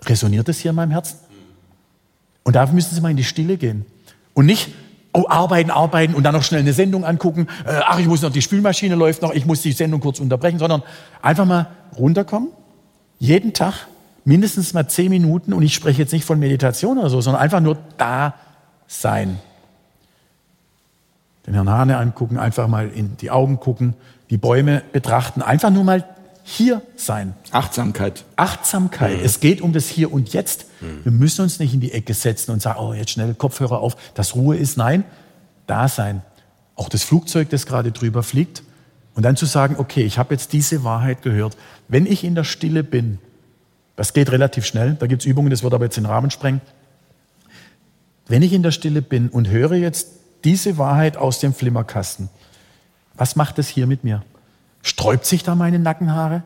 resoniert 0.03 0.49
es 0.49 0.61
hier 0.61 0.71
in 0.71 0.77
meinem 0.77 0.93
Herzen? 0.93 1.19
Und 2.43 2.57
da 2.57 2.67
müssen 2.67 2.95
Sie 2.95 3.01
mal 3.01 3.11
in 3.11 3.17
die 3.17 3.25
Stille 3.25 3.57
gehen. 3.59 3.85
Und 4.35 4.47
nicht 4.47 4.71
oh, 5.13 5.25
arbeiten, 5.29 5.71
arbeiten 5.71 6.15
und 6.15 6.23
dann 6.23 6.35
noch 6.35 6.43
schnell 6.43 6.61
eine 6.61 6.73
Sendung 6.73 7.05
angucken. 7.05 7.47
Äh, 7.67 7.81
ach, 7.87 7.99
ich 7.99 8.07
muss 8.07 8.23
noch, 8.23 8.31
die 8.31 8.43
Spülmaschine 8.43 8.95
läuft 8.95 9.23
noch, 9.23 9.33
ich 9.33 9.47
muss 9.47 9.63
die 9.63 9.73
Sendung 9.73 10.01
kurz 10.01 10.21
unterbrechen, 10.21 10.59
sondern 10.59 10.83
einfach 11.23 11.45
mal 11.45 11.69
runterkommen. 11.97 12.51
Jeden 13.19 13.53
Tag 13.53 13.87
mindestens 14.25 14.73
mal 14.75 14.89
zehn 14.89 15.11
Minuten. 15.11 15.53
Und 15.53 15.63
ich 15.63 15.75
spreche 15.75 16.03
jetzt 16.03 16.13
nicht 16.13 16.25
von 16.25 16.39
Meditation 16.39 16.99
oder 16.99 17.11
so, 17.11 17.21
sondern 17.21 17.43
einfach 17.43 17.61
nur 17.61 17.79
da 17.99 18.35
sein. 18.87 19.39
Den 21.47 21.55
Herrn 21.55 21.71
Hane 21.71 21.97
angucken, 21.97 22.39
einfach 22.39 22.69
mal 22.69 22.89
in 22.89 23.17
die 23.17 23.31
Augen 23.31 23.61
gucken, 23.61 23.95
die 24.31 24.37
Bäume 24.37 24.83
betrachten, 24.93 25.43
einfach 25.43 25.71
nur 25.71 25.85
mal 25.85 26.05
hier 26.51 26.83
sein. 26.97 27.35
Achtsamkeit. 27.53 28.25
Achtsamkeit. 28.37 29.19
Mhm. 29.19 29.25
Es 29.25 29.41
geht 29.41 29.61
um 29.61 29.73
das 29.73 29.89
Hier 29.89 30.13
und 30.13 30.33
Jetzt. 30.33 30.67
Mhm. 30.81 31.05
Wir 31.05 31.13
müssen 31.13 31.43
uns 31.43 31.59
nicht 31.59 31.73
in 31.73 31.81
die 31.81 31.93
Ecke 31.93 32.13
setzen 32.13 32.51
und 32.51 32.61
sagen, 32.61 32.81
oh, 32.81 32.93
jetzt 32.93 33.13
schnell 33.13 33.35
Kopfhörer 33.35 33.79
auf, 33.79 33.97
dass 34.15 34.35
Ruhe 34.35 34.57
ist. 34.57 34.77
Nein, 34.77 35.05
da 35.67 35.89
sein. 35.89 36.23
Auch 36.75 36.89
das 36.89 37.05
Flugzeug, 37.05 37.51
das 37.51 37.67
gerade 37.67 37.93
drüber 37.93 38.23
fliegt. 38.23 38.63
Und 39.15 39.23
dann 39.25 39.37
zu 39.37 39.47
sagen, 39.47 39.77
okay, 39.79 40.03
ich 40.03 40.19
habe 40.19 40.35
jetzt 40.35 40.53
diese 40.53 40.83
Wahrheit 40.83 41.23
gehört. 41.23 41.57
Wenn 41.89 42.07
ich 42.07 42.25
in 42.25 42.35
der 42.35 42.45
Stille 42.45 42.83
bin, 42.83 43.19
das 43.97 44.13
geht 44.13 44.31
relativ 44.33 44.65
schnell, 44.65 44.97
da 44.99 45.07
gibt 45.07 45.23
es 45.23 45.27
Übungen, 45.27 45.51
das 45.51 45.63
wird 45.63 45.75
aber 45.75 45.85
jetzt 45.85 45.97
den 45.97 46.07
Rahmen 46.07 46.31
sprengen. 46.31 46.61
Wenn 48.27 48.43
ich 48.43 48.53
in 48.53 48.63
der 48.63 48.71
Stille 48.71 49.03
bin 49.03 49.29
und 49.29 49.49
höre 49.49 49.75
jetzt 49.75 50.09
diese 50.45 50.79
Wahrheit 50.79 51.17
aus 51.17 51.39
dem 51.39 51.53
Flimmerkasten, 51.53 52.29
was 53.15 53.37
macht 53.37 53.59
es 53.59 53.69
hier 53.69 53.87
mit 53.87 54.05
mir? 54.05 54.23
Sträubt 54.83 55.27
sich 55.27 55.43
da 55.43 55.55
meine 55.55 55.79
Nackenhaare? 55.79 56.43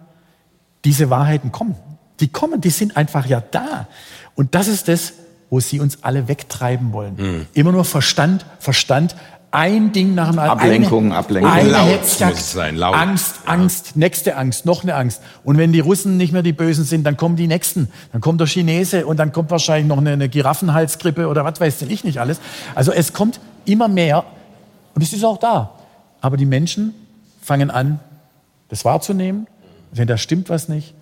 Diese 0.84 1.10
Wahrheiten 1.10 1.52
kommen. 1.52 1.76
Die 2.20 2.28
kommen, 2.28 2.60
die 2.60 2.70
sind 2.70 2.96
einfach 2.96 3.26
ja 3.26 3.42
da. 3.50 3.88
Und 4.34 4.54
das 4.54 4.68
ist 4.68 4.88
das, 4.88 5.14
wo 5.50 5.60
sie 5.60 5.80
uns 5.80 6.02
alle 6.02 6.28
wegtreiben 6.28 6.92
wollen. 6.92 7.14
Mhm. 7.16 7.46
Immer 7.54 7.72
nur 7.72 7.84
Verstand, 7.84 8.44
Verstand, 8.58 9.14
ein 9.54 9.92
Ding 9.92 10.16
nach 10.16 10.30
dem 10.30 10.40
anderen. 10.40 10.58
Ablenkung, 10.58 11.04
eine, 11.06 11.16
Ablenkung. 11.16 11.52
Eine 11.52 11.70
laut 11.70 11.88
Hetzjagd, 11.88 12.36
sein, 12.38 12.74
laut. 12.74 12.96
Angst, 12.96 13.36
Angst, 13.46 13.86
ja. 13.88 13.92
nächste 13.94 14.36
Angst, 14.36 14.66
noch 14.66 14.82
eine 14.82 14.96
Angst. 14.96 15.22
Und 15.44 15.58
wenn 15.58 15.72
die 15.72 15.78
Russen 15.78 16.16
nicht 16.16 16.32
mehr 16.32 16.42
die 16.42 16.52
Bösen 16.52 16.84
sind, 16.84 17.04
dann 17.04 17.16
kommen 17.16 17.36
die 17.36 17.46
Nächsten. 17.46 17.88
Dann 18.10 18.20
kommt 18.20 18.40
der 18.40 18.48
Chinese 18.48 19.06
und 19.06 19.16
dann 19.18 19.30
kommt 19.30 19.52
wahrscheinlich 19.52 19.86
noch 19.86 19.98
eine, 19.98 20.10
eine 20.10 20.28
Giraffenhalsgrippe 20.28 21.28
oder 21.28 21.44
was 21.44 21.60
weiß 21.60 21.78
denn 21.78 21.90
ich 21.90 22.02
nicht 22.02 22.18
alles. 22.18 22.40
Also 22.74 22.90
es 22.90 23.12
kommt 23.12 23.38
immer 23.64 23.86
mehr 23.86 24.24
und 24.96 25.02
es 25.02 25.12
ist 25.12 25.24
auch 25.24 25.38
da. 25.38 25.70
Aber 26.20 26.36
die 26.36 26.46
Menschen 26.46 26.92
fangen 27.40 27.70
an, 27.70 28.00
das 28.74 28.84
wahrzunehmen. 28.84 29.46
Wenn 29.92 30.08
da 30.08 30.18
stimmt 30.18 30.48
was 30.48 30.68
nicht, 30.68 30.94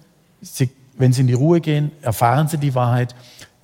sie, 0.42 0.68
wenn 0.98 1.14
sie 1.14 1.22
in 1.22 1.26
die 1.26 1.32
Ruhe 1.32 1.62
gehen, 1.62 1.90
erfahren 2.02 2.46
sie 2.46 2.58
die 2.58 2.74
Wahrheit 2.74 3.14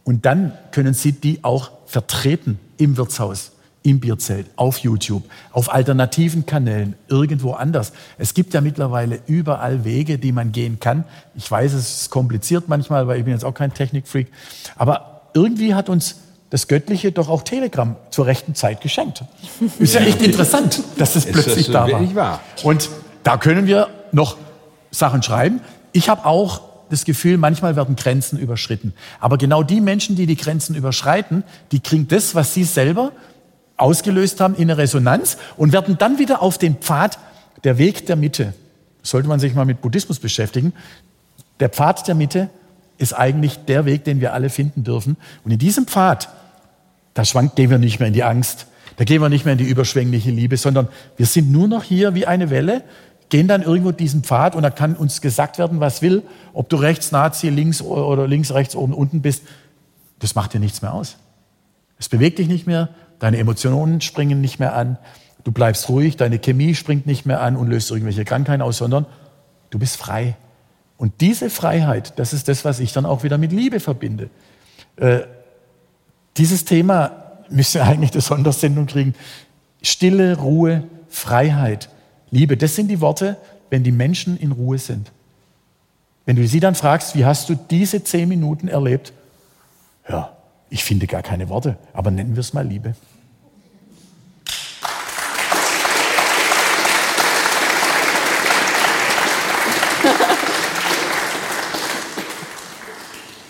und 0.03 0.25
dann 0.25 0.55
können 0.71 0.95
sie 0.95 1.13
die 1.13 1.45
auch 1.45 1.71
vertreten 1.85 2.59
im 2.79 2.97
Wirtshaus, 2.97 3.53
im 3.83 4.01
Bierzelt, 4.01 4.47
auf 4.57 4.79
YouTube, 4.79 5.25
auf 5.53 5.71
alternativen 5.71 6.47
Kanälen, 6.47 6.95
irgendwo 7.09 7.53
anders. 7.53 7.93
Es 8.17 8.33
gibt 8.33 8.55
ja 8.55 8.63
mittlerweile 8.63 9.21
überall 9.27 9.85
Wege, 9.85 10.19
die 10.19 10.33
man 10.33 10.53
gehen 10.53 10.81
kann. 10.81 11.05
Ich 11.35 11.51
weiß, 11.51 11.75
es 11.75 12.03
ist 12.03 12.11
kompliziert 12.11 12.67
manchmal, 12.67 13.07
weil 13.09 13.19
ich 13.19 13.25
bin 13.25 13.35
jetzt 13.35 13.45
auch 13.45 13.53
kein 13.53 13.75
Technikfreak. 13.75 14.29
Aber 14.77 15.29
irgendwie 15.35 15.75
hat 15.75 15.91
uns 15.91 16.17
das 16.49 16.67
Göttliche 16.67 17.13
doch 17.13 17.29
auch 17.29 17.43
Telegram 17.43 17.97
zur 18.09 18.25
rechten 18.25 18.55
Zeit 18.55 18.81
geschenkt. 18.81 19.23
Ist 19.79 19.95
ja 19.95 20.01
echt 20.01 20.23
interessant, 20.23 20.83
dass 20.97 21.13
das 21.13 21.27
plötzlich 21.27 21.71
da 21.71 21.87
war. 22.15 22.41
Und 22.63 22.89
da 23.23 23.37
können 23.37 23.67
wir 23.67 23.89
noch 24.13 24.37
Sachen 24.91 25.23
schreiben. 25.23 25.61
Ich 25.93 26.09
habe 26.09 26.25
auch 26.25 26.63
das 26.91 27.05
Gefühl, 27.05 27.37
manchmal 27.37 27.77
werden 27.77 27.97
Grenzen 27.97 28.39
überschritten. 28.39 28.95
Aber 29.21 29.39
genau 29.39 29.63
die 29.63 29.81
Menschen, 29.81 30.17
die 30.17 30.27
die 30.27 30.37
Grenzen 30.37 30.75
überschreiten, 30.75 31.45
die 31.73 31.81
kriegen 31.81 32.09
das, 32.09 32.35
was 32.35 32.55
sie 32.55 32.65
selber 32.65 33.13
ausgelöst 33.77 34.41
haben, 34.41 34.55
in 34.55 34.63
eine 34.63 34.79
Resonanz 34.79 35.37
und 35.57 35.73
werden 35.73 35.99
dann 35.99 36.19
wieder 36.19 36.43
auf 36.43 36.59
den 36.59 36.77
Pfad, 36.77 37.19
der 37.65 37.79
Weg 37.79 38.07
der 38.07 38.17
Mitte. 38.17 38.55
Sollte 39.03 39.29
man 39.29 39.41
sich 39.41 39.55
mal 39.55 39.65
mit 39.65 39.81
Buddhismus 39.81 40.19
beschäftigen. 40.19 40.73
Der 41.61 41.69
Pfad 41.69 42.07
der 42.09 42.15
Mitte 42.15 42.51
ist 42.99 43.13
eigentlich 43.13 43.65
der 43.67 43.85
Weg, 43.85 44.05
den 44.05 44.21
wir 44.21 44.33
alle 44.33 44.51
finden 44.51 44.85
dürfen. 44.85 45.17
Und 45.45 45.51
in 45.51 45.59
diesem 45.59 45.87
Pfad, 45.87 46.29
da 47.15 47.25
schwankt, 47.25 47.57
gehen 47.57 47.71
wir 47.71 47.79
nicht 47.79 48.01
mehr 48.01 48.09
in 48.09 48.15
die 48.15 48.25
Angst, 48.25 48.67
da 48.97 49.05
gehen 49.05 49.23
wir 49.23 49.29
nicht 49.29 49.45
mehr 49.45 49.53
in 49.53 49.59
die 49.59 49.69
überschwängliche 49.69 50.31
Liebe, 50.31 50.57
sondern 50.57 50.89
wir 51.17 51.27
sind 51.27 51.53
nur 51.53 51.69
noch 51.69 51.85
hier 51.85 52.15
wie 52.15 52.27
eine 52.27 52.51
Welle 52.51 52.83
gehen 53.29 53.49
dann 53.49 53.63
irgendwo 53.63 53.93
diesen 53.93 54.23
Pfad 54.23 54.55
und 54.55 54.63
da 54.63 54.71
kann 54.71 54.95
uns 54.95 55.21
gesagt 55.21 55.59
werden, 55.59 55.81
was 55.81 56.03
will, 56.03 56.23
ob 56.53 56.69
du 56.69 56.77
rechts 56.77 57.13
Nazi, 57.13 57.49
links 57.49 57.83
oder 57.83 58.27
links, 58.27 58.53
rechts, 58.53 58.75
oben, 58.75 58.95
unten 58.95 59.23
bist. 59.23 59.43
Das 60.19 60.35
macht 60.35 60.55
dir 60.55 60.61
nichts 60.61 60.83
mehr 60.83 60.95
aus. 60.95 61.17
Es 61.99 62.09
bewegt 62.09 62.39
dich 62.39 62.49
nicht 62.49 62.67
mehr, 62.67 62.91
deine 63.19 63.39
Emotionen 63.39 64.01
springen 64.01 64.41
nicht 64.41 64.59
mehr 64.59 64.75
an, 64.75 64.99
du 65.45 65.53
bleibst 65.53 65.89
ruhig, 65.89 66.17
deine 66.17 66.39
Chemie 66.39 66.75
springt 66.75 67.07
nicht 67.07 67.27
mehr 67.27 67.41
an 67.41 67.57
und 67.57 67.69
löst 67.69 67.91
irgendwelche 67.91 68.25
Krankheiten 68.25 68.63
aus, 68.63 68.79
sondern 68.79 69.07
du 69.71 69.79
bist 69.79 69.97
frei. 69.97 70.37
Und 70.97 71.21
diese 71.21 71.49
Freiheit, 71.49 72.19
das 72.19 72.33
ist 72.33 72.49
das, 72.49 72.65
was 72.65 72.81
ich 72.81 72.93
dann 72.93 73.07
auch 73.07 73.23
wieder 73.23 73.39
mit 73.39 73.53
Liebe 73.53 73.81
verbinde. 73.81 74.31
Äh, 74.97 75.21
dieses 76.37 76.65
Thema 76.65 77.43
müsste 77.49 77.83
eigentlich 77.85 78.13
eine 78.13 78.21
Sondersendung 78.21 78.87
kriegen. 78.87 79.15
Stille, 79.83 80.39
Ruhe, 80.39 80.85
Freiheit. 81.09 81.89
Liebe, 82.31 82.57
das 82.57 82.75
sind 82.75 82.89
die 82.89 83.01
Worte, 83.01 83.37
wenn 83.71 83.83
die 83.83 83.93
Menschen 83.93 84.39
in 84.39 84.53
Ruhe 84.53 84.79
sind. 84.79 85.11
Wenn 86.27 86.37
du 86.37 86.47
sie 86.47 86.61
dann 86.61 86.75
fragst, 86.75 87.17
wie 87.17 87.25
hast 87.25 87.49
du 87.49 87.55
diese 87.55 88.05
zehn 88.05 88.29
Minuten 88.29 88.69
erlebt? 88.69 89.15
Ja, 90.09 90.37
ich 90.69 90.85
finde 90.85 91.07
gar 91.07 91.23
keine 91.23 91.49
Worte, 91.49 91.79
aber 91.95 92.11
nennen 92.11 92.37
wir 92.37 92.41
es 92.41 92.53
mal 92.53 92.67
Liebe. 92.67 92.95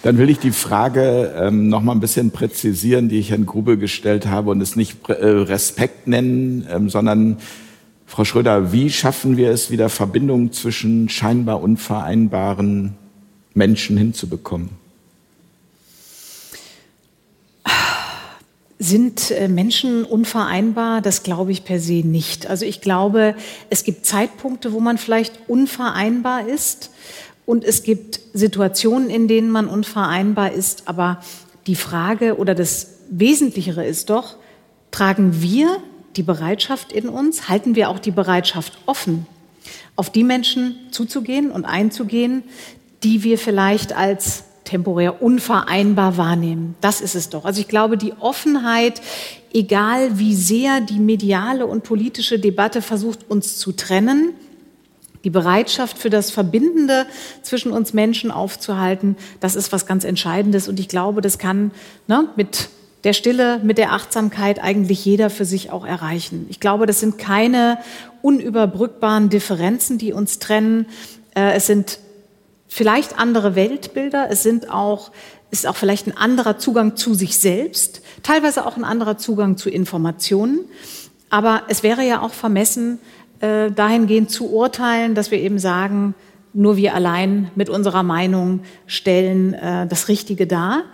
Dann 0.04 0.18
will 0.18 0.30
ich 0.30 0.38
die 0.38 0.52
Frage 0.52 1.34
ähm, 1.36 1.68
noch 1.68 1.82
mal 1.82 1.90
ein 1.92 2.00
bisschen 2.00 2.30
präzisieren, 2.30 3.08
die 3.08 3.18
ich 3.18 3.30
Herrn 3.30 3.46
Grube 3.46 3.76
gestellt 3.76 4.28
habe 4.28 4.50
und 4.50 4.60
es 4.60 4.76
nicht 4.76 5.08
äh, 5.08 5.12
Respekt 5.26 6.06
nennen, 6.06 6.64
ähm, 6.70 6.88
sondern 6.88 7.38
Frau 8.08 8.24
Schröder, 8.24 8.72
wie 8.72 8.88
schaffen 8.90 9.36
wir 9.36 9.50
es 9.50 9.70
wieder 9.70 9.90
Verbindungen 9.90 10.50
zwischen 10.50 11.10
scheinbar 11.10 11.62
unvereinbaren 11.62 12.94
Menschen 13.52 13.98
hinzubekommen? 13.98 14.70
Sind 18.78 19.30
äh, 19.30 19.46
Menschen 19.46 20.04
unvereinbar? 20.04 21.02
Das 21.02 21.22
glaube 21.22 21.52
ich 21.52 21.64
per 21.64 21.80
se 21.80 22.00
nicht. 22.02 22.46
Also 22.46 22.64
ich 22.64 22.80
glaube, 22.80 23.34
es 23.68 23.84
gibt 23.84 24.06
Zeitpunkte, 24.06 24.72
wo 24.72 24.80
man 24.80 24.96
vielleicht 24.96 25.38
unvereinbar 25.46 26.48
ist 26.48 26.90
und 27.44 27.62
es 27.62 27.82
gibt 27.82 28.20
Situationen, 28.32 29.10
in 29.10 29.28
denen 29.28 29.50
man 29.50 29.68
unvereinbar 29.68 30.52
ist. 30.52 30.88
Aber 30.88 31.20
die 31.66 31.76
Frage 31.76 32.38
oder 32.38 32.54
das 32.54 32.94
Wesentlichere 33.10 33.84
ist 33.86 34.08
doch, 34.08 34.36
tragen 34.90 35.42
wir 35.42 35.82
die 36.18 36.22
Bereitschaft 36.24 36.92
in 36.92 37.08
uns, 37.08 37.48
halten 37.48 37.76
wir 37.76 37.88
auch 37.88 38.00
die 38.00 38.10
Bereitschaft 38.10 38.76
offen, 38.86 39.26
auf 39.96 40.10
die 40.10 40.24
Menschen 40.24 40.76
zuzugehen 40.90 41.50
und 41.50 41.64
einzugehen, 41.64 42.42
die 43.04 43.22
wir 43.22 43.38
vielleicht 43.38 43.92
als 43.92 44.44
temporär 44.64 45.22
unvereinbar 45.22 46.16
wahrnehmen. 46.16 46.74
Das 46.80 47.00
ist 47.00 47.14
es 47.14 47.30
doch. 47.30 47.44
Also 47.44 47.60
ich 47.60 47.68
glaube, 47.68 47.96
die 47.96 48.12
Offenheit, 48.20 49.00
egal 49.54 50.18
wie 50.18 50.34
sehr 50.34 50.80
die 50.80 50.98
mediale 50.98 51.66
und 51.66 51.84
politische 51.84 52.38
Debatte 52.38 52.82
versucht, 52.82 53.30
uns 53.30 53.56
zu 53.56 53.72
trennen, 53.72 54.34
die 55.24 55.30
Bereitschaft 55.30 55.98
für 55.98 56.10
das 56.10 56.30
Verbindende 56.30 57.06
zwischen 57.42 57.72
uns 57.72 57.94
Menschen 57.94 58.30
aufzuhalten, 58.30 59.16
das 59.40 59.54
ist 59.54 59.72
was 59.72 59.86
ganz 59.86 60.04
Entscheidendes. 60.04 60.68
Und 60.68 60.80
ich 60.80 60.88
glaube, 60.88 61.20
das 61.22 61.38
kann 61.38 61.70
ne, 62.06 62.28
mit 62.36 62.68
der 63.04 63.12
Stille, 63.12 63.60
mit 63.62 63.78
der 63.78 63.92
Achtsamkeit 63.92 64.62
eigentlich 64.62 65.04
jeder 65.04 65.30
für 65.30 65.44
sich 65.44 65.70
auch 65.70 65.86
erreichen. 65.86 66.46
Ich 66.48 66.60
glaube, 66.60 66.86
das 66.86 67.00
sind 67.00 67.18
keine 67.18 67.78
unüberbrückbaren 68.22 69.28
Differenzen, 69.28 69.98
die 69.98 70.12
uns 70.12 70.38
trennen. 70.38 70.86
Äh, 71.34 71.52
es 71.52 71.66
sind 71.66 71.98
vielleicht 72.66 73.18
andere 73.18 73.54
Weltbilder, 73.54 74.28
es 74.30 74.42
sind 74.42 74.70
auch, 74.70 75.12
ist 75.50 75.66
auch 75.66 75.76
vielleicht 75.76 76.06
ein 76.06 76.16
anderer 76.16 76.58
Zugang 76.58 76.96
zu 76.96 77.14
sich 77.14 77.38
selbst, 77.38 78.02
teilweise 78.22 78.66
auch 78.66 78.76
ein 78.76 78.84
anderer 78.84 79.16
Zugang 79.16 79.56
zu 79.56 79.70
Informationen. 79.70 80.60
Aber 81.30 81.62
es 81.68 81.82
wäre 81.82 82.02
ja 82.02 82.20
auch 82.20 82.32
vermessen, 82.32 82.98
äh, 83.40 83.70
dahingehend 83.70 84.30
zu 84.30 84.50
urteilen, 84.50 85.14
dass 85.14 85.30
wir 85.30 85.38
eben 85.38 85.58
sagen, 85.58 86.14
nur 86.52 86.76
wir 86.76 86.94
allein 86.94 87.50
mit 87.54 87.68
unserer 87.68 88.02
Meinung 88.02 88.60
stellen 88.86 89.54
äh, 89.54 89.86
das 89.86 90.08
Richtige 90.08 90.46
dar. 90.46 90.84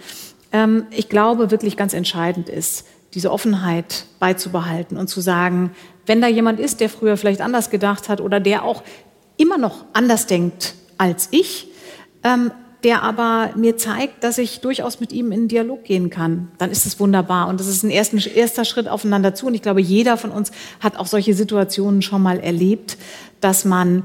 Ähm, 0.55 0.87
ich 0.91 1.09
glaube, 1.11 1.51
wirklich 1.51 1.77
ganz 1.77 1.93
entscheidend 1.93 2.49
ist, 2.49 2.87
diese 3.13 3.31
Offenheit 3.31 4.07
beizubehalten 4.21 4.97
und 4.97 5.09
zu 5.09 5.21
sagen, 5.21 5.73
wenn 6.07 6.21
da 6.21 6.29
jemand 6.29 6.61
ist, 6.61 6.81
der 6.81 6.89
früher 6.89 7.17
vielleicht 7.17 7.41
anders 7.41 7.71
gedacht 7.71 8.09
hat 8.09 8.21
oder 8.21 8.41
der 8.41 8.65
auch 8.65 8.83
immer 9.37 9.59
noch 9.59 9.85
anders 9.93 10.27
denkt 10.27 10.75
als 10.97 11.29
ich, 11.33 11.69
ähm, 12.23 12.53
der 12.85 13.03
aber 13.03 13.51
mir 13.57 13.77
zeigt, 13.77 14.23
dass 14.23 14.39
ich 14.39 14.61
durchaus 14.61 15.01
mit 15.01 15.13
ihm 15.13 15.33
in 15.33 15.49
Dialog 15.49 15.85
gehen 15.85 16.11
kann, 16.11 16.53
dann 16.59 16.71
ist 16.71 16.87
es 16.87 17.01
wunderbar. 17.01 17.49
Und 17.49 17.59
das 17.59 17.67
ist 17.67 17.83
ein 17.83 17.91
ersten, 17.91 18.19
erster 18.19 18.65
Schritt 18.65 18.89
aufeinander 18.89 19.35
zu. 19.35 19.47
Und 19.47 19.55
ich 19.55 19.63
glaube, 19.63 19.81
jeder 19.81 20.17
von 20.19 20.31
uns 20.31 20.53
hat 20.81 20.99
auch 20.99 21.07
solche 21.07 21.35
Situationen 21.35 22.03
schon 22.03 22.23
mal 22.23 22.39
erlebt, 22.39 22.99
dass 23.41 23.65
man 23.65 24.05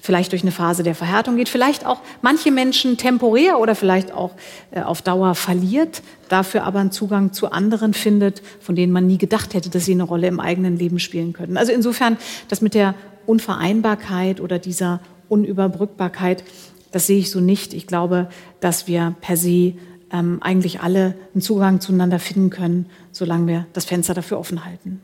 vielleicht 0.00 0.32
durch 0.32 0.42
eine 0.42 0.52
Phase 0.52 0.82
der 0.82 0.94
Verhärtung 0.94 1.36
geht, 1.36 1.48
vielleicht 1.48 1.86
auch 1.86 2.00
manche 2.22 2.50
Menschen 2.50 2.96
temporär 2.96 3.58
oder 3.58 3.74
vielleicht 3.74 4.12
auch 4.12 4.32
äh, 4.70 4.82
auf 4.82 5.02
Dauer 5.02 5.34
verliert, 5.34 6.02
dafür 6.28 6.64
aber 6.64 6.80
einen 6.80 6.92
Zugang 6.92 7.32
zu 7.32 7.50
anderen 7.50 7.94
findet, 7.94 8.42
von 8.60 8.76
denen 8.76 8.92
man 8.92 9.06
nie 9.06 9.18
gedacht 9.18 9.54
hätte, 9.54 9.70
dass 9.70 9.84
sie 9.84 9.92
eine 9.92 10.04
Rolle 10.04 10.26
im 10.26 10.40
eigenen 10.40 10.76
Leben 10.76 10.98
spielen 10.98 11.32
könnten. 11.32 11.56
Also 11.56 11.72
insofern, 11.72 12.16
das 12.48 12.60
mit 12.60 12.74
der 12.74 12.94
Unvereinbarkeit 13.26 14.40
oder 14.40 14.58
dieser 14.58 15.00
Unüberbrückbarkeit, 15.28 16.44
das 16.92 17.06
sehe 17.06 17.18
ich 17.18 17.30
so 17.30 17.40
nicht. 17.40 17.74
Ich 17.74 17.86
glaube, 17.86 18.28
dass 18.60 18.88
wir 18.88 19.14
per 19.20 19.36
se 19.36 19.74
ähm, 20.12 20.38
eigentlich 20.40 20.80
alle 20.80 21.14
einen 21.34 21.42
Zugang 21.42 21.80
zueinander 21.80 22.18
finden 22.18 22.50
können, 22.50 22.86
solange 23.12 23.46
wir 23.46 23.66
das 23.72 23.84
Fenster 23.84 24.14
dafür 24.14 24.38
offen 24.38 24.64
halten. 24.64 25.00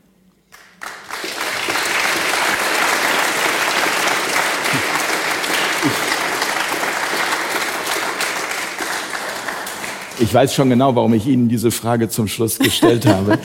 Ich 10.19 10.33
weiß 10.33 10.55
schon 10.55 10.69
genau, 10.69 10.95
warum 10.95 11.13
ich 11.13 11.27
Ihnen 11.27 11.47
diese 11.47 11.69
Frage 11.69 12.09
zum 12.09 12.27
Schluss 12.27 12.57
gestellt 12.57 13.05
habe. 13.07 13.37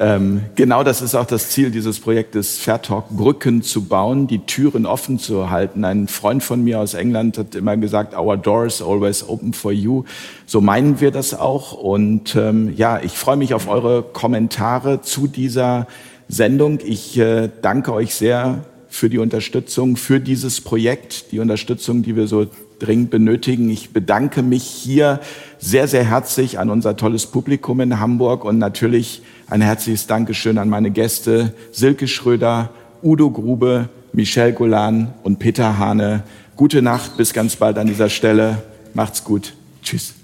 ähm, 0.00 0.40
genau 0.56 0.82
das 0.82 1.00
ist 1.00 1.14
auch 1.14 1.26
das 1.26 1.50
Ziel 1.50 1.70
dieses 1.70 2.00
Projektes 2.00 2.58
Fair 2.58 2.82
Talk, 2.82 3.10
Brücken 3.10 3.62
zu 3.62 3.84
bauen, 3.84 4.26
die 4.26 4.40
Türen 4.40 4.84
offen 4.84 5.20
zu 5.20 5.50
halten. 5.50 5.84
Ein 5.84 6.08
Freund 6.08 6.42
von 6.42 6.64
mir 6.64 6.80
aus 6.80 6.94
England 6.94 7.38
hat 7.38 7.54
immer 7.54 7.76
gesagt, 7.76 8.16
our 8.16 8.36
doors 8.36 8.82
always 8.82 9.28
open 9.28 9.52
for 9.52 9.70
you. 9.70 10.02
So 10.44 10.60
meinen 10.60 11.00
wir 11.00 11.12
das 11.12 11.34
auch. 11.34 11.72
Und 11.72 12.34
ähm, 12.34 12.74
ja, 12.76 13.00
ich 13.00 13.12
freue 13.12 13.36
mich 13.36 13.54
auf 13.54 13.68
eure 13.68 14.02
Kommentare 14.02 15.02
zu 15.02 15.28
dieser 15.28 15.86
Sendung. 16.28 16.80
Ich 16.84 17.16
äh, 17.16 17.48
danke 17.62 17.92
euch 17.92 18.16
sehr 18.16 18.64
für 18.88 19.08
die 19.08 19.18
Unterstützung, 19.18 19.96
für 19.96 20.18
dieses 20.18 20.62
Projekt, 20.62 21.30
die 21.30 21.38
Unterstützung, 21.38 22.02
die 22.02 22.16
wir 22.16 22.26
so 22.26 22.48
dringend 22.78 23.10
benötigen. 23.10 23.70
Ich 23.70 23.90
bedanke 23.90 24.42
mich 24.42 24.64
hier 24.64 25.20
sehr, 25.58 25.88
sehr 25.88 26.04
herzlich 26.04 26.58
an 26.58 26.70
unser 26.70 26.96
tolles 26.96 27.26
Publikum 27.26 27.80
in 27.80 28.00
Hamburg 28.00 28.44
und 28.44 28.58
natürlich 28.58 29.22
ein 29.48 29.60
herzliches 29.60 30.06
Dankeschön 30.06 30.58
an 30.58 30.68
meine 30.68 30.90
Gäste 30.90 31.54
Silke 31.72 32.08
Schröder, 32.08 32.70
Udo 33.02 33.30
Grube, 33.30 33.88
Michelle 34.12 34.52
Golan 34.52 35.14
und 35.22 35.38
Peter 35.38 35.78
Hane. 35.78 36.22
Gute 36.56 36.82
Nacht, 36.82 37.16
bis 37.16 37.32
ganz 37.32 37.56
bald 37.56 37.78
an 37.78 37.86
dieser 37.86 38.08
Stelle. 38.08 38.62
Macht's 38.94 39.22
gut. 39.22 39.54
Tschüss. 39.82 40.14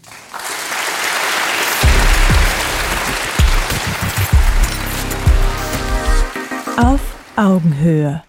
Auf 6.76 7.00
Augenhöhe. 7.36 8.23